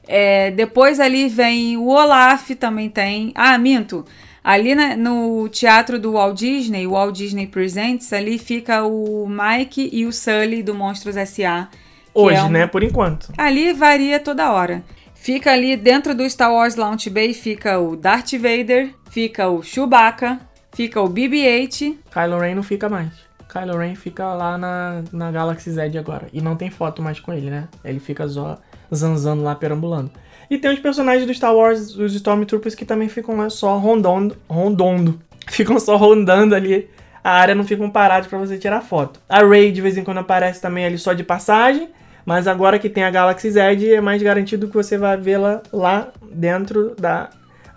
É, 0.08 0.52
depois 0.52 1.00
ali 1.00 1.28
vem 1.30 1.78
o 1.78 1.88
Olaf, 1.88 2.50
também 2.60 2.90
tem. 2.90 3.32
Ah, 3.36 3.58
minto. 3.58 4.06
Ali 4.44 4.74
na- 4.74 4.96
no 4.96 5.48
teatro 5.50 6.00
do 6.00 6.14
Walt 6.14 6.38
Disney, 6.40 6.88
o 6.88 6.92
Walt 6.92 7.16
Disney 7.16 7.46
Presents, 7.48 8.12
ali 8.12 8.40
fica 8.40 8.84
o 8.84 9.28
Mike 9.30 9.90
e 9.94 10.06
o 10.06 10.12
Sully 10.12 10.64
do 10.64 10.74
Monstros 10.74 11.16
S.A. 11.16 11.68
Hoje, 12.14 12.38
é 12.38 12.44
um- 12.44 12.50
né? 12.50 12.66
Por 12.68 12.84
enquanto. 12.84 13.32
Ali 13.38 13.72
varia 13.74 14.20
toda 14.20 14.52
hora. 14.52 14.84
Fica 15.14 15.52
ali 15.52 15.78
dentro 15.78 16.16
do 16.16 16.28
Star 16.28 16.52
Wars 16.52 16.76
Launch 16.76 17.08
Bay, 17.10 17.34
fica 17.36 17.78
o 17.80 17.96
Darth 17.96 18.32
Vader, 18.34 18.90
fica 19.12 19.48
o 19.48 19.62
Chewbacca, 19.62 20.40
fica 20.74 21.00
o 21.00 21.08
BB-8. 21.08 22.00
Kylo 22.12 22.40
Ren 22.40 22.56
não 22.56 22.64
fica 22.64 22.90
mais. 22.90 23.10
Kylo 23.48 23.78
Ren 23.78 23.94
fica 23.94 24.34
lá 24.34 24.58
na, 24.58 25.04
na 25.14 25.30
Galaxy 25.32 25.70
Z 25.70 25.96
agora. 26.00 26.28
E 26.34 26.42
não 26.42 26.56
tem 26.56 26.72
foto 26.72 27.04
mais 27.04 27.20
com 27.20 27.32
ele, 27.32 27.52
né? 27.52 27.68
Ele 27.86 28.00
fica 28.00 28.28
só 28.28 28.58
zanzando 28.94 29.44
lá, 29.44 29.56
perambulando. 29.56 30.12
E 30.50 30.58
tem 30.58 30.74
os 30.74 30.80
personagens 30.80 31.26
do 31.26 31.34
Star 31.34 31.56
Wars, 31.56 31.96
os 31.96 32.14
Stormtroopers, 32.14 32.76
que 32.76 32.86
também 32.86 33.08
ficam 33.08 33.38
lá 33.38 33.50
só 33.50 33.78
rondando. 33.78 34.36
Rondando. 34.50 35.20
Ficam 35.48 35.80
só 35.80 35.98
rondando 35.98 36.54
ali. 36.54 36.90
A 37.24 37.32
área 37.32 37.56
não 37.56 37.64
ficam 37.64 37.90
parados 37.90 38.28
pra 38.28 38.38
você 38.38 38.58
tirar 38.58 38.82
foto. 38.82 39.20
A 39.28 39.44
Rey 39.44 39.72
de 39.72 39.82
vez 39.82 39.98
em 39.98 40.04
quando 40.04 40.20
aparece 40.20 40.62
também 40.62 40.86
ali 40.86 40.98
só 40.98 41.14
de 41.14 41.24
passagem. 41.24 41.90
Mas 42.26 42.48
agora 42.48 42.80
que 42.80 42.90
tem 42.90 43.04
a 43.04 43.10
Galaxy 43.10 43.50
Z, 43.50 43.94
é 43.94 44.02
mais 44.02 44.22
garantido 44.22 44.68
que 44.68 44.74
você 44.74 44.98
vai 44.98 45.18
vê-la 45.18 45.62
lá 45.74 46.10
dentro 46.32 46.96
da 46.96 47.30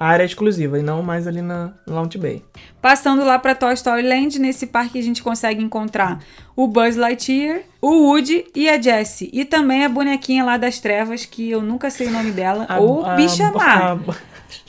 a 0.05 0.09
área 0.09 0.25
exclusiva 0.25 0.79
e 0.79 0.83
não 0.83 1.03
mais 1.03 1.27
ali 1.27 1.41
na 1.41 1.73
Launch 1.87 2.19
Bay. 2.19 2.43
Passando 2.83 3.25
lá 3.25 3.39
pra 3.39 3.55
Toy 3.55 3.73
Story 3.73 4.03
Land, 4.03 4.39
nesse 4.39 4.67
parque 4.67 4.99
a 4.99 5.03
gente 5.03 5.23
consegue 5.23 5.63
encontrar 5.63 6.19
o 6.55 6.67
Buzz 6.67 6.95
Lightyear, 6.97 7.61
o 7.81 7.91
Woody 8.09 8.45
e 8.55 8.69
a 8.69 8.79
Jessie. 8.81 9.31
E 9.33 9.45
também 9.47 9.83
a 9.85 9.89
bonequinha 9.89 10.45
lá 10.45 10.57
das 10.59 10.79
trevas, 10.79 11.25
que 11.25 11.51
eu 11.51 11.63
nunca 11.63 11.89
sei 11.89 12.09
o 12.09 12.11
nome 12.11 12.33
dela, 12.33 12.67
A- 12.69 12.79
ou 12.79 13.05
a- 13.05 13.15
Bicha 13.15 13.51
Má. 13.51 13.99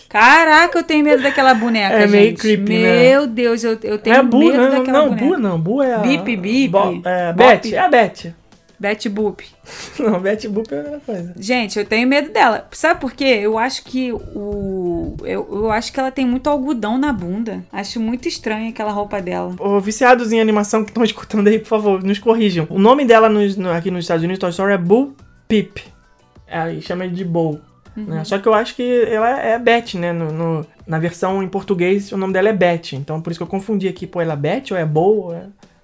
Caraca, 0.07 0.79
eu 0.79 0.83
tenho 0.83 1.03
medo 1.03 1.21
daquela 1.21 1.53
boneca, 1.53 1.95
É 1.95 2.01
gente. 2.07 2.11
meio 2.11 2.38
creepy, 2.38 2.77
né? 2.79 3.09
Meu 3.09 3.27
Deus, 3.27 3.63
eu, 3.63 3.77
eu 3.83 3.97
tenho 3.97 4.15
É 4.15 4.23
Bu, 4.23 4.38
medo 4.39 4.57
não, 4.57 4.69
daquela 4.69 4.99
não, 4.99 5.09
boneca. 5.09 5.25
Bu 5.25 5.38
não, 5.38 5.59
Bu 5.59 5.83
é 5.83 5.93
a... 5.95 5.97
Bip, 5.97 6.36
Bip, 6.38 6.67
Bo- 6.69 7.01
é, 7.03 7.33
Bop. 7.33 7.38
Beth, 7.61 7.73
é 7.73 7.77
a 7.79 7.89
Beth. 7.89 8.33
Betty 8.80 9.07
Boop. 9.09 9.43
Não, 9.99 10.19
Beth 10.19 10.47
Boop 10.49 10.73
é 10.73 10.78
outra 10.78 10.99
coisa. 11.05 11.34
Gente, 11.38 11.80
eu 11.80 11.86
tenho 11.86 12.07
medo 12.07 12.32
dela. 12.32 12.67
Sabe 12.71 12.99
por 12.99 13.13
quê? 13.13 13.39
Eu 13.41 13.57
acho 13.57 13.84
que 13.84 14.11
o. 14.11 15.15
Eu, 15.23 15.47
eu 15.51 15.71
acho 15.71 15.91
que 15.93 15.99
ela 15.99 16.11
tem 16.11 16.26
muito 16.26 16.49
algodão 16.49 16.97
na 16.97 17.11
bunda. 17.13 17.63
Acho 17.71 17.99
muito 17.99 18.28
estranha 18.28 18.69
aquela 18.69 18.91
roupa 18.91 19.21
dela. 19.21 19.55
Ô, 19.59 19.80
viciados 19.80 20.32
em 20.32 20.39
animação 20.41 20.84
que 20.84 20.91
estão 20.91 21.03
escutando 21.05 21.47
aí, 21.47 21.59
por 21.59 21.67
favor, 21.67 22.03
nos 22.03 22.19
corrijam. 22.19 22.67
O 22.69 22.78
nome 22.80 23.05
dela 23.05 23.30
nos- 23.30 23.55
no- 23.55 23.71
aqui 23.71 23.89
nos 23.89 24.03
Estados 24.03 24.23
Unidos, 24.23 24.39
Toy 24.39 24.49
Story, 24.49 24.73
é 24.73 24.78
Bo 24.78 25.15
Peep. 25.47 25.78
Aí 26.47 26.82
chama 26.82 27.05
ele 27.05 27.15
de 27.15 27.26
Bo. 27.26 27.59
né? 27.95 28.23
Só 28.23 28.38
que 28.38 28.47
eu 28.47 28.53
acho 28.53 28.76
que 28.76 29.03
ela 29.09 29.39
é 29.41 29.57
Beth, 29.57 29.95
né? 29.95 30.11
No, 30.13 30.32
no- 30.32 30.65
na 30.86 30.99
versão 30.99 31.41
em 31.41 31.47
português, 31.47 32.11
o 32.11 32.17
nome 32.17 32.34
dela 32.34 32.49
é 32.49 32.53
Beth. 32.53 32.93
Então 32.93 33.21
por 33.21 33.32
isso 33.32 33.39
que 33.39 33.43
eu 33.43 33.47
confundi 33.47 33.88
aqui. 33.88 34.05
Pô, 34.05 34.21
ela 34.21 34.34
é 34.34 34.38
Beth 34.38 34.65
ou 34.71 34.78
é? 34.78 34.88
Ou 34.93 35.34
é... 35.34 35.43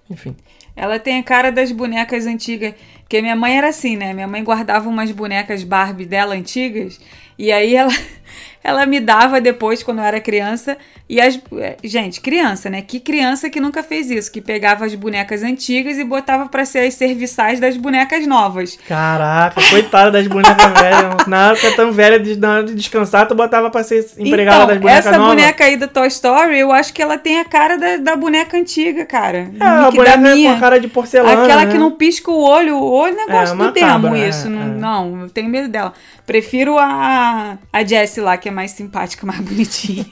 Enfim. 0.09 0.35
Ela 0.75 0.99
tem 0.99 1.19
a 1.19 1.23
cara 1.23 1.51
das 1.51 1.71
bonecas 1.71 2.25
antigas. 2.25 2.73
Porque 3.01 3.21
minha 3.21 3.35
mãe 3.35 3.57
era 3.57 3.69
assim, 3.69 3.97
né? 3.97 4.13
Minha 4.13 4.27
mãe 4.27 4.43
guardava 4.43 4.87
umas 4.87 5.11
bonecas 5.11 5.63
Barbie 5.63 6.05
dela 6.05 6.33
antigas. 6.35 6.99
E 7.37 7.51
aí 7.51 7.75
ela, 7.75 7.91
ela 8.63 8.85
me 8.85 8.99
dava 8.99 9.41
depois, 9.41 9.81
quando 9.83 9.99
eu 9.99 10.03
era 10.05 10.19
criança. 10.19 10.77
E 11.09 11.19
as. 11.19 11.39
eh, 11.57 11.77
Gente, 11.83 12.21
criança, 12.21 12.69
né? 12.69 12.81
Que 12.81 12.99
criança 12.99 13.49
que 13.49 13.59
nunca 13.59 13.81
fez 13.83 14.09
isso? 14.09 14.31
Que 14.31 14.39
pegava 14.39 14.85
as 14.85 14.93
bonecas 14.95 15.43
antigas 15.43 15.97
e 15.97 16.03
botava 16.03 16.47
pra 16.47 16.63
ser 16.63 16.79
as 16.87 16.93
serviçais 16.93 17.59
das 17.59 17.75
bonecas 17.75 18.25
novas. 18.27 18.77
Caraca, 18.87 19.59
coitada 19.69 20.11
das 20.11 20.27
bonecas 20.27 20.55
velhas. 20.79 21.25
Na 21.27 21.51
época 21.51 21.71
tão 21.75 21.91
velha 21.91 22.19
de, 22.19 22.35
na 22.37 22.51
hora 22.55 22.63
de 22.63 22.75
descansar, 22.75 23.27
tu 23.27 23.35
botava 23.35 23.69
pra 23.69 23.83
ser 23.83 24.05
empregada 24.17 24.57
então, 24.63 24.67
das 24.67 24.77
bonecas 24.77 25.05
essa 25.07 25.17
novas. 25.17 25.35
boneca 25.35 25.63
aí 25.65 25.75
da 25.77 25.87
Toy 25.87 26.07
Story, 26.07 26.59
eu 26.59 26.71
acho 26.71 26.93
que 26.93 27.01
ela 27.01 27.17
tem 27.17 27.39
a 27.39 27.45
cara 27.45 27.77
da, 27.77 27.97
da 27.97 28.15
boneca 28.15 28.55
antiga, 28.55 29.05
cara. 29.05 29.49
É, 29.59 29.63
a 29.63 29.89
Que 29.91 29.97
boneca 29.97 30.17
da 30.17 30.33
minha. 30.33 30.51
com 30.51 30.57
a 30.57 30.59
cara 30.59 30.79
de 30.79 30.87
porcelana. 30.87 31.43
Aquela 31.43 31.65
né? 31.65 31.71
que 31.71 31.77
não 31.77 31.91
pisca 31.91 32.29
o 32.31 32.39
olho, 32.41 32.77
o 32.77 32.89
olho 32.91 33.17
é 33.19 33.25
negócio 33.25 33.55
É, 33.55 33.57
do 33.57 33.71
demo, 33.71 34.15
é, 34.15 34.29
isso. 34.29 34.49
Não, 34.49 34.61
é. 34.61 34.65
não, 34.65 35.21
eu 35.23 35.29
tenho 35.29 35.49
medo 35.49 35.67
dela. 35.67 35.93
Prefiro 36.25 36.77
a, 36.77 37.57
a 37.73 37.83
Jessie 37.83 38.20
lá, 38.21 38.37
que 38.37 38.47
é 38.47 38.51
mais 38.51 38.71
simpática, 38.71 39.25
mais 39.27 39.39
bonitinha. 39.41 40.05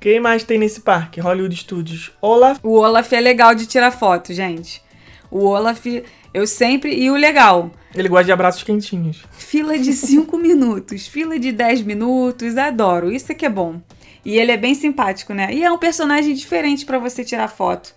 Quem 0.00 0.20
mais 0.20 0.42
tem 0.44 0.58
nesse 0.58 0.80
parque? 0.80 1.20
Hollywood 1.20 1.54
Studios. 1.56 2.12
Olaf. 2.22 2.58
o 2.62 2.78
Olaf 2.78 3.12
é 3.12 3.20
legal 3.20 3.54
de 3.54 3.66
tirar 3.66 3.90
foto, 3.90 4.32
gente. 4.32 4.82
O 5.30 5.44
Olaf, 5.44 5.84
eu 6.32 6.46
sempre. 6.46 6.94
E 6.94 7.10
o 7.10 7.14
legal, 7.16 7.70
Ele 7.94 8.08
gosta 8.08 8.24
de 8.26 8.32
abraços 8.32 8.62
quentinhos. 8.62 9.22
fila 9.32 9.78
de 9.78 9.92
5 9.92 10.36
minutos, 10.38 11.06
fila 11.06 11.38
de 11.38 11.50
10 11.52 11.82
minutos, 11.82 12.56
adoro. 12.56 13.10
Isso 13.12 13.32
é 13.32 13.34
que 13.34 13.44
é 13.44 13.50
bom. 13.50 13.80
E 14.24 14.38
ele 14.38 14.50
é 14.52 14.56
bem 14.56 14.74
simpático, 14.74 15.32
né? 15.34 15.48
E 15.52 15.62
é 15.62 15.70
um 15.70 15.78
personagem 15.78 16.34
diferente 16.34 16.84
pra 16.84 16.98
você 16.98 17.24
tirar 17.24 17.48
foto. 17.48 17.94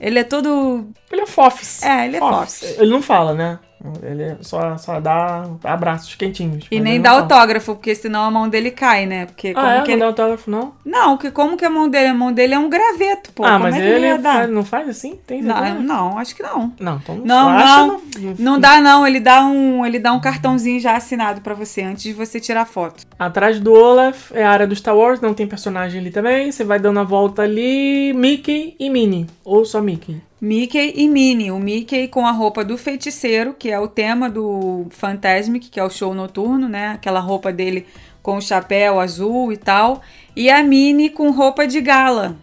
Ele 0.00 0.18
é 0.18 0.24
todo. 0.24 0.86
Ele 1.10 1.22
é 1.22 1.26
fofs. 1.26 1.82
É, 1.82 2.06
ele 2.06 2.16
é 2.16 2.18
fofs. 2.18 2.62
Ele 2.78 2.90
não 2.90 3.00
fala, 3.00 3.34
né? 3.34 3.58
Ele 4.02 4.36
só, 4.42 4.76
só 4.78 5.00
dá 5.00 5.44
abraços 5.64 6.14
quentinhos. 6.14 6.66
E 6.70 6.78
nem 6.80 6.94
ele 6.94 7.02
dá 7.02 7.10
não 7.10 7.18
autógrafo, 7.20 7.74
porque 7.74 7.94
senão 7.94 8.22
a 8.24 8.30
mão 8.30 8.48
dele 8.48 8.70
cai, 8.70 9.06
né? 9.06 9.26
Porque 9.26 9.52
como 9.52 9.66
Ah, 9.66 9.74
é? 9.76 9.80
que 9.82 9.88
Não 9.88 9.92
ele... 9.94 10.00
dá 10.00 10.06
autógrafo, 10.06 10.50
não? 10.50 10.72
Não, 10.84 11.16
que 11.16 11.30
como 11.30 11.56
que 11.56 11.64
a 11.64 11.70
mão 11.70 11.88
dele? 11.88 12.06
A 12.08 12.14
mão 12.14 12.32
dele 12.32 12.54
é 12.54 12.58
um 12.58 12.70
graveto, 12.70 13.32
pô. 13.32 13.44
ah, 13.44 13.52
como 13.52 13.64
mas 13.64 13.74
é 13.74 13.78
que 13.80 13.84
ele 13.86 14.18
faz- 14.22 14.50
não 14.50 14.64
faz 14.64 14.88
assim? 14.88 15.18
Tem 15.26 15.42
Não, 15.42 15.56
certeza? 15.56 15.78
não, 15.80 16.18
acho 16.18 16.36
que 16.36 16.42
não. 16.42 16.72
Não, 16.78 16.96
então 16.96 17.16
não 17.16 17.24
Não, 17.24 17.48
acha, 17.48 17.86
não, 17.86 18.00
não 18.38 18.60
dá 18.60 18.80
não, 18.80 19.06
ele 19.06 19.18
dá 19.20 19.44
um, 19.44 19.84
ele 19.84 19.98
dá 19.98 20.12
um 20.12 20.20
cartãozinho 20.20 20.78
já 20.80 20.96
assinado 20.96 21.40
pra 21.40 21.54
você 21.54 21.82
antes 21.82 22.04
de 22.04 22.12
você 22.12 22.38
tirar 22.38 22.64
foto. 22.66 23.04
Atrás 23.18 23.58
do 23.58 23.72
Olaf 23.72 24.30
é 24.32 24.44
a 24.44 24.50
área 24.50 24.66
do 24.66 24.76
Star 24.76 24.96
Wars, 24.96 25.20
não 25.20 25.34
tem 25.34 25.46
personagem 25.46 26.00
ali 26.00 26.10
também. 26.10 26.52
Você 26.52 26.62
vai 26.64 26.78
dando 26.78 27.00
a 27.00 27.04
volta 27.04 27.42
ali, 27.42 28.12
Mickey 28.14 28.76
e 28.78 28.88
Minnie. 28.88 29.26
Ou 29.44 29.64
só 29.64 29.80
Mickey. 29.80 30.20
Mickey 30.44 30.94
e 30.96 31.08
Minnie, 31.08 31.52
o 31.52 31.60
Mickey 31.60 32.08
com 32.08 32.26
a 32.26 32.32
roupa 32.32 32.64
do 32.64 32.76
feiticeiro, 32.76 33.54
que 33.56 33.70
é 33.70 33.78
o 33.78 33.86
tema 33.86 34.28
do 34.28 34.86
Fantasmic, 34.90 35.70
que 35.70 35.78
é 35.78 35.84
o 35.84 35.88
show 35.88 36.12
noturno, 36.12 36.68
né? 36.68 36.88
Aquela 36.88 37.20
roupa 37.20 37.52
dele 37.52 37.86
com 38.20 38.38
o 38.38 38.42
chapéu 38.42 38.98
azul 38.98 39.52
e 39.52 39.56
tal, 39.56 40.02
e 40.34 40.50
a 40.50 40.60
Minnie 40.60 41.10
com 41.10 41.30
roupa 41.30 41.64
de 41.64 41.80
gala. 41.80 42.36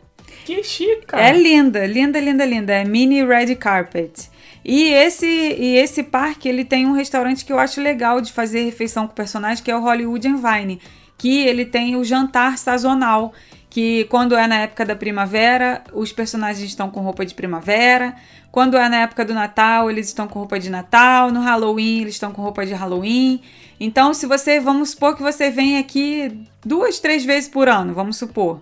Que 0.45 0.63
chique, 0.63 1.07
cara. 1.07 1.27
É 1.27 1.33
linda, 1.33 1.85
linda, 1.85 2.21
linda, 2.21 2.45
linda. 2.45 2.73
É 2.73 2.85
mini 2.85 3.21
red 3.21 3.53
carpet. 3.55 4.31
E 4.63 4.83
esse, 4.83 5.27
e 5.27 5.75
esse 5.75 6.01
parque, 6.01 6.47
ele 6.47 6.63
tem 6.63 6.85
um 6.85 6.93
restaurante 6.93 7.43
que 7.43 7.51
eu 7.51 7.59
acho 7.59 7.81
legal 7.81 8.21
de 8.21 8.31
fazer 8.31 8.63
refeição 8.63 9.07
com 9.07 9.11
o 9.11 9.15
personagem, 9.15 9.61
que 9.61 9.69
é 9.69 9.75
o 9.75 9.81
Hollywood 9.81 10.25
and 10.25 10.37
Vine. 10.37 10.79
Que 11.17 11.39
ele 11.45 11.65
tem 11.65 11.97
o 11.97 12.03
jantar 12.05 12.57
sazonal, 12.57 13.33
que 13.70 14.05
quando 14.05 14.36
é 14.36 14.47
na 14.47 14.61
época 14.61 14.84
da 14.84 14.95
primavera, 14.95 15.84
os 15.93 16.11
personagens 16.11 16.67
estão 16.67 16.89
com 16.89 17.01
roupa 17.01 17.26
de 17.26 17.36
primavera. 17.36 18.15
Quando 18.51 18.76
é 18.76 18.89
na 18.89 19.01
época 19.01 19.24
do 19.24 19.34
Natal, 19.34 19.91
eles 19.91 20.07
estão 20.07 20.28
com 20.28 20.39
roupa 20.39 20.59
de 20.59 20.70
Natal. 20.70 21.32
No 21.32 21.41
Halloween, 21.41 22.01
eles 22.01 22.15
estão 22.15 22.32
com 22.32 22.41
roupa 22.41 22.65
de 22.65 22.74
Halloween. 22.74 23.41
Então, 23.80 24.13
se 24.13 24.26
você, 24.26 24.59
vamos 24.59 24.91
supor 24.91 25.15
que 25.15 25.22
você 25.22 25.51
vem 25.51 25.78
aqui 25.78 26.45
duas, 26.65 26.99
três 26.99 27.24
vezes 27.24 27.47
por 27.47 27.70
ano, 27.70 27.93
vamos 27.93 28.17
supor. 28.17 28.59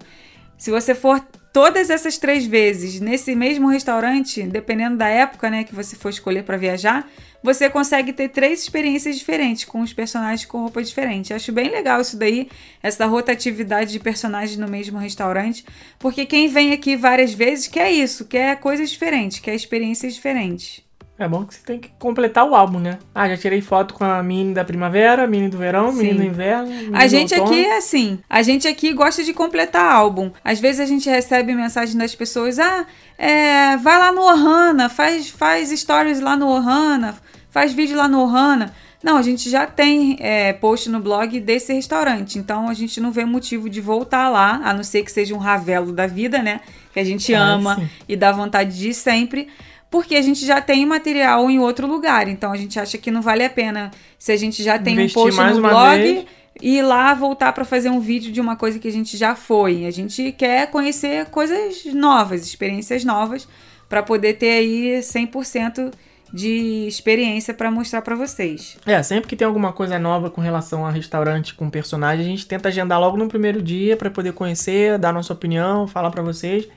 Se 0.57 0.69
você 0.71 0.93
for 0.93 1.21
todas 1.53 1.89
essas 1.89 2.17
três 2.17 2.45
vezes 2.45 2.99
nesse 2.99 3.33
mesmo 3.33 3.67
restaurante, 3.69 4.43
dependendo 4.43 4.97
da 4.97 5.07
época 5.07 5.49
né, 5.49 5.63
que 5.63 5.73
você 5.73 5.95
for 5.95 6.09
escolher 6.09 6.43
para 6.43 6.57
viajar, 6.57 7.07
você 7.43 7.69
consegue 7.69 8.13
ter 8.13 8.29
três 8.29 8.61
experiências 8.61 9.17
diferentes 9.17 9.65
com 9.65 9.81
os 9.81 9.93
personagens 9.93 10.45
com 10.45 10.61
roupa 10.61 10.83
diferente. 10.83 11.33
Acho 11.33 11.51
bem 11.51 11.69
legal 11.69 12.01
isso 12.01 12.17
daí, 12.17 12.49
essa 12.81 13.05
rotatividade 13.05 13.91
de 13.91 13.99
personagens 13.99 14.57
no 14.57 14.67
mesmo 14.67 14.97
restaurante, 14.97 15.65
porque 15.99 16.25
quem 16.25 16.47
vem 16.47 16.73
aqui 16.73 16.95
várias 16.95 17.33
vezes 17.33 17.67
quer 17.67 17.91
isso, 17.91 18.25
quer 18.25 18.59
coisas 18.59 18.89
diferentes, 18.89 19.39
quer 19.39 19.55
experiências 19.55 20.15
diferentes. 20.15 20.86
É 21.19 21.27
bom 21.27 21.43
que 21.45 21.55
você 21.55 21.61
tem 21.65 21.79
que 21.79 21.89
completar 21.97 22.47
o 22.47 22.53
álbum, 22.53 22.77
né? 22.79 22.99
Ah, 23.13 23.27
já 23.27 23.35
tirei 23.35 23.59
foto 23.59 23.95
com 23.95 24.03
a 24.03 24.21
Minnie 24.21 24.53
da 24.53 24.63
primavera, 24.63 25.25
Minnie 25.25 25.49
do 25.49 25.57
verão, 25.57 25.91
Sim. 25.91 25.97
Minnie 25.97 26.13
do 26.13 26.23
inverno. 26.23 26.67
Minnie 26.69 26.91
A 26.93 27.07
gente 27.07 27.33
outono. 27.33 27.51
aqui 27.51 27.65
é 27.65 27.77
assim, 27.77 28.19
a 28.29 28.43
gente 28.43 28.67
aqui 28.67 28.93
gosta 28.93 29.23
de 29.23 29.33
completar 29.33 29.91
álbum. 29.91 30.29
Às 30.43 30.59
vezes 30.59 30.79
a 30.79 30.85
gente 30.85 31.09
recebe 31.09 31.55
mensagem 31.55 31.97
das 31.97 32.13
pessoas, 32.13 32.59
ah, 32.59 32.85
é, 33.17 33.77
vai 33.77 33.97
lá 33.97 34.11
no 34.11 34.21
Ohana, 34.21 34.89
faz, 34.89 35.27
faz 35.29 35.69
stories 35.71 36.19
lá 36.19 36.37
no 36.37 36.47
Ohana, 36.47 37.15
faz 37.49 37.73
vídeo 37.73 37.97
lá 37.97 38.07
no 38.07 38.21
Ohana. 38.21 38.71
Não, 39.03 39.17
a 39.17 39.21
gente 39.23 39.49
já 39.49 39.65
tem 39.65 40.17
é, 40.19 40.53
post 40.53 40.87
no 40.89 40.99
blog 40.99 41.39
desse 41.39 41.73
restaurante, 41.73 42.37
então 42.37 42.67
a 42.69 42.73
gente 42.75 42.99
não 42.99 43.11
vê 43.11 43.25
motivo 43.25 43.69
de 43.69 43.79
voltar 43.81 44.27
lá, 44.29 44.61
a 44.63 44.73
não 44.73 44.83
ser 44.83 45.03
que 45.03 45.11
seja 45.11 45.33
um 45.33 45.37
ravelo 45.39 45.91
da 45.91 46.05
vida, 46.05 46.43
né? 46.43 46.61
Que 46.93 46.99
a 46.99 47.03
gente 47.03 47.33
Ah, 47.33 47.41
ama 47.43 47.75
sim. 47.75 47.89
e 48.07 48.15
dá 48.15 48.31
vontade 48.31 48.77
de 48.77 48.89
ir 48.89 48.93
sempre. 48.93 49.47
Porque 49.89 50.15
a 50.15 50.21
gente 50.21 50.45
já 50.45 50.59
tem 50.59 50.85
material 50.85 51.49
em 51.49 51.59
outro 51.59 51.87
lugar, 51.87 52.27
então 52.27 52.51
a 52.51 52.57
gente 52.57 52.79
acha 52.79 52.97
que 52.97 53.09
não 53.09 53.21
vale 53.21 53.43
a 53.43 53.49
pena 53.49 53.91
se 54.19 54.31
a 54.31 54.37
gente 54.37 54.61
já 54.61 54.77
tem 54.77 54.95
Investir 54.95 55.17
um 55.19 55.23
post 55.23 55.37
mais 55.37 55.55
no 55.55 55.61
blog 55.61 55.97
vez. 55.97 56.25
e 56.61 56.77
ir 56.77 56.81
lá 56.81 57.13
voltar 57.13 57.53
para 57.53 57.63
fazer 57.63 57.89
um 57.89 57.99
vídeo 57.99 58.31
de 58.31 58.41
uma 58.41 58.55
coisa 58.55 58.79
que 58.79 58.87
a 58.87 58.91
gente 58.91 59.15
já 59.15 59.35
foi. 59.35 59.85
A 59.85 59.91
gente 59.91 60.31
quer 60.33 60.69
conhecer 60.69 61.27
coisas 61.27 61.85
novas, 61.93 62.45
experiências 62.45 63.05
novas, 63.05 63.47
para 63.87 64.03
poder 64.03 64.33
ter 64.33 64.51
aí 64.51 64.99
100% 64.99 65.93
de 66.33 66.85
experiência 66.87 67.53
para 67.53 67.71
mostrar 67.71 68.01
para 68.01 68.15
vocês. 68.15 68.77
É, 68.85 69.01
sempre 69.01 69.29
que 69.29 69.35
tem 69.35 69.47
alguma 69.47 69.71
coisa 69.71 69.97
nova 69.97 70.29
com 70.29 70.41
relação 70.41 70.85
a 70.85 70.91
restaurante 70.91 71.53
com 71.53 71.69
personagem, 71.69 72.25
a 72.25 72.29
gente 72.29 72.45
tenta 72.45 72.67
agendar 72.67 72.99
logo 72.99 73.15
no 73.15 73.27
primeiro 73.27 73.61
dia 73.61 73.95
pra 73.95 74.09
poder 74.09 74.33
conhecer, 74.33 74.97
dar 74.97 75.13
nossa 75.13 75.31
opinião, 75.33 75.87
falar 75.87 76.11
pra 76.11 76.21
vocês. 76.21 76.67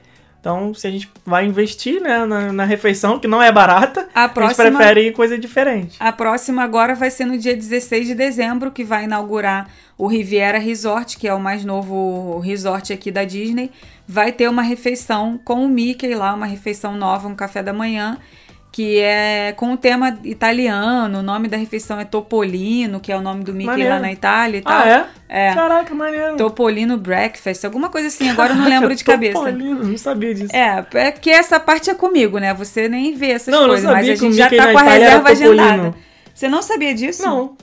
Então, 0.41 0.73
se 0.73 0.87
a 0.87 0.91
gente 0.91 1.09
vai 1.25 1.45
investir 1.45 2.01
né, 2.01 2.25
na, 2.25 2.51
na 2.51 2.65
refeição, 2.65 3.19
que 3.19 3.29
não 3.29 3.43
é 3.43 3.53
barata, 3.53 4.09
A 4.15 4.25
a, 4.25 4.29
próxima- 4.29 4.65
gente 4.65 4.77
prefere 4.77 5.09
ir 5.09 5.13
coisa 5.13 5.39
diferente. 5.39 5.97
A 6.01 6.11
próxima 6.11 6.63
agora 6.63 6.95
vai 6.95 7.11
ser 7.11 7.27
no 7.27 7.37
dia 7.37 7.55
16 7.55 8.07
de 8.07 8.15
dezembro, 8.15 8.71
que 8.71 8.83
vai 8.83 9.05
inaugurar 9.05 9.69
o 9.99 10.07
Riviera 10.07 10.59
Resort, 10.59 11.19
que 11.19 11.29
é 11.29 11.35
o 11.35 11.39
mais 11.39 11.63
novo 11.63 12.39
resort 12.39 12.91
aqui 12.91 13.11
da 13.11 13.23
Disney. 13.25 13.71
Vai 14.09 14.33
ter 14.33 14.49
uma 14.49 14.63
refeição 14.63 15.39
com 15.45 15.63
o 15.63 15.69
Mickey 15.69 16.15
lá, 16.15 16.33
uma 16.33 16.47
refeição 16.47 16.97
nova, 16.97 17.29
um 17.29 17.35
café 17.35 17.63
da 17.63 17.75
manhã, 17.75 18.17
que 18.73 18.99
é 19.01 19.53
com 19.57 19.73
o 19.73 19.77
tema 19.77 20.19
italiano. 20.25 21.19
O 21.19 21.23
nome 21.23 21.49
da 21.49 21.57
refeição 21.57 21.99
é 21.99 22.05
Topolino, 22.05 23.01
que 23.01 23.11
é 23.11 23.17
o 23.17 23.21
nome 23.21 23.43
do 23.43 23.53
Mickey 23.53 23.67
Maneiro. 23.67 23.91
lá 23.91 23.99
na 23.99 24.13
Itália 24.13 24.59
e 24.59 24.63
tal. 24.63 24.81
Ah, 24.83 24.89
é? 25.29 25.49
É. 25.49 25.55
Caraca, 25.55 25.95
maneiro. 25.95 26.37
Topolino 26.37 26.97
Breakfast, 26.97 27.65
alguma 27.65 27.89
coisa 27.89 28.09
assim, 28.09 28.29
agora 28.29 28.53
eu 28.53 28.57
não 28.57 28.69
lembro 28.69 28.95
de 28.95 29.03
cabeça. 29.05 29.39
Topolino, 29.39 29.85
não 29.85 29.99
sabia 29.99 30.35
disso. 30.35 30.55
É, 30.55 30.85
é 30.95 31.11
porque 31.11 31.31
essa 31.31 31.59
parte 31.59 31.91
é 31.91 31.95
comigo, 31.95 32.39
né? 32.39 32.55
Você 32.55 32.89
nem 32.89 33.15
vê 33.15 33.31
essas 33.31 33.53
Não, 33.53 33.63
eu 33.63 33.67
não 33.67 33.75
coisas, 33.75 33.91
mas 33.91 34.09
a 34.09 34.13
que 34.13 34.17
gente 34.17 34.35
já 34.35 34.49
tá 34.49 34.73
com 34.73 34.79
a 34.79 34.83
Itália 34.83 35.07
reserva 35.07 35.29
agendada. 35.31 35.95
Você 36.33 36.49
não 36.49 36.63
sabia 36.63 36.95
disso? 36.95 37.23
Não. 37.23 37.57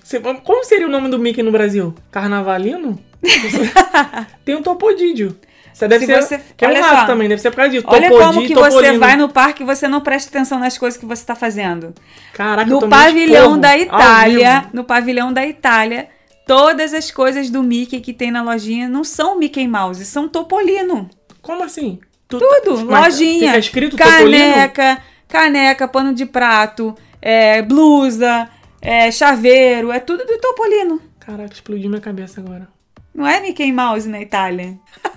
Como 0.43 0.63
seria 0.63 0.85
o 0.85 0.89
nome 0.89 1.09
do 1.09 1.17
Mickey 1.17 1.41
no 1.41 1.51
Brasil? 1.51 1.95
Carnavalino? 2.11 2.99
Tem 4.45 4.55
um 4.55 4.61
Topodídio. 4.61 5.35
Você 5.77 5.87
deve 5.87 6.05
Se 6.07 6.11
ser. 6.13 6.21
você- 6.23 6.41
que 6.57 6.65
é 6.65 6.69
um 6.69 6.83
só. 6.83 7.05
também, 7.05 7.29
deve 7.29 7.39
ser 7.39 7.51
por 7.51 7.57
causa 7.57 7.71
disso. 7.71 7.85
Olha 7.87 8.09
Topodi, 8.09 8.25
como 8.33 8.47
que 8.47 8.55
você 8.55 8.69
Topolino. 8.77 8.99
vai 8.99 9.15
no 9.15 9.29
parque 9.29 9.61
e 9.61 9.65
você 9.65 9.87
não 9.87 10.01
presta 10.01 10.29
atenção 10.29 10.57
nas 10.57 10.75
coisas 10.75 10.99
que 10.99 11.05
você 11.05 11.21
está 11.21 11.35
fazendo. 11.35 11.93
Caraca, 12.33 12.67
No 12.67 12.89
pavilhão 12.89 13.59
da 13.59 13.77
Itália, 13.77 14.65
no 14.73 14.83
pavilhão 14.83 15.31
da 15.31 15.45
Itália, 15.45 16.09
todas 16.47 16.95
as 16.95 17.11
coisas 17.11 17.51
do 17.51 17.61
Mickey 17.61 17.99
que 18.01 18.11
tem 18.11 18.31
na 18.31 18.41
lojinha 18.41 18.89
não 18.89 19.03
são 19.03 19.37
Mickey 19.37 19.67
Mouse, 19.67 20.03
são 20.05 20.27
Topolino. 20.27 21.07
Como 21.43 21.63
assim? 21.63 21.99
Tu- 22.27 22.39
Tudo, 22.39 22.83
mas 22.85 23.13
lojinha, 23.13 23.47
Fica 23.49 23.59
escrito 23.59 23.95
Topolino? 23.97 24.31
caneca, 24.53 24.97
caneca, 25.27 25.87
pano 25.87 26.11
de 26.13 26.25
prato, 26.25 26.95
é, 27.21 27.61
blusa, 27.61 28.49
é, 28.81 29.11
chaveiro, 29.11 29.91
é 29.91 29.99
tudo 29.99 30.25
do 30.25 30.37
Topolino. 30.39 30.99
Caraca, 31.19 31.53
explodiu 31.53 31.87
minha 31.87 32.01
cabeça 32.01 32.41
agora. 32.41 32.67
Não 33.13 33.25
é 33.27 33.39
Mickey 33.41 33.71
Mouse 33.71 34.07
na 34.09 34.19
Itália. 34.21 34.73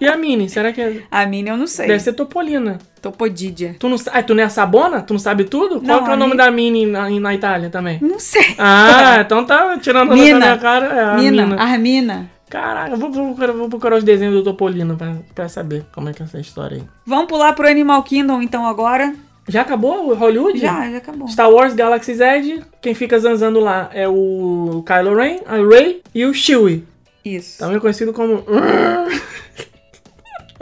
E 0.00 0.08
a 0.08 0.16
Minnie? 0.16 0.48
Será 0.48 0.72
que 0.72 0.80
é... 0.80 1.02
A 1.10 1.26
Minnie 1.26 1.50
eu 1.50 1.56
não 1.56 1.66
sei. 1.66 1.86
Deve 1.86 2.00
ser 2.00 2.12
Topolina. 2.12 2.78
Topodidia. 3.00 3.76
Tu 3.78 3.88
não, 3.88 3.96
ah, 4.12 4.22
tu 4.22 4.34
não 4.34 4.42
é 4.42 4.46
a 4.46 4.48
Sabona? 4.48 5.02
Tu 5.02 5.12
não 5.12 5.20
sabe 5.20 5.44
tudo? 5.44 5.76
Não, 5.76 5.82
Qual 5.82 6.04
que 6.04 6.10
é 6.10 6.14
o 6.14 6.16
nome 6.16 6.36
da 6.36 6.50
Minnie 6.50 6.86
na, 6.86 7.08
na 7.08 7.34
Itália 7.34 7.70
também? 7.70 7.98
Não 8.00 8.18
sei. 8.18 8.54
Ah, 8.58 9.18
então 9.20 9.44
tá 9.44 9.78
tirando 9.78 10.12
a 10.12 10.16
minha 10.16 10.58
cara. 10.58 10.86
É 10.86 11.04
a 11.04 11.14
Mina, 11.14 11.46
Mina. 11.46 11.62
Armina. 11.62 12.30
Caraca, 12.48 12.92
eu 12.92 12.96
vou, 12.96 13.10
vou 13.10 13.26
procurar, 13.34 13.52
vou 13.52 13.68
procurar 13.68 13.96
os 13.96 14.04
desenhos 14.04 14.34
do 14.34 14.44
Topolino 14.44 14.96
pra, 14.96 15.16
pra 15.34 15.48
saber 15.48 15.84
como 15.92 16.08
é 16.08 16.12
que 16.12 16.22
é 16.22 16.24
essa 16.24 16.38
história 16.38 16.76
aí. 16.76 16.84
Vamos 17.04 17.26
pular 17.26 17.52
pro 17.52 17.68
Animal 17.68 18.02
Kingdom 18.02 18.40
então 18.42 18.66
agora? 18.66 19.14
Já 19.48 19.62
acabou 19.62 20.10
o 20.10 20.14
Hollywood? 20.14 20.58
Já, 20.58 20.90
já 20.90 20.98
acabou. 20.98 21.28
Star 21.28 21.50
Wars 21.50 21.74
Galaxy's 21.74 22.20
Edge, 22.20 22.62
quem 22.80 22.94
fica 22.94 23.18
zanzando 23.18 23.60
lá 23.60 23.90
é 23.92 24.08
o 24.08 24.82
Kylo 24.86 25.16
Ren, 25.16 25.40
a 25.46 25.56
Rey 25.56 26.02
e 26.14 26.24
o 26.24 26.32
Chewie. 26.32 26.86
Isso. 27.24 27.58
Também 27.58 27.78
conhecido 27.80 28.12
como... 28.12 28.44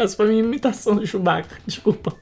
Essa 0.03 0.16
foi 0.16 0.28
minha 0.28 0.42
imitação 0.42 0.94
do 0.96 1.07
Chewbacca, 1.07 1.57
desculpa. 1.66 2.14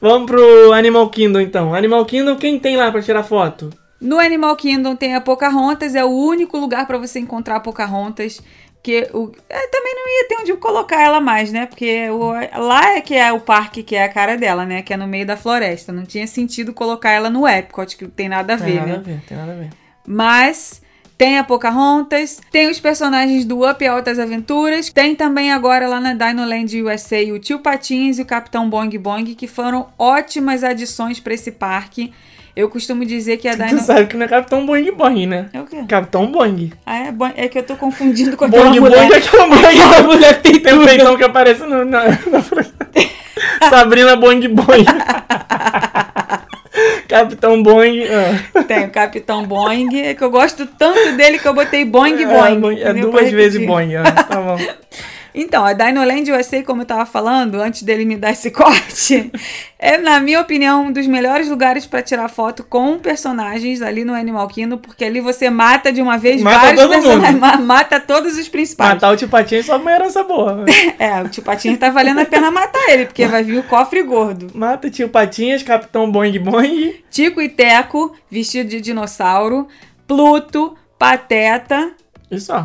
Vamos 0.00 0.26
pro 0.30 0.72
Animal 0.72 1.08
Kingdom 1.10 1.40
então. 1.40 1.74
Animal 1.74 2.04
Kingdom, 2.06 2.36
quem 2.36 2.58
tem 2.58 2.76
lá 2.76 2.90
pra 2.90 3.02
tirar 3.02 3.22
foto? 3.22 3.70
No 4.00 4.18
Animal 4.18 4.56
Kingdom 4.56 4.96
tem 4.96 5.14
a 5.14 5.20
Pocahontas, 5.20 5.94
é 5.94 6.02
o 6.04 6.08
único 6.08 6.56
lugar 6.56 6.86
pra 6.86 6.96
você 6.96 7.18
encontrar 7.18 7.56
a 7.56 7.60
Pocahontas. 7.60 8.40
Que 8.82 9.06
o, 9.12 9.30
é, 9.46 9.66
também 9.68 9.94
não 9.94 10.08
ia 10.08 10.26
ter 10.26 10.36
onde 10.40 10.54
colocar 10.54 11.02
ela 11.02 11.20
mais, 11.20 11.52
né? 11.52 11.66
Porque 11.66 12.08
o- 12.08 12.32
lá 12.32 12.96
é 12.96 13.02
que 13.02 13.14
é 13.14 13.30
o 13.30 13.38
parque 13.38 13.82
que 13.82 13.94
é 13.94 14.04
a 14.04 14.08
cara 14.08 14.38
dela, 14.38 14.64
né? 14.64 14.80
Que 14.80 14.94
é 14.94 14.96
no 14.96 15.06
meio 15.06 15.26
da 15.26 15.36
floresta. 15.36 15.92
Não 15.92 16.04
tinha 16.06 16.26
sentido 16.26 16.72
colocar 16.72 17.10
ela 17.10 17.28
no 17.28 17.46
Epcot, 17.46 17.94
que 17.94 18.04
não 18.04 18.10
tem 18.10 18.26
nada 18.26 18.54
a 18.54 18.56
Tem 18.56 18.66
ver, 18.68 18.74
nada 18.76 18.86
né? 18.92 18.94
a 18.96 19.00
ver, 19.02 19.20
tem 19.28 19.36
nada 19.36 19.52
a 19.52 19.54
ver. 19.54 19.68
Mas 20.06 20.80
tem 21.20 21.36
a 21.36 21.44
Pocahontas, 21.44 22.40
tem 22.50 22.70
os 22.70 22.80
personagens 22.80 23.44
do 23.44 23.68
Up 23.68 23.84
e 23.84 23.86
Altas 23.86 24.18
Aventuras, 24.18 24.88
tem 24.88 25.14
também 25.14 25.52
agora 25.52 25.86
lá 25.86 26.00
na 26.00 26.14
Dinoland 26.14 26.82
USA 26.82 27.18
o 27.34 27.38
Tio 27.38 27.58
Patinhas 27.58 28.18
e 28.18 28.22
o 28.22 28.24
Capitão 28.24 28.70
Boing 28.70 28.96
Boing, 28.98 29.34
que 29.34 29.46
foram 29.46 29.88
ótimas 29.98 30.64
adições 30.64 31.20
pra 31.20 31.34
esse 31.34 31.52
parque. 31.52 32.10
Eu 32.56 32.70
costumo 32.70 33.04
dizer 33.04 33.36
que 33.36 33.46
a 33.48 33.54
Tu 33.54 33.66
Dino... 33.66 33.80
sabe 33.80 34.06
que 34.06 34.16
não 34.16 34.24
é 34.24 34.28
Capitão 34.28 34.64
Boing 34.64 34.90
Boing, 34.92 35.26
né? 35.26 35.50
É 35.52 35.60
o 35.60 35.66
quê? 35.66 35.84
Capitão 35.86 36.32
Boing. 36.32 36.72
Ah, 36.86 36.96
é, 37.00 37.14
é 37.36 37.48
que 37.48 37.58
eu 37.58 37.64
tô 37.64 37.76
confundindo 37.76 38.34
com 38.34 38.46
aquela 38.46 38.64
Boing 38.64 38.80
mulher. 38.80 38.96
Boing 39.06 39.12
é 39.12 39.18
aquela 39.18 39.46
mulher, 39.46 39.68
Aquela 39.68 40.02
mulher 40.02 40.40
tem 40.40 40.54
um 40.74 40.84
peitão 40.86 41.18
que 41.18 41.24
aparece 41.24 41.60
no, 41.66 41.84
na, 41.84 42.04
na- 42.06 42.08
Sabrina 43.68 44.16
Boing 44.16 44.48
Boing. 44.48 44.86
Capitão 47.08 47.62
Boing. 47.62 48.04
ah. 48.04 48.62
Tem 48.64 48.84
o 48.84 48.90
Capitão 48.90 49.44
Boing, 49.44 50.00
é 50.00 50.14
que 50.14 50.22
eu 50.22 50.30
gosto 50.30 50.66
tanto 50.66 51.16
dele 51.16 51.38
que 51.38 51.46
eu 51.48 51.54
botei 51.54 51.84
Boing 51.84 52.20
É, 52.22 52.26
Boing. 52.26 52.78
É 52.78 52.90
entendeu? 52.90 53.10
duas 53.10 53.30
vezes. 53.30 53.64
Boing. 53.66 53.96
ah, 53.96 54.02
Tá 54.22 54.40
bom. 54.40 54.56
Então, 55.34 55.64
a 55.64 55.72
Dinoland 55.72 56.30
USA, 56.32 56.62
como 56.62 56.82
eu 56.82 56.86
tava 56.86 57.06
falando, 57.06 57.56
antes 57.60 57.82
dele 57.82 58.04
me 58.04 58.16
dar 58.16 58.32
esse 58.32 58.50
corte, 58.52 59.30
é, 59.78 59.96
na 59.98 60.20
minha 60.20 60.40
opinião, 60.40 60.86
um 60.86 60.92
dos 60.92 61.06
melhores 61.06 61.48
lugares 61.48 61.86
pra 61.86 62.02
tirar 62.02 62.28
foto 62.28 62.64
com 62.64 62.98
personagens 62.98 63.80
ali 63.82 64.04
no 64.04 64.12
Animal 64.14 64.46
Kingdom, 64.48 64.78
porque 64.78 65.04
ali 65.04 65.20
você 65.20 65.48
mata 65.50 65.92
de 65.92 66.02
uma 66.02 66.18
vez 66.18 66.42
Mata 66.42 66.74
vários 66.74 66.86
personagens, 66.86 67.38
ma- 67.40 67.56
mata 67.58 68.00
todos 68.00 68.36
os 68.36 68.48
principais. 68.48 68.94
Matar 68.94 69.12
o 69.12 69.16
Tio 69.16 69.28
Patinho 69.28 69.60
é 69.60 69.62
só 69.64 69.76
uma 69.76 69.92
herança 69.92 70.22
boa. 70.22 70.64
É, 70.98 71.22
o 71.22 71.28
tio 71.28 71.42
Patinho 71.42 71.78
tá 71.78 71.88
valendo 71.88 72.20
a 72.20 72.26
pena 72.26 72.50
matar 72.50 72.90
ele, 72.90 73.06
porque 73.06 73.26
vai 73.26 73.42
vir 73.42 73.58
o 73.58 73.62
cofre 73.62 74.02
gordo. 74.02 74.48
Mata 74.54 74.86
o 74.88 74.90
Tio 74.90 75.08
Patinhas, 75.08 75.62
Capitão 75.62 76.10
Boing 76.10 76.38
Boing. 76.38 76.94
Tico 77.10 77.40
e 77.40 77.48
Teco, 77.48 78.14
vestido 78.30 78.68
de 78.68 78.80
dinossauro, 78.80 79.66
Pluto, 80.06 80.76
Pateta 80.98 81.92
Isso, 82.30 82.52
ó. 82.52 82.64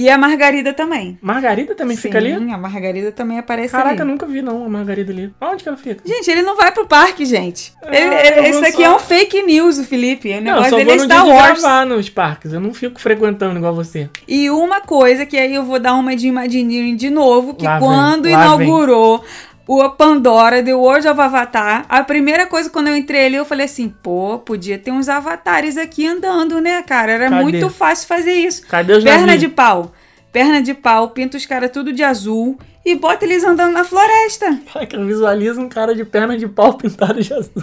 E 0.00 0.08
a 0.08 0.16
Margarida 0.16 0.72
também. 0.72 1.18
Margarida 1.20 1.74
também 1.74 1.96
fica 1.96 2.18
ali? 2.18 2.36
Sim, 2.36 2.52
a 2.52 2.58
Margarida 2.58 3.10
também 3.12 3.38
aparece 3.38 3.72
Caraca, 3.72 3.90
ali. 3.90 4.00
eu 4.00 4.06
nunca 4.06 4.26
vi 4.26 4.40
não 4.42 4.64
a 4.64 4.68
Margarida 4.68 5.12
ali. 5.12 5.32
Onde 5.40 5.62
que 5.62 5.68
ela 5.68 5.78
fica? 5.78 6.00
Gente, 6.04 6.30
ele 6.30 6.42
não 6.42 6.56
vai 6.56 6.70
pro 6.72 6.86
parque, 6.86 7.24
gente. 7.24 7.72
Eu 7.82 7.90
vou 8.10 8.44
esse 8.44 8.64
aqui 8.64 8.72
só- 8.76 8.82
é 8.84 8.90
um 8.94 8.98
fake 8.98 9.42
news, 9.42 9.78
o 9.78 9.84
Felipe. 9.84 10.28
O 10.28 10.32
Não, 10.32 10.38
eu 10.38 10.42
negócio 10.44 10.70
só 10.70 10.76
dele 10.76 10.90
vou 10.90 10.94
é 10.94 11.04
Star 11.04 11.26
Wars. 11.26 11.60
gravar 11.60 11.86
nos 11.86 12.08
parques. 12.08 12.52
Eu 12.52 12.60
não 12.60 12.72
fico 12.72 13.00
frequentando 13.00 13.56
igual 13.58 13.74
você. 13.74 14.08
E 14.26 14.48
uma 14.50 14.80
coisa 14.80 15.26
que 15.26 15.36
aí 15.36 15.54
eu 15.54 15.64
vou 15.64 15.78
dar 15.78 15.94
uma 15.94 16.14
de 16.16 16.28
Imagineering 16.28 16.96
de 16.96 17.10
novo, 17.10 17.54
que 17.54 17.64
Lá 17.64 17.78
vem, 17.78 17.88
quando 17.88 18.24
lá 18.24 18.30
inaugurou 18.30 19.24
o 19.68 19.86
Pandora, 19.90 20.62
The 20.62 20.74
World 20.74 21.06
of 21.06 21.20
Avatar, 21.20 21.84
a 21.90 22.02
primeira 22.02 22.46
coisa 22.46 22.70
quando 22.70 22.88
eu 22.88 22.96
entrei 22.96 23.26
ali, 23.26 23.36
eu 23.36 23.44
falei 23.44 23.66
assim, 23.66 23.90
pô, 23.90 24.38
podia 24.38 24.78
ter 24.78 24.90
uns 24.90 25.10
avatares 25.10 25.76
aqui 25.76 26.06
andando, 26.06 26.58
né, 26.58 26.82
cara? 26.82 27.12
Era 27.12 27.28
Cadê? 27.28 27.42
muito 27.42 27.68
fácil 27.68 28.08
fazer 28.08 28.32
isso. 28.32 28.66
Cadê 28.66 28.94
os 28.94 29.04
Perna 29.04 29.26
navios? 29.26 29.40
de 29.40 29.48
pau. 29.48 29.92
Perna 30.32 30.62
de 30.62 30.72
pau, 30.72 31.10
pinta 31.10 31.36
os 31.36 31.44
caras 31.44 31.70
tudo 31.70 31.92
de 31.92 32.02
azul 32.02 32.58
e 32.84 32.94
bota 32.94 33.26
eles 33.26 33.44
andando 33.44 33.72
na 33.72 33.84
floresta. 33.84 34.58
Caraca, 34.72 34.96
eu 34.96 35.06
visualizo 35.06 35.60
um 35.60 35.68
cara 35.68 35.94
de 35.94 36.04
perna 36.04 36.38
de 36.38 36.48
pau 36.48 36.72
pintado 36.74 37.20
de 37.22 37.34
azul. 37.34 37.62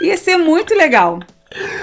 Ia 0.00 0.16
ser 0.16 0.38
muito 0.38 0.74
legal. 0.74 1.20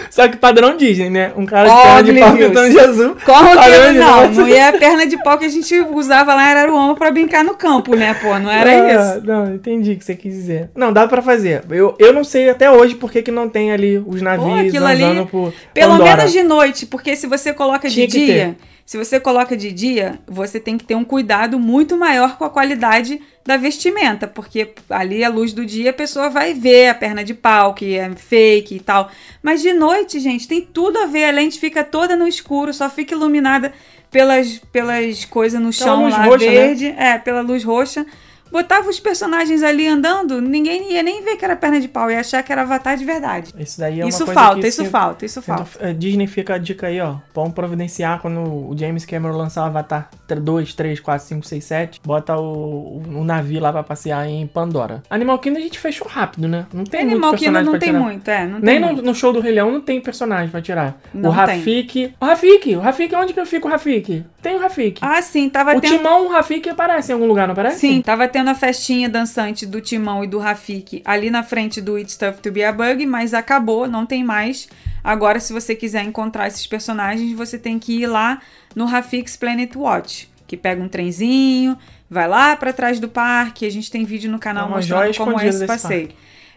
Só 0.09 0.27
que 0.27 0.37
padrão 0.37 0.75
Disney, 0.77 1.09
né? 1.09 1.31
Um 1.35 1.45
cara 1.45 2.01
de 2.01 2.11
perna 2.11 2.13
de 2.13 2.19
pau 2.19 2.33
pintando 2.37 2.69
de 2.69 2.79
azul. 2.79 3.15
Padrão 3.25 3.63
Disney, 3.63 3.99
não? 3.99 4.29
Não 4.31 4.47
ia 4.47 4.69
a 4.69 4.73
perna 4.73 5.05
de 5.07 5.17
pau 5.23 5.37
que 5.37 5.45
a 5.45 5.49
gente 5.49 5.73
usava 5.93 6.35
lá 6.35 6.43
em 6.43 6.51
Araruama 6.51 6.95
pra 6.95 7.09
brincar 7.11 7.43
no 7.43 7.55
campo, 7.55 7.95
né, 7.95 8.13
pô? 8.13 8.37
Não 8.37 8.51
era 8.51 8.69
Ah, 8.69 9.15
isso. 9.15 9.25
Não, 9.25 9.55
entendi 9.55 9.93
o 9.93 9.97
que 9.97 10.03
você 10.05 10.15
quis 10.15 10.33
dizer. 10.35 10.69
Não, 10.75 10.91
dá 10.93 11.07
pra 11.07 11.21
fazer. 11.21 11.63
Eu, 11.69 11.95
eu 11.97 12.13
não 12.13 12.23
sei 12.23 12.49
até 12.49 12.69
hoje 12.69 12.95
por 12.95 13.11
que 13.11 13.21
que 13.23 13.31
não 13.31 13.47
tem 13.49 13.71
ali 13.71 13.97
os 14.05 14.21
navios 14.21 14.59
aquilo 14.67 14.85
ali, 14.85 15.25
por 15.31 15.53
Pelo 15.73 15.91
Pandora. 15.93 16.17
menos 16.17 16.31
de 16.31 16.43
noite, 16.43 16.85
porque 16.85 17.15
se 17.15 17.25
você 17.25 17.53
coloca 17.53 17.87
de 17.87 17.95
Tinha 17.95 18.07
que 18.07 18.25
dia, 18.25 18.55
se 18.85 18.97
você 18.97 19.19
coloca 19.19 19.55
de 19.55 19.71
dia, 19.71 20.19
você 20.27 20.59
tem 20.59 20.77
que 20.77 20.83
ter 20.83 20.95
um 20.95 21.05
cuidado 21.05 21.57
muito 21.57 21.97
maior 21.97 22.37
com 22.37 22.43
a 22.43 22.49
qualidade 22.49 23.21
da 23.45 23.57
vestimenta, 23.57 24.27
porque 24.27 24.73
ali 24.89 25.23
a 25.23 25.29
luz 25.29 25.53
do 25.53 25.65
dia 25.65 25.89
a 25.89 25.93
pessoa 25.93 26.29
vai 26.29 26.53
ver 26.53 26.89
a 26.89 26.93
perna 26.93 27.23
de 27.23 27.33
pau, 27.33 27.73
que 27.73 27.95
é 27.95 28.09
fake 28.13 28.75
e 28.75 28.79
tal. 28.79 29.09
Mas 29.41 29.61
de 29.61 29.73
noite, 29.73 30.19
gente, 30.19 30.47
tem 30.47 30.61
tudo 30.61 30.99
a 30.99 31.05
ver. 31.05 31.25
A 31.25 31.31
lente 31.31 31.59
fica 31.59 31.83
toda 31.83 32.15
no 32.15 32.27
escuro, 32.27 32.73
só 32.73 32.89
fica 32.89 33.15
iluminada 33.15 33.73
pelas, 34.11 34.59
pelas 34.71 35.25
coisas 35.25 35.59
no 35.59 35.71
Pela 35.71 35.85
chão 35.85 36.03
luz 36.03 36.13
lá 36.13 36.25
roxa, 36.25 36.45
né? 36.45 36.51
verde. 36.51 36.95
É, 36.97 37.17
pela 37.17 37.41
luz 37.41 37.63
roxa. 37.63 38.05
Botava 38.53 38.87
os 38.87 38.99
personagens 38.99 39.63
ali 39.63 39.87
andando, 39.87 40.39
ninguém 40.39 40.93
ia 40.93 41.01
nem 41.01 41.23
ver 41.23 41.35
que 41.37 41.43
era 41.43 41.55
perna 41.55 41.81
de 41.81 41.87
pau, 41.87 42.09
ia 42.11 42.19
achar 42.19 42.43
que 42.43 42.51
era 42.51 42.61
avatar 42.61 42.95
de 42.95 43.03
verdade. 43.03 43.51
Isso 43.57 43.79
daí 43.79 43.99
é 43.99 44.03
uma 44.03 44.09
isso 44.09 44.25
coisa 44.25 44.39
falta, 44.39 44.61
que 44.61 44.67
isso 44.67 44.83
se- 44.83 44.89
falta, 44.89 45.25
isso 45.25 45.39
Então, 45.39 45.55
falta. 45.65 45.71
é, 45.89 45.91
Disney 45.91 46.27
fica 46.27 46.53
a 46.53 46.57
dica 46.59 46.85
aí, 46.87 47.01
ó. 47.01 47.15
Vamos 47.33 47.53
providenciar 47.53 48.21
quando 48.21 48.39
o 48.41 48.75
James 48.77 49.05
Cameron 49.05 49.35
lançar 49.35 49.63
o 49.63 49.65
Avatar 49.65 50.09
2, 50.27 50.73
3, 50.75 50.99
4, 50.99 51.27
5, 51.27 51.45
6, 51.47 51.63
7. 51.63 52.01
Bota 52.05 52.37
o, 52.37 53.01
o 53.15 53.23
navio 53.23 53.59
lá 53.59 53.71
pra 53.71 53.81
passear 53.83 54.27
em 54.27 54.45
Pandora. 54.45 55.01
Animal 55.09 55.39
Kingdom 55.39 55.57
a 55.59 55.61
gente 55.63 55.79
fechou 55.79 56.07
rápido, 56.07 56.47
né? 56.47 56.65
Não 56.71 56.83
tem 56.83 57.01
muito 57.01 57.13
Animal 57.13 57.31
Kingdom 57.33 57.51
personagem 57.53 57.71
não 57.71 57.79
tem 57.79 57.89
tirar. 57.89 57.99
muito, 58.03 58.27
é, 58.29 58.45
não 58.45 58.59
Nem 58.59 58.61
tem 58.61 58.79
no, 58.79 58.85
muito. 58.87 59.01
no 59.03 59.15
show 59.15 59.33
do 59.33 59.39
Rei 59.39 59.53
Leão 59.53 59.71
não 59.71 59.81
tem 59.81 59.99
personagem 59.99 60.49
pra 60.49 60.61
tirar. 60.61 60.95
Não 61.13 61.29
o 61.29 61.33
Rafik. 61.33 62.13
O 62.21 62.25
Rafik! 62.25 62.75
O 62.75 62.79
Rafik, 62.79 63.15
onde 63.15 63.33
que 63.33 63.39
eu 63.39 63.45
fico 63.45 63.67
o 63.67 63.71
Rafik? 63.71 64.23
Tem 64.41 64.55
o 64.55 64.59
Rafik. 64.59 64.99
Ah, 65.01 65.21
sim, 65.21 65.49
tava 65.49 65.75
o 65.75 65.81
tendo. 65.81 65.97
Timão, 65.97 66.25
o 66.27 66.29
Rafik 66.29 66.67
aparece 66.69 67.11
em 67.11 67.13
algum 67.15 67.25
lugar, 67.27 67.47
não 67.47 67.53
aparece? 67.53 67.79
Sim, 67.79 68.01
tava 68.01 68.27
tendo 68.27 68.42
a 68.49 68.55
festinha 68.55 69.09
dançante 69.09 69.65
do 69.65 69.81
Timão 69.81 70.23
e 70.23 70.27
do 70.27 70.39
Rafik 70.39 71.01
ali 71.05 71.29
na 71.29 71.43
frente 71.43 71.81
do 71.81 71.97
It's 71.97 72.17
Tough 72.17 72.35
to 72.41 72.51
Be 72.51 72.63
a 72.63 72.71
Bug, 72.71 73.05
mas 73.05 73.33
acabou, 73.33 73.87
não 73.87 74.05
tem 74.05 74.23
mais. 74.23 74.67
Agora, 75.03 75.39
se 75.39 75.51
você 75.51 75.75
quiser 75.75 76.03
encontrar 76.03 76.47
esses 76.47 76.65
personagens, 76.65 77.35
você 77.35 77.57
tem 77.57 77.77
que 77.77 78.01
ir 78.01 78.07
lá 78.07 78.41
no 78.75 78.85
Rafik's 78.85 79.35
Planet 79.35 79.75
Watch, 79.75 80.29
que 80.47 80.55
pega 80.55 80.81
um 80.81 80.87
trenzinho, 80.87 81.77
vai 82.09 82.27
lá 82.27 82.55
pra 82.55 82.71
trás 82.71 82.99
do 82.99 83.09
parque. 83.09 83.65
A 83.65 83.71
gente 83.71 83.91
tem 83.91 84.05
vídeo 84.05 84.31
no 84.31 84.39
canal 84.39 84.67
É 84.67 84.71
mostrando 84.71 85.17
como 85.17 85.39
é 85.39 85.47
esse 85.47 85.65
passeio. 85.65 86.09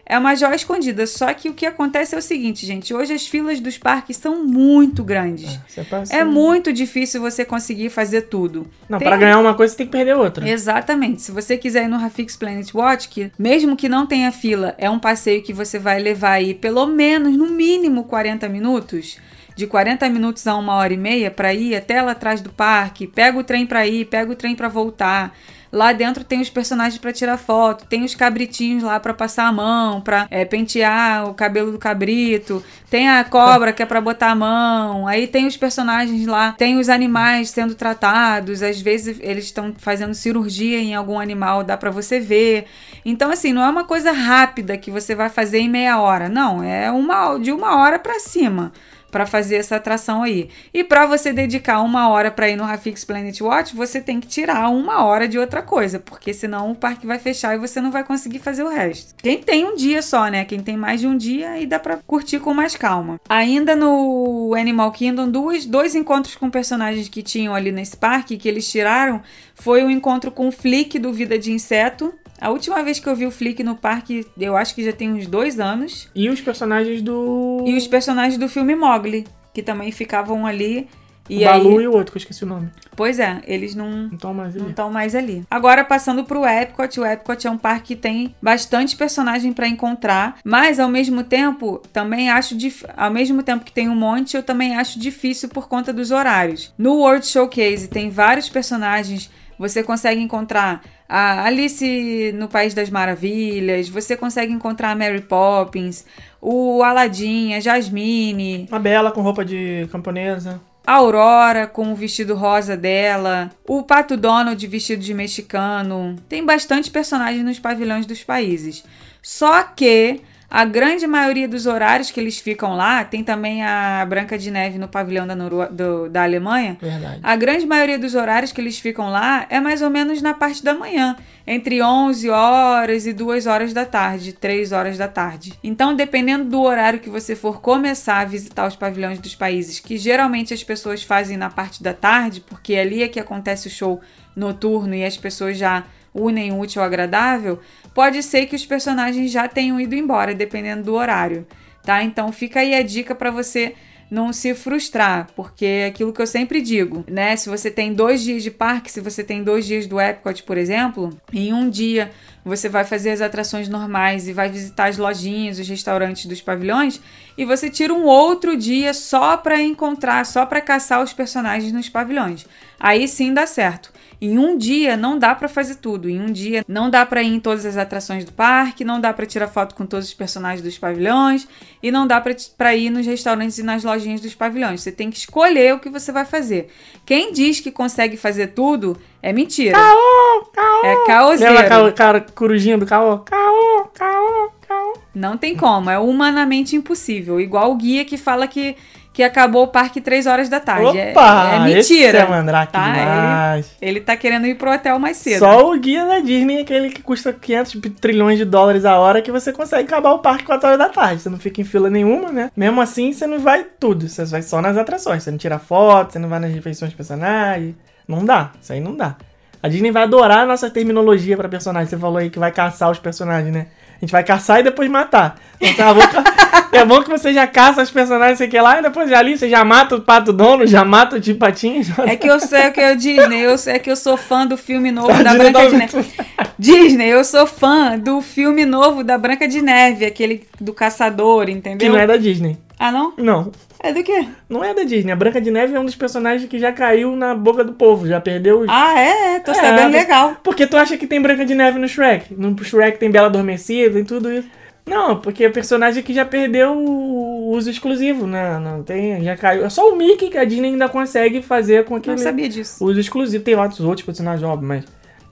É 0.09 0.17
uma 0.17 0.35
joia 0.35 0.55
escondida. 0.55 1.05
Só 1.05 1.33
que 1.33 1.49
o 1.49 1.53
que 1.53 1.65
acontece 1.65 2.15
é 2.15 2.17
o 2.17 2.21
seguinte, 2.21 2.65
gente. 2.65 2.93
Hoje 2.93 3.13
as 3.13 3.27
filas 3.27 3.59
dos 3.59 3.77
parques 3.77 4.15
são 4.17 4.43
muito 4.45 5.03
grandes. 5.03 5.59
Passa- 5.89 6.15
É 6.15 6.23
muito 6.23 6.71
difícil 6.71 7.19
você 7.19 7.43
conseguir 7.43 7.89
fazer 7.89 8.21
tudo. 8.23 8.67
Não, 8.87 8.99
pra 8.99 9.17
ganhar 9.17 9.39
uma 9.39 9.53
coisa 9.53 9.71
você 9.73 9.77
tem 9.79 9.85
que 9.87 9.91
perder 9.91 10.15
outra. 10.15 10.47
Exatamente. 10.49 11.21
Se 11.21 11.31
você 11.31 11.57
quiser 11.57 11.83
ir 11.85 11.87
no 11.89 11.97
Rafix 11.97 12.35
Planet 12.37 12.73
Watch, 12.73 13.09
que 13.09 13.31
mesmo 13.37 13.75
que 13.75 13.89
não 13.89 14.05
tenha 14.05 14.31
fila, 14.31 14.73
é 14.77 14.89
um 14.89 14.99
passeio 14.99 15.43
que 15.43 15.51
você 15.51 15.77
vai 15.77 15.99
levar 15.99 16.31
aí 16.31 16.53
pelo 16.53 16.85
menos, 16.85 17.35
no 17.35 17.47
mínimo, 17.47 18.05
40 18.05 18.47
minutos. 18.47 19.17
De 19.55 19.65
40 19.65 20.07
minutos 20.07 20.45
a 20.45 20.55
uma 20.55 20.75
hora 20.75 20.93
e 20.93 20.97
meia 20.97 21.31
para 21.31 21.51
ir 21.51 21.75
até 21.75 21.99
lá 21.99 22.11
atrás 22.11 22.41
do 22.41 22.51
parque. 22.51 23.07
Pega 23.07 23.39
o 23.39 23.43
trem 23.43 23.65
para 23.65 23.87
ir, 23.87 24.05
pega 24.05 24.31
o 24.31 24.35
trem 24.35 24.55
para 24.55 24.67
voltar. 24.67 25.35
Lá 25.71 25.91
dentro 25.91 26.23
tem 26.23 26.39
os 26.39 26.49
personagens 26.49 26.97
para 26.99 27.11
tirar 27.11 27.37
foto, 27.37 27.85
tem 27.85 28.03
os 28.03 28.15
cabritinhos 28.15 28.83
lá 28.83 28.99
para 28.99 29.13
passar 29.13 29.47
a 29.47 29.51
mão, 29.51 29.99
para 29.99 30.27
pentear 30.49 31.29
o 31.29 31.33
cabelo 31.33 31.71
do 31.71 31.77
cabrito, 31.77 32.63
tem 32.89 33.09
a 33.09 33.23
cobra 33.23 33.73
que 33.73 33.83
é 33.83 33.85
para 33.85 33.99
botar 33.99 34.31
a 34.31 34.35
mão, 34.35 35.07
aí 35.07 35.27
tem 35.27 35.45
os 35.45 35.57
personagens 35.57 36.25
lá, 36.25 36.53
tem 36.53 36.79
os 36.79 36.89
animais 36.89 37.49
sendo 37.49 37.75
tratados, 37.75 38.63
às 38.63 38.79
vezes 38.79 39.19
eles 39.21 39.45
estão 39.45 39.73
fazendo 39.77 40.13
cirurgia 40.13 40.79
em 40.79 40.95
algum 40.95 41.19
animal, 41.19 41.63
dá 41.63 41.75
para 41.75 41.91
você 41.91 42.19
ver. 42.19 42.65
Então 43.03 43.29
assim, 43.31 43.51
não 43.51 43.63
é 43.63 43.69
uma 43.69 43.83
coisa 43.83 44.11
rápida 44.11 44.77
que 44.77 44.89
você 44.89 45.13
vai 45.15 45.29
fazer 45.29 45.59
em 45.59 45.69
meia 45.69 45.99
hora, 45.99 46.29
não, 46.29 46.63
é 46.63 46.89
uma 46.91 47.37
de 47.37 47.51
uma 47.51 47.77
hora 47.77 47.99
para 47.99 48.19
cima 48.19 48.71
para 49.11 49.25
fazer 49.25 49.55
essa 49.55 49.75
atração 49.75 50.23
aí. 50.23 50.49
E 50.73 50.83
para 50.83 51.05
você 51.05 51.31
dedicar 51.31 51.81
uma 51.81 52.09
hora 52.09 52.29
para 52.29 52.49
ir 52.49 52.55
no 52.55 52.63
Rafix 52.63 53.03
Planet 53.05 53.39
Watch, 53.41 53.75
você 53.75 54.01
tem 54.01 54.19
que 54.19 54.27
tirar 54.27 54.69
uma 54.69 55.03
hora 55.03 55.27
de 55.27 55.39
outra 55.39 55.61
coisa, 55.61 55.99
porque 55.99 56.33
senão 56.33 56.71
o 56.71 56.75
parque 56.75 57.07
vai 57.07 57.19
fechar 57.19 57.55
e 57.55 57.59
você 57.59 57.79
não 57.81 57.91
vai 57.91 58.03
conseguir 58.03 58.39
fazer 58.39 58.63
o 58.63 58.69
resto. 58.69 59.15
Quem 59.17 59.41
tem 59.41 59.65
um 59.65 59.75
dia 59.75 60.01
só, 60.01 60.27
né? 60.27 60.45
Quem 60.45 60.59
tem 60.59 60.77
mais 60.77 60.99
de 60.99 61.07
um 61.07 61.17
dia, 61.17 61.51
aí 61.51 61.65
dá 61.65 61.79
para 61.79 61.97
curtir 62.05 62.39
com 62.39 62.53
mais 62.53 62.75
calma. 62.75 63.19
Ainda 63.29 63.75
no 63.75 64.53
Animal 64.57 64.91
Kingdom, 64.91 65.29
duas, 65.29 65.65
dois 65.65 65.95
encontros 65.95 66.35
com 66.35 66.49
personagens 66.49 67.09
que 67.09 67.23
tinham 67.23 67.55
ali 67.55 67.71
nesse 67.71 67.95
parque 67.95 68.37
que 68.37 68.47
eles 68.47 68.69
tiraram 68.69 69.21
foi 69.55 69.83
o 69.83 69.89
encontro 69.89 70.31
com 70.31 70.47
o 70.47 70.51
Flick 70.51 70.99
do 70.99 71.11
Vida 71.11 71.37
de 71.37 71.51
Inseto. 71.51 72.13
A 72.39 72.49
última 72.49 72.83
vez 72.83 72.99
que 72.99 73.07
eu 73.07 73.15
vi 73.15 73.25
o 73.25 73.31
Flick 73.31 73.63
no 73.63 73.75
parque, 73.75 74.25
eu 74.37 74.55
acho 74.55 74.75
que 74.75 74.83
já 74.83 74.93
tem 74.93 75.11
uns 75.11 75.27
dois 75.27 75.59
anos. 75.59 76.09
E 76.13 76.29
os 76.29 76.39
personagens 76.41 77.01
do. 77.01 77.63
E 77.65 77.75
os 77.75 77.87
personagens 77.87 78.37
do 78.37 78.47
filme 78.47 78.75
Mogli, 78.75 79.25
que 79.53 79.63
também 79.63 79.91
ficavam 79.91 80.45
ali. 80.45 80.87
E 81.29 81.43
o 81.43 81.45
Balu 81.45 81.77
aí, 81.79 81.83
e 81.83 81.87
o 81.87 81.93
outro, 81.93 82.13
que 82.13 82.17
eu 82.17 82.21
esqueci 82.21 82.43
o 82.45 82.47
nome. 82.47 82.69
pois 82.95 83.19
é, 83.19 83.41
eles 83.45 83.75
não 83.75 83.89
Não 83.91 84.13
estão 84.15 84.33
mais 84.33 84.55
ali. 84.55 84.73
não 84.77 84.89
mais 84.89 85.13
ali. 85.15 85.43
Agora 85.51 85.83
passando 85.83 86.23
pro 86.23 86.45
Epcot, 86.45 86.99
o 87.01 87.05
Epcot 87.05 87.45
é 87.45 87.51
um 87.51 87.57
parque 87.57 87.87
que 87.87 87.95
tem 87.97 88.33
bastante 88.41 88.95
personagem 88.95 89.51
para 89.51 89.67
encontrar, 89.67 90.37
mas 90.41 90.79
ao 90.79 90.87
mesmo 90.87 91.23
tempo, 91.23 91.81
também 91.91 92.29
acho 92.29 92.55
dif... 92.55 92.85
ao 92.95 93.11
mesmo 93.11 93.43
tempo 93.43 93.65
que 93.65 93.73
tem 93.73 93.89
um 93.89 93.95
monte, 93.95 94.37
eu 94.37 94.43
também 94.43 94.77
acho 94.77 94.97
difícil 94.99 95.49
por 95.49 95.67
conta 95.67 95.91
dos 95.91 96.11
horários. 96.11 96.73
No 96.77 96.93
World 96.93 97.25
Showcase 97.27 97.89
tem 97.89 98.09
vários 98.09 98.47
personagens 98.47 99.29
você 99.59 99.83
consegue 99.83 100.21
encontrar 100.21 100.83
a 101.07 101.45
Alice 101.45 102.33
no 102.35 102.47
País 102.47 102.73
das 102.73 102.89
Maravilhas, 102.89 103.87
você 103.87 104.17
consegue 104.17 104.51
encontrar 104.51 104.91
a 104.91 104.95
Mary 104.95 105.21
Poppins, 105.21 106.05
o 106.41 106.83
Aladdin, 106.83 107.53
a 107.53 107.59
Jasmine, 107.59 108.67
Uma 108.69 108.79
bela 108.79 109.11
com 109.11 109.21
roupa 109.21 109.45
de 109.45 109.87
camponesa. 109.91 110.59
a 110.85 110.93
Aurora 110.93 111.67
com 111.67 111.91
o 111.91 111.95
vestido 111.95 112.35
rosa 112.35 112.75
dela, 112.77 113.51
o 113.67 113.83
Pato 113.83 114.15
Donald 114.17 114.65
vestido 114.67 115.01
de 115.01 115.13
mexicano. 115.13 116.15
Tem 116.29 116.45
bastante 116.45 116.91
personagem 116.91 117.43
nos 117.43 117.59
pavilhões 117.59 118.05
dos 118.05 118.23
países. 118.23 118.83
Só 119.21 119.63
que 119.63 120.21
a 120.49 120.63
grande 120.63 121.05
maioria 121.05 121.47
dos 121.47 121.65
horários 121.65 122.09
que 122.09 122.19
eles 122.19 122.39
ficam 122.39 122.75
lá, 122.75 123.03
tem 123.03 123.23
também 123.23 123.63
a 123.63 124.05
Branca 124.07 124.37
de 124.37 124.49
Neve 124.49 124.77
no 124.77 124.87
pavilhão 124.87 125.27
da, 125.27 125.35
do- 125.35 126.09
da 126.09 126.23
Alemanha. 126.23 126.77
Verdade. 126.81 127.19
A 127.21 127.35
grande 127.35 127.65
maioria 127.65 127.99
dos 127.99 128.15
horários 128.15 128.51
que 128.53 128.61
eles 128.61 128.79
ficam 128.79 129.09
lá 129.09 129.45
é 129.49 129.59
mais 129.59 129.81
ou 129.81 129.89
menos 129.89 130.21
na 130.21 130.33
parte 130.33 130.63
da 130.63 130.73
manhã, 130.73 131.17
entre 131.45 131.81
11 131.81 132.29
horas 132.29 133.05
e 133.05 133.11
2 133.13 133.45
horas 133.45 133.73
da 133.73 133.85
tarde, 133.85 134.31
3 134.31 134.71
horas 134.71 134.97
da 134.97 135.07
tarde. 135.07 135.53
Então, 135.63 135.93
dependendo 135.95 136.45
do 136.45 136.61
horário 136.61 136.99
que 136.99 137.09
você 137.09 137.35
for 137.35 137.59
começar 137.59 138.19
a 138.19 138.25
visitar 138.25 138.65
os 138.67 138.75
pavilhões 138.75 139.19
dos 139.19 139.35
países, 139.35 139.79
que 139.79 139.97
geralmente 139.97 140.53
as 140.53 140.63
pessoas 140.63 141.03
fazem 141.03 141.35
na 141.35 141.49
parte 141.49 141.83
da 141.83 141.93
tarde, 141.93 142.39
porque 142.41 142.75
ali 142.75 143.03
é 143.03 143.07
que 143.09 143.19
acontece 143.19 143.67
o 143.67 143.71
show 143.71 143.99
noturno 144.35 144.95
e 144.95 145.03
as 145.03 145.17
pessoas 145.17 145.57
já 145.57 145.83
unem 146.19 146.51
o 146.51 146.59
útil 146.59 146.81
ao 146.81 146.87
agradável, 146.87 147.59
pode 147.93 148.21
ser 148.23 148.45
que 148.45 148.55
os 148.55 148.65
personagens 148.65 149.31
já 149.31 149.47
tenham 149.47 149.79
ido 149.79 149.95
embora, 149.95 150.33
dependendo 150.33 150.83
do 150.83 150.93
horário, 150.93 151.45
tá? 151.83 152.03
Então 152.03 152.31
fica 152.31 152.59
aí 152.59 152.75
a 152.75 152.83
dica 152.83 153.15
para 153.15 153.31
você 153.31 153.75
não 154.09 154.31
se 154.31 154.53
frustrar, 154.53 155.27
porque 155.35 155.65
é 155.65 155.85
aquilo 155.87 156.13
que 156.13 156.21
eu 156.21 156.27
sempre 156.27 156.61
digo, 156.61 157.03
né? 157.09 157.35
Se 157.35 157.49
você 157.49 157.69
tem 157.69 157.93
dois 157.93 158.23
dias 158.23 158.41
de 158.41 158.49
parque, 158.49 158.91
se 158.91 159.01
você 159.01 159.23
tem 159.23 159.43
dois 159.43 159.65
dias 159.65 159.85
do 159.85 159.99
Epcot, 159.99 160.43
por 160.43 160.57
exemplo, 160.57 161.09
em 161.33 161.53
um 161.53 161.69
dia 161.69 162.11
você 162.43 162.69
vai 162.69 162.85
fazer 162.85 163.11
as 163.11 163.19
atrações 163.19 163.67
normais 163.67 164.27
e 164.27 164.33
vai 164.33 164.47
visitar 164.47 164.87
as 164.87 164.97
lojinhas, 164.97 165.59
os 165.59 165.67
restaurantes 165.67 166.25
dos 166.25 166.41
pavilhões, 166.41 167.01
e 167.37 167.43
você 167.43 167.69
tira 167.69 167.93
um 167.93 168.05
outro 168.05 168.55
dia 168.55 168.93
só 168.93 169.35
para 169.35 169.61
encontrar, 169.61 170.25
só 170.25 170.45
para 170.45 170.61
caçar 170.61 171.03
os 171.03 171.11
personagens 171.11 171.73
nos 171.73 171.89
pavilhões. 171.89 172.45
Aí 172.79 173.07
sim 173.07 173.33
dá 173.33 173.45
certo. 173.45 173.91
Em 174.19 174.37
um 174.39 174.57
dia 174.57 174.97
não 174.97 175.17
dá 175.19 175.35
pra 175.35 175.47
fazer 175.47 175.75
tudo. 175.75 176.09
Em 176.09 176.19
um 176.19 176.31
dia 176.31 176.63
não 176.67 176.89
dá 176.89 177.05
pra 177.05 177.21
ir 177.21 177.33
em 177.33 177.39
todas 177.39 177.65
as 177.65 177.77
atrações 177.77 178.25
do 178.25 178.31
parque, 178.33 178.83
não 178.83 178.99
dá 178.99 179.13
pra 179.13 179.25
tirar 179.25 179.47
foto 179.47 179.75
com 179.75 179.85
todos 179.85 180.07
os 180.07 180.13
personagens 180.13 180.61
dos 180.61 180.77
pavilhões 180.77 181.47
e 181.81 181.91
não 181.91 182.07
dá 182.07 182.21
pra 182.57 182.75
ir 182.75 182.89
nos 182.89 183.05
restaurantes 183.05 183.57
e 183.59 183.63
nas 183.63 183.83
lojinhas 183.83 184.21
dos 184.21 184.33
pavilhões. 184.33 184.81
Você 184.81 184.91
tem 184.91 185.09
que 185.09 185.17
escolher 185.17 185.75
o 185.75 185.79
que 185.79 185.89
você 185.89 186.11
vai 186.11 186.25
fazer. 186.25 186.69
Quem 187.05 187.31
diz 187.31 187.59
que 187.59 187.71
consegue 187.71 188.17
fazer 188.17 188.47
tudo 188.47 188.97
é 189.21 189.31
mentira. 189.31 189.77
Caô, 189.77 190.45
caô. 190.53 190.83
É 190.83 190.87
Lembra 190.89 191.05
caoseiro. 191.05 191.59
aquela 191.59 191.91
cara 191.91 192.21
corujinha 192.33 192.77
do 192.77 192.85
caô? 192.85 193.19
Caô, 193.19 193.87
caô, 193.93 194.49
caô. 194.67 194.97
Não 195.13 195.37
tem 195.37 195.55
como, 195.55 195.89
é 195.89 195.97
humanamente 195.99 196.75
impossível. 196.75 197.39
Igual 197.39 197.71
o 197.71 197.75
guia 197.75 198.05
que 198.05 198.17
fala 198.17 198.47
que, 198.47 198.75
que 199.17 199.23
acabou 199.23 199.63
o 199.63 199.67
parque 199.67 199.99
3 199.99 200.27
horas 200.27 200.47
da 200.47 200.59
tarde. 200.59 200.95
É- 200.95 201.09
Opa! 201.09 201.55
é, 201.55 201.59
mentira. 201.61 202.19
Esse 202.19 202.27
é 202.27 202.29
mandrake 202.29 202.71
tá? 202.71 202.91
demais. 202.91 203.71
Ele, 203.81 203.91
ele 203.93 204.01
tá 204.01 204.15
querendo 204.15 204.45
ir 204.45 204.53
pro 204.53 204.71
hotel 204.71 204.99
mais 204.99 205.17
cedo. 205.17 205.39
Só 205.39 205.71
o 205.71 205.79
guia 205.79 206.05
da 206.05 206.19
Disney, 206.19 206.61
aquele 206.61 206.91
que 206.91 207.01
custa 207.01 207.33
500 207.33 207.81
trilhões 207.99 208.37
de 208.37 208.45
dólares 208.45 208.85
a 208.85 208.95
hora, 208.99 209.19
que 209.19 209.31
você 209.31 209.51
consegue 209.51 209.85
acabar 209.85 210.11
o 210.11 210.19
parque 210.19 210.43
4 210.43 210.67
horas 210.67 210.77
da 210.77 210.89
tarde. 210.89 211.23
Você 211.23 211.29
não 211.29 211.39
fica 211.39 211.59
em 211.59 211.63
fila 211.63 211.89
nenhuma, 211.89 212.31
né? 212.31 212.51
Mesmo 212.55 212.79
assim, 212.79 213.11
você 213.11 213.25
não 213.25 213.39
vai 213.39 213.65
tudo. 213.79 214.07
Você 214.07 214.23
vai 214.25 214.43
só 214.43 214.61
nas 214.61 214.77
atrações. 214.77 215.23
Você 215.23 215.31
não 215.31 215.37
tira 215.39 215.57
foto, 215.57 216.13
você 216.13 216.19
não 216.19 216.29
vai 216.29 216.39
nas 216.39 216.53
refeições 216.53 216.91
de 216.91 216.95
personagem. 216.95 217.75
Não 218.07 218.23
dá. 218.23 218.51
Isso 218.61 218.71
aí 218.71 218.79
não 218.79 218.95
dá. 218.95 219.15
A 219.63 219.67
Disney 219.67 219.89
vai 219.89 220.03
adorar 220.03 220.41
a 220.41 220.45
nossa 220.45 220.69
terminologia 220.69 221.35
pra 221.35 221.49
personagem. 221.49 221.89
Você 221.89 221.97
falou 221.97 222.19
aí 222.19 222.29
que 222.29 222.37
vai 222.37 222.51
caçar 222.51 222.91
os 222.91 222.99
personagens, 222.99 223.51
né? 223.51 223.65
A 223.97 224.05
gente 224.05 224.11
vai 224.11 224.23
caçar 224.23 224.59
e 224.59 224.63
depois 224.63 224.89
matar. 224.89 225.35
Então, 225.59 225.89
é, 225.89 225.93
bom 225.93 226.01
que, 226.07 226.17
é 226.77 226.85
bom 226.85 227.01
que 227.03 227.09
você 227.09 227.33
já 227.33 227.47
caça 227.47 227.81
os 227.81 227.89
personagens, 227.89 228.37
sei 228.37 228.47
que 228.47 228.59
lá, 228.61 228.77
e 228.77 228.83
depois 228.83 229.09
já 229.09 229.17
ali 229.17 229.35
você 229.37 229.49
já 229.49 229.65
mata 229.65 229.95
o 229.95 230.01
pato 230.01 230.31
dono, 230.31 230.67
já 230.67 230.85
mata 230.85 231.15
o 231.15 231.19
tio 231.19 231.35
patinho. 231.35 231.83
Já... 231.83 231.95
É 232.05 232.15
que 232.15 232.27
eu 232.27 232.39
sei 232.39 232.69
que 232.69 232.79
eu 232.79 232.95
Disney, 232.95 233.39
eu 233.43 233.57
sei 233.57 233.79
que 233.79 233.89
eu 233.89 233.95
sou 233.95 234.15
fã 234.15 234.45
do 234.45 234.55
filme 234.55 234.91
novo 234.91 235.07
da 235.07 235.31
Disney 235.33 235.37
Branca 235.51 235.67
de 235.67 235.71
tá- 235.71 235.77
Neve. 235.97 236.13
Disney, 236.59 237.07
eu 237.09 237.23
sou 237.23 237.47
fã 237.47 237.97
do 237.97 238.21
filme 238.21 238.65
novo 238.65 239.03
da 239.03 239.17
Branca 239.17 239.47
de 239.47 239.61
Neve, 239.61 240.05
aquele 240.05 240.47
do 240.61 240.73
caçador, 240.73 241.45
Que 241.45 241.51
entendeu? 241.51 241.91
não 241.91 241.99
é 241.99 242.05
da 242.05 242.17
Disney. 242.17 242.57
Ah, 242.79 242.91
não? 242.91 243.13
Não, 243.17 243.51
É 243.81 243.91
do 243.91 244.03
quê? 244.03 244.27
não 244.47 244.63
é 244.63 244.73
da 244.73 244.83
Disney. 244.83 245.11
A 245.11 245.15
Branca 245.15 245.41
de 245.41 245.49
Neve 245.49 245.75
é 245.75 245.79
um 245.79 245.85
dos 245.85 245.95
personagens 245.95 246.47
que 246.49 246.59
já 246.59 246.71
caiu 246.71 247.15
na 247.15 247.33
boca 247.33 247.63
do 247.63 247.73
povo, 247.73 248.07
já 248.07 248.21
perdeu 248.21 248.59
os... 248.59 248.67
Ah, 248.69 248.99
é, 248.99 249.35
é 249.35 249.39
tô 249.39 249.51
É, 249.51 249.55
sabendo 249.55 249.91
legal. 249.93 250.35
Porque 250.43 250.67
tu 250.67 250.77
acha 250.77 250.95
que 250.97 251.07
tem 251.07 251.19
Branca 251.21 251.43
de 251.45 251.55
Neve 251.55 251.79
no 251.79 251.87
Shrek? 251.87 252.33
No 252.35 252.55
Shrek 252.63 252.99
tem 252.99 253.09
Bela 253.09 253.27
Adormecida 253.27 253.99
e 253.99 254.03
tudo 254.03 254.31
isso. 254.31 254.47
Não, 254.85 255.17
porque 255.19 255.43
é 255.43 255.49
personagem 255.49 256.01
que 256.01 256.13
já 256.13 256.23
perdeu 256.23 256.71
o 256.77 257.49
uso 257.49 257.69
exclusivo, 257.69 258.25
né? 258.25 258.57
Não 258.59 258.83
tem, 258.83 259.21
já 259.23 259.35
caiu. 259.35 259.65
É 259.65 259.69
só 259.69 259.91
o 259.91 259.95
Mickey 259.97 260.29
que 260.29 260.37
a 260.37 260.45
Disney 260.45 260.69
ainda 260.69 260.87
consegue 260.87 261.41
fazer 261.41 261.83
com 261.83 261.95
aquele 261.95 262.15
Não 262.15 262.23
sabia 262.23 262.47
disso. 262.47 262.85
uso 262.85 262.97
exclusivo. 262.99 263.43
Tem 263.43 263.55
outros 263.55 263.81
outros 263.81 264.05
personagens, 264.05 264.43
óbvio, 264.43 264.67
mas 264.69 264.85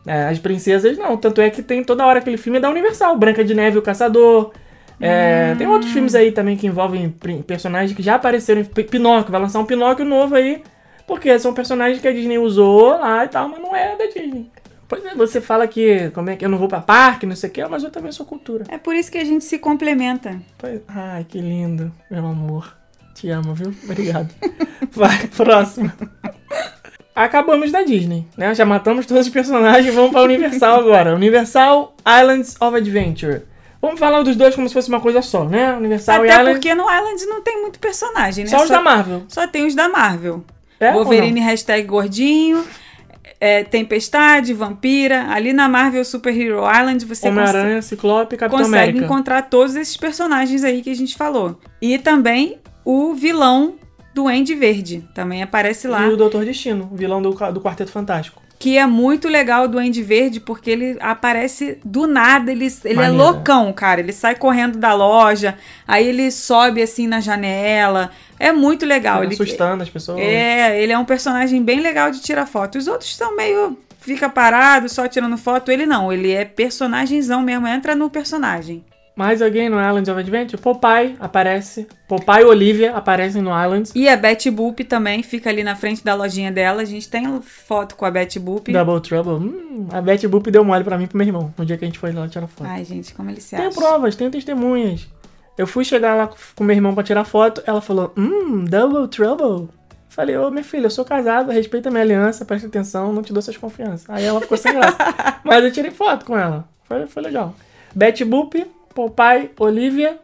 é, 0.05 0.25
as 0.27 0.39
princesas 0.39 0.97
não. 0.97 1.15
Tanto 1.15 1.39
é 1.39 1.49
que 1.49 1.61
tem 1.63 1.83
toda 1.85 2.05
hora 2.05 2.19
aquele 2.19 2.35
filme 2.37 2.59
da 2.59 2.69
Universal, 2.69 3.17
Branca 3.17 3.45
de 3.45 3.53
Neve 3.53 3.77
o 3.77 3.81
Caçador. 3.81 4.51
É, 4.99 5.53
Tem 5.55 5.67
outros 5.67 5.91
filmes 5.91 6.15
aí 6.15 6.31
também 6.31 6.55
que 6.55 6.65
envolvem 6.67 7.09
personagens 7.45 7.93
que 7.95 8.01
já 8.03 8.15
apareceram. 8.15 8.63
P- 8.63 8.83
Pinóquio, 8.83 9.31
vai 9.31 9.41
lançar 9.41 9.59
um 9.59 9.65
Pinóquio 9.65 10.05
novo 10.05 10.35
aí. 10.35 10.61
Porque 11.07 11.37
são 11.37 11.53
personagens 11.53 12.01
que 12.01 12.07
a 12.07 12.11
Disney 12.13 12.37
usou 12.39 12.89
lá 12.97 13.23
e 13.25 13.27
tal, 13.27 13.47
mas 13.49 13.61
não 13.61 13.75
é 13.75 13.95
da 13.95 14.05
Disney. 14.05 14.49
Pois 14.87 15.03
é, 15.05 15.13
você 15.15 15.41
fala 15.41 15.67
que 15.67 16.09
como 16.11 16.29
é 16.29 16.35
que 16.35 16.45
eu 16.45 16.49
não 16.49 16.57
vou 16.57 16.67
pra 16.67 16.79
parque, 16.79 17.25
não 17.25 17.35
sei 17.35 17.49
o 17.49 17.53
que, 17.53 17.65
mas 17.65 17.83
eu 17.83 17.89
também 17.91 18.11
sou 18.11 18.25
cultura. 18.25 18.65
É 18.69 18.77
por 18.77 18.95
isso 18.95 19.11
que 19.11 19.17
a 19.17 19.23
gente 19.25 19.43
se 19.43 19.57
complementa. 19.59 20.39
Pois- 20.57 20.81
Ai, 20.87 21.23
que 21.27 21.39
lindo, 21.39 21.91
meu 22.09 22.25
amor. 22.25 22.75
Te 23.15 23.29
amo, 23.29 23.53
viu? 23.53 23.73
Obrigado. 23.83 24.29
Vai, 24.91 25.27
próximo. 25.27 25.91
Acabamos 27.15 27.71
da 27.71 27.81
Disney, 27.83 28.27
né? 28.37 28.53
Já 28.53 28.65
matamos 28.65 29.05
todos 29.05 29.25
os 29.27 29.31
personagens, 29.31 29.93
vamos 29.93 30.11
pra 30.11 30.21
Universal 30.23 30.79
agora. 30.79 31.15
Universal 31.15 31.95
Islands 32.05 32.55
of 32.59 32.75
Adventure. 32.75 33.43
Vamos 33.85 33.99
falar 33.99 34.23
dos 34.23 34.35
dois 34.35 34.55
como 34.55 34.67
se 34.67 34.73
fosse 34.73 34.89
uma 34.89 34.99
coisa 34.99 35.21
só, 35.21 35.43
né? 35.45 35.73
Universal 35.73 36.25
e 36.25 36.29
Até 36.29 36.39
Island. 36.39 36.55
porque 36.55 36.73
no 36.75 36.83
Island 36.83 37.25
não 37.27 37.41
tem 37.41 37.61
muito 37.61 37.79
personagem, 37.79 38.45
né? 38.45 38.49
Só 38.49 38.63
os 38.63 38.69
da 38.69 38.81
Marvel. 38.81 39.23
Só 39.27 39.47
tem 39.47 39.65
os 39.65 39.75
da 39.75 39.87
Marvel. 39.87 40.43
É 40.79 40.91
Wolverine, 40.91 41.39
hashtag 41.39 41.87
gordinho. 41.87 42.65
é, 43.39 43.63
Tempestade, 43.63 44.53
Vampira. 44.53 45.27
Ali 45.29 45.53
na 45.53 45.67
Marvel 45.69 46.03
Super 46.03 46.35
Hero 46.35 46.61
Island 46.69 47.05
você 47.05 47.29
consegue, 47.29 47.49
Homem-Aranha, 47.49 47.81
Ciclope 47.81 48.35
e 48.35 48.37
Capitão 48.37 48.63
consegue 48.63 48.83
América. 48.83 49.05
encontrar 49.05 49.41
todos 49.43 49.75
esses 49.75 49.95
personagens 49.97 50.63
aí 50.63 50.81
que 50.81 50.89
a 50.89 50.95
gente 50.95 51.15
falou. 51.15 51.59
E 51.81 51.97
também 51.97 52.59
o 52.83 53.13
vilão 53.13 53.75
do 54.13 54.27
Andy 54.27 54.55
Verde. 54.55 55.07
Também 55.13 55.43
aparece 55.43 55.87
lá. 55.87 56.05
E 56.07 56.09
o 56.09 56.17
Doutor 56.17 56.45
Destino, 56.45 56.89
o 56.91 56.95
vilão 56.95 57.21
do, 57.21 57.31
do 57.31 57.61
Quarteto 57.61 57.91
Fantástico. 57.91 58.41
Que 58.65 58.79
é 58.79 58.87
muito 58.87 59.27
legal 59.27 59.67
do 59.67 59.77
Andy 59.77 60.01
Verde, 60.01 60.39
porque 60.39 60.71
ele 60.71 60.97
aparece 60.99 61.77
do 61.85 62.07
nada, 62.07 62.51
ele, 62.51 62.65
ele 62.83 62.99
é 62.99 63.09
loucão, 63.09 63.71
cara. 63.71 64.01
Ele 64.01 64.11
sai 64.11 64.33
correndo 64.33 64.79
da 64.79 64.91
loja, 64.91 65.55
aí 65.87 66.07
ele 66.07 66.31
sobe 66.31 66.81
assim 66.81 67.05
na 67.05 67.19
janela. 67.19 68.09
É 68.39 68.51
muito 68.51 68.83
legal. 68.83 69.23
Ele, 69.23 69.35
assustando 69.35 69.83
as 69.83 69.89
pessoas. 69.91 70.17
é, 70.19 70.81
ele 70.81 70.91
é 70.91 70.97
um 70.97 71.05
personagem 71.05 71.61
bem 71.61 71.79
legal 71.79 72.09
de 72.09 72.19
tirar 72.21 72.47
foto. 72.47 72.79
Os 72.79 72.87
outros 72.87 73.11
estão 73.11 73.35
meio. 73.35 73.77
Fica 73.99 74.27
parado, 74.29 74.89
só 74.89 75.07
tirando 75.07 75.37
foto. 75.37 75.69
Ele 75.69 75.85
não, 75.85 76.11
ele 76.11 76.31
é 76.31 76.43
personagemzão 76.43 77.43
mesmo, 77.43 77.67
entra 77.67 77.93
no 77.93 78.09
personagem. 78.09 78.83
Mais 79.15 79.41
alguém 79.41 79.69
no 79.69 79.79
Islands 79.79 80.09
of 80.09 80.19
Adventure? 80.19 80.61
Popeye 80.61 81.15
aparece. 81.19 81.87
Popeye 82.07 82.41
e 82.41 82.45
Olivia 82.45 82.95
aparecem 82.95 83.41
no 83.41 83.49
Islands. 83.49 83.93
E 83.95 84.09
a 84.09 84.17
Betty 84.17 84.51
Boop 84.51 84.83
também 84.83 85.23
fica 85.23 85.49
ali 85.49 85.63
na 85.63 85.75
frente 85.75 86.03
da 86.03 86.13
lojinha 86.13 86.51
dela. 86.51 86.81
A 86.81 86.85
gente 86.85 87.07
tem 87.07 87.41
foto 87.41 87.95
com 87.95 88.05
a 88.05 88.11
Betty 88.11 88.39
Boop. 88.39 88.71
Double 88.73 88.99
Trouble. 88.99 89.33
Hum, 89.35 89.87
a 89.91 90.01
Betty 90.01 90.27
Boop 90.27 90.51
deu 90.51 90.65
mole 90.65 90.83
pra 90.83 90.97
mim 90.97 91.05
e 91.05 91.07
pro 91.07 91.17
meu 91.17 91.25
irmão. 91.27 91.53
No 91.57 91.65
dia 91.65 91.77
que 91.77 91.85
a 91.85 91.87
gente 91.87 91.97
foi 91.97 92.11
lá 92.11 92.27
tirar 92.27 92.47
foto. 92.47 92.67
Ai, 92.67 92.83
gente, 92.83 93.13
como 93.13 93.29
ele 93.29 93.39
se 93.39 93.55
acha. 93.55 93.69
provas, 93.71 94.17
tenho 94.17 94.29
testemunhas. 94.29 95.07
Eu 95.57 95.65
fui 95.65 95.85
chegar 95.85 96.15
lá 96.15 96.29
com 96.53 96.63
meu 96.65 96.75
irmão 96.75 96.93
pra 96.93 97.03
tirar 97.03 97.23
foto. 97.23 97.63
Ela 97.65 97.79
falou: 97.79 98.11
Hum, 98.17 98.65
Double 98.65 99.07
Trouble. 99.07 99.69
Falei, 100.09 100.37
ô 100.37 100.49
minha 100.49 100.63
filha, 100.63 100.85
eu 100.85 100.89
sou 100.89 101.03
casado, 101.03 101.51
respeita 101.51 101.89
a 101.89 101.91
minha 101.91 102.03
aliança, 102.03 102.45
presta 102.45 102.67
atenção, 102.67 103.11
não 103.11 103.21
te 103.21 103.33
dou 103.33 103.39
essas 103.39 103.57
confianças. 103.57 104.09
Aí 104.09 104.23
ela 104.23 104.39
ficou 104.39 104.57
sem 104.57 104.71
graça. 104.73 104.97
Mas 105.43 105.61
eu 105.61 105.71
tirei 105.73 105.91
foto 105.91 106.23
com 106.25 106.37
ela. 106.37 106.65
Foi, 106.85 107.05
foi 107.05 107.21
legal. 107.21 107.53
Betty 107.93 108.23
Boop, 108.23 108.65
Popeye, 108.95 109.51
Olivia, 109.59 110.17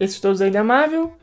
esses 0.00 0.18
todos 0.18 0.40
aí 0.40 0.50
da 0.50 0.64
Marvel. 0.64 1.14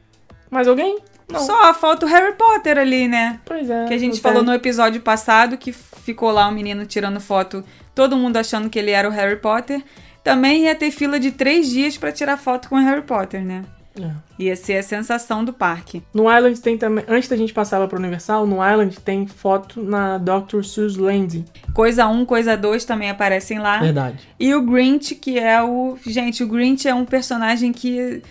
Mais 0.49 0.67
alguém? 0.67 0.99
Não. 1.27 1.39
Só 1.39 1.73
falta 1.73 2.05
o 2.05 2.09
Harry 2.09 2.33
Potter 2.35 2.77
ali, 2.77 3.07
né? 3.07 3.39
Pois 3.43 3.69
é. 3.69 3.85
Que 3.85 3.93
a 3.93 3.97
gente 3.97 4.15
não 4.15 4.21
falou 4.21 4.43
no 4.43 4.53
episódio 4.53 5.01
passado 5.01 5.57
que 5.57 5.71
ficou 5.71 6.29
lá 6.29 6.47
um 6.47 6.51
menino 6.51 6.85
tirando 6.85 7.19
foto, 7.19 7.63
todo 7.95 8.15
mundo 8.15 8.37
achando 8.37 8.69
que 8.69 8.77
ele 8.77 8.91
era 8.91 9.07
o 9.07 9.11
Harry 9.11 9.37
Potter. 9.37 9.83
Também 10.23 10.65
ia 10.65 10.75
ter 10.75 10.91
fila 10.91 11.19
de 11.19 11.31
três 11.31 11.69
dias 11.69 11.97
pra 11.97 12.11
tirar 12.11 12.37
foto 12.37 12.69
com 12.69 12.75
o 12.75 12.79
Harry 12.79 13.01
Potter, 13.01 13.43
né? 13.43 13.63
É. 14.03 14.43
Ia 14.43 14.55
ser 14.55 14.77
a 14.77 14.83
sensação 14.83 15.45
do 15.45 15.53
parque. 15.53 16.01
No 16.13 16.23
Island 16.23 16.59
tem 16.59 16.77
também. 16.77 17.05
Antes 17.07 17.29
da 17.29 17.35
gente 17.37 17.53
passar 17.53 17.77
lá 17.77 17.87
pro 17.87 17.99
Universal, 17.99 18.47
no 18.47 18.55
Island 18.67 18.99
tem 18.99 19.27
foto 19.27 19.81
na 19.83 20.17
Dr. 20.17 20.63
Seuss 20.63 20.97
Landing. 20.97 21.45
Coisa 21.73 22.07
1, 22.07 22.25
coisa 22.25 22.57
2 22.57 22.85
também 22.85 23.09
aparecem 23.09 23.59
lá. 23.59 23.79
Verdade. 23.79 24.27
E 24.39 24.53
o 24.55 24.61
Grinch, 24.61 25.15
que 25.15 25.37
é 25.37 25.61
o. 25.61 25.97
Gente, 26.05 26.43
o 26.43 26.47
Grinch 26.47 26.87
é 26.87 26.93
um 26.95 27.05
personagem 27.05 27.71
que. 27.71 28.21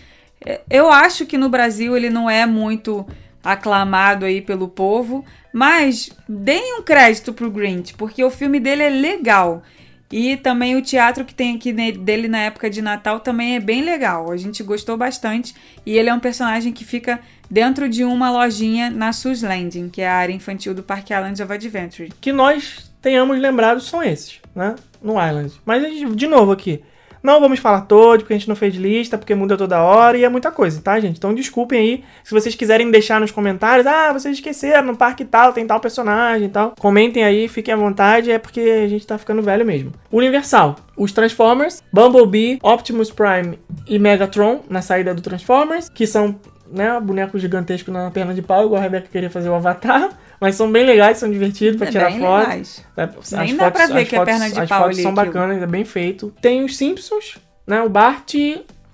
é, 0.45 0.61
Eu 0.69 0.91
acho 0.91 1.25
que 1.25 1.37
no 1.37 1.49
Brasil 1.49 1.95
ele 1.95 2.09
não 2.09 2.29
é 2.29 2.45
muito 2.45 3.05
aclamado 3.43 4.25
aí 4.25 4.41
pelo 4.41 4.67
povo, 4.67 5.25
mas 5.53 6.09
deem 6.27 6.79
um 6.79 6.83
crédito 6.83 7.33
pro 7.33 7.49
Grinch, 7.49 7.93
porque 7.95 8.23
o 8.23 8.29
filme 8.29 8.59
dele 8.59 8.83
é 8.83 8.89
legal. 8.89 9.63
E 10.11 10.35
também 10.35 10.75
o 10.75 10.81
teatro 10.81 11.23
que 11.23 11.33
tem 11.33 11.55
aqui 11.55 11.71
dele 11.71 12.27
na 12.27 12.39
época 12.39 12.69
de 12.69 12.81
Natal 12.81 13.19
também 13.19 13.55
é 13.55 13.59
bem 13.59 13.81
legal. 13.81 14.31
A 14.31 14.37
gente 14.37 14.61
gostou 14.61 14.97
bastante. 14.97 15.55
E 15.85 15.97
ele 15.97 16.09
é 16.09 16.13
um 16.13 16.19
personagem 16.19 16.73
que 16.73 16.83
fica 16.83 17.19
dentro 17.49 17.87
de 17.87 18.03
uma 18.03 18.29
lojinha 18.29 18.89
na 18.89 19.13
Sus 19.13 19.41
Landing, 19.41 19.89
que 19.89 20.01
é 20.01 20.09
a 20.09 20.15
área 20.15 20.33
infantil 20.33 20.73
do 20.73 20.83
Parque 20.83 21.13
Islands 21.13 21.39
of 21.39 21.51
Adventure. 21.51 22.09
que 22.19 22.33
nós 22.33 22.91
tenhamos 23.01 23.39
lembrado 23.39 23.79
são 23.79 24.03
esses, 24.03 24.39
né? 24.55 24.75
No 25.01 25.13
Island. 25.13 25.53
Mas, 25.65 25.83
de 26.15 26.27
novo 26.27 26.51
aqui, 26.51 26.83
não 27.21 27.39
vamos 27.39 27.59
falar 27.59 27.81
todos, 27.81 28.23
porque 28.23 28.33
a 28.33 28.37
gente 28.37 28.49
não 28.49 28.55
fez 28.55 28.75
lista, 28.75 29.17
porque 29.17 29.35
muda 29.35 29.57
toda 29.57 29.81
hora 29.81 30.17
e 30.17 30.23
é 30.23 30.29
muita 30.29 30.51
coisa, 30.51 30.81
tá, 30.81 30.99
gente? 30.99 31.17
Então 31.17 31.33
desculpem 31.33 31.79
aí. 31.79 32.03
Se 32.23 32.31
vocês 32.31 32.55
quiserem 32.55 32.89
deixar 32.89 33.19
nos 33.19 33.31
comentários, 33.31 33.85
ah, 33.85 34.11
vocês 34.11 34.35
esqueceram, 34.35 34.87
no 34.87 34.97
parque 34.97 35.23
tal, 35.25 35.53
tem 35.53 35.65
tal 35.65 35.79
personagem 35.79 36.47
e 36.47 36.49
tal. 36.49 36.73
Comentem 36.79 37.23
aí, 37.23 37.47
fiquem 37.47 37.73
à 37.73 37.77
vontade, 37.77 38.31
é 38.31 38.39
porque 38.39 38.59
a 38.59 38.87
gente 38.87 39.05
tá 39.05 39.17
ficando 39.17 39.41
velho 39.41 39.65
mesmo. 39.65 39.91
Universal. 40.11 40.75
Os 40.97 41.11
Transformers, 41.11 41.81
Bumblebee, 41.91 42.59
Optimus 42.61 43.11
Prime 43.11 43.57
e 43.87 43.97
Megatron 43.97 44.61
na 44.69 44.81
saída 44.81 45.13
do 45.13 45.21
Transformers, 45.21 45.89
que 45.89 46.05
são 46.05 46.35
né, 46.71 46.99
bonecos 46.99 47.41
gigantescos 47.41 47.93
na 47.93 48.09
perna 48.09 48.33
de 48.33 48.41
pau, 48.41 48.65
igual 48.65 48.79
a 48.79 48.83
Rebeca 48.83 49.07
queria 49.11 49.29
fazer 49.29 49.49
o 49.49 49.55
Avatar. 49.55 50.09
Mas 50.41 50.55
são 50.55 50.71
bem 50.71 50.83
legais, 50.83 51.19
são 51.19 51.29
divertidos 51.29 51.77
pra 51.77 51.87
É 51.87 51.91
tirar 51.91 52.09
bem 52.09 52.19
foto. 52.19 52.39
legais. 52.39 52.83
É, 52.97 53.09
Nem 53.45 53.55
dá 53.55 53.69
pra 53.69 53.85
ver 53.85 54.01
as 54.01 54.07
que 54.09 54.15
é 54.15 54.25
perna 54.25 54.49
de 54.49 54.59
as 54.59 54.67
pau 54.67 54.79
fotos 54.81 54.95
ali, 54.97 55.03
são 55.03 55.13
bacanas, 55.13 55.61
é 55.61 55.67
bem 55.67 55.85
feito. 55.85 56.33
Tem 56.41 56.63
os 56.65 56.75
Simpsons, 56.75 57.37
né? 57.67 57.79
O 57.83 57.89
Bart, 57.89 58.33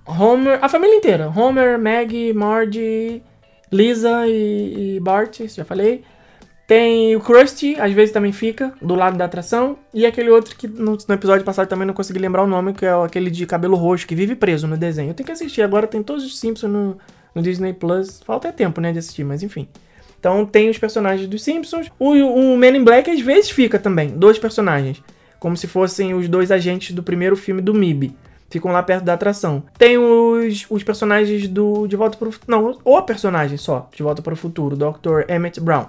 Homer, 0.05 0.59
a 0.61 0.67
família 0.67 0.95
inteira. 0.97 1.29
Homer, 1.33 1.79
Maggie, 1.79 2.33
Marge, 2.33 3.23
Lisa 3.71 4.27
e, 4.27 4.97
e 4.97 4.99
Bart, 4.99 5.39
já 5.47 5.63
falei. 5.63 6.03
Tem 6.67 7.15
o 7.15 7.21
Krusty, 7.21 7.77
às 7.79 7.93
vezes 7.93 8.11
também 8.11 8.33
fica, 8.33 8.73
do 8.81 8.93
lado 8.93 9.17
da 9.17 9.23
atração. 9.23 9.79
E 9.93 10.05
aquele 10.05 10.29
outro 10.29 10.53
que 10.53 10.67
no, 10.67 10.97
no 11.07 11.15
episódio 11.15 11.45
passado 11.45 11.69
também 11.69 11.87
não 11.87 11.93
consegui 11.93 12.19
lembrar 12.19 12.43
o 12.43 12.47
nome, 12.47 12.73
que 12.73 12.85
é 12.85 12.91
aquele 12.91 13.31
de 13.31 13.45
cabelo 13.45 13.77
roxo, 13.77 14.05
que 14.05 14.13
vive 14.15 14.35
preso 14.35 14.67
no 14.67 14.75
desenho. 14.75 15.11
Eu 15.11 15.13
tenho 15.13 15.25
que 15.25 15.31
assistir, 15.31 15.61
agora 15.61 15.87
tem 15.87 16.03
todos 16.03 16.25
os 16.25 16.37
Simpsons 16.37 16.69
no, 16.69 16.97
no 17.33 17.41
Disney 17.41 17.71
Plus. 17.71 18.19
Falta 18.25 18.51
tempo, 18.51 18.81
né, 18.81 18.91
de 18.91 18.99
assistir, 18.99 19.23
mas 19.23 19.41
enfim. 19.43 19.65
Então 20.27 20.45
tem 20.45 20.69
os 20.69 20.77
personagens 20.77 21.25
dos 21.25 21.41
Simpsons. 21.41 21.89
O, 21.97 22.11
o 22.11 22.57
Men 22.57 22.75
in 22.75 22.83
Black 22.83 23.09
às 23.09 23.21
vezes 23.21 23.49
fica 23.49 23.79
também, 23.79 24.09
dois 24.09 24.37
personagens. 24.37 25.01
Como 25.39 25.55
se 25.55 25.67
fossem 25.67 26.13
os 26.13 26.27
dois 26.27 26.51
agentes 26.51 26.93
do 26.93 27.01
primeiro 27.01 27.37
filme 27.37 27.61
do 27.61 27.73
MIB. 27.73 28.13
Ficam 28.49 28.73
lá 28.73 28.83
perto 28.83 29.05
da 29.05 29.13
atração. 29.13 29.63
Tem 29.77 29.97
os, 29.97 30.65
os 30.69 30.83
personagens 30.83 31.47
do 31.47 31.87
De 31.87 31.95
Volta 31.95 32.17
para 32.17 32.27
o 32.27 32.33
Não, 32.45 32.77
o 32.83 33.01
personagem 33.03 33.57
só, 33.57 33.89
De 33.95 34.03
Volta 34.03 34.21
para 34.21 34.33
o 34.33 34.37
Futuro, 34.37 34.75
Dr. 34.75 35.29
Emmett 35.29 35.61
Brown. 35.61 35.85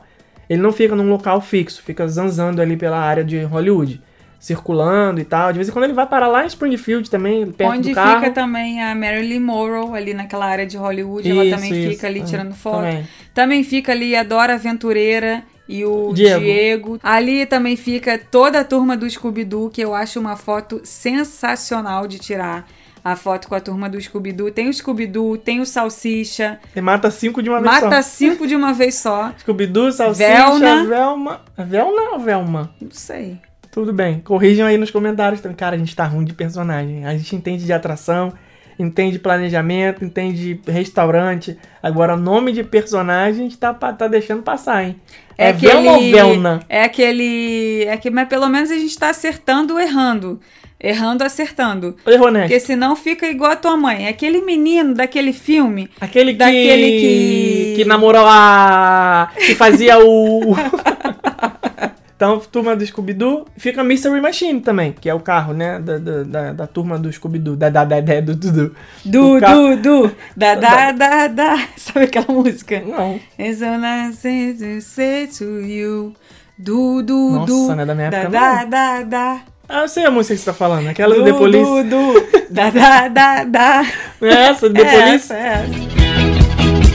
Ele 0.48 0.62
não 0.62 0.70
fica 0.70 0.94
num 0.94 1.10
local 1.10 1.40
fixo, 1.40 1.82
fica 1.82 2.06
zanzando 2.06 2.62
ali 2.62 2.76
pela 2.76 2.98
área 2.98 3.24
de 3.24 3.42
Hollywood. 3.42 4.00
Circulando 4.38 5.20
e 5.20 5.24
tal. 5.24 5.52
De 5.52 5.58
vez 5.58 5.68
em 5.68 5.72
quando 5.72 5.84
ele 5.84 5.92
vai 5.92 6.06
parar 6.06 6.28
lá 6.28 6.44
em 6.44 6.46
Springfield 6.46 7.10
também, 7.10 7.50
perto 7.50 7.72
Onde 7.72 7.88
do 7.90 7.94
carro. 7.94 8.20
fica 8.20 8.30
também 8.30 8.82
a 8.82 8.94
Marilyn 8.94 9.40
Monroe, 9.40 9.96
ali 9.96 10.14
naquela 10.14 10.46
área 10.46 10.66
de 10.66 10.76
Hollywood, 10.76 11.28
ela 11.30 11.44
Isso, 11.44 11.54
também 11.56 11.72
isso, 11.72 11.90
fica 11.90 12.06
ali 12.06 12.20
é, 12.20 12.24
tirando 12.24 12.54
foto. 12.54 12.76
também. 12.84 13.08
Também. 13.34 13.64
fica 13.64 13.92
ali 13.92 14.14
a 14.14 14.22
Dora 14.22 14.54
Aventureira 14.54 15.42
e 15.68 15.84
o 15.84 16.12
Diego. 16.14 16.40
Diego. 16.40 17.00
Ali 17.02 17.46
também 17.46 17.76
fica 17.76 18.16
toda 18.18 18.60
a 18.60 18.64
turma 18.64 18.96
do 18.96 19.08
Scooby-Doo, 19.10 19.70
que 19.70 19.80
eu 19.80 19.94
acho 19.94 20.18
uma 20.20 20.36
foto 20.36 20.80
sensacional 20.84 22.06
de 22.06 22.18
tirar. 22.18 22.66
A 23.04 23.14
foto 23.16 23.48
com 23.48 23.54
a 23.54 23.60
turma 23.60 23.88
do 23.88 23.98
Scooby-Doo. 23.98 24.50
Tem 24.50 24.68
o 24.68 24.74
Scooby-Doo, 24.74 25.38
tem 25.38 25.60
o 25.60 25.64
Salsicha. 25.66 26.58
Você 26.74 26.80
mata 26.80 27.10
cinco 27.10 27.40
de 27.42 27.48
uma 27.48 27.60
vez 27.60 27.72
Mata 27.80 28.02
só. 28.02 28.08
cinco 28.10 28.46
de 28.46 28.54
uma 28.56 28.72
vez 28.74 28.96
só. 28.96 29.32
Scooby-Doo, 29.38 29.92
Salsicha, 29.92 30.28
Velma. 30.28 30.84
Velma. 30.84 31.40
Velma 31.56 32.12
ou 32.14 32.18
Velma? 32.18 32.74
Não 32.80 32.90
sei. 32.90 33.38
Tudo 33.78 33.92
bem. 33.92 34.18
Corrijam 34.24 34.66
aí 34.66 34.76
nos 34.76 34.90
comentários 34.90 35.40
também. 35.40 35.56
Cara, 35.56 35.76
a 35.76 35.78
gente 35.78 35.94
tá 35.94 36.04
ruim 36.04 36.24
de 36.24 36.34
personagem. 36.34 37.06
A 37.06 37.16
gente 37.16 37.36
entende 37.36 37.64
de 37.64 37.72
atração, 37.72 38.32
entende 38.76 39.20
planejamento, 39.20 40.04
entende 40.04 40.60
restaurante. 40.66 41.56
Agora, 41.80 42.16
nome 42.16 42.50
de 42.50 42.64
personagem, 42.64 43.40
a 43.40 43.44
gente 43.44 43.56
tá, 43.56 43.72
tá 43.72 44.08
deixando 44.08 44.42
passar, 44.42 44.82
hein? 44.82 44.96
É, 45.36 45.52
Velma 45.52 45.92
ou 45.92 46.10
Velna? 46.10 46.58
É 46.68 46.82
aquele. 46.82 47.84
É 47.86 47.96
que, 47.96 48.10
mas 48.10 48.26
pelo 48.26 48.48
menos 48.48 48.72
a 48.72 48.74
gente 48.74 48.98
tá 48.98 49.10
acertando 49.10 49.74
ou 49.74 49.80
errando. 49.80 50.40
Errando, 50.80 51.22
acertando. 51.22 51.96
Errou, 52.04 52.32
né? 52.32 52.40
Porque 52.42 52.58
senão 52.58 52.96
fica 52.96 53.28
igual 53.28 53.52
a 53.52 53.56
tua 53.56 53.76
mãe. 53.76 54.06
É 54.06 54.08
Aquele 54.08 54.40
menino 54.42 54.92
daquele 54.94 55.32
filme. 55.32 55.88
Aquele 56.00 56.32
que... 56.32 56.38
Daquele 56.38 56.90
que- 57.00 57.72
Que 57.76 57.84
namorou 57.84 58.24
a... 58.26 59.28
Que 59.36 59.54
fazia 59.56 59.98
o... 59.98 60.54
Então, 62.18 62.40
turma 62.40 62.74
do 62.74 62.84
Scooby-Doo. 62.84 63.46
Fica 63.56 63.84
Mystery 63.84 64.20
Machine 64.20 64.60
também, 64.60 64.90
que 64.90 65.08
é 65.08 65.14
o 65.14 65.20
carro, 65.20 65.54
né? 65.54 65.78
Da, 65.78 65.98
da, 65.98 66.22
da, 66.24 66.52
da 66.52 66.66
turma 66.66 66.98
do 66.98 67.08
Scooby-Doo. 67.12 67.54
Da, 67.54 67.70
da, 67.70 67.84
da, 67.84 68.00
da, 68.00 68.20
do 68.20 68.34
Dudu. 68.34 68.74
Du, 69.04 69.36
O 69.36 69.40
ca- 69.40 69.54
du, 69.54 69.76
du. 69.76 70.10
Da, 70.36 70.56
da, 70.56 70.90
da, 70.90 71.28
da. 71.28 71.58
Sabe 71.78 72.06
aquela 72.06 72.26
música? 72.28 72.82
Não. 72.84 73.20
It's 73.38 73.62
all 73.62 73.80
I 73.84 74.12
say 74.12 74.52
to 74.54 74.80
say 74.82 75.28
to 75.38 75.44
you. 75.60 76.12
Du, 76.58 77.02
du, 77.02 77.30
Nossa, 77.30 77.46
du. 77.46 77.68
não 77.76 77.80
é 77.82 77.86
da 77.86 77.94
minha 77.94 78.10
da, 78.10 78.16
época, 78.18 78.32
da, 78.32 78.62
não. 78.62 78.68
da, 78.68 79.02
da. 79.04 79.40
Ah, 79.68 79.82
eu 79.82 79.88
sei 79.88 80.04
a 80.04 80.10
música 80.10 80.34
que 80.34 80.40
você 80.40 80.46
tá 80.46 80.52
falando. 80.54 80.88
Aquela 80.88 81.14
do 81.14 81.20
Du, 81.22 81.24
The 81.26 81.32
Police. 81.38 81.82
du, 81.84 81.84
du. 81.84 82.26
Da, 82.50 82.70
da, 82.70 83.06
da, 83.06 83.44
da. 83.44 83.82
É 84.22 84.28
essa? 84.48 84.68
Do 84.68 84.74
The 84.74 84.80
É 84.82 84.90
Police? 84.90 85.14
essa, 85.32 85.34
é 85.36 85.68
essa. 85.68 86.88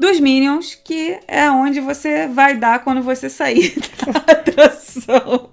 dos 0.00 0.18
Minions, 0.18 0.74
que 0.74 1.18
é 1.28 1.50
onde 1.50 1.80
você 1.80 2.26
vai 2.26 2.56
dar 2.56 2.82
quando 2.82 3.02
você 3.02 3.28
sair 3.28 3.74
da 4.06 4.32
atração. 4.32 5.48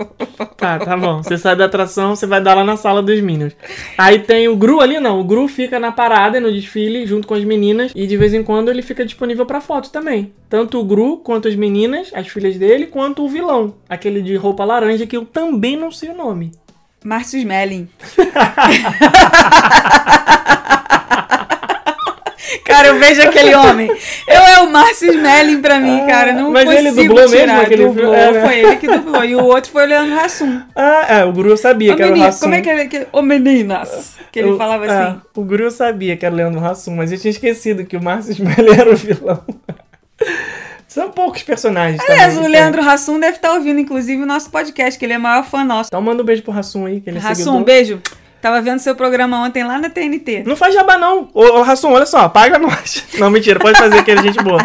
Tá, 0.57 0.79
tá 0.79 0.97
bom. 0.97 1.21
Você 1.21 1.37
sai 1.37 1.55
da 1.55 1.65
atração, 1.65 2.15
você 2.15 2.25
vai 2.25 2.41
dar 2.41 2.55
lá 2.55 2.63
na 2.63 2.77
sala 2.77 3.03
dos 3.03 3.19
Minions. 3.19 3.53
Aí 3.97 4.19
tem 4.19 4.47
o 4.47 4.55
Gru 4.55 4.79
ali, 4.79 4.99
não. 4.99 5.19
O 5.19 5.23
Gru 5.25 5.47
fica 5.47 5.79
na 5.79 5.91
parada, 5.91 6.39
no 6.39 6.51
desfile, 6.51 7.05
junto 7.05 7.27
com 7.27 7.33
as 7.33 7.43
meninas. 7.43 7.91
E 7.93 8.07
de 8.07 8.17
vez 8.17 8.33
em 8.33 8.43
quando 8.43 8.69
ele 8.69 8.81
fica 8.81 9.05
disponível 9.05 9.45
pra 9.45 9.59
foto 9.61 9.91
também. 9.91 10.33
Tanto 10.49 10.79
o 10.79 10.85
Gru, 10.85 11.17
quanto 11.17 11.47
as 11.47 11.55
meninas, 11.55 12.11
as 12.13 12.27
filhas 12.27 12.57
dele, 12.57 12.87
quanto 12.87 13.23
o 13.23 13.29
vilão. 13.29 13.75
Aquele 13.89 14.21
de 14.21 14.35
roupa 14.37 14.63
laranja, 14.63 15.05
que 15.05 15.17
eu 15.17 15.25
também 15.25 15.75
não 15.75 15.91
sei 15.91 16.09
o 16.09 16.17
nome. 16.17 16.51
Márcio 17.03 17.39
Smelling. 17.39 17.89
Cara, 22.65 22.87
eu 22.89 22.99
vejo 22.99 23.21
aquele 23.21 23.53
homem. 23.53 23.87
Eu 24.27 24.41
é 24.41 24.59
o 24.61 24.69
Márcio 24.71 25.09
Smelling 25.13 25.61
pra 25.61 25.79
mim, 25.79 26.05
cara. 26.07 26.33
Não 26.33 26.51
mas 26.51 26.69
ele 26.69 26.91
dublou 26.91 27.19
mesmo 27.29 27.37
tirar. 27.37 27.61
aquele 27.61 27.85
dublou, 27.85 28.13
filme? 28.13 28.17
É, 28.19 28.31
né? 28.31 28.41
Foi 28.45 28.59
ele 28.59 28.75
que 28.77 28.87
dublou. 28.87 29.23
E 29.25 29.35
o 29.35 29.43
outro 29.43 29.71
foi 29.71 29.83
o 29.83 29.87
Leandro 29.87 30.19
Hassum. 30.19 30.61
Ah, 30.75 31.05
é. 31.19 31.25
O 31.25 31.31
Gru 31.33 31.49
eu 31.49 31.57
sabia 31.57 31.93
Ô, 31.93 31.95
que 31.95 32.01
era 32.01 32.11
o 32.11 32.13
menino, 32.13 32.29
Hassum. 32.29 32.39
como 32.41 32.55
é 32.55 32.61
que. 32.87 33.07
Ô, 33.11 33.21
meninas. 33.21 34.15
Que 34.31 34.39
ele 34.39 34.49
Eu- 34.49 34.57
falava 34.57 34.85
é, 34.85 34.89
assim. 34.89 35.21
o 35.35 35.43
Gru 35.43 35.63
eu 35.65 35.71
sabia 35.71 36.15
que 36.17 36.25
era 36.25 36.33
o 36.33 36.37
Leandro 36.37 36.63
Hassum, 36.65 36.95
mas 36.95 37.11
eu 37.11 37.17
tinha 37.19 37.31
esquecido 37.31 37.85
que 37.85 37.95
o 37.97 38.03
Márcio 38.03 38.31
Smelly 38.31 38.71
era 38.79 38.89
o 38.91 38.95
vilão. 38.95 39.43
São 40.91 41.09
poucos 41.09 41.41
personagens. 41.41 42.01
Aliás, 42.01 42.33
também, 42.33 42.49
o 42.49 42.51
tem. 42.51 42.51
Leandro 42.51 42.81
Hassum 42.81 43.17
deve 43.17 43.37
estar 43.37 43.53
ouvindo, 43.53 43.79
inclusive, 43.79 44.21
o 44.21 44.25
nosso 44.25 44.49
podcast, 44.51 44.99
que 44.99 45.05
ele 45.05 45.13
é 45.13 45.17
o 45.17 45.21
maior 45.21 45.45
fã 45.45 45.63
nosso. 45.63 45.87
Então 45.87 46.01
manda 46.01 46.21
um 46.21 46.25
beijo 46.25 46.43
pro 46.43 46.51
Hassum 46.51 46.85
aí, 46.85 46.99
que 46.99 47.09
ele 47.09 47.17
é 47.17 47.21
Hassum, 47.21 47.35
seguidor. 47.35 47.55
um 47.55 47.63
beijo. 47.63 48.01
Tava 48.41 48.61
vendo 48.61 48.79
seu 48.79 48.93
programa 48.93 49.37
ontem 49.39 49.63
lá 49.63 49.79
na 49.79 49.89
TNT. 49.89 50.43
Não 50.45 50.53
faz 50.57 50.73
jabá, 50.73 50.97
não. 50.97 51.29
Ô, 51.33 51.59
ô 51.59 51.61
Rassum, 51.61 51.93
olha 51.93 52.05
só, 52.05 52.27
paga 52.27 52.59
nós. 52.59 53.05
Não, 53.17 53.29
mentira, 53.29 53.57
pode 53.57 53.77
fazer 53.79 54.03
que 54.03 54.11
é 54.11 54.21
gente 54.21 54.43
boa. 54.43 54.59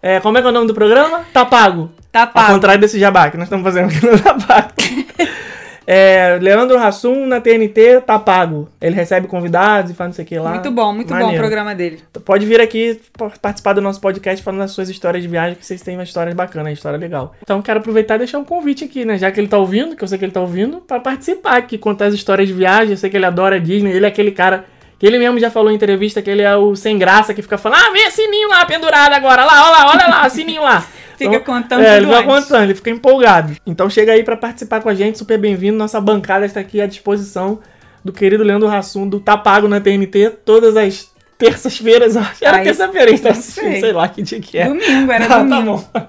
É, 0.00 0.18
como 0.20 0.38
é 0.38 0.40
que 0.40 0.46
é 0.46 0.50
o 0.50 0.52
nome 0.54 0.66
do 0.66 0.72
programa? 0.72 1.26
Tá 1.30 1.44
pago. 1.44 1.90
Tá 2.10 2.22
Ao 2.22 2.28
pago. 2.28 2.54
contrário 2.54 2.80
desse 2.80 2.98
jabá 2.98 3.30
que 3.30 3.36
nós 3.36 3.44
estamos 3.44 3.62
fazendo 3.62 3.90
aqui 3.90 4.06
no 4.06 4.18
Tá 4.18 4.32
Pago. 4.34 4.72
É, 5.92 6.38
Leandro 6.40 6.78
Hassum 6.78 7.26
na 7.26 7.40
TNT 7.40 8.02
tá 8.06 8.16
pago. 8.16 8.68
Ele 8.80 8.94
recebe 8.94 9.26
convidados 9.26 9.90
e 9.90 9.94
faz 9.94 10.10
não 10.10 10.14
sei 10.14 10.24
o 10.24 10.28
que 10.28 10.38
lá. 10.38 10.50
Muito 10.50 10.70
bom, 10.70 10.92
muito 10.92 11.08
bom 11.08 11.16
o 11.16 11.18
Maneiro. 11.18 11.42
programa 11.42 11.74
dele. 11.74 11.98
Pode 12.24 12.46
vir 12.46 12.60
aqui 12.60 13.00
participar 13.42 13.72
do 13.72 13.80
nosso 13.80 14.00
podcast 14.00 14.40
falando 14.40 14.60
das 14.60 14.70
suas 14.70 14.88
histórias 14.88 15.20
de 15.20 15.28
viagem, 15.28 15.56
que 15.56 15.66
vocês 15.66 15.82
têm 15.82 15.96
uma 15.96 16.04
história 16.04 16.32
bacana, 16.32 16.66
uma 16.66 16.72
história 16.72 16.96
legal. 16.96 17.34
Então 17.42 17.60
quero 17.60 17.80
aproveitar 17.80 18.14
e 18.14 18.18
deixar 18.18 18.38
um 18.38 18.44
convite 18.44 18.84
aqui, 18.84 19.04
né? 19.04 19.18
Já 19.18 19.32
que 19.32 19.40
ele 19.40 19.48
tá 19.48 19.58
ouvindo, 19.58 19.96
que 19.96 20.04
eu 20.04 20.06
sei 20.06 20.16
que 20.16 20.24
ele 20.24 20.30
tá 20.30 20.40
ouvindo, 20.40 20.76
para 20.76 21.00
participar 21.00 21.56
aqui, 21.56 21.76
contar 21.76 22.04
as 22.04 22.14
histórias 22.14 22.46
de 22.46 22.54
viagem. 22.54 22.92
Eu 22.92 22.96
sei 22.96 23.10
que 23.10 23.16
ele 23.16 23.26
adora 23.26 23.58
Disney, 23.58 23.90
ele 23.90 24.04
é 24.04 24.08
aquele 24.08 24.30
cara 24.30 24.66
que 24.96 25.04
ele 25.04 25.18
mesmo 25.18 25.40
já 25.40 25.50
falou 25.50 25.72
em 25.72 25.74
entrevista 25.74 26.22
que 26.22 26.30
ele 26.30 26.42
é 26.42 26.54
o 26.54 26.76
sem 26.76 26.98
graça 26.98 27.34
que 27.34 27.42
fica 27.42 27.58
falando: 27.58 27.80
"Ah, 27.80 27.90
vem 27.90 28.06
a 28.06 28.10
sininho 28.12 28.48
lá 28.48 28.64
pendurado 28.64 29.12
agora, 29.14 29.44
lá, 29.44 29.68
olha 29.68 29.70
lá, 29.72 29.90
olha 29.90 30.06
lá, 30.08 30.28
sininho 30.28 30.62
lá". 30.62 30.84
Fica 31.28 31.40
contando 31.40 31.82
É, 31.82 31.96
ele 31.96 32.06
vai 32.06 32.22
antes. 32.24 32.44
contando, 32.44 32.62
ele 32.64 32.74
fica 32.74 32.90
empolgado. 32.90 33.56
Então 33.66 33.88
chega 33.90 34.12
aí 34.12 34.22
pra 34.22 34.36
participar 34.36 34.80
com 34.80 34.88
a 34.88 34.94
gente, 34.94 35.18
super 35.18 35.38
bem-vindo. 35.38 35.76
Nossa 35.76 36.00
bancada 36.00 36.46
está 36.46 36.60
aqui 36.60 36.80
à 36.80 36.86
disposição 36.86 37.58
do 38.04 38.12
querido 38.12 38.42
Leandro 38.42 38.68
Hassum, 38.68 39.08
do 39.08 39.20
Tá 39.20 39.36
Pago 39.36 39.68
na 39.68 39.80
TNT, 39.80 40.30
todas 40.44 40.76
as 40.76 41.10
terças-feiras. 41.36 42.16
Era 42.40 42.62
terça-feira, 42.62 43.10
a 43.14 43.18
tá 43.18 43.24
não 43.24 43.30
assistindo, 43.38 43.70
sei. 43.70 43.80
sei 43.80 43.92
lá 43.92 44.08
que 44.08 44.22
dia 44.22 44.40
que 44.40 44.58
é. 44.58 44.66
Domingo, 44.68 45.12
era 45.12 45.26
Tá, 45.26 45.34
tá 45.38 45.42
domingo. 45.42 45.76
bom. 45.92 46.06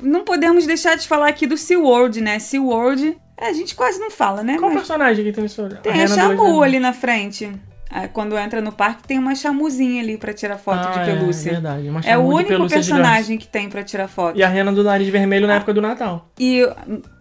Não 0.00 0.24
podemos 0.24 0.66
deixar 0.66 0.96
de 0.96 1.06
falar 1.06 1.28
aqui 1.28 1.46
do 1.46 1.56
SeaWorld, 1.56 2.20
né? 2.20 2.38
SeaWorld, 2.38 3.16
é, 3.38 3.48
a 3.48 3.52
gente 3.52 3.74
quase 3.74 3.98
não 4.00 4.10
fala, 4.10 4.42
né? 4.42 4.56
Qual 4.58 4.70
Mas 4.70 4.80
personagem 4.80 5.24
que 5.24 5.32
tem 5.32 5.42
nesse 5.42 5.60
tem 5.82 6.02
a 6.02 6.06
Chamu 6.08 6.62
ali 6.62 6.78
na 6.80 6.92
frente. 6.92 7.52
Ah, 7.92 8.08
Quando 8.08 8.36
entra 8.38 8.60
no 8.60 8.72
parque, 8.72 9.06
tem 9.06 9.18
uma 9.18 9.34
chamuzinha 9.34 10.02
ali 10.02 10.16
pra 10.16 10.32
tirar 10.32 10.56
foto 10.56 10.90
de 10.98 11.04
pelúcia. 11.04 11.50
É 11.50 11.52
verdade, 11.54 11.88
uma 11.88 12.00
É 12.00 12.16
o 12.16 12.22
único 12.22 12.68
personagem 12.68 13.36
que 13.36 13.46
tem 13.46 13.68
pra 13.68 13.82
tirar 13.82 14.08
foto. 14.08 14.38
E 14.38 14.42
a 14.42 14.48
rena 14.48 14.72
do 14.72 14.82
nariz 14.82 15.08
vermelho 15.08 15.46
na 15.46 15.54
época 15.56 15.74
do 15.74 15.82
Natal. 15.82 16.30
E 16.38 16.62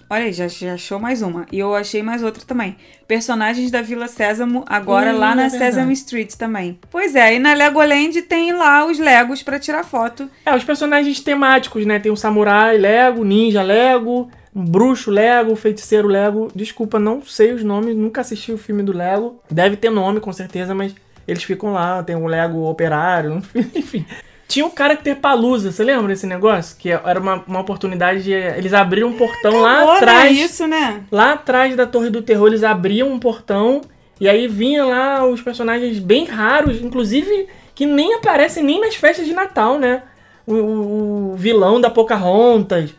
olha 0.10 0.26
aí, 0.26 0.34
já, 0.34 0.48
já 0.48 0.74
achou 0.74 1.00
mais 1.00 1.22
uma. 1.22 1.46
E 1.52 1.60
eu 1.60 1.76
achei 1.76 2.02
mais 2.02 2.24
outra 2.24 2.44
também. 2.46 2.76
Personagens 3.08 3.70
da 3.70 3.82
Vila 3.82 4.08
Sésamo, 4.08 4.64
agora 4.68 5.12
Ih, 5.12 5.18
lá 5.18 5.36
na 5.36 5.46
é. 5.46 5.50
Sesame 5.50 5.94
Street 5.94 6.34
também. 6.36 6.80
Pois 6.90 7.16
é, 7.16 7.36
e 7.36 7.40
na 7.40 7.54
Legoland 7.54 8.22
tem 8.24 8.54
lá 8.54 8.86
os 8.86 8.98
Legos 8.98 9.44
pra 9.44 9.60
tirar 9.60 9.84
foto. 9.84 10.30
É, 10.46 10.56
os 10.56 10.64
personagens 10.64 11.20
temáticos, 11.20 11.86
né? 11.86 12.00
Tem 12.00 12.12
o 12.12 12.16
samurai 12.16 12.78
Lego, 12.78 13.26
ninja 13.26 13.62
Lego, 13.62 14.30
bruxo 14.54 15.10
Lego, 15.12 15.56
feiticeiro 15.56 16.08
Lego. 16.08 16.50
Desculpa, 16.54 17.00
não 17.00 17.22
sei 17.22 17.54
os 17.54 17.64
nomes, 17.64 17.96
nunca 17.96 18.22
assisti 18.22 18.52
o 18.52 18.58
filme 18.58 18.84
do 18.84 18.92
Lego. 18.96 19.40
Deve 19.50 19.76
ter 19.78 19.90
nome, 19.90 20.20
com 20.20 20.32
certeza, 20.34 20.74
mas 20.76 20.94
eles 21.28 21.44
ficam 21.44 21.74
lá. 21.74 22.02
Tem 22.04 22.16
o 22.16 22.28
Lego 22.28 22.64
operário, 22.70 23.42
enfim. 23.76 24.06
Tinha 24.48 24.66
o 24.66 24.72
Character 24.78 25.16
Palusa, 25.16 25.72
você 25.72 25.82
lembra 25.82 26.10
desse 26.10 26.28
negócio? 26.28 26.76
Que 26.78 26.90
era 26.92 27.18
uma, 27.20 27.42
uma 27.48 27.62
oportunidade 27.62 28.24
de. 28.24 28.34
Eles 28.34 28.74
abriram 28.74 29.08
um 29.08 29.14
portão 29.18 29.62
lá 29.62 29.86
Olha 29.86 29.94
atrás. 29.98 30.38
isso, 30.38 30.68
né? 30.68 31.04
Lá 31.10 31.34
atrás 31.34 31.74
da 31.76 31.86
Torre 31.88 32.10
do 32.10 32.22
Terror, 32.22 32.48
eles 32.48 32.64
abriam 32.64 33.08
um 33.10 33.18
portão 33.18 33.80
e 34.20 34.28
aí 34.28 34.50
vinha 34.50 34.84
lá 34.84 35.26
os 35.26 35.42
personagens 35.42 36.00
bem 36.00 36.26
raros, 36.26 36.82
inclusive 36.82 37.48
que 37.74 37.86
nem 37.86 38.14
aparecem 38.16 38.62
nem 38.62 38.82
nas 38.82 38.94
festas 38.96 39.26
de 39.26 39.34
Natal, 39.34 39.80
né? 39.80 40.04
O, 40.46 40.54
o- 40.56 41.32
o 41.32 41.36
vilão 41.38 41.80
da 41.80 41.90
Pocahontas. 41.90 42.94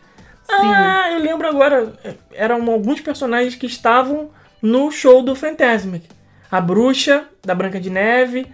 Ah, 0.49 1.11
eu 1.11 1.19
lembro 1.19 1.47
agora. 1.47 1.93
Eram 2.31 2.69
alguns 2.71 3.01
personagens 3.01 3.55
que 3.55 3.65
estavam 3.65 4.29
no 4.61 4.91
show 4.91 5.21
do 5.21 5.35
Fantasmic. 5.35 6.07
A 6.51 6.61
bruxa 6.61 7.25
da 7.43 7.55
Branca 7.55 7.79
de 7.79 7.89
Neve, 7.89 8.47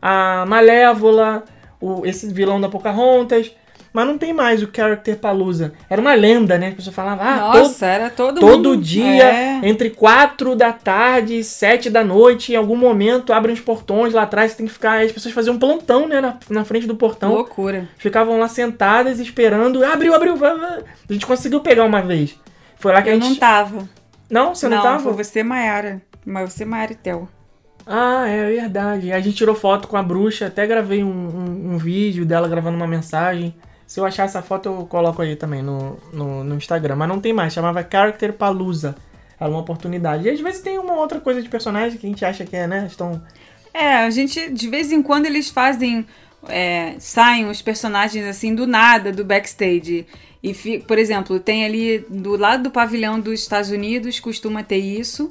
a 0.00 0.44
Malévola, 0.46 1.44
o, 1.80 2.04
esse 2.06 2.32
vilão 2.32 2.60
da 2.60 2.68
Pocahontas. 2.68 3.50
Mas 3.96 4.06
não 4.06 4.18
tem 4.18 4.30
mais 4.34 4.62
o 4.62 4.68
Character 4.70 5.16
Palusa. 5.16 5.72
Era 5.88 5.98
uma 5.98 6.12
lenda, 6.12 6.58
né? 6.58 6.68
As 6.68 6.74
pessoas 6.74 6.94
falavam, 6.94 7.26
ah, 7.26 7.50
todo- 7.50 7.62
Nossa, 7.62 7.86
era 7.86 8.10
todo 8.10 8.38
Todo 8.40 8.68
mundo- 8.70 8.82
dia, 8.82 9.24
É. 9.24 9.60
entre 9.62 9.88
4 9.88 10.54
da 10.54 10.70
tarde 10.70 11.38
e 11.38 11.42
7 11.42 11.88
da 11.88 12.04
noite, 12.04 12.52
em 12.52 12.56
algum 12.56 12.76
momento 12.76 13.32
abrem 13.32 13.54
os 13.54 13.60
portões 13.60 14.12
lá 14.12 14.24
atrás, 14.24 14.50
você 14.50 14.58
tem 14.58 14.66
que 14.66 14.72
ficar. 14.74 15.02
As 15.02 15.12
pessoas 15.12 15.32
faziam 15.32 15.54
um 15.56 15.58
plantão, 15.58 16.06
né, 16.06 16.20
na, 16.20 16.36
na 16.50 16.62
frente 16.62 16.86
do 16.86 16.94
portão. 16.94 17.32
Loucura. 17.32 17.88
Ficavam 17.96 18.38
lá 18.38 18.48
sentadas 18.48 19.18
esperando. 19.18 19.82
Abriu, 19.82 20.14
abriu, 20.14 20.36
vai, 20.36 20.58
vai. 20.58 20.80
A 21.08 21.12
gente 21.14 21.24
conseguiu 21.24 21.60
pegar 21.60 21.84
uma 21.84 22.02
vez. 22.02 22.38
Foi 22.76 22.92
lá 22.92 23.00
que 23.00 23.08
Eu 23.08 23.12
a 23.12 23.16
gente. 23.18 23.28
não 23.30 23.36
tava. 23.36 23.88
Não, 24.30 24.54
você 24.54 24.68
não, 24.68 24.76
não, 24.76 24.82
tava? 24.84 24.98
foi 25.04 25.12
você, 25.24 25.42
Maiara. 25.42 26.02
Mas 26.22 26.52
você, 26.52 26.66
Maiara 26.66 26.92
e 26.92 26.96
Theo. 26.96 27.26
Ah, 27.86 28.26
é 28.28 28.50
verdade. 28.50 29.10
A 29.12 29.20
gente 29.20 29.36
tirou 29.36 29.54
foto 29.54 29.88
com 29.88 29.96
a 29.96 30.02
bruxa, 30.02 30.48
até 30.48 30.66
gravei 30.66 31.02
um, 31.02 31.08
um- 31.08 31.74
um 31.74 31.78
vídeo 31.78 32.26
dela 32.26 32.46
gravando 32.46 32.76
uma 32.76 32.86
mensagem. 32.86 33.54
Se 33.86 34.00
eu 34.00 34.04
achar 34.04 34.24
essa 34.24 34.42
foto, 34.42 34.68
eu 34.68 34.86
coloco 34.86 35.22
aí 35.22 35.36
também 35.36 35.62
no, 35.62 35.96
no, 36.12 36.42
no 36.42 36.56
Instagram. 36.56 36.96
Mas 36.96 37.08
não 37.08 37.20
tem 37.20 37.32
mais, 37.32 37.52
chamava 37.52 37.86
Character 37.88 38.32
Palusa. 38.32 38.96
Era 39.38 39.50
uma 39.50 39.60
oportunidade. 39.60 40.26
E 40.26 40.30
às 40.30 40.40
vezes 40.40 40.60
tem 40.60 40.78
uma 40.78 40.94
outra 40.94 41.20
coisa 41.20 41.40
de 41.42 41.48
personagem 41.48 41.98
que 41.98 42.06
a 42.06 42.10
gente 42.10 42.24
acha 42.24 42.44
que 42.44 42.56
é, 42.56 42.66
né? 42.66 42.86
Estão. 42.88 43.22
É, 43.72 43.96
a 43.98 44.10
gente, 44.10 44.50
de 44.50 44.68
vez 44.68 44.90
em 44.90 45.02
quando, 45.02 45.26
eles 45.26 45.50
fazem. 45.50 46.06
é, 46.48 46.94
saem 46.98 47.48
os 47.48 47.62
personagens 47.62 48.24
assim 48.26 48.54
do 48.54 48.66
nada 48.66 49.12
do 49.12 49.24
backstage. 49.24 50.06
E, 50.42 50.78
por 50.80 50.98
exemplo, 50.98 51.38
tem 51.38 51.64
ali 51.64 51.98
do 52.08 52.36
lado 52.36 52.64
do 52.64 52.70
pavilhão 52.70 53.20
dos 53.20 53.40
Estados 53.40 53.70
Unidos, 53.70 54.20
costuma 54.20 54.62
ter 54.62 54.78
isso. 54.78 55.28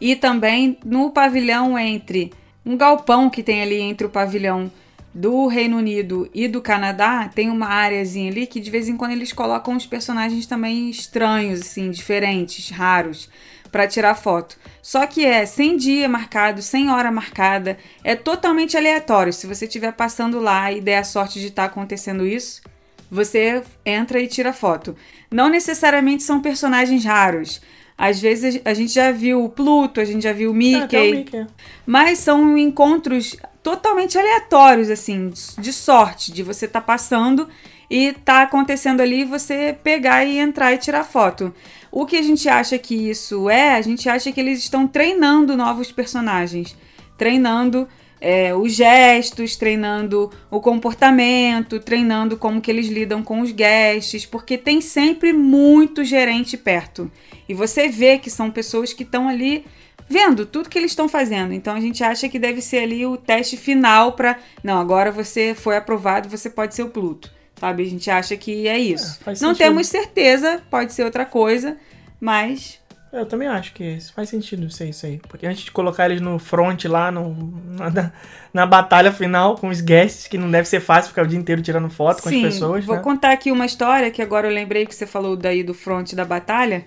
E 0.00 0.16
também 0.16 0.78
no 0.84 1.10
pavilhão 1.10 1.78
entre 1.78 2.32
um 2.64 2.76
galpão 2.76 3.28
que 3.28 3.42
tem 3.42 3.62
ali 3.62 3.80
entre 3.80 4.06
o 4.06 4.10
pavilhão 4.10 4.70
do 5.14 5.46
Reino 5.46 5.76
Unido 5.76 6.28
e 6.34 6.48
do 6.48 6.60
Canadá, 6.60 7.30
tem 7.32 7.48
uma 7.48 7.68
áreazinha 7.68 8.30
ali 8.30 8.46
que 8.46 8.58
de 8.58 8.70
vez 8.70 8.88
em 8.88 8.96
quando 8.96 9.12
eles 9.12 9.32
colocam 9.32 9.76
os 9.76 9.86
personagens 9.86 10.44
também 10.44 10.90
estranhos, 10.90 11.60
assim, 11.60 11.90
diferentes, 11.90 12.68
raros, 12.70 13.30
para 13.70 13.86
tirar 13.86 14.16
foto. 14.16 14.58
Só 14.82 15.06
que 15.06 15.24
é 15.24 15.46
sem 15.46 15.76
dia 15.76 16.08
marcado, 16.08 16.60
sem 16.60 16.90
hora 16.90 17.12
marcada, 17.12 17.78
é 18.02 18.16
totalmente 18.16 18.76
aleatório. 18.76 19.32
Se 19.32 19.46
você 19.46 19.66
estiver 19.66 19.92
passando 19.92 20.40
lá 20.40 20.72
e 20.72 20.80
der 20.80 20.98
a 20.98 21.04
sorte 21.04 21.38
de 21.38 21.46
estar 21.46 21.66
acontecendo 21.66 22.26
isso, 22.26 22.62
você 23.10 23.62
entra 23.84 24.20
e 24.20 24.26
tira 24.26 24.52
foto. 24.52 24.96
Não 25.30 25.48
necessariamente 25.48 26.24
são 26.24 26.42
personagens 26.42 27.04
raros. 27.04 27.60
Às 27.96 28.20
vezes 28.20 28.60
a 28.64 28.74
gente 28.74 28.92
já 28.92 29.12
viu 29.12 29.44
o 29.44 29.48
Pluto, 29.48 30.00
a 30.00 30.04
gente 30.04 30.22
já 30.22 30.32
viu 30.32 30.50
o 30.50 30.54
Ah, 30.54 30.84
até 30.84 30.98
o 30.98 31.02
Mickey, 31.04 31.14
Mickey. 31.38 31.46
mas 31.86 32.18
são 32.18 32.58
encontros 32.58 33.36
totalmente 33.62 34.18
aleatórios, 34.18 34.90
assim, 34.90 35.32
de 35.58 35.72
sorte, 35.72 36.32
de 36.32 36.42
você 36.42 36.66
tá 36.66 36.80
passando 36.80 37.48
e 37.88 38.12
tá 38.12 38.42
acontecendo 38.42 39.00
ali 39.00 39.24
você 39.24 39.76
pegar 39.82 40.24
e 40.24 40.38
entrar 40.38 40.72
e 40.72 40.78
tirar 40.78 41.04
foto. 41.04 41.54
O 41.90 42.04
que 42.04 42.16
a 42.16 42.22
gente 42.22 42.48
acha 42.48 42.76
que 42.78 42.94
isso 43.10 43.48
é? 43.48 43.74
A 43.76 43.80
gente 43.80 44.08
acha 44.08 44.32
que 44.32 44.40
eles 44.40 44.58
estão 44.58 44.86
treinando 44.88 45.56
novos 45.56 45.92
personagens, 45.92 46.76
treinando 47.16 47.88
é, 48.24 48.54
os 48.54 48.72
gestos, 48.74 49.54
treinando 49.54 50.30
o 50.50 50.58
comportamento, 50.58 51.78
treinando 51.78 52.38
como 52.38 52.58
que 52.58 52.70
eles 52.70 52.86
lidam 52.86 53.22
com 53.22 53.42
os 53.42 53.52
guests, 53.52 54.24
porque 54.24 54.56
tem 54.56 54.80
sempre 54.80 55.30
muito 55.30 56.02
gerente 56.02 56.56
perto. 56.56 57.12
E 57.46 57.52
você 57.52 57.86
vê 57.86 58.16
que 58.16 58.30
são 58.30 58.50
pessoas 58.50 58.94
que 58.94 59.02
estão 59.02 59.28
ali 59.28 59.66
vendo 60.08 60.46
tudo 60.46 60.70
que 60.70 60.78
eles 60.78 60.92
estão 60.92 61.06
fazendo. 61.06 61.52
Então 61.52 61.76
a 61.76 61.80
gente 61.80 62.02
acha 62.02 62.26
que 62.26 62.38
deve 62.38 62.62
ser 62.62 62.78
ali 62.78 63.04
o 63.04 63.18
teste 63.18 63.58
final 63.58 64.12
para, 64.12 64.38
não, 64.62 64.80
agora 64.80 65.12
você 65.12 65.54
foi 65.54 65.76
aprovado, 65.76 66.26
você 66.26 66.48
pode 66.48 66.74
ser 66.74 66.82
o 66.82 66.88
Pluto. 66.88 67.30
Sabe? 67.60 67.82
A 67.82 67.86
gente 67.86 68.10
acha 68.10 68.38
que 68.38 68.66
é 68.66 68.78
isso. 68.78 69.20
É, 69.26 69.34
não 69.42 69.54
temos 69.54 69.86
certeza, 69.86 70.62
pode 70.70 70.94
ser 70.94 71.04
outra 71.04 71.26
coisa, 71.26 71.76
mas 72.18 72.80
Eu 73.14 73.26
também 73.26 73.46
acho 73.48 73.72
que 73.72 73.98
faz 74.14 74.28
sentido 74.28 74.68
ser 74.70 74.88
isso 74.88 75.06
aí. 75.06 75.20
Porque 75.28 75.46
antes 75.46 75.62
de 75.64 75.70
colocar 75.70 76.06
eles 76.06 76.20
no 76.20 76.38
front 76.38 76.84
lá, 76.86 77.10
no, 77.10 77.34
na, 77.68 78.12
na 78.52 78.66
batalha 78.66 79.12
final 79.12 79.56
com 79.56 79.68
os 79.68 79.80
guests, 79.80 80.26
que 80.26 80.36
não 80.36 80.50
deve 80.50 80.68
ser 80.68 80.80
fácil 80.80 81.10
ficar 81.10 81.22
o 81.24 81.26
dia 81.26 81.38
inteiro 81.38 81.62
tirando 81.62 81.88
foto 81.88 82.22
com 82.22 82.28
Sim, 82.28 82.44
as 82.44 82.54
pessoas, 82.54 82.84
vou 82.84 82.96
né? 82.96 83.02
contar 83.02 83.32
aqui 83.32 83.52
uma 83.52 83.64
história 83.66 84.10
que 84.10 84.20
agora 84.20 84.48
eu 84.48 84.52
lembrei 84.52 84.84
que 84.84 84.94
você 84.94 85.06
falou 85.06 85.36
daí 85.36 85.62
do 85.62 85.72
front 85.72 86.12
da 86.14 86.24
batalha. 86.24 86.84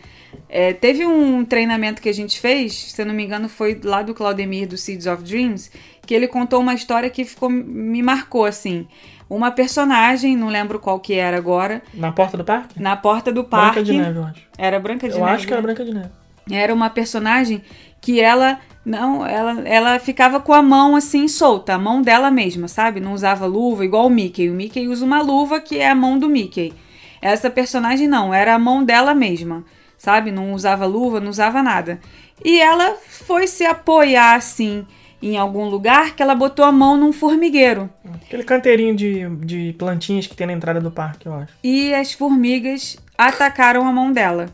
É, 0.50 0.74
teve 0.74 1.06
um 1.06 1.46
treinamento 1.46 2.02
que 2.02 2.10
a 2.10 2.14
gente 2.14 2.40
fez, 2.40 2.74
se 2.92 3.02
eu 3.02 3.06
não 3.06 3.14
me 3.14 3.24
engano, 3.24 3.48
foi 3.48 3.80
lá 3.84 4.02
do 4.02 4.14
Claudemir 4.14 4.68
do 4.68 4.78
Seeds 4.78 5.08
of 5.08 5.24
Dreams, 5.24 5.72
que 6.06 6.14
ele 6.14 6.28
contou 6.28 6.60
uma 6.60 6.74
história 6.74 7.10
que 7.10 7.24
ficou 7.26 7.50
me 7.50 8.02
marcou 8.04 8.46
assim. 8.46 8.88
Uma 9.30 9.52
personagem, 9.52 10.38
não 10.38 10.48
lembro 10.48 10.80
qual 10.80 11.02
que 11.02 11.16
era 11.16 11.36
agora, 11.36 11.82
Na 11.94 12.14
porta 12.14 12.38
do 12.38 12.46
parque? 12.46 12.82
na 12.82 12.96
porta 12.96 13.30
do 13.30 13.44
Branca 13.44 13.58
parque. 13.74 13.84
de 13.84 13.94
Neve, 13.98 14.18
eu 14.20 14.24
acho. 14.24 14.42
Era 14.58 14.80
Branca 14.80 15.10
de 15.10 15.16
Eu 15.16 15.20
Neve. 15.20 15.32
acho 15.36 15.46
que 15.48 15.52
era 15.52 15.62
né? 15.62 15.66
Branca 15.68 15.84
de 15.84 15.94
Neve. 15.94 16.10
Era 16.50 16.74
uma 16.74 16.90
personagem 16.90 17.62
que 18.00 18.20
ela 18.20 18.60
não, 18.88 19.26
ela, 19.26 19.68
ela 19.68 20.00
ficava 20.00 20.40
com 20.40 20.54
a 20.54 20.62
mão 20.62 20.96
assim 20.96 21.28
solta, 21.28 21.74
a 21.74 21.78
mão 21.78 22.02
dela 22.02 22.32
mesma, 22.32 22.70
sabe? 22.70 23.02
Não 23.02 23.12
usava 23.12 23.46
luva 23.46 23.84
igual 23.84 24.08
o 24.08 24.10
Mickey. 24.10 24.50
O 24.50 24.54
Mickey 24.54 24.88
usa 24.88 25.04
uma 25.04 25.22
luva 25.22 25.60
que 25.60 25.78
é 25.78 25.90
a 25.90 25.96
mão 25.96 26.18
do 26.18 26.30
Mickey. 26.30 26.74
Essa 27.22 27.50
personagem 27.50 28.08
não, 28.08 28.34
era 28.34 28.56
a 28.56 28.60
mão 28.60 28.86
dela 28.86 29.14
mesma, 29.14 29.66
sabe? 29.98 30.32
Não 30.32 30.54
usava 30.54 30.86
luva, 30.86 31.20
não 31.20 31.30
usava 31.30 31.62
nada. 31.62 32.00
E 32.46 32.62
ela 32.62 32.96
foi 33.10 33.46
se 33.46 33.66
apoiar 33.66 34.36
assim 34.36 34.86
em 35.22 35.36
algum 35.36 35.66
lugar 35.66 36.16
que 36.16 36.22
ela 36.22 36.36
botou 36.36 36.64
a 36.64 36.72
mão 36.72 36.96
num 36.96 37.12
formigueiro. 37.12 37.90
Aquele 38.24 38.44
canteirinho 38.44 38.96
de, 38.96 39.28
de 39.38 39.76
plantinhas 39.78 40.28
que 40.28 40.36
tem 40.36 40.48
na 40.48 40.54
entrada 40.54 40.80
do 40.80 40.92
parque, 40.92 41.26
eu 41.26 41.34
acho. 41.34 41.54
e 41.64 41.94
as 41.94 42.14
formigas 42.14 42.98
atacaram 43.18 43.86
a 43.88 43.92
mão 43.92 44.14
dela. 44.14 44.50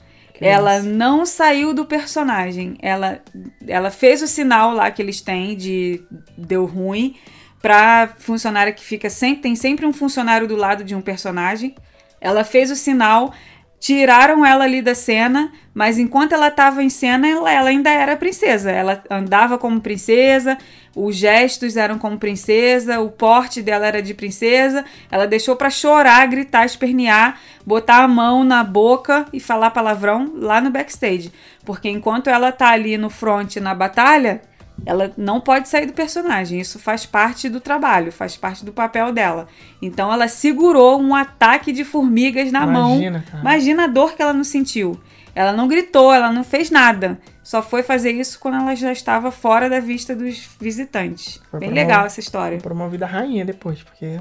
Ela 0.46 0.80
isso. 0.80 0.90
não 0.90 1.26
saiu 1.26 1.74
do 1.74 1.86
personagem. 1.86 2.78
Ela, 2.82 3.22
ela 3.68 3.90
fez 3.90 4.22
o 4.22 4.28
sinal 4.28 4.74
lá 4.74 4.90
que 4.92 5.02
eles 5.02 5.22
têm 5.22 5.56
de 5.56 6.04
deu 6.38 6.66
ruim 6.66 7.16
pra 7.62 8.14
funcionária 8.20 8.74
que 8.74 8.84
fica 8.84 9.10
sempre 9.10 9.44
tem 9.44 9.56
sempre 9.56 9.86
um 9.86 9.94
funcionário 9.94 10.48
do 10.48 10.56
lado 10.56 10.84
de 10.84 10.94
um 10.94 11.02
personagem. 11.02 11.74
Ela 12.20 12.44
fez 12.44 12.70
o 12.70 12.76
sinal, 12.76 13.34
tiraram 13.80 14.46
ela 14.46 14.66
ali 14.66 14.82
da 14.82 14.94
cena, 14.94 15.52
mas 15.74 15.98
enquanto 15.98 16.34
ela 16.34 16.48
estava 16.48 16.84
em 16.84 16.90
cena, 16.90 17.28
ela, 17.28 17.52
ela 17.52 17.70
ainda 17.70 17.90
era 17.90 18.16
princesa. 18.16 18.70
Ela 18.70 19.02
andava 19.10 19.58
como 19.58 19.82
princesa, 19.82 20.58
os 20.96 21.16
gestos 21.16 21.76
eram 21.76 21.98
como 21.98 22.20
princesa, 22.20 23.00
o 23.00 23.10
porte 23.10 23.62
dela 23.62 23.88
era 23.88 24.02
de 24.02 24.14
princesa. 24.14 24.86
Ela 25.10 25.26
deixou 25.26 25.56
pra 25.56 25.70
chorar, 25.70 26.28
gritar, 26.28 26.66
espernear, 26.66 27.40
botar 27.66 28.04
a 28.04 28.08
mão 28.08 28.44
na 28.44 28.64
boca 28.64 29.26
e 29.34 29.40
falar 29.40 29.72
palavrão 29.72 30.34
lá 30.36 30.62
no 30.62 30.70
backstage, 30.70 31.32
porque 31.66 31.90
enquanto 31.90 32.30
ela 32.30 32.52
tá 32.52 32.70
ali 32.70 32.98
no 32.98 33.10
front 33.10 33.56
na 33.58 33.74
batalha, 33.74 34.42
ela 34.86 35.12
não 35.18 35.40
pode 35.40 35.70
sair 35.70 35.86
do 35.86 35.94
personagem. 35.94 36.60
Isso 36.60 36.78
faz 36.78 37.06
parte 37.06 37.48
do 37.50 37.60
trabalho, 37.60 38.12
faz 38.12 38.36
parte 38.36 38.66
do 38.66 38.74
papel 38.74 39.12
dela. 39.12 39.48
Então 39.82 40.12
ela 40.12 40.28
segurou 40.28 41.02
um 41.02 41.16
ataque 41.16 41.72
de 41.72 41.84
formigas 41.84 42.52
na 42.52 42.66
mão. 42.66 42.96
Imagina, 42.96 43.24
cara. 43.30 43.42
Imagina 43.42 43.84
a 43.86 43.88
dor 43.88 44.14
que 44.16 44.22
ela 44.22 44.34
não 44.34 44.44
sentiu. 44.44 45.00
Ela 45.36 45.54
não 45.54 45.68
gritou, 45.68 46.14
ela 46.14 46.32
não 46.32 46.44
fez 46.44 46.70
nada. 46.70 47.20
Só 47.44 47.62
foi 47.62 47.84
fazer 47.84 48.12
isso 48.12 48.40
quando 48.40 48.56
ela 48.56 48.74
já 48.74 48.92
estava 48.92 49.30
fora 49.30 49.70
da 49.70 49.82
vista 49.82 50.16
dos 50.16 50.50
visitantes. 50.60 51.42
Foi 51.52 51.60
Bem 51.60 51.72
legal 51.72 52.06
essa 52.06 52.22
história. 52.22 52.58
Promovida 52.58 53.06
rainha 53.06 53.44
depois, 53.44 53.84
porque 53.84 54.18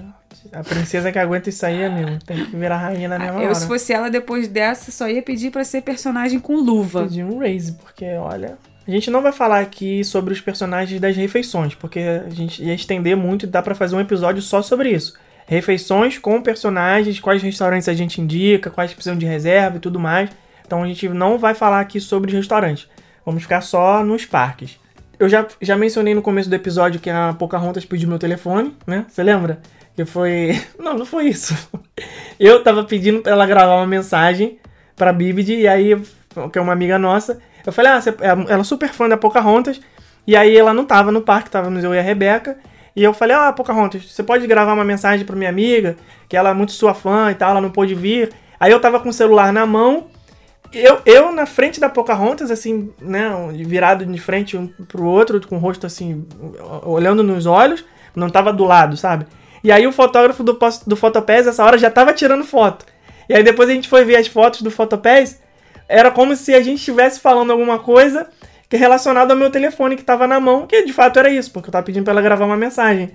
a 0.53 0.65
princesa 0.65 1.13
que 1.13 1.19
aguenta 1.19 1.49
isso 1.49 1.65
aí, 1.65 1.85
amigo, 1.85 2.19
tem 2.27 2.45
que 2.45 2.57
virar 2.57 2.79
rainha 2.79 3.09
na 3.09 3.19
mesma 3.19 3.41
Eu, 3.41 3.47
hora. 3.47 3.55
se 3.55 3.67
fosse 3.67 3.93
ela, 3.93 4.11
depois 4.11 4.49
dessa, 4.49 4.91
só 4.91 5.09
ia 5.09 5.23
pedir 5.23 5.53
pra 5.53 5.63
ser 5.63 5.83
personagem 5.83 6.41
com 6.41 6.57
luva. 6.57 7.05
Pedir 7.05 7.25
um 7.25 7.39
raise, 7.39 7.73
porque 7.73 8.05
olha. 8.17 8.59
A 8.87 8.91
gente 8.91 9.09
não 9.09 9.23
vai 9.23 9.31
falar 9.31 9.61
aqui 9.61 10.03
sobre 10.03 10.35
os 10.35 10.41
personagens 10.41 11.01
das 11.01 11.17
refeições, 11.17 11.77
porque 11.77 12.01
a 12.01 12.29
gente 12.31 12.61
ia 12.65 12.75
estender 12.75 13.17
muito 13.17 13.47
e 13.47 13.49
dá 13.49 13.63
pra 13.63 13.77
fazer 13.77 13.95
um 13.95 14.01
episódio 14.01 14.43
só 14.43 14.61
sobre 14.61 14.91
isso. 14.91 15.15
Refeições 15.47 16.19
com 16.19 16.43
personagens, 16.43 17.21
quais 17.21 17.41
restaurantes 17.41 17.89
a 17.89 17.95
gente 17.95 18.21
indica, 18.21 18.71
quais 18.71 18.93
precisam 18.93 19.17
de 19.17 19.27
reserva 19.27 19.77
e 19.77 19.81
tudo 19.81 20.01
mais. 20.01 20.31
Então 20.67 20.83
a 20.83 20.87
gente 20.87 21.09
não 21.09 21.39
vai 21.39 21.55
falar 21.55 21.81
aqui 21.81 22.01
sobre 22.01 22.31
os 22.31 22.37
restaurantes. 22.37 22.89
Vamos 23.25 23.43
ficar 23.43 23.61
só 23.61 24.05
nos 24.05 24.25
parques. 24.25 24.79
Eu 25.19 25.29
já, 25.29 25.47
já 25.61 25.77
mencionei 25.77 26.15
no 26.15 26.23
começo 26.23 26.51
do 26.51 26.57
episódio 26.57 27.01
que 27.01 27.09
a 27.09 27.35
Pocahontas 27.39 27.85
pediu 27.85 28.09
meu 28.09 28.19
telefone, 28.19 28.77
né? 28.87 29.07
Você 29.09 29.23
lembra? 29.23 29.61
Que 29.95 30.05
foi. 30.05 30.61
Não, 30.79 30.99
não 30.99 31.07
foi 31.07 31.29
isso. 31.29 31.55
Eu 32.41 32.63
tava 32.65 32.83
pedindo 32.83 33.21
pra 33.21 33.33
ela 33.33 33.47
gravar 33.47 33.77
uma 33.77 33.87
mensagem 33.87 34.59
pra 34.97 35.13
Bibid, 35.13 35.53
e 35.55 35.69
aí, 35.69 35.97
que 36.53 36.59
é 36.59 36.63
uma 36.63 36.73
amiga 36.73 36.99
nossa, 36.99 37.41
eu 37.67 37.73
falei, 37.73 37.93
ah, 37.93 38.01
você, 38.01 38.15
ela 38.21 38.61
é 38.61 38.65
super 38.65 38.89
fã 38.91 39.09
da 39.09 39.17
Pocahontas, 39.17 39.81
e 40.27 40.37
aí 40.37 40.57
ela 40.57 40.75
não 40.75 40.85
tava 40.85 41.11
no 41.11 41.23
parque, 41.23 41.51
tava 41.51 41.71
eu 41.71 41.95
e 41.95 41.99
a 41.99 42.03
Rebeca, 42.03 42.59
e 42.95 43.03
eu 43.03 43.13
falei, 43.15 43.35
ah, 43.35 43.53
Pocahontas, 43.53 44.05
você 44.05 44.23
pode 44.23 44.47
gravar 44.47 44.75
uma 44.75 44.85
mensagem 44.85 45.25
pra 45.25 45.35
minha 45.35 45.51
amiga, 45.51 45.97
que 46.29 46.37
ela 46.37 46.51
é 46.51 46.55
muito 46.55 46.73
sua 46.73 46.95
fã 46.95 47.31
e 47.31 47.35
tal, 47.35 47.53
ela 47.53 47.61
não 47.61 47.71
pôde 47.71 47.95
vir. 47.95 48.31
Aí 48.61 48.71
eu 48.71 48.81
tava 48.81 49.01
com 49.01 49.09
o 49.09 49.13
celular 49.13 49.53
na 49.53 49.65
mão, 49.65 50.09
eu, 50.73 51.01
eu 51.05 51.33
na 51.33 51.47
frente 51.47 51.79
da 51.79 51.89
Pocahontas, 51.89 52.51
assim, 52.51 52.91
né, 53.01 53.31
virado 53.67 54.05
de 54.05 54.21
frente 54.21 54.57
um 54.57 54.67
pro 54.67 55.05
outro, 55.05 55.41
com 55.47 55.57
o 55.57 55.59
rosto 55.59 55.87
assim, 55.87 56.27
olhando 56.85 57.23
nos 57.23 57.47
olhos, 57.47 57.85
não 58.15 58.29
tava 58.31 58.53
do 58.53 58.65
lado, 58.65 58.97
sabe? 58.97 59.27
E 59.63 59.71
aí 59.71 59.87
o 59.87 59.93
fotógrafo 59.93 60.43
do, 60.43 60.59
do 60.87 60.97
Fotopés, 60.97 61.47
essa 61.47 61.65
hora, 61.65 61.79
já 61.79 61.91
tava 61.91 62.13
tirando 62.13 62.45
foto. 62.45 62.85
E 63.29 63.35
aí 63.35 63.43
depois 63.43 63.69
a 63.69 63.73
gente 63.73 63.89
foi 63.89 64.05
ver 64.05 64.17
as 64.17 64.27
fotos 64.27 64.63
do 64.63 64.71
Fotopés, 64.71 65.41
era 65.89 66.11
como 66.11 66.35
se 66.35 66.55
a 66.55 66.61
gente 66.61 66.79
estivesse 66.79 67.21
falando 67.21 67.51
alguma 67.51 67.79
coisa 67.79 68.29
que 68.69 68.77
é 68.77 68.79
relacionada 68.79 69.35
ao 69.35 69.39
meu 69.39 69.51
telefone 69.51 69.97
que 69.97 70.03
tava 70.03 70.27
na 70.27 70.41
mão, 70.41 70.67
que 70.67 70.83
de 70.83 70.93
fato 70.93 71.19
era 71.19 71.29
isso, 71.29 71.53
porque 71.53 71.69
eu 71.69 71.73
tava 71.73 71.85
pedindo 71.85 72.05
pra 72.05 72.13
ela 72.13 72.23
gravar 72.23 72.47
uma 72.47 72.57
mensagem. 72.57 73.11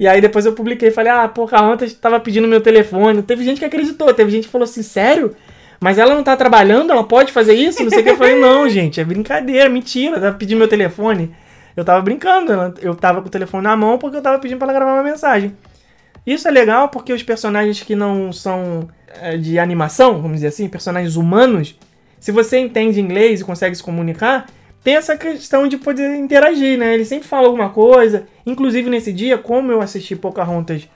E 0.00 0.08
aí 0.08 0.20
depois 0.20 0.46
eu 0.46 0.54
publiquei 0.54 0.88
e 0.88 0.92
falei, 0.92 1.12
ah, 1.12 1.28
Pocahontas 1.28 1.92
tava 1.92 2.18
pedindo 2.18 2.48
meu 2.48 2.60
telefone. 2.60 3.22
Teve 3.22 3.44
gente 3.44 3.58
que 3.58 3.64
acreditou, 3.64 4.12
teve 4.14 4.30
gente 4.30 4.46
que 4.46 4.50
falou 4.50 4.64
assim, 4.64 4.82
sério? 4.82 5.36
Mas 5.82 5.98
ela 5.98 6.14
não 6.14 6.22
tá 6.22 6.36
trabalhando? 6.36 6.92
Ela 6.92 7.02
pode 7.02 7.32
fazer 7.32 7.54
isso? 7.54 7.82
Não 7.82 7.90
sei 7.90 8.00
o 8.00 8.04
que. 8.04 8.10
Eu 8.10 8.16
falei, 8.16 8.38
não, 8.38 8.68
gente, 8.68 9.00
é 9.00 9.04
brincadeira, 9.04 9.68
mentira. 9.68 10.16
Ela 10.16 10.32
pedindo 10.32 10.58
meu 10.58 10.68
telefone. 10.68 11.34
Eu 11.76 11.84
tava 11.84 12.00
brincando, 12.00 12.52
eu 12.80 12.94
tava 12.94 13.20
com 13.20 13.26
o 13.26 13.30
telefone 13.30 13.64
na 13.64 13.76
mão 13.76 13.98
porque 13.98 14.16
eu 14.16 14.22
tava 14.22 14.38
pedindo 14.38 14.58
pra 14.58 14.66
ela 14.66 14.74
gravar 14.74 14.92
uma 14.92 15.02
mensagem. 15.02 15.56
Isso 16.24 16.46
é 16.46 16.52
legal 16.52 16.88
porque 16.88 17.12
os 17.12 17.24
personagens 17.24 17.82
que 17.82 17.96
não 17.96 18.32
são 18.32 18.88
é, 19.20 19.36
de 19.36 19.58
animação, 19.58 20.22
vamos 20.22 20.34
dizer 20.34 20.48
assim, 20.48 20.68
personagens 20.68 21.16
humanos, 21.16 21.76
se 22.20 22.30
você 22.30 22.58
entende 22.58 23.00
inglês 23.00 23.40
e 23.40 23.44
consegue 23.44 23.74
se 23.74 23.82
comunicar, 23.82 24.46
tem 24.84 24.94
essa 24.94 25.16
questão 25.16 25.66
de 25.66 25.78
poder 25.78 26.14
interagir, 26.14 26.78
né? 26.78 26.94
Ele 26.94 27.04
sempre 27.04 27.26
fala 27.26 27.48
alguma 27.48 27.70
coisa. 27.70 28.26
Inclusive 28.46 28.88
nesse 28.88 29.12
dia, 29.12 29.36
como 29.36 29.72
eu 29.72 29.80
assisti 29.80 30.14
Pocahontas, 30.14 30.88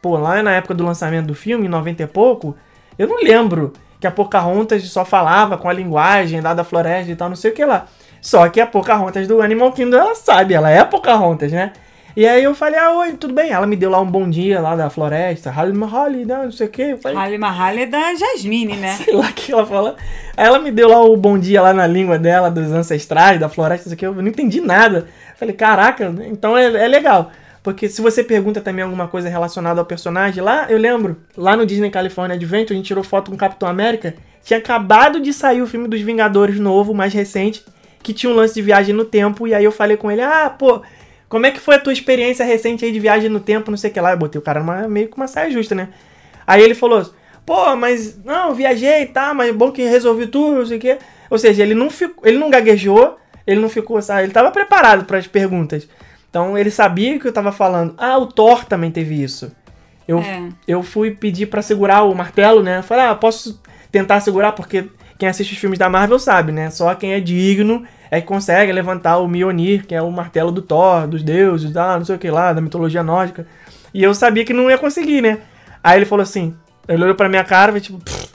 pô, 0.00 0.16
lá 0.16 0.42
na 0.42 0.52
época 0.54 0.74
do 0.74 0.84
lançamento 0.84 1.26
do 1.26 1.34
filme, 1.34 1.66
em 1.66 1.70
90 1.70 2.02
e 2.02 2.06
pouco, 2.08 2.56
eu 2.98 3.06
não 3.06 3.22
lembro 3.22 3.72
que 4.02 4.06
a 4.08 4.10
Pocahontas 4.10 4.82
só 4.88 5.04
falava 5.04 5.56
com 5.56 5.68
a 5.68 5.72
linguagem 5.72 6.40
lá 6.40 6.52
da 6.54 6.64
floresta 6.64 7.12
e 7.12 7.14
tal, 7.14 7.28
não 7.28 7.36
sei 7.36 7.52
o 7.52 7.54
que 7.54 7.64
lá. 7.64 7.86
Só 8.20 8.48
que 8.48 8.60
a 8.60 8.66
Pocahontas 8.66 9.28
do 9.28 9.40
Animal 9.40 9.70
Kingdom, 9.70 9.96
ela 9.96 10.14
sabe, 10.16 10.54
ela 10.54 10.68
é 10.68 10.80
a 10.80 10.84
Pocahontas, 10.84 11.52
né? 11.52 11.72
E 12.16 12.26
aí 12.26 12.42
eu 12.42 12.52
falei, 12.52 12.80
ah, 12.80 12.90
oi, 12.90 13.12
tudo 13.12 13.32
bem? 13.32 13.52
Ela 13.52 13.64
me 13.64 13.76
deu 13.76 13.88
lá 13.88 14.00
um 14.00 14.10
bom 14.10 14.28
dia 14.28 14.60
lá 14.60 14.74
da 14.74 14.90
floresta, 14.90 15.52
Holly, 15.52 16.24
né, 16.24 16.42
não 16.42 16.50
sei 16.50 16.66
o 16.66 16.70
Halle 17.16 17.38
Mahal 17.38 17.78
é 17.78 17.86
da 17.86 18.12
Jasmine, 18.16 18.76
né? 18.76 18.96
sei 19.04 19.14
lá 19.14 19.26
o 19.26 19.32
que 19.32 19.52
ela 19.52 19.64
fala. 19.64 19.96
Aí 20.36 20.44
ela 20.44 20.58
me 20.58 20.72
deu 20.72 20.88
lá 20.88 21.00
o 21.00 21.16
bom 21.16 21.38
dia 21.38 21.62
lá 21.62 21.72
na 21.72 21.86
língua 21.86 22.18
dela, 22.18 22.50
dos 22.50 22.72
ancestrais, 22.72 23.38
da 23.38 23.48
floresta, 23.48 23.86
isso 23.86 23.94
aqui, 23.94 24.04
eu 24.04 24.14
não 24.14 24.26
entendi 24.26 24.60
nada. 24.60 25.06
Falei, 25.36 25.54
caraca, 25.54 26.12
então 26.26 26.58
é, 26.58 26.64
é 26.64 26.88
legal. 26.88 27.30
Porque 27.62 27.88
se 27.88 28.02
você 28.02 28.24
pergunta 28.24 28.60
também 28.60 28.82
alguma 28.82 29.06
coisa 29.06 29.28
relacionada 29.28 29.80
ao 29.80 29.86
personagem, 29.86 30.42
lá, 30.42 30.66
eu 30.68 30.78
lembro, 30.78 31.16
lá 31.36 31.56
no 31.56 31.64
Disney 31.64 31.90
California 31.90 32.34
Adventure, 32.34 32.72
a 32.72 32.76
gente 32.76 32.86
tirou 32.86 33.04
foto 33.04 33.30
com 33.30 33.36
o 33.36 33.38
Capitão 33.38 33.68
América, 33.68 34.14
tinha 34.42 34.58
acabado 34.58 35.20
de 35.20 35.32
sair 35.32 35.62
o 35.62 35.66
filme 35.66 35.86
dos 35.86 36.00
Vingadores 36.00 36.58
novo, 36.58 36.92
mais 36.92 37.14
recente, 37.14 37.64
que 38.02 38.12
tinha 38.12 38.32
um 38.32 38.34
lance 38.34 38.54
de 38.54 38.62
viagem 38.62 38.92
no 38.92 39.04
tempo, 39.04 39.46
e 39.46 39.54
aí 39.54 39.64
eu 39.64 39.70
falei 39.70 39.96
com 39.96 40.10
ele, 40.10 40.22
ah, 40.22 40.50
pô, 40.50 40.82
como 41.28 41.46
é 41.46 41.50
que 41.50 41.60
foi 41.60 41.76
a 41.76 41.78
tua 41.78 41.94
experiência 41.94 42.44
recente 42.44 42.84
aí 42.84 42.92
de 42.92 43.00
viagem 43.00 43.30
no 43.30 43.40
tempo, 43.40 43.70
não 43.70 43.78
sei 43.78 43.90
o 43.90 43.92
que 43.94 43.98
lá. 43.98 44.10
Eu 44.10 44.18
botei 44.18 44.38
o 44.38 44.42
cara 44.42 44.60
numa, 44.60 44.86
meio 44.86 45.08
com 45.08 45.16
uma 45.16 45.26
saia 45.26 45.50
justa, 45.50 45.74
né? 45.74 45.88
Aí 46.46 46.62
ele 46.62 46.74
falou, 46.74 47.10
pô, 47.46 47.74
mas 47.74 48.22
não, 48.22 48.54
viajei, 48.54 49.06
tá, 49.06 49.32
mas 49.32 49.48
é 49.48 49.52
bom 49.52 49.72
que 49.72 49.82
resolvi 49.82 50.26
tudo, 50.26 50.58
não 50.58 50.66
sei 50.66 50.76
o 50.76 50.80
que. 50.80 50.98
Ou 51.30 51.38
seja, 51.38 51.62
ele 51.62 51.74
não, 51.74 51.88
ficou, 51.88 52.26
ele 52.26 52.36
não 52.36 52.50
gaguejou, 52.50 53.16
ele 53.46 53.60
não 53.60 53.70
ficou, 53.70 54.02
sabe? 54.02 54.24
Ele 54.24 54.32
tava 54.32 54.50
preparado 54.50 55.06
para 55.06 55.16
as 55.16 55.26
perguntas. 55.26 55.88
Então 56.32 56.56
ele 56.56 56.70
sabia 56.70 57.18
que 57.18 57.28
eu 57.28 57.32
tava 57.32 57.52
falando. 57.52 57.92
Ah, 57.98 58.16
o 58.16 58.26
Thor 58.26 58.64
também 58.64 58.90
teve 58.90 59.22
isso. 59.22 59.52
Eu, 60.08 60.18
É. 60.20 60.48
eu 60.66 60.82
fui 60.82 61.10
pedir 61.10 61.44
pra 61.46 61.60
segurar 61.60 62.04
o 62.04 62.14
martelo, 62.14 62.62
né? 62.62 62.78
Eu 62.78 62.82
Falei, 62.82 63.04
ah, 63.04 63.14
posso 63.14 63.60
tentar 63.90 64.18
segurar 64.20 64.52
porque 64.52 64.88
quem 65.18 65.28
assiste 65.28 65.52
os 65.52 65.58
filmes 65.58 65.78
da 65.78 65.90
Marvel 65.90 66.18
sabe, 66.18 66.50
né? 66.50 66.70
Só 66.70 66.94
quem 66.94 67.12
é 67.12 67.20
digno 67.20 67.84
é 68.10 68.18
que 68.18 68.26
consegue 68.26 68.72
levantar 68.72 69.18
o 69.18 69.28
Mjolnir, 69.28 69.86
que 69.86 69.94
é 69.94 70.00
o 70.00 70.10
martelo 70.10 70.50
do 70.50 70.62
Thor, 70.62 71.06
dos 71.06 71.22
deuses, 71.22 71.70
da 71.70 71.98
não 71.98 72.04
sei 72.06 72.16
o 72.16 72.18
que 72.18 72.30
lá, 72.30 72.54
da 72.54 72.62
mitologia 72.62 73.02
nórdica. 73.02 73.46
E 73.92 74.02
eu 74.02 74.14
sabia 74.14 74.42
que 74.42 74.54
não 74.54 74.70
ia 74.70 74.78
conseguir, 74.78 75.20
né? 75.20 75.38
Aí 75.84 75.98
ele 75.98 76.06
falou 76.06 76.22
assim, 76.22 76.54
ele 76.88 77.04
olhou 77.04 77.14
pra 77.14 77.28
minha 77.28 77.44
cara 77.44 77.76
e 77.76 77.80
tipo, 77.80 77.98
"Pff, 77.98 78.28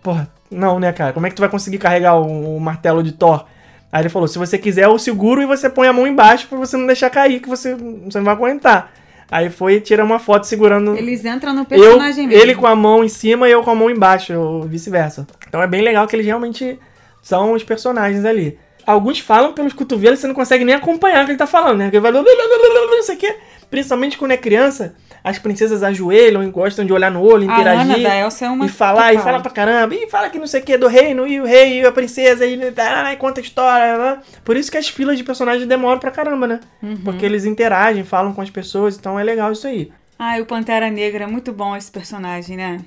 porra, 0.00 0.28
não, 0.48 0.78
né, 0.78 0.92
cara? 0.92 1.12
Como 1.12 1.26
é 1.26 1.30
que 1.30 1.34
tu 1.36 1.40
vai 1.40 1.48
conseguir 1.48 1.78
carregar 1.78 2.14
o, 2.14 2.56
o 2.56 2.60
martelo 2.60 3.02
de 3.02 3.10
Thor? 3.10 3.44
Aí 3.92 4.02
ele 4.02 4.08
falou, 4.08 4.28
se 4.28 4.38
você 4.38 4.56
quiser, 4.56 4.84
eu 4.84 4.98
seguro 4.98 5.42
e 5.42 5.46
você 5.46 5.68
põe 5.68 5.88
a 5.88 5.92
mão 5.92 6.06
embaixo 6.06 6.46
pra 6.46 6.58
você 6.58 6.76
não 6.76 6.86
deixar 6.86 7.10
cair, 7.10 7.40
que 7.40 7.48
você, 7.48 7.74
você 7.74 8.18
não 8.18 8.24
vai 8.24 8.34
aguentar. 8.34 8.92
Aí 9.30 9.48
foi 9.48 9.74
e 9.74 9.80
tira 9.80 10.04
uma 10.04 10.18
foto 10.18 10.44
segurando 10.44 10.96
Eles 10.96 11.24
entram 11.24 11.52
no 11.52 11.60
eu, 11.60 11.64
personagem 11.64 12.26
mesmo. 12.26 12.42
ele 12.42 12.54
com 12.54 12.66
a 12.66 12.74
mão 12.74 13.04
em 13.04 13.08
cima 13.08 13.48
e 13.48 13.52
eu 13.52 13.62
com 13.62 13.70
a 13.70 13.74
mão 13.74 13.88
embaixo, 13.88 14.32
ou 14.34 14.62
vice-versa. 14.62 15.26
Então 15.48 15.62
é 15.62 15.66
bem 15.66 15.82
legal 15.82 16.06
que 16.06 16.16
eles 16.16 16.26
realmente 16.26 16.78
são 17.22 17.52
os 17.52 17.62
personagens 17.62 18.24
ali. 18.24 18.58
Alguns 18.86 19.20
falam 19.20 19.52
pelos 19.52 19.72
cotovelos 19.72 20.18
e 20.18 20.22
você 20.22 20.26
não 20.26 20.34
consegue 20.34 20.64
nem 20.64 20.74
acompanhar 20.74 21.22
o 21.22 21.24
que 21.26 21.32
ele 21.32 21.38
tá 21.38 21.46
falando, 21.46 21.78
né? 21.78 21.84
Porque 21.84 21.96
ele 21.96 22.02
vai... 22.02 22.12
Não 22.90 23.02
sei 23.02 23.14
o 23.14 23.18
quê. 23.18 23.36
Principalmente 23.70 24.18
quando 24.18 24.32
é 24.32 24.36
criança, 24.36 24.94
as 25.22 25.38
princesas 25.38 25.82
ajoelham 25.82 26.42
e 26.42 26.50
gostam 26.50 26.84
de 26.84 26.92
olhar 26.92 27.10
no 27.10 27.22
olho, 27.22 27.48
A 27.48 27.54
Ana 27.54 27.82
interagir. 27.84 28.02
da 28.02 28.16
Elsa 28.16 28.46
é 28.46 28.48
uma 28.50 28.66
e 28.66 28.68
falar, 28.68 29.14
e 29.14 29.18
fala 29.18 29.40
pra 29.40 29.50
caramba, 29.50 29.94
e 29.94 30.08
fala 30.10 30.28
que 30.28 30.38
não 30.38 30.46
sei 30.46 30.60
o 30.60 30.64
que 30.64 30.76
do 30.76 30.88
reino, 30.88 31.26
e 31.26 31.40
o 31.40 31.44
rei, 31.44 31.80
e 31.80 31.86
a 31.86 31.92
princesa, 31.92 32.44
e, 32.46 32.58
ah, 32.76 33.12
e 33.12 33.16
conta 33.16 33.40
história. 33.40 33.96
né? 33.96 34.18
Por 34.44 34.56
isso 34.56 34.70
que 34.70 34.76
as 34.78 34.88
filas 34.88 35.16
de 35.16 35.24
personagens 35.24 35.66
demoram 35.68 35.98
pra 36.00 36.10
caramba, 36.10 36.46
né? 36.46 36.60
Uhum. 36.82 36.96
Porque 37.04 37.24
eles 37.24 37.44
interagem, 37.44 38.02
falam 38.02 38.32
com 38.32 38.40
as 38.40 38.50
pessoas, 38.50 38.96
então 38.98 39.18
é 39.18 39.22
legal 39.22 39.52
isso 39.52 39.66
aí. 39.66 39.92
Ai, 40.18 40.40
o 40.40 40.46
Pantera 40.46 40.90
Negra 40.90 41.24
é 41.24 41.26
muito 41.26 41.52
bom 41.52 41.76
esse 41.76 41.90
personagem, 41.90 42.56
né? 42.56 42.78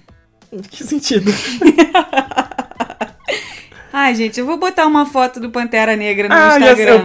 Que 0.70 0.84
sentido? 0.84 1.32
Ai, 3.96 4.16
gente, 4.16 4.40
eu 4.40 4.46
vou 4.48 4.58
botar 4.58 4.88
uma 4.88 5.06
foto 5.06 5.40
do 5.40 5.52
Pantera 5.52 5.96
Negra 5.96 6.28
no 6.28 6.34
ah, 6.34 6.58
Instagram. 6.58 7.02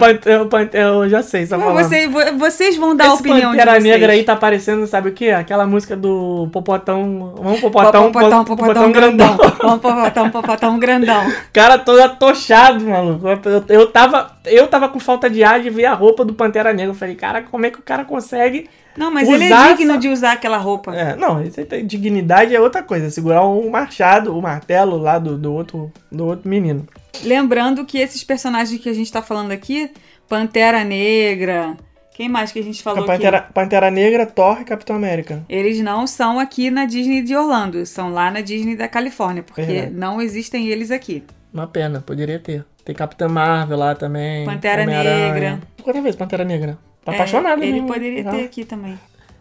Pan- 0.49 0.70
eu, 0.72 1.03
eu 1.03 1.09
já 1.11 1.22
sei, 1.22 1.45
só 1.45 1.59
você- 1.59 2.09
vo- 2.09 2.39
vocês 2.39 2.78
vão 2.78 2.97
dar 2.97 3.05
a 3.05 3.09
Esse 3.09 3.20
opinião 3.20 3.51
Pantera 3.51 3.72
de 3.72 3.80
vocês. 3.82 3.93
Negra 3.95 4.12
aí 4.14 4.24
tá 4.24 4.34
parecendo, 4.34 4.86
sabe 4.86 5.11
o 5.11 5.12
quê? 5.12 5.28
Aquela 5.28 5.66
música 5.66 5.95
do 5.95 6.49
Popotão. 6.51 7.34
Vamos 7.36 7.61
Popotão, 7.61 8.11
Popotão, 8.11 8.45
popotão, 8.45 8.91
grandão. 8.91 9.36
Vamos 9.61 9.80
popotão, 9.80 10.30
popotão 10.30 10.78
grandão. 10.78 11.30
Cara 11.53 11.76
todo 11.76 12.01
atochado, 12.01 12.82
maluco. 12.82 13.26
Eu, 13.68 13.86
tava, 13.89 14.38
eu 14.51 14.67
tava 14.69 14.89
com 14.89 14.99
falta 15.01 15.29
de 15.31 15.43
ar 15.45 15.61
de 15.61 15.71
ver 15.71 15.85
a 15.87 15.95
roupa 15.95 16.25
do 16.25 16.35
Pantera 16.35 16.73
Negra. 16.73 16.91
Eu 16.93 16.95
falei, 16.95 17.15
cara, 17.15 17.43
como 17.43 17.67
é 17.67 17.71
que 17.71 17.79
o 17.79 17.83
cara 17.83 18.05
consegue. 18.05 18.69
Não, 18.97 19.13
mas 19.13 19.29
ele 19.29 19.45
é 19.45 19.49
digno 19.75 19.93
essa- 19.93 19.99
de 20.01 20.09
usar 20.09 20.33
aquela 20.33 20.57
roupa. 20.57 20.95
É, 20.95 21.15
não, 21.15 21.43
tem- 21.49 21.87
dignidade 21.87 22.55
é 22.55 22.61
outra 22.61 22.83
coisa. 22.83 23.11
Segurar 23.11 23.47
um 23.47 23.71
machado, 23.71 24.37
o 24.37 24.43
martelo 24.43 24.99
lá 24.99 25.19
do, 25.19 25.39
do, 25.39 25.53
outro, 25.53 25.93
do 26.11 26.27
outro 26.27 26.49
menino. 26.49 26.87
Lembrando 27.23 27.85
que 27.85 27.99
esses 27.99 28.25
personagens 28.25 28.81
que 28.81 28.89
a 28.89 28.93
gente 28.93 29.11
tá 29.13 29.23
falando 29.23 29.53
aqui, 29.53 29.91
Pantera 30.29 30.83
Negra, 30.85 31.77
quem 32.15 32.29
mais 32.29 32.51
que 32.51 32.59
a 32.59 32.63
gente 32.63 32.83
falou 32.83 33.05
A 33.05 33.07
Pantera, 33.07 33.39
aqui? 33.39 33.53
Pantera 33.53 33.91
Negra, 33.91 34.27
Thor 34.27 34.61
e 34.61 34.65
Capitão 34.65 34.97
América. 34.97 35.45
Eles 35.49 35.81
não 35.81 36.05
são 36.07 36.41
aqui 36.41 36.69
na 36.71 36.85
Disney 36.85 37.23
de 37.23 37.37
Orlando, 37.37 37.87
são 37.87 38.11
lá 38.13 38.31
na 38.31 38.41
Disney 38.41 38.75
da 38.75 38.89
Califórnia, 38.89 39.45
porque 39.45 39.63
Verdade. 39.63 39.95
não 39.95 40.21
existem 40.21 40.67
eles 40.67 40.91
aqui. 40.91 41.23
Uma 41.53 41.67
pena, 41.67 42.01
poderia 42.01 42.39
ter. 42.39 42.65
Tem 42.85 42.95
Capitã 42.95 43.29
Marvel 43.29 43.79
lá 43.79 43.95
também. 43.95 44.45
Pantera. 44.47 44.85
Negra. 44.87 45.61
Quanta 45.83 46.01
vez 46.01 46.17
Pantera 46.17 46.45
Negra? 46.45 46.79
Tá 47.05 47.13
É, 47.13 47.15
apaixonado 47.15 47.63
Ele 47.63 47.73
mesmo. 47.73 47.89
poderia 47.89 48.25
Tá. 48.25 48.31
ter 48.33 48.45
aqui 48.45 48.65
também. 48.65 48.99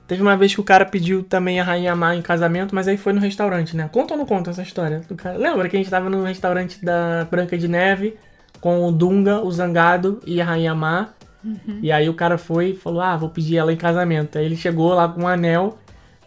Teve 0.07 0.21
uma 0.21 0.37
vez 0.37 0.53
que 0.55 0.61
o 0.61 0.63
cara 0.63 0.85
pediu 0.85 1.21
também 1.21 1.59
a 1.59 1.63
Rainha 1.63 1.93
Má 1.95 2.15
em 2.15 2.21
casamento, 2.21 2.73
mas 2.73 2.87
aí 2.87 2.95
foi 2.95 3.11
no 3.11 3.19
restaurante, 3.19 3.75
né? 3.75 3.89
Conta 3.91 4.13
ou 4.13 4.17
não 4.17 4.25
conta 4.25 4.51
essa 4.51 4.61
história? 4.61 5.01
do 5.07 5.15
cara? 5.15 5.37
Lembra 5.37 5.67
que 5.67 5.75
a 5.75 5.79
gente 5.79 5.89
tava 5.89 6.09
no 6.09 6.23
restaurante 6.23 6.83
da 6.83 7.27
Branca 7.29 7.57
de 7.57 7.67
Neve 7.67 8.15
com 8.61 8.85
o 8.87 8.91
Dunga, 8.91 9.41
o 9.41 9.51
Zangado 9.51 10.21
e 10.25 10.41
a 10.41 10.45
Rainha 10.45 10.73
Má. 10.73 11.09
Uhum. 11.43 11.79
E 11.81 11.91
aí 11.91 12.07
o 12.07 12.13
cara 12.13 12.37
foi 12.37 12.69
e 12.69 12.75
falou: 12.75 13.01
Ah, 13.01 13.17
vou 13.17 13.29
pedir 13.29 13.57
ela 13.57 13.71
em 13.71 13.75
casamento. 13.77 14.37
Aí 14.37 14.45
ele 14.45 14.55
chegou 14.55 14.93
lá 14.93 15.09
com 15.09 15.23
um 15.23 15.27
anel 15.27 15.77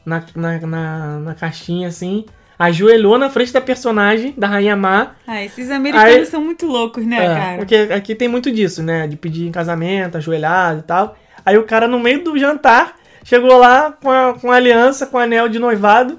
na, 0.05 0.23
na, 0.37 0.59
na, 0.61 1.19
na 1.21 1.35
caixinha 1.35 1.89
assim, 1.89 2.27
ajoelhou 2.61 3.17
na 3.19 3.31
frente 3.31 3.53
da 3.55 3.61
personagem 3.61 4.35
da 4.37 4.47
Rainha 4.47 4.77
Má. 4.77 5.13
Ah, 5.27 5.43
esses 5.43 5.71
americanos 5.71 6.15
Aí- 6.15 6.27
são 6.27 6.43
muito 6.43 6.67
loucos, 6.67 7.07
né, 7.07 7.17
É, 7.25 7.27
cara? 7.35 7.57
Porque 7.57 7.75
aqui 7.93 8.15
tem 8.15 8.29
muito 8.29 8.53
disso, 8.53 8.83
né? 8.83 9.07
De 9.09 9.17
pedir 9.17 9.47
em 9.47 9.51
casamento, 9.51 10.19
ajoelhado 10.19 10.81
e 10.81 10.83
tal. 10.83 11.17
Aí 11.45 11.57
o 11.57 11.65
cara, 11.65 11.89
no 11.89 11.99
meio 11.99 12.23
do 12.23 12.39
jantar, 12.39 12.95
chegou 13.25 13.57
lá 13.57 13.93
com 13.93 14.11
a, 14.11 14.35
com 14.39 14.53
a 14.53 14.57
aliança, 14.57 15.07
com 15.07 15.17
o 15.17 15.21
anel 15.21 15.49
de 15.49 15.59
noivado. 15.59 16.19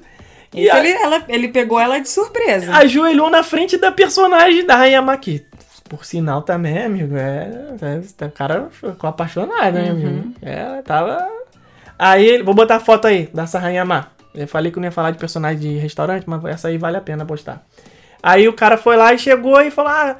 E 0.54 0.68
a- 0.70 0.80
ele, 0.80 0.90
ela- 0.90 1.24
ele 1.30 1.48
pegou 1.50 1.80
ela 1.80 2.00
de 2.00 2.10
surpresa. 2.10 2.74
ajoelhou 2.76 3.30
na 3.30 3.44
frente 3.44 3.78
da 3.78 3.92
personagem 3.92 4.66
da 4.66 4.76
Rainha 4.76 5.02
Maqui. 5.02 5.46
Por 5.88 6.06
sinal 6.06 6.42
também, 6.42 6.84
amigo, 6.84 7.16
é, 7.18 7.52
é- 7.82 8.26
O 8.26 8.32
cara 8.32 8.68
ficou 8.72 9.10
apaixonado, 9.10 9.74
né, 9.76 9.90
amigo? 9.92 10.34
É, 10.42 10.82
tava. 10.82 11.24
Aí, 12.00 12.42
vou 12.42 12.54
botar 12.56 12.78
a 12.78 12.80
foto 12.80 13.08
aí 13.08 13.30
dessa 13.34 13.60
Rainha 13.60 13.86
Má. 13.86 14.08
Eu 14.34 14.48
falei 14.48 14.72
que 14.72 14.78
eu 14.78 14.82
não 14.82 14.88
ia 14.88 14.92
falar 14.92 15.12
de 15.12 15.18
personagem 15.18 15.60
de 15.60 15.78
restaurante, 15.78 16.24
mas 16.28 16.44
essa 16.46 16.68
aí 16.70 16.78
vale 16.78 16.98
a 16.98 17.02
pena 17.02 17.26
postar. 17.26 17.66
Aí 18.24 18.48
o 18.48 18.54
cara 18.54 18.78
foi 18.78 18.96
lá 18.96 19.14
e 19.14 19.18
chegou 19.20 19.62
e 19.62 19.72
falou: 19.72 19.92
Ah, 19.92 20.16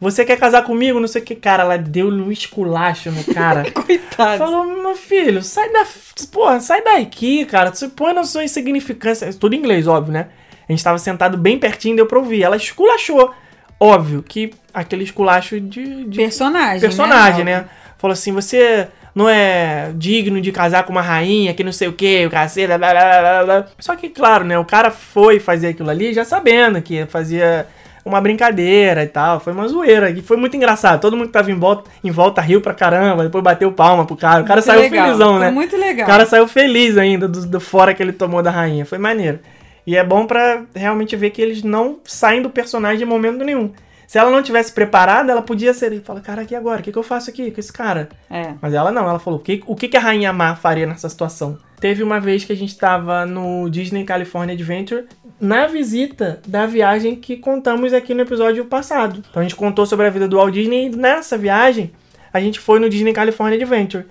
você 0.00 0.24
quer 0.24 0.38
casar 0.38 0.62
comigo? 0.64 1.00
Não 1.00 1.08
sei 1.08 1.22
o 1.22 1.24
que. 1.24 1.34
Cara, 1.34 1.62
ela 1.62 1.78
deu 1.78 2.08
um 2.08 2.30
esculacho 2.30 3.10
no 3.10 3.24
cara. 3.24 3.70
Coitado. 3.72 4.38
Falou, 4.38 4.66
meu 4.66 4.94
filho, 4.94 5.42
sai 5.42 5.70
da. 5.72 5.86
Porra, 6.30 6.60
sai 6.60 6.82
daqui, 6.82 7.44
cara. 7.46 7.72
Você 7.72 7.88
põe 7.88 8.12
na 8.12 8.24
sua 8.24 8.44
insignificância. 8.44 9.32
Tudo 9.32 9.54
em 9.54 9.58
inglês, 9.58 9.86
óbvio, 9.86 10.12
né? 10.12 10.28
A 10.68 10.72
gente 10.72 10.82
tava 10.82 10.98
sentado 10.98 11.38
bem 11.38 11.58
pertinho, 11.58 11.96
deu 11.96 12.06
pra 12.06 12.18
ouvir. 12.18 12.42
Ela 12.42 12.56
esculachou. 12.56 13.32
Óbvio 13.78 14.22
que 14.22 14.52
aquele 14.72 15.04
esculacho 15.04 15.60
de. 15.60 16.04
de 16.04 16.16
Personagem. 16.16 16.80
personagem, 16.80 17.44
né? 17.44 17.60
né? 17.60 17.68
Falou 17.96 18.12
assim: 18.12 18.32
você 18.32 18.88
não 19.14 19.28
é 19.28 19.92
digno 19.94 20.40
de 20.40 20.50
casar 20.50 20.84
com 20.84 20.92
uma 20.92 21.02
rainha, 21.02 21.54
que 21.54 21.62
não 21.62 21.72
sei 21.72 21.88
o 21.88 21.92
que, 21.92 22.26
o 22.26 22.30
cacete, 22.30 22.66
blá, 22.66 22.76
blá, 22.78 23.44
blá. 23.44 23.66
Só 23.78 23.94
que, 23.94 24.08
claro, 24.08 24.44
né? 24.44 24.58
O 24.58 24.64
cara 24.64 24.90
foi 24.90 25.38
fazer 25.38 25.68
aquilo 25.68 25.90
ali 25.90 26.12
já 26.12 26.24
sabendo 26.24 26.82
que 26.82 27.06
fazia 27.06 27.66
uma 28.04 28.20
brincadeira 28.20 29.02
e 29.02 29.06
tal. 29.06 29.40
Foi 29.40 29.52
uma 29.52 29.66
zoeira. 29.68 30.10
E 30.10 30.20
foi 30.20 30.36
muito 30.36 30.56
engraçado. 30.56 31.00
Todo 31.00 31.16
mundo 31.16 31.28
que 31.28 31.32
tava 31.32 31.50
em 31.50 31.58
volta, 31.58 31.90
em 32.02 32.10
volta 32.10 32.40
riu 32.40 32.60
pra 32.60 32.74
caramba, 32.74 33.22
depois 33.22 33.42
bateu 33.42 33.72
palma 33.72 34.04
pro 34.04 34.16
cara. 34.16 34.42
O 34.42 34.44
cara 34.44 34.56
Muito 34.60 34.66
saiu 34.66 34.80
legal. 34.82 35.06
felizão, 35.06 35.30
Foi 35.36 35.40
né? 35.40 35.50
muito 35.50 35.76
legal. 35.76 36.04
O 36.04 36.10
cara 36.10 36.26
saiu 36.26 36.46
feliz 36.48 36.98
ainda 36.98 37.26
do, 37.28 37.46
do 37.46 37.60
fora 37.60 37.94
que 37.94 38.02
ele 38.02 38.12
tomou 38.12 38.42
da 38.42 38.50
rainha. 38.50 38.84
Foi 38.84 38.98
maneiro. 38.98 39.38
E 39.86 39.96
é 39.96 40.04
bom 40.04 40.26
pra 40.26 40.62
realmente 40.74 41.14
ver 41.14 41.30
que 41.30 41.40
eles 41.40 41.62
não 41.62 41.98
saem 42.04 42.42
do 42.42 42.50
personagem 42.50 43.02
em 43.02 43.08
momento 43.08 43.44
nenhum. 43.44 43.70
Se 44.06 44.18
ela 44.18 44.30
não 44.30 44.42
tivesse 44.42 44.72
preparada, 44.72 45.32
ela 45.32 45.42
podia 45.42 45.72
ser. 45.72 46.00
Fala, 46.02 46.20
cara, 46.20 46.46
e 46.48 46.54
agora? 46.54 46.80
O 46.80 46.82
que, 46.82 46.92
que 46.92 46.98
eu 46.98 47.02
faço 47.02 47.30
aqui 47.30 47.50
com 47.50 47.60
esse 47.60 47.72
cara? 47.72 48.08
É. 48.30 48.54
Mas 48.60 48.74
ela 48.74 48.92
não, 48.92 49.08
ela 49.08 49.18
falou: 49.18 49.40
o 49.40 49.42
que, 49.42 49.62
o 49.66 49.74
que, 49.74 49.88
que 49.88 49.96
a 49.96 50.00
Rainha 50.00 50.32
Má 50.32 50.54
faria 50.54 50.86
nessa 50.86 51.08
situação? 51.08 51.58
Teve 51.80 52.02
uma 52.02 52.20
vez 52.20 52.44
que 52.44 52.52
a 52.52 52.56
gente 52.56 52.76
tava 52.76 53.26
no 53.26 53.68
Disney 53.68 54.04
California 54.04 54.54
Adventure, 54.54 55.04
na 55.40 55.66
visita 55.66 56.40
da 56.46 56.66
viagem 56.66 57.16
que 57.16 57.36
contamos 57.36 57.92
aqui 57.92 58.14
no 58.14 58.22
episódio 58.22 58.64
passado. 58.64 59.22
Então 59.28 59.40
a 59.40 59.42
gente 59.42 59.56
contou 59.56 59.84
sobre 59.84 60.06
a 60.06 60.10
vida 60.10 60.26
do 60.26 60.36
Walt 60.36 60.54
Disney 60.54 60.86
e 60.86 60.96
nessa 60.96 61.36
viagem 61.36 61.92
a 62.32 62.40
gente 62.40 62.58
foi 62.58 62.80
no 62.80 62.88
Disney 62.88 63.12
California 63.12 63.56
Adventure. 63.56 64.06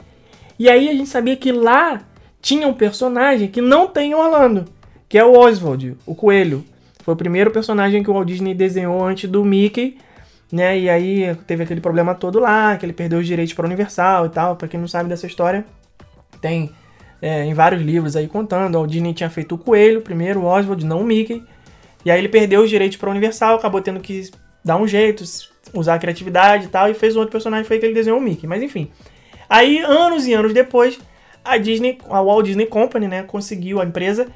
E 0.58 0.70
aí 0.70 0.88
a 0.88 0.94
gente 0.94 1.10
sabia 1.10 1.36
que 1.36 1.52
lá 1.52 2.02
tinha 2.42 2.68
um 2.68 2.74
personagem 2.74 3.48
que 3.48 3.62
não 3.62 3.88
tem 3.88 4.12
em 4.12 4.16
Orlando, 4.16 4.66
que 5.10 5.18
é 5.18 5.26
o 5.26 5.38
Oswald, 5.38 5.98
o 6.06 6.14
coelho. 6.14 6.64
Foi 7.04 7.14
o 7.14 7.18
primeiro 7.18 7.52
personagem 7.52 8.02
que 8.02 8.10
o 8.10 8.14
Walt 8.14 8.28
Disney 8.28 8.54
desenhou 8.54 9.04
antes 9.04 9.30
do 9.30 9.44
Mickey, 9.44 9.98
né? 10.52 10.80
E 10.80 10.90
aí 10.90 11.36
teve 11.46 11.64
aquele 11.64 11.82
problema 11.82 12.16
todo 12.16 12.40
lá, 12.40 12.78
que 12.78 12.86
ele 12.86 12.94
perdeu 12.94 13.20
os 13.20 13.28
direitos 13.28 13.54
para 13.54 13.66
Universal 13.66 14.26
e 14.26 14.30
tal. 14.30 14.56
Pra 14.56 14.68
quem 14.70 14.80
não 14.80 14.88
sabe 14.88 15.10
dessa 15.10 15.28
história, 15.28 15.66
tem 16.40 16.72
é, 17.22 17.44
em 17.44 17.54
vários 17.54 17.82
livros 17.82 18.16
aí 18.16 18.28
contando. 18.28 18.76
O 18.76 18.78
Walt 18.80 18.90
Disney 18.90 19.14
tinha 19.14 19.30
feito 19.30 19.56
o 19.56 19.58
coelho, 19.58 20.02
primeiro 20.02 20.40
o 20.40 20.46
Oswald, 20.46 20.86
não 20.86 21.02
o 21.02 21.04
Mickey. 21.04 21.44
E 22.06 22.12
aí 22.12 22.20
ele 22.20 22.30
perdeu 22.30 22.62
os 22.62 22.70
direitos 22.70 22.98
para 22.98 23.10
Universal, 23.10 23.56
acabou 23.56 23.82
tendo 23.82 24.00
que 24.00 24.32
dar 24.64 24.78
um 24.78 24.88
jeito, 24.88 25.24
usar 25.74 25.96
a 25.96 26.00
criatividade 26.00 26.66
e 26.66 26.68
tal, 26.70 26.90
e 26.90 26.94
fez 26.94 27.16
um 27.16 27.20
outro 27.20 27.32
personagem, 27.34 27.66
foi 27.66 27.80
que 27.80 27.86
ele 27.86 27.94
desenhou 27.94 28.18
o 28.18 28.22
Mickey. 28.22 28.48
Mas 28.48 28.64
enfim. 28.64 28.90
Aí, 29.50 29.80
anos 29.80 30.26
e 30.26 30.34
anos 30.34 30.54
depois, 30.54 31.00
a 31.44 31.58
Disney, 31.58 31.98
a 32.10 32.22
Walt 32.22 32.46
Disney 32.46 32.66
Company, 32.66 33.08
né, 33.08 33.24
conseguiu, 33.24 33.82
a 33.82 33.86
empresa, 33.86 34.28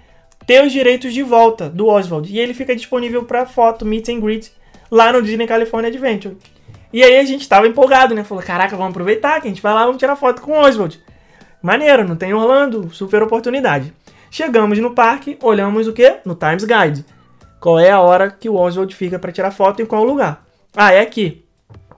ter 0.48 0.66
os 0.66 0.72
direitos 0.72 1.14
de 1.14 1.22
volta 1.22 1.70
do 1.70 1.88
Oswald. 1.88 2.34
E 2.34 2.39
ele 2.39 2.54
fica 2.54 2.76
disponível 2.76 3.24
para 3.26 3.45
foto, 3.45 3.86
meet 3.86 4.08
and 4.08 4.22
greet, 4.22 4.52
lá 4.90 5.11
no 5.11 5.22
Disney 5.22 5.45
California 5.45 5.90
Adventure. 5.90 6.38
E 6.91 7.03
aí 7.03 7.18
a 7.18 7.26
gente 7.26 7.48
tava 7.48 7.68
empolgado, 7.68 8.15
né? 8.15 8.24
Falou, 8.24 8.41
caraca, 8.41 8.78
vamos 8.78 8.91
aproveitar 8.91 9.41
que 9.41 9.48
a 9.48 9.49
gente 9.49 9.61
vai 9.61 9.74
lá, 9.74 9.86
vamos 9.86 9.98
tirar 9.98 10.15
foto 10.15 10.41
com 10.41 10.53
o 10.53 10.61
Oswald. 10.61 10.99
Maneiro, 11.61 12.07
não 12.07 12.15
tem 12.15 12.34
Orlando, 12.34 12.90
super 12.94 13.22
oportunidade. 13.22 13.94
Chegamos 14.32 14.80
no 14.80 14.95
parque, 14.95 15.38
olhamos 15.41 15.88
o 15.88 15.94
quê? 15.94 16.18
No 16.24 16.34
Times 16.34 16.64
Guide. 16.64 17.06
Qual 17.60 17.78
é 17.78 17.91
a 17.91 17.99
hora 17.99 18.32
que 18.32 18.48
o 18.48 18.56
Oswald 18.56 18.95
fica 18.95 19.19
para 19.19 19.32
tirar 19.32 19.52
foto 19.52 19.82
e 19.82 19.86
qual 19.86 20.03
lugar? 20.03 20.45
Ah, 20.76 20.94
é 20.94 21.02
aqui. 21.02 21.44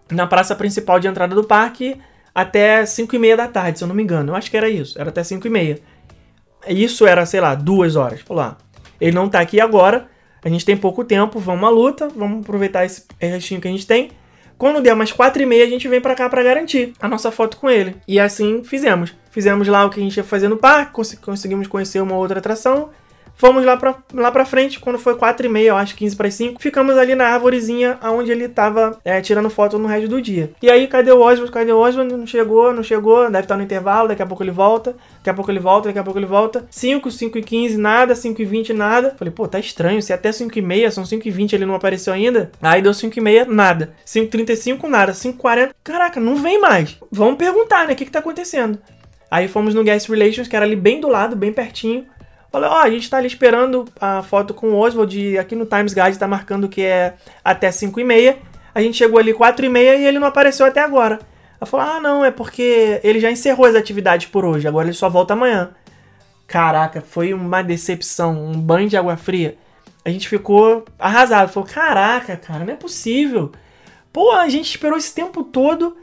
Na 0.10 0.26
praça 0.26 0.56
principal 0.56 1.00
de 1.00 1.08
entrada 1.08 1.36
do 1.36 1.44
parque, 1.44 2.00
até 2.34 2.84
5 2.84 3.16
e 3.16 3.20
meia 3.20 3.38
da 3.38 3.48
tarde, 3.48 3.78
se 3.78 3.84
eu 3.84 3.88
não 3.88 3.96
me 3.96 4.02
engano. 4.02 4.32
Eu 4.32 4.36
acho 4.36 4.50
que 4.50 4.58
era 4.58 4.70
isso, 4.70 5.00
era 5.00 5.10
até 5.10 5.24
5 5.24 5.46
e 5.46 5.50
meia. 5.50 5.80
Isso 6.68 7.06
era, 7.08 7.26
sei 7.26 7.40
lá, 7.42 7.56
duas 7.56 7.96
horas. 7.96 8.22
Falou, 8.22 8.44
ah, 8.44 8.58
ele 9.00 9.12
não 9.16 9.30
tá 9.30 9.40
aqui 9.40 9.60
agora, 9.62 10.08
A 10.44 10.48
gente 10.48 10.66
tem 10.66 10.78
pouco 10.78 11.04
tempo, 11.04 11.38
vamos 11.38 11.66
à 11.66 11.70
luta, 11.70 12.08
vamos 12.16 12.42
aproveitar 12.44 12.86
esse 12.86 13.04
restinho 13.20 13.60
que 13.60 13.68
a 13.68 13.72
gente 13.72 13.86
tem. 13.86 14.12
Quando 14.58 14.82
der 14.82 14.94
umas 14.94 15.12
4 15.12 15.42
e 15.42 15.46
meia, 15.46 15.66
a 15.66 15.70
gente 15.70 15.86
vem 15.90 16.00
pra 16.00 16.16
cá 16.16 16.30
pra 16.30 16.42
garantir 16.44 16.94
a 17.00 17.08
nossa 17.10 17.30
foto 17.30 17.58
com 17.58 17.70
ele. 17.70 17.98
E 18.08 18.18
assim 18.20 18.64
fizemos. 18.64 19.14
Fizemos 19.32 19.68
lá 19.68 19.84
o 19.86 19.90
que 19.90 20.00
a 20.00 20.04
gente 20.04 20.16
ia 20.16 20.24
fazer 20.24 20.48
no 20.48 20.56
parque, 20.58 20.94
cons- 20.94 21.16
conseguimos 21.16 21.68
conhecer 21.68 22.02
uma 22.02 22.16
outra 22.16 22.40
atração. 22.40 22.90
Fomos 23.40 23.64
lá 23.64 23.78
pra, 23.78 23.96
lá 24.14 24.30
pra 24.34 24.44
frente, 24.44 24.82
quando 24.82 25.00
foi 25.00 25.16
4 25.16 25.46
e 25.46 25.50
meia, 25.50 25.70
eu 25.70 25.78
acho 25.78 25.96
15 25.96 26.14
para 26.14 26.30
5. 26.30 26.62
Ficamos 26.62 26.98
ali 26.98 27.16
na 27.16 27.26
árvorezinha 27.26 27.98
onde 28.04 28.30
ele 28.30 28.50
tava 28.50 29.00
é, 29.06 29.22
tirando 29.22 29.50
foto 29.50 29.80
no 29.80 29.88
resto 29.88 30.10
do 30.10 30.22
dia. 30.22 30.52
E 30.62 30.70
aí, 30.70 30.88
cadê 30.88 31.10
o 31.10 31.22
Oswald? 31.22 31.50
Cadê 31.50 31.72
o 31.72 31.78
Oswald? 31.78 32.14
Não 32.14 32.28
chegou, 32.28 32.74
não 32.74 32.84
chegou. 32.84 33.32
Deve 33.32 33.46
estar 33.46 33.56
no 33.56 33.64
intervalo, 33.64 34.10
daqui 34.10 34.22
a 34.22 34.26
pouco 34.26 34.44
ele 34.44 34.52
volta. 34.52 34.94
Daqui 35.20 35.30
a 35.30 35.34
pouco 35.34 35.50
ele 35.50 35.60
volta, 35.60 35.88
daqui 35.88 36.00
a 36.00 36.04
pouco 36.04 36.20
ele 36.20 36.26
volta. 36.26 36.68
5, 36.70 37.10
5 37.10 37.38
e 37.38 37.42
15, 37.42 37.78
nada. 37.78 38.14
5 38.14 38.42
e 38.42 38.46
20, 38.46 38.74
nada. 38.74 39.16
Falei, 39.18 39.34
pô, 39.34 39.48
tá 39.48 39.58
estranho. 39.58 40.02
Se 40.02 40.12
até 40.12 40.34
5 40.34 40.60
e 40.60 40.62
meia, 40.62 40.92
são 40.92 41.06
5 41.06 41.26
e 41.26 41.32
20, 41.32 41.54
ele 41.54 41.66
não 41.66 41.76
apareceu 41.76 42.12
ainda. 42.12 42.52
Aí 42.62 42.82
deu 42.82 42.94
5 42.94 43.18
e 43.18 43.22
meia, 43.22 43.46
nada. 43.46 43.94
5 44.04 44.26
e 44.26 44.30
35, 44.30 44.86
nada. 44.86 45.14
5 45.14 45.38
e 45.38 45.40
40, 45.40 45.76
caraca, 45.82 46.20
não 46.20 46.36
vem 46.36 46.60
mais. 46.60 46.98
Vamos 47.10 47.38
perguntar, 47.38 47.88
né? 47.88 47.94
O 47.94 47.96
que 47.96 48.04
que 48.04 48.12
tá 48.12 48.20
acontecendo? 48.20 48.80
Aí 49.32 49.48
fomos 49.48 49.74
no 49.74 49.84
Guest 49.84 50.10
Relations, 50.10 50.50
que 50.50 50.58
era 50.58 50.66
ali 50.66 50.76
bem 50.76 51.00
do 51.00 51.08
lado, 51.08 51.38
bem 51.38 51.54
pertinho. 51.54 52.06
Falei, 52.52 52.70
ó, 52.70 52.82
a 52.82 52.90
gente 52.90 53.10
tá 53.10 53.18
ali 53.18 53.28
esperando 53.28 53.86
a 54.00 54.24
foto 54.24 54.54
com 54.54 54.70
o 54.70 54.78
Oswald. 54.78 55.38
Aqui 55.38 55.56
no 55.56 55.66
Times 55.66 55.94
Guide 55.94 56.18
tá 56.18 56.28
marcando 56.28 56.68
que 56.68 56.82
é 56.82 57.14
até 57.44 57.72
5 57.72 58.00
e 58.00 58.04
meia. 58.04 58.38
A 58.74 58.82
gente 58.82 58.98
chegou 58.98 59.20
ali 59.20 59.34
4 59.34 59.66
e 59.66 59.70
meia 59.70 59.96
e 59.96 60.06
ele 60.06 60.20
não 60.20 60.28
apareceu 60.28 60.66
até 60.66 60.82
agora. 60.82 61.20
Ela 61.60 61.66
falou, 61.66 61.86
ah, 61.86 62.00
não, 62.00 62.24
é 62.24 62.32
porque 62.32 63.00
ele 63.04 63.20
já 63.20 63.30
encerrou 63.30 63.66
as 63.66 63.76
atividades 63.76 64.28
por 64.28 64.46
hoje, 64.46 64.68
agora 64.68 64.88
ele 64.88 64.94
só 64.94 65.10
volta 65.10 65.34
amanhã. 65.34 65.72
Caraca, 66.48 67.02
foi 67.02 67.34
uma 67.34 67.62
decepção, 67.62 68.46
um 68.48 68.60
banho 68.60 68.90
de 68.90 68.98
água 68.98 69.18
fria. 69.18 69.56
A 70.04 70.10
gente 70.10 70.28
ficou 70.28 70.86
arrasado. 70.98 71.52
Falou, 71.52 71.70
caraca, 71.70 72.36
cara, 72.38 72.66
não 72.66 72.74
é 72.74 72.76
possível. 72.76 73.52
Pô, 74.12 74.32
a 74.32 74.50
gente 74.50 74.70
esperou 74.70 74.98
esse 74.98 75.14
tempo 75.14 75.44
todo. 75.44 75.96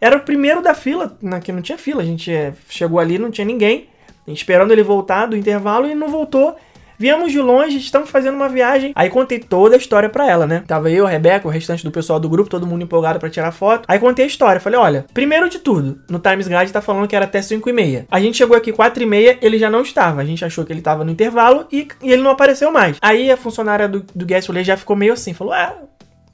Era 0.00 0.16
o 0.16 0.20
primeiro 0.20 0.60
da 0.60 0.74
fila, 0.74 1.16
que 1.42 1.52
não 1.52 1.62
tinha 1.62 1.78
fila. 1.78 2.02
A 2.02 2.04
gente 2.04 2.30
é, 2.30 2.52
chegou 2.68 2.98
ali, 2.98 3.18
não 3.18 3.30
tinha 3.30 3.46
ninguém. 3.46 3.88
Esperando 4.26 4.72
ele 4.72 4.82
voltar 4.82 5.26
do 5.26 5.36
intervalo 5.36 5.86
e 5.86 5.94
não 5.94 6.08
voltou. 6.08 6.56
Viemos 6.96 7.32
de 7.32 7.40
longe, 7.40 7.76
estamos 7.76 8.08
fazendo 8.08 8.34
uma 8.34 8.48
viagem. 8.48 8.92
Aí 8.94 9.10
contei 9.10 9.38
toda 9.38 9.74
a 9.74 9.78
história 9.78 10.08
pra 10.08 10.30
ela, 10.30 10.46
né? 10.46 10.62
Tava 10.66 10.90
eu, 10.90 11.06
a 11.06 11.10
Rebeca, 11.10 11.46
o 11.46 11.50
restante 11.50 11.82
do 11.82 11.90
pessoal 11.90 12.20
do 12.20 12.28
grupo, 12.28 12.48
todo 12.48 12.66
mundo 12.66 12.82
empolgado 12.82 13.18
pra 13.18 13.28
tirar 13.28 13.50
foto. 13.50 13.84
Aí 13.88 13.98
contei 13.98 14.24
a 14.24 14.28
história. 14.28 14.60
Falei, 14.60 14.78
olha, 14.78 15.04
primeiro 15.12 15.48
de 15.48 15.58
tudo, 15.58 16.00
no 16.08 16.18
Times 16.18 16.46
Guide 16.46 16.72
tá 16.72 16.80
falando 16.80 17.08
que 17.08 17.16
era 17.16 17.24
até 17.24 17.42
5 17.42 17.68
e 17.68 17.72
meia. 17.72 18.06
A 18.10 18.20
gente 18.20 18.36
chegou 18.36 18.56
aqui 18.56 18.72
4 18.72 19.02
e 19.02 19.06
meia, 19.06 19.38
ele 19.42 19.58
já 19.58 19.68
não 19.68 19.82
estava. 19.82 20.20
A 20.20 20.24
gente 20.24 20.44
achou 20.44 20.64
que 20.64 20.72
ele 20.72 20.80
tava 20.80 21.04
no 21.04 21.10
intervalo 21.10 21.66
e, 21.70 21.88
e 22.02 22.12
ele 22.12 22.22
não 22.22 22.30
apareceu 22.30 22.70
mais. 22.70 22.96
Aí 23.02 23.30
a 23.30 23.36
funcionária 23.36 23.88
do, 23.88 24.04
do 24.14 24.24
Guest 24.24 24.48
Relay 24.48 24.64
já 24.64 24.76
ficou 24.76 24.94
meio 24.94 25.12
assim, 25.12 25.34
falou, 25.34 25.52
ah, 25.52 25.74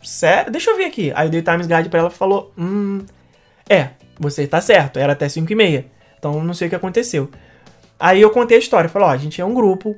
sério? 0.02 0.52
Deixa 0.52 0.70
eu 0.70 0.76
ver 0.76 0.84
aqui. 0.84 1.10
Aí 1.14 1.26
eu 1.26 1.30
dei 1.30 1.40
o 1.40 1.44
Times 1.44 1.66
Guide 1.66 1.88
pra 1.88 2.00
ela 2.00 2.08
e 2.10 2.12
falou, 2.12 2.52
hum, 2.58 3.00
é, 3.68 3.90
você 4.18 4.46
tá 4.46 4.60
certo, 4.60 4.98
era 4.98 5.14
até 5.14 5.28
5 5.28 5.50
e 5.50 5.56
meia. 5.56 5.86
Então 6.18 6.44
não 6.44 6.52
sei 6.52 6.66
o 6.66 6.70
que 6.70 6.76
aconteceu. 6.76 7.30
Aí 8.00 8.22
eu 8.22 8.30
contei 8.30 8.56
a 8.56 8.60
história, 8.60 8.88
falei, 8.88 9.08
ó, 9.08 9.10
a 9.10 9.16
gente 9.18 9.42
é 9.42 9.44
um 9.44 9.52
grupo 9.52 9.94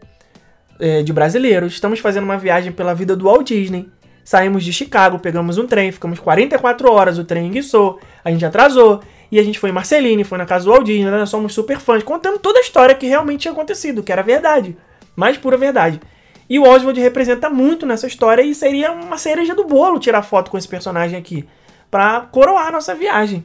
é, 0.81 1.05
de 1.05 1.12
brasileiros, 1.12 1.74
estamos 1.74 2.01
fazendo 2.01 2.24
uma 2.24 2.37
viagem 2.37 2.73
pela 2.73 2.93
vida 2.93 3.15
do 3.15 3.27
Walt 3.27 3.47
Disney. 3.47 3.89
Saímos 4.24 4.65
de 4.65 4.73
Chicago, 4.73 5.20
pegamos 5.20 5.57
um 5.57 5.66
trem, 5.66 5.93
ficamos 5.93 6.19
44 6.19 6.93
horas, 6.93 7.19
o 7.19 7.24
trem 7.24 7.47
enguiçou, 7.47 8.01
a 8.24 8.31
gente 8.31 8.45
atrasou, 8.45 9.01
e 9.31 9.39
a 9.39 9.43
gente 9.43 9.59
foi 9.59 9.70
em 9.70 9.73
Marceline, 9.73 10.24
foi 10.24 10.39
na 10.39 10.45
casa 10.45 10.65
do 10.65 10.73
Walt 10.73 10.85
Disney, 10.85 11.11
nós 11.11 11.31
somos 11.31 11.55
super 11.55 11.79
fãs, 11.79 12.03
contando 12.03 12.39
toda 12.39 12.59
a 12.59 12.62
história 12.62 12.95
que 12.95 13.07
realmente 13.07 13.43
tinha 13.43 13.53
acontecido, 13.53 14.03
que 14.03 14.12
era 14.12 14.23
verdade, 14.23 14.77
mais 15.15 15.39
pura 15.39 15.57
verdade. 15.57 16.01
E 16.49 16.59
o 16.59 16.65
Oswald 16.65 17.01
representa 17.01 17.49
muito 17.49 17.87
nessa 17.87 18.07
história 18.07 18.43
e 18.43 18.55
seria 18.55 18.93
uma 18.93 19.16
cereja 19.16 19.55
do 19.55 19.65
bolo 19.65 19.99
tirar 19.99 20.23
foto 20.23 20.51
com 20.51 20.59
esse 20.59 20.69
personagem 20.69 21.19
aqui, 21.19 21.49
pra 21.91 22.29
coroar 22.33 22.73
nossa 22.73 22.95
viagem. 22.95 23.45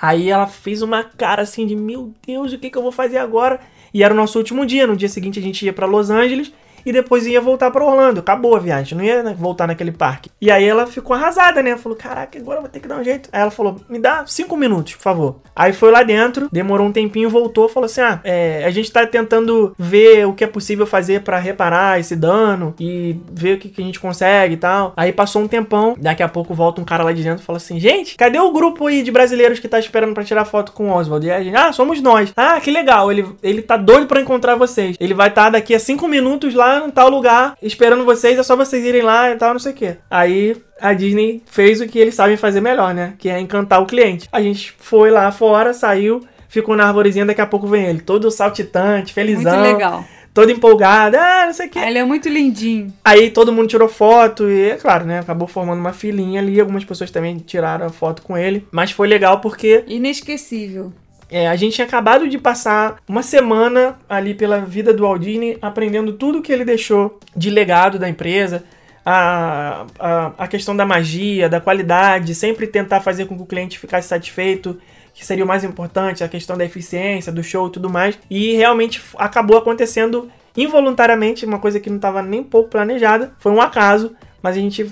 Aí 0.00 0.28
ela 0.28 0.46
fez 0.46 0.82
uma 0.82 1.02
cara 1.02 1.42
assim 1.42 1.66
de 1.66 1.74
meu 1.74 2.12
Deus, 2.26 2.52
o 2.52 2.58
que, 2.58 2.70
que 2.70 2.76
eu 2.76 2.82
vou 2.82 2.92
fazer 2.92 3.18
agora? 3.18 3.60
E 3.92 4.02
era 4.02 4.12
o 4.12 4.16
nosso 4.16 4.38
último 4.38 4.66
dia. 4.66 4.86
No 4.86 4.96
dia 4.96 5.08
seguinte 5.08 5.38
a 5.38 5.42
gente 5.42 5.64
ia 5.64 5.72
pra 5.72 5.86
Los 5.86 6.10
Angeles 6.10 6.52
e 6.88 6.92
depois 6.92 7.26
ia 7.26 7.38
voltar 7.38 7.70
pra 7.70 7.84
Orlando. 7.84 8.20
Acabou 8.20 8.56
a 8.56 8.58
viagem, 8.58 8.96
não 8.96 9.04
ia 9.04 9.22
né, 9.22 9.36
voltar 9.38 9.66
naquele 9.66 9.92
parque. 9.92 10.30
E 10.40 10.50
aí 10.50 10.64
ela 10.64 10.86
ficou 10.86 11.14
arrasada, 11.14 11.62
né? 11.62 11.76
Falou: 11.76 11.98
Caraca, 11.98 12.38
agora 12.38 12.56
eu 12.56 12.62
vou 12.62 12.70
ter 12.70 12.80
que 12.80 12.88
dar 12.88 12.98
um 12.98 13.04
jeito. 13.04 13.28
Aí 13.30 13.42
ela 13.42 13.50
falou: 13.50 13.76
Me 13.90 13.98
dá 13.98 14.24
cinco 14.26 14.56
minutos, 14.56 14.94
por 14.94 15.02
favor. 15.02 15.36
Aí 15.54 15.74
foi 15.74 15.90
lá 15.90 16.02
dentro, 16.02 16.48
demorou 16.50 16.86
um 16.86 16.92
tempinho, 16.92 17.28
voltou, 17.28 17.68
falou 17.68 17.84
assim: 17.84 18.00
Ah, 18.00 18.20
é, 18.24 18.64
a 18.64 18.70
gente 18.70 18.90
tá 18.90 19.06
tentando 19.06 19.74
ver 19.78 20.26
o 20.26 20.32
que 20.32 20.44
é 20.44 20.46
possível 20.46 20.86
fazer 20.86 21.20
pra 21.20 21.38
reparar 21.38 22.00
esse 22.00 22.16
dano 22.16 22.74
e 22.80 23.20
ver 23.30 23.56
o 23.56 23.58
que, 23.58 23.68
que 23.68 23.82
a 23.82 23.84
gente 23.84 24.00
consegue 24.00 24.54
e 24.54 24.58
tal. 24.58 24.94
Aí 24.96 25.12
passou 25.12 25.42
um 25.42 25.48
tempão, 25.48 25.94
daqui 25.98 26.22
a 26.22 26.28
pouco 26.28 26.54
volta 26.54 26.80
um 26.80 26.84
cara 26.84 27.04
lá 27.04 27.12
de 27.12 27.22
dentro 27.22 27.42
e 27.42 27.44
fala 27.44 27.58
assim: 27.58 27.78
Gente, 27.78 28.16
cadê 28.16 28.38
o 28.38 28.50
grupo 28.50 28.86
aí 28.86 29.02
de 29.02 29.10
brasileiros 29.10 29.58
que 29.58 29.68
tá 29.68 29.78
esperando 29.78 30.14
pra 30.14 30.24
tirar 30.24 30.46
foto 30.46 30.72
com 30.72 30.88
o 30.88 30.94
Oswald? 30.94 31.26
E 31.26 31.30
a 31.30 31.42
gente, 31.42 31.54
ah, 31.54 31.70
somos 31.70 32.00
nós. 32.00 32.32
Ah, 32.34 32.58
que 32.58 32.70
legal, 32.70 33.12
ele, 33.12 33.28
ele 33.42 33.60
tá 33.60 33.76
doido 33.76 34.06
pra 34.06 34.22
encontrar 34.22 34.56
vocês. 34.56 34.96
Ele 34.98 35.12
vai 35.12 35.28
estar 35.28 35.50
daqui 35.50 35.74
a 35.74 35.78
cinco 35.78 36.08
minutos 36.08 36.54
lá 36.54 36.77
em 36.86 36.90
tal 36.90 37.08
lugar, 37.08 37.56
esperando 37.62 38.04
vocês, 38.04 38.38
é 38.38 38.42
só 38.42 38.54
vocês 38.56 38.84
irem 38.84 39.02
lá 39.02 39.30
e 39.30 39.36
tal, 39.36 39.52
não 39.52 39.60
sei 39.60 39.72
o 39.72 39.74
que. 39.74 39.96
Aí 40.10 40.56
a 40.80 40.92
Disney 40.92 41.42
fez 41.46 41.80
o 41.80 41.86
que 41.86 41.98
eles 41.98 42.14
sabem 42.14 42.36
fazer 42.36 42.60
melhor, 42.60 42.94
né? 42.94 43.14
Que 43.18 43.28
é 43.28 43.40
encantar 43.40 43.82
o 43.82 43.86
cliente. 43.86 44.28
A 44.30 44.40
gente 44.40 44.74
foi 44.78 45.10
lá 45.10 45.30
fora, 45.32 45.72
saiu, 45.74 46.20
ficou 46.48 46.76
na 46.76 46.86
arvorezinha, 46.86 47.26
daqui 47.26 47.40
a 47.40 47.46
pouco 47.46 47.66
vem 47.66 47.86
ele, 47.86 48.00
todo 48.00 48.30
saltitante, 48.30 49.12
felizão. 49.12 49.58
Muito 49.58 49.72
legal. 49.72 50.04
Todo 50.32 50.52
empolgado, 50.52 51.16
ah, 51.16 51.46
não 51.46 51.52
sei 51.52 51.66
o 51.66 51.70
que. 51.70 51.78
Ele 51.80 51.98
é 51.98 52.04
muito 52.04 52.28
lindinho. 52.28 52.92
Aí 53.04 53.28
todo 53.28 53.52
mundo 53.52 53.66
tirou 53.66 53.88
foto 53.88 54.48
e, 54.48 54.70
é 54.70 54.76
claro, 54.76 55.04
né? 55.04 55.18
Acabou 55.18 55.48
formando 55.48 55.80
uma 55.80 55.92
filinha 55.92 56.40
ali. 56.40 56.60
Algumas 56.60 56.84
pessoas 56.84 57.10
também 57.10 57.38
tiraram 57.38 57.90
foto 57.90 58.22
com 58.22 58.38
ele. 58.38 58.64
Mas 58.70 58.92
foi 58.92 59.08
legal 59.08 59.40
porque 59.40 59.82
Inesquecível. 59.88 60.92
É, 61.30 61.46
a 61.46 61.56
gente 61.56 61.74
tinha 61.74 61.86
acabado 61.86 62.28
de 62.28 62.38
passar 62.38 62.96
uma 63.06 63.22
semana 63.22 63.98
ali 64.08 64.34
pela 64.34 64.60
vida 64.60 64.94
do 64.94 65.02
Walt 65.02 65.20
Disney, 65.20 65.58
aprendendo 65.60 66.12
tudo 66.14 66.40
que 66.40 66.52
ele 66.52 66.64
deixou 66.64 67.18
de 67.36 67.50
legado 67.50 67.98
da 67.98 68.08
empresa. 68.08 68.64
A, 69.04 69.86
a, 69.98 70.32
a 70.38 70.48
questão 70.48 70.76
da 70.76 70.84
magia, 70.84 71.48
da 71.48 71.60
qualidade, 71.60 72.34
sempre 72.34 72.66
tentar 72.66 73.00
fazer 73.00 73.26
com 73.26 73.36
que 73.36 73.42
o 73.42 73.46
cliente 73.46 73.78
ficasse 73.78 74.06
satisfeito, 74.06 74.78
que 75.14 75.24
seria 75.24 75.44
o 75.44 75.48
mais 75.48 75.64
importante, 75.64 76.22
a 76.22 76.28
questão 76.28 76.58
da 76.58 76.64
eficiência, 76.64 77.32
do 77.32 77.42
show 77.42 77.68
e 77.68 77.72
tudo 77.72 77.88
mais. 77.88 78.18
E 78.28 78.54
realmente 78.54 79.02
acabou 79.16 79.56
acontecendo 79.56 80.30
involuntariamente, 80.56 81.46
uma 81.46 81.58
coisa 81.58 81.80
que 81.80 81.88
não 81.88 81.96
estava 81.96 82.22
nem 82.22 82.42
pouco 82.42 82.68
planejada, 82.68 83.32
foi 83.38 83.52
um 83.52 83.60
acaso, 83.60 84.14
mas 84.42 84.56
a 84.56 84.60
gente 84.60 84.90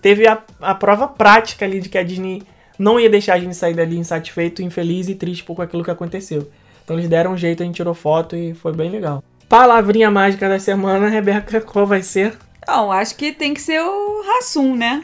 teve 0.00 0.26
a, 0.26 0.38
a 0.60 0.74
prova 0.74 1.08
prática 1.08 1.64
ali 1.64 1.80
de 1.80 1.88
que 1.88 1.98
a 1.98 2.02
Disney 2.02 2.42
não 2.78 2.98
ia 3.00 3.10
deixar 3.10 3.34
a 3.34 3.38
gente 3.40 3.54
sair 3.56 3.74
dali 3.74 3.96
insatisfeito, 3.98 4.62
infeliz 4.62 5.08
e 5.08 5.14
triste 5.14 5.44
por 5.44 5.60
aquilo 5.60 5.84
que 5.84 5.90
aconteceu. 5.90 6.48
Então 6.84 6.96
eles 6.96 7.08
deram 7.08 7.32
um 7.32 7.36
jeito, 7.36 7.62
a 7.62 7.66
gente 7.66 7.76
tirou 7.76 7.94
foto 7.94 8.34
e 8.36 8.54
foi 8.54 8.72
bem 8.72 8.90
legal. 8.90 9.22
Palavrinha 9.48 10.10
mágica 10.10 10.48
da 10.48 10.58
semana, 10.58 11.08
Rebeca, 11.10 11.60
qual 11.60 11.86
vai 11.86 12.02
ser? 12.02 12.36
Não, 12.66 12.92
acho 12.92 13.16
que 13.16 13.32
tem 13.32 13.54
que 13.54 13.60
ser 13.60 13.80
o 13.80 14.22
Rassum, 14.26 14.76
né? 14.76 15.02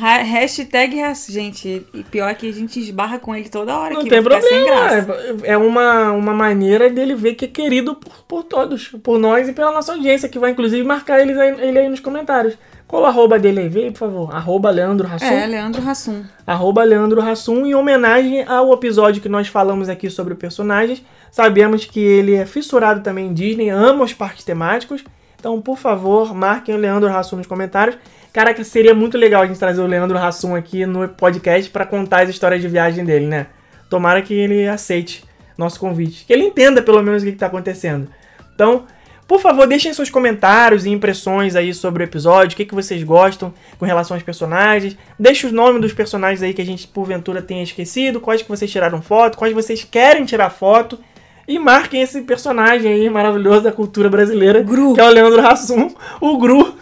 Ha 0.00 0.18
hashtag 0.22 1.00
Rassum. 1.00 1.32
Gente, 1.32 1.84
e 1.92 2.04
pior 2.04 2.32
que 2.34 2.48
a 2.48 2.52
gente 2.52 2.78
esbarra 2.78 3.18
com 3.18 3.34
ele 3.34 3.48
toda 3.48 3.76
hora. 3.76 3.94
Não 3.94 4.04
tem 4.04 4.22
problema. 4.22 5.16
É 5.42 5.56
uma, 5.56 6.12
uma 6.12 6.32
maneira 6.32 6.88
dele 6.88 7.14
ver 7.14 7.34
que 7.34 7.46
é 7.46 7.48
querido 7.48 7.94
por, 7.96 8.22
por 8.28 8.44
todos, 8.44 8.88
por 9.02 9.18
nós 9.18 9.48
e 9.48 9.52
pela 9.52 9.72
nossa 9.72 9.92
audiência, 9.92 10.28
que 10.28 10.38
vai 10.38 10.52
inclusive 10.52 10.82
marcar 10.84 11.20
eles 11.20 11.36
aí- 11.36 11.60
ele 11.60 11.78
aí 11.78 11.88
nos 11.88 12.00
comentários. 12.00 12.56
Qual 12.90 13.04
o 13.04 13.06
arroba 13.06 13.38
dele 13.38 13.60
aí? 13.60 13.68
Vê 13.68 13.88
por 13.92 13.98
favor. 13.98 14.34
Arroba 14.34 14.68
Leandro 14.68 15.06
Hassum. 15.06 15.24
É, 15.24 15.46
Leandro 15.46 15.80
Rassum. 15.80 16.24
arroba 16.44 16.82
Leandro 16.82 17.22
Hassum, 17.22 17.64
em 17.64 17.72
homenagem 17.72 18.44
ao 18.44 18.72
episódio 18.72 19.22
que 19.22 19.28
nós 19.28 19.46
falamos 19.46 19.88
aqui 19.88 20.10
sobre 20.10 20.34
personagens. 20.34 21.00
Sabemos 21.30 21.84
que 21.84 22.00
ele 22.00 22.34
é 22.34 22.44
fissurado 22.44 23.00
também 23.00 23.28
em 23.28 23.32
Disney, 23.32 23.68
ama 23.68 24.02
os 24.02 24.12
parques 24.12 24.42
temáticos. 24.42 25.04
Então, 25.38 25.62
por 25.62 25.78
favor, 25.78 26.34
marquem 26.34 26.74
o 26.74 26.78
Leandro 26.78 27.08
Hassum 27.08 27.36
nos 27.36 27.46
comentários. 27.46 27.96
Caraca, 28.32 28.64
seria 28.64 28.92
muito 28.92 29.16
legal 29.16 29.42
a 29.42 29.46
gente 29.46 29.60
trazer 29.60 29.80
o 29.80 29.86
Leandro 29.86 30.18
Hassum 30.18 30.56
aqui 30.56 30.84
no 30.84 31.08
podcast 31.10 31.70
para 31.70 31.86
contar 31.86 32.24
as 32.24 32.28
histórias 32.30 32.60
de 32.60 32.66
viagem 32.66 33.04
dele, 33.04 33.26
né? 33.26 33.46
Tomara 33.88 34.20
que 34.20 34.34
ele 34.34 34.66
aceite 34.66 35.24
nosso 35.56 35.78
convite. 35.78 36.24
Que 36.26 36.32
ele 36.32 36.42
entenda 36.42 36.82
pelo 36.82 37.00
menos 37.04 37.22
o 37.22 37.26
que 37.26 37.30
está 37.30 37.46
acontecendo. 37.46 38.08
Então, 38.52 38.84
por 39.30 39.40
favor, 39.40 39.64
deixem 39.64 39.94
seus 39.94 40.10
comentários 40.10 40.84
e 40.84 40.90
impressões 40.90 41.54
aí 41.54 41.72
sobre 41.72 42.02
o 42.02 42.04
episódio, 42.04 42.54
o 42.54 42.56
que, 42.56 42.64
que 42.64 42.74
vocês 42.74 43.00
gostam 43.04 43.54
com 43.78 43.84
relação 43.84 44.16
aos 44.16 44.24
personagens. 44.24 44.96
Deixe 45.16 45.46
os 45.46 45.52
nomes 45.52 45.80
dos 45.80 45.92
personagens 45.92 46.42
aí 46.42 46.52
que 46.52 46.60
a 46.60 46.66
gente 46.66 46.88
porventura 46.88 47.40
tenha 47.40 47.62
esquecido, 47.62 48.20
quais 48.20 48.42
que 48.42 48.48
vocês 48.48 48.68
tiraram 48.68 49.00
foto, 49.00 49.38
quais 49.38 49.54
vocês 49.54 49.84
querem 49.84 50.24
tirar 50.24 50.50
foto. 50.50 50.98
E 51.46 51.60
marquem 51.60 52.02
esse 52.02 52.22
personagem 52.22 52.92
aí 52.92 53.08
maravilhoso 53.08 53.62
da 53.62 53.70
cultura 53.70 54.08
brasileira, 54.08 54.64
Gru. 54.64 54.94
que 54.94 55.00
é 55.00 55.04
o 55.04 55.10
Leandro 55.10 55.46
Hassum, 55.46 55.94
o 56.20 56.36
Gru, 56.36 56.74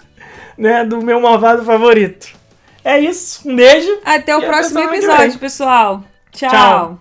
né, 0.57 0.87
do 0.87 1.03
meu 1.03 1.21
malvado 1.21 1.63
favorito. 1.67 2.29
É 2.83 2.99
isso, 2.99 3.47
um 3.47 3.55
beijo. 3.55 3.95
Até 4.03 4.35
o 4.35 4.41
próximo 4.41 4.81
episódio, 4.81 5.39
pessoal. 5.39 6.03
Tchau. 6.33 6.49
Tchau. 6.49 6.99